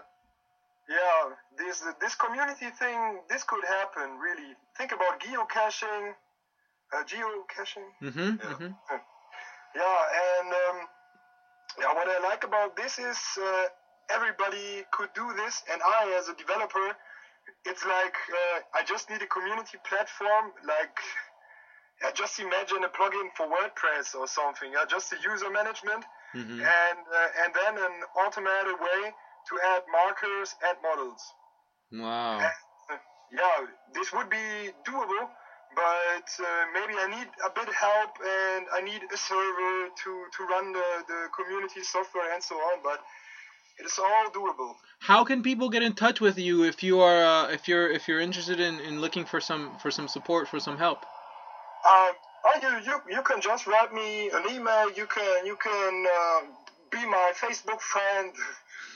yeah, 0.90 1.36
this 1.58 1.84
this 2.00 2.16
community 2.16 2.70
thing 2.72 3.22
this 3.30 3.44
could 3.44 3.64
happen 3.66 4.18
really. 4.18 4.56
Think 4.78 4.92
about 4.92 5.20
geocaching. 5.20 6.14
Uh, 6.94 7.04
geocaching. 7.04 7.88
Mhm. 8.02 8.40
Yeah. 8.40 8.54
Mhm. 8.54 8.76
Yeah, 9.74 10.00
and 10.28 10.52
um, 10.52 10.78
yeah, 11.80 11.94
what 11.94 12.06
I 12.06 12.20
like 12.20 12.44
about 12.44 12.76
this 12.76 13.00
is 13.00 13.18
uh, 13.40 13.68
everybody 14.10 14.84
could 14.92 15.08
do 15.16 15.32
this, 15.32 15.64
and 15.72 15.80
I, 15.82 16.12
as 16.20 16.28
a 16.28 16.34
developer, 16.34 16.92
it's 17.64 17.86
like 17.86 18.18
uh, 18.42 18.60
I 18.76 18.84
just 18.84 19.10
need 19.10 19.22
a 19.22 19.28
community 19.28 19.78
platform. 19.88 20.52
Like, 20.68 21.00
I 22.04 22.12
just 22.12 22.38
imagine 22.40 22.84
a 22.84 22.90
plugin 22.90 23.30
for 23.38 23.48
WordPress 23.48 24.14
or 24.14 24.28
something. 24.28 24.74
Yeah, 24.74 24.84
just 24.90 25.10
the 25.12 25.18
user 25.24 25.50
management, 25.50 26.04
Mhm. 26.36 26.60
and 26.60 27.00
uh, 27.08 27.44
and 27.46 27.54
then 27.54 27.78
an 27.78 27.96
automated 28.20 28.78
way 28.78 29.14
to 29.50 29.60
add 29.76 29.84
markers 29.92 30.56
and 30.68 30.78
models. 30.82 31.22
Wow. 31.92 32.40
Uh, 32.40 32.98
yeah, 33.32 33.68
this 33.94 34.12
would 34.14 34.30
be 34.30 34.72
doable, 34.88 35.28
but 35.76 36.28
uh, 36.40 36.66
maybe 36.74 36.94
I 37.00 37.08
need 37.08 37.28
a 37.46 37.50
bit 37.54 37.74
help 37.74 38.12
and 38.20 38.66
I 38.74 38.82
need 38.82 39.02
a 39.14 39.18
server 39.18 39.90
to, 40.04 40.12
to 40.38 40.44
run 40.50 40.74
the, 40.74 40.90
the 41.08 41.28
community 41.36 41.84
software 41.84 42.34
and 42.34 42.44
so 42.44 42.56
on. 42.56 42.80
But 42.84 43.00
it's 43.80 44.00
all 44.00 44.30
doable. 44.32 44.74
How 45.00 45.24
can 45.24 45.42
people 45.42 45.70
get 45.70 45.84
in 45.84 45.94
touch 45.94 46.22
with 46.22 46.38
you 46.38 46.64
if 46.64 46.84
you 46.84 47.00
are 47.00 47.24
uh, 47.24 47.48
if 47.52 47.68
you're 47.68 47.90
if 47.90 48.08
you're 48.08 48.20
interested 48.20 48.60
in, 48.60 48.80
in 48.80 49.02
looking 49.02 49.26
for 49.26 49.40
some 49.40 49.78
for 49.80 49.92
some 49.92 50.08
support 50.08 50.48
for 50.48 50.60
some 50.60 50.78
help? 50.78 51.00
Um, 51.90 52.12
oh, 52.46 52.60
you, 52.62 52.70
you 52.86 53.16
you 53.16 53.22
can 53.24 53.42
just 53.42 53.66
write 53.66 53.94
me 53.94 54.30
an 54.30 54.44
email. 54.52 54.92
You 54.92 55.08
can 55.08 55.46
you 55.46 55.56
can 55.56 56.06
uh, 56.06 56.42
be 56.92 57.06
my 57.06 57.32
Facebook 57.36 57.82
friend. 57.82 58.32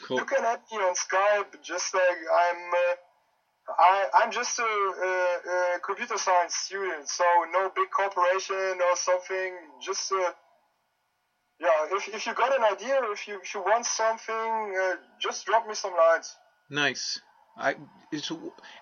Cool. 0.06 0.18
You 0.18 0.26
can 0.26 0.46
add 0.46 0.60
me 0.72 0.78
on 0.78 0.94
Skype. 0.94 1.62
Just 1.64 1.94
like 1.94 2.04
I'm. 2.04 2.70
Uh, 2.70 2.96
I, 3.68 4.06
I'm 4.22 4.32
just 4.32 4.60
a, 4.60 4.64
a, 4.64 5.76
a 5.76 5.80
computer 5.80 6.20
science 6.20 6.54
student, 6.54 7.10
so 7.10 7.24
no 7.52 7.72
big 7.76 7.90
corporation 7.90 8.80
or 8.80 8.96
something. 8.96 9.54
Just 9.82 10.12
uh, 10.12 10.32
yeah, 11.60 11.88
if, 11.92 12.08
if 12.10 12.28
you 12.28 12.36
got 12.36 12.56
an 12.56 12.64
idea, 12.64 13.00
if 13.12 13.28
you 13.28 13.40
if 13.42 13.56
you 13.56 13.62
want 13.62 13.86
something, 13.88 14.78
uh, 14.80 14.96
just 15.20 15.48
drop 15.48 15.68
me 15.68 15.74
some 15.74 15.94
lines. 15.98 16.36
Nice. 16.70 17.20
I 17.58 17.76
it's, 18.12 18.32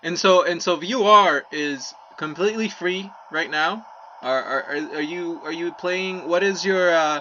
and 0.02 0.18
so 0.18 0.42
and 0.44 0.62
so 0.62 0.76
VR 0.76 1.42
is 1.52 1.94
completely 2.18 2.68
free 2.68 3.10
right 3.30 3.50
now. 3.50 3.86
Are 4.20 4.42
are 4.42 4.62
are 4.96 5.00
you 5.00 5.40
are 5.44 5.52
you 5.52 5.72
playing? 5.72 6.28
What 6.28 6.42
is 6.42 6.64
your 6.64 6.92
uh, 6.92 7.20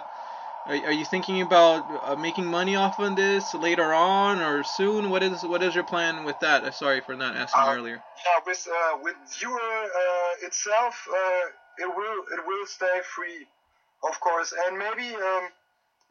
are, 0.66 0.76
are 0.88 0.92
you 0.92 1.06
thinking 1.06 1.42
about 1.42 1.86
uh, 2.04 2.16
making 2.16 2.46
money 2.46 2.76
off 2.76 3.00
on 3.00 3.16
this 3.16 3.54
later 3.54 3.94
on 3.94 4.40
or 4.40 4.64
soon? 4.64 5.10
What 5.10 5.24
is 5.24 5.44
what 5.44 5.62
is 5.64 5.76
your 5.76 5.84
plan 5.84 6.24
with 6.24 6.40
that? 6.40 6.64
Uh, 6.64 6.72
sorry 6.72 7.02
for 7.02 7.16
not 7.16 7.36
asking 7.36 7.62
Uh, 7.64 7.74
earlier. 7.76 8.04
Yeah, 8.26 8.40
with 8.46 8.68
uh, 8.68 8.98
with 9.02 9.16
ViewR 9.36 9.84
uh, 9.86 10.46
itself, 10.48 11.08
uh, 11.10 11.84
it 11.84 11.88
will 11.88 12.20
it 12.36 12.42
will 12.48 12.66
stay 12.66 13.02
free, 13.16 13.48
of 14.04 14.20
course, 14.20 14.54
and 14.68 14.78
maybe 14.78 15.14
um, 15.16 15.50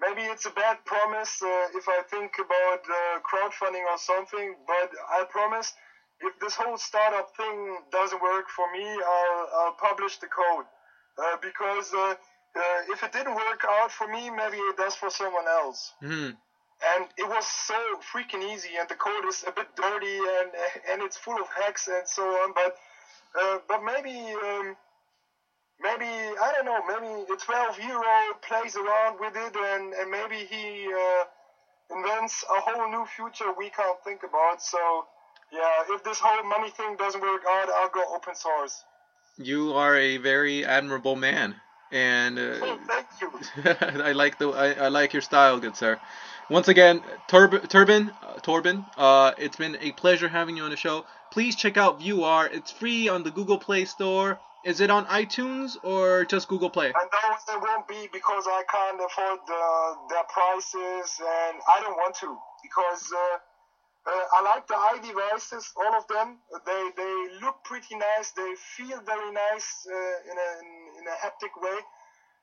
maybe 0.01 0.23
it's 0.23 0.47
a 0.47 0.51
bad 0.51 0.85
promise 0.85 1.43
uh, 1.43 1.79
if 1.79 1.89
I 1.89 2.03
think 2.11 2.33
about 2.39 2.81
uh, 2.89 3.21
crowdfunding 3.29 3.85
or 3.91 3.99
something, 3.99 4.55
but 4.67 4.91
I 5.11 5.25
promise 5.31 5.73
if 6.21 6.39
this 6.41 6.55
whole 6.55 6.77
startup 6.77 7.35
thing 7.37 7.79
doesn't 7.91 8.21
work 8.23 8.49
for 8.49 8.71
me, 8.73 8.85
I'll 8.85 9.49
I'll 9.59 9.77
publish 9.89 10.19
the 10.19 10.29
code 10.29 10.67
uh, 11.19 11.37
because. 11.41 11.95
Uh, 12.55 12.93
if 12.93 13.03
it 13.03 13.13
didn't 13.13 13.35
work 13.35 13.65
out 13.69 13.91
for 13.91 14.07
me, 14.07 14.29
maybe 14.31 14.59
it 14.59 14.77
does 14.77 14.95
for 14.95 15.11
someone 15.11 15.49
else. 15.49 15.93
Hmm. 16.01 16.31
and 16.95 17.07
it 17.17 17.29
was 17.29 17.47
so 17.47 17.79
freaking 18.13 18.43
easy 18.53 18.71
and 18.79 18.89
the 18.89 18.95
code 18.97 19.25
is 19.29 19.45
a 19.47 19.53
bit 19.53 19.69
dirty 19.77 20.19
and 20.39 20.51
and 20.91 21.03
it's 21.03 21.17
full 21.17 21.39
of 21.41 21.47
hacks 21.57 21.87
and 21.89 22.07
so 22.07 22.23
on 22.43 22.53
but 22.55 22.77
uh, 23.41 23.59
but 23.69 23.81
maybe 23.85 24.17
um, 24.35 24.77
maybe 25.81 26.05
I 26.47 26.49
don't 26.55 26.67
know 26.67 26.81
maybe 26.93 27.33
a 27.33 27.37
12 27.37 27.79
year 27.87 27.97
old 27.97 28.43
plays 28.43 28.75
around 28.77 29.21
with 29.21 29.35
it 29.37 29.55
and, 29.57 29.95
and 29.95 30.11
maybe 30.11 30.39
he 30.45 30.91
uh, 30.93 31.25
invents 31.97 32.45
a 32.51 32.61
whole 32.61 32.91
new 32.91 33.07
future 33.07 33.53
we 33.57 33.71
can't 33.71 34.03
think 34.05 34.23
about. 34.25 34.61
So 34.61 35.07
yeah 35.53 35.85
if 35.95 36.03
this 36.03 36.19
whole 36.21 36.43
money 36.43 36.71
thing 36.71 36.97
doesn't 36.97 37.21
work 37.21 37.43
out 37.49 37.69
I'll 37.71 37.91
go 37.91 38.03
open 38.15 38.35
source. 38.35 38.85
You 39.39 39.73
are 39.75 39.97
a 39.97 40.17
very 40.19 40.65
admirable 40.65 41.17
man, 41.17 41.55
and 41.93 42.39
oh, 42.39 42.53
uh, 42.63 42.77
thank 42.87 43.07
you 43.21 43.31
I 44.03 44.13
like 44.13 44.39
the 44.39 44.49
I, 44.49 44.87
I 44.87 44.89
like 44.89 45.13
your 45.13 45.23
style, 45.23 45.61
good 45.61 45.77
sir. 45.77 46.01
Once 46.49 46.69
again, 46.69 47.03
Turb- 47.29 47.69
Turbin, 47.69 48.13
uh, 48.23 48.39
Torben, 48.41 48.85
uh, 48.97 49.33
it's 49.39 49.57
been 49.57 49.77
a 49.81 49.93
pleasure 49.93 50.29
having 50.29 50.57
you 50.57 50.65
on 50.65 50.71
the 50.71 50.77
show. 50.77 51.05
Please 51.31 51.55
check 51.55 51.77
out 51.77 52.01
ViewR. 52.01 52.53
It's 52.53 52.71
free 52.71 53.09
on 53.09 53.23
the 53.23 53.31
Google 53.31 53.59
Play 53.59 53.85
Store. 53.85 54.39
Is 54.65 54.81
it 54.81 54.91
on 54.91 55.07
iTunes 55.07 55.77
or 55.83 56.25
just 56.25 56.49
Google 56.49 56.71
Play? 56.71 56.87
And 56.87 57.11
those 57.11 57.57
it 57.57 57.61
won't 57.61 57.89
be 57.89 58.09
because 58.13 58.45
I 58.47 58.63
can't 58.71 59.01
afford 59.01 59.41
the, 59.47 59.95
their 60.11 60.25
prices, 60.29 61.21
and 61.21 61.59
I 61.69 61.81
don't 61.81 61.97
want 61.97 62.15
to 62.17 62.37
because 62.63 63.13
uh, 63.13 63.39
uh, 64.07 64.11
I 64.37 64.43
like 64.43 64.67
the 64.67 64.75
i 64.75 64.99
devices, 65.01 65.73
all 65.77 65.95
of 65.95 66.07
them. 66.09 66.39
They 66.67 66.91
they 66.97 67.15
look 67.41 67.63
pretty 67.65 67.97
nice. 67.97 68.33
They 68.33 68.55
feel 68.77 69.01
very 69.07 69.33
nice 69.33 69.87
uh, 69.87 70.31
in 70.31 70.37
a 70.39 70.49
in, 70.61 70.69
in 70.99 71.05
a 71.07 71.17
haptic 71.25 71.55
way. 71.61 71.79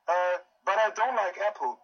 Uh, 0.08 0.38
but 0.66 0.78
I 0.78 0.90
don't 0.96 1.16
like 1.16 1.38
Apple. 1.48 1.80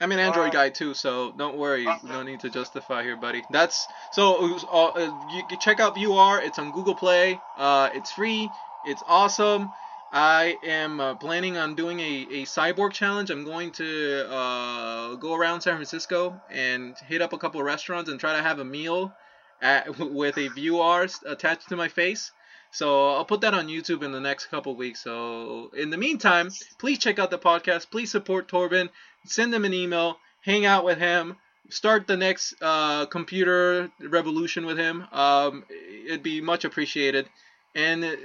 I'm 0.00 0.12
an 0.12 0.18
Android 0.18 0.50
Uh, 0.50 0.52
guy 0.52 0.68
too, 0.68 0.92
so 0.94 1.32
don't 1.36 1.56
worry. 1.56 1.88
Okay. 1.88 2.06
No 2.08 2.22
need 2.22 2.40
to 2.40 2.50
justify 2.50 3.02
here, 3.02 3.16
buddy. 3.16 3.42
That's 3.50 3.86
so. 4.12 4.56
Uh, 4.70 4.86
uh, 4.86 5.44
you 5.50 5.56
check 5.58 5.80
out 5.80 5.96
ViewR. 5.96 6.42
It's 6.44 6.58
on 6.58 6.70
Google 6.70 6.94
Play. 6.94 7.40
Uh, 7.56 7.90
it's 7.94 8.12
free. 8.12 8.50
It's 8.84 9.02
awesome. 9.06 9.70
I 10.12 10.56
am 10.64 11.00
uh, 11.00 11.14
planning 11.16 11.56
on 11.56 11.74
doing 11.74 12.00
a, 12.00 12.26
a 12.30 12.42
cyborg 12.44 12.92
challenge. 12.92 13.30
I'm 13.30 13.44
going 13.44 13.72
to 13.72 14.30
uh, 14.30 15.14
go 15.16 15.34
around 15.34 15.62
San 15.62 15.74
Francisco 15.74 16.40
and 16.50 16.96
hit 17.06 17.22
up 17.22 17.32
a 17.32 17.38
couple 17.38 17.62
restaurants 17.62 18.08
and 18.08 18.18
try 18.18 18.36
to 18.36 18.42
have 18.42 18.58
a 18.58 18.64
meal 18.64 19.12
at, 19.60 19.98
with 19.98 20.36
a 20.36 20.48
VR 20.50 21.10
attached 21.26 21.68
to 21.68 21.76
my 21.76 21.88
face. 21.88 22.32
So 22.70 23.14
I'll 23.14 23.24
put 23.24 23.40
that 23.40 23.54
on 23.54 23.68
YouTube 23.68 24.02
in 24.02 24.12
the 24.12 24.20
next 24.20 24.46
couple 24.46 24.76
weeks. 24.76 25.02
So 25.02 25.70
in 25.76 25.90
the 25.90 25.96
meantime, 25.96 26.50
please 26.78 26.98
check 26.98 27.18
out 27.18 27.30
the 27.30 27.38
podcast. 27.38 27.90
Please 27.90 28.10
support 28.10 28.48
Torben. 28.48 28.90
Send 29.24 29.54
him 29.54 29.64
an 29.64 29.72
email. 29.72 30.18
Hang 30.42 30.66
out 30.66 30.84
with 30.84 30.98
him. 30.98 31.36
Start 31.68 32.06
the 32.06 32.16
next 32.16 32.54
uh, 32.62 33.06
computer 33.06 33.90
revolution 34.00 34.66
with 34.66 34.78
him. 34.78 35.06
Um, 35.10 35.64
it'd 36.06 36.22
be 36.22 36.40
much 36.40 36.64
appreciated. 36.64 37.28
And 37.76 38.04
uh, 38.04 38.16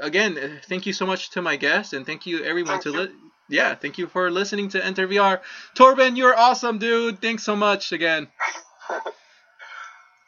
again, 0.00 0.36
uh, 0.36 0.60
thank 0.68 0.84
you 0.84 0.92
so 0.92 1.06
much 1.06 1.30
to 1.30 1.40
my 1.40 1.56
guests, 1.56 1.94
and 1.94 2.04
thank 2.04 2.26
you 2.26 2.44
everyone 2.44 2.78
to 2.82 2.90
li- 2.90 3.12
yeah, 3.48 3.74
thank 3.74 3.96
you 3.96 4.06
for 4.06 4.30
listening 4.30 4.68
to 4.70 4.84
Enter 4.84 5.08
VR. 5.08 5.40
Torben, 5.74 6.18
you're 6.18 6.36
awesome, 6.36 6.78
dude. 6.78 7.22
Thanks 7.22 7.42
so 7.42 7.56
much 7.56 7.92
again. 7.92 8.28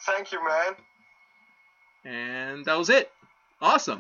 Thank 0.07 0.33
you, 0.33 0.43
man. 0.43 0.73
And 2.05 2.65
that 2.65 2.79
was 2.79 2.89
it. 2.89 3.13
Awesome. 3.61 3.89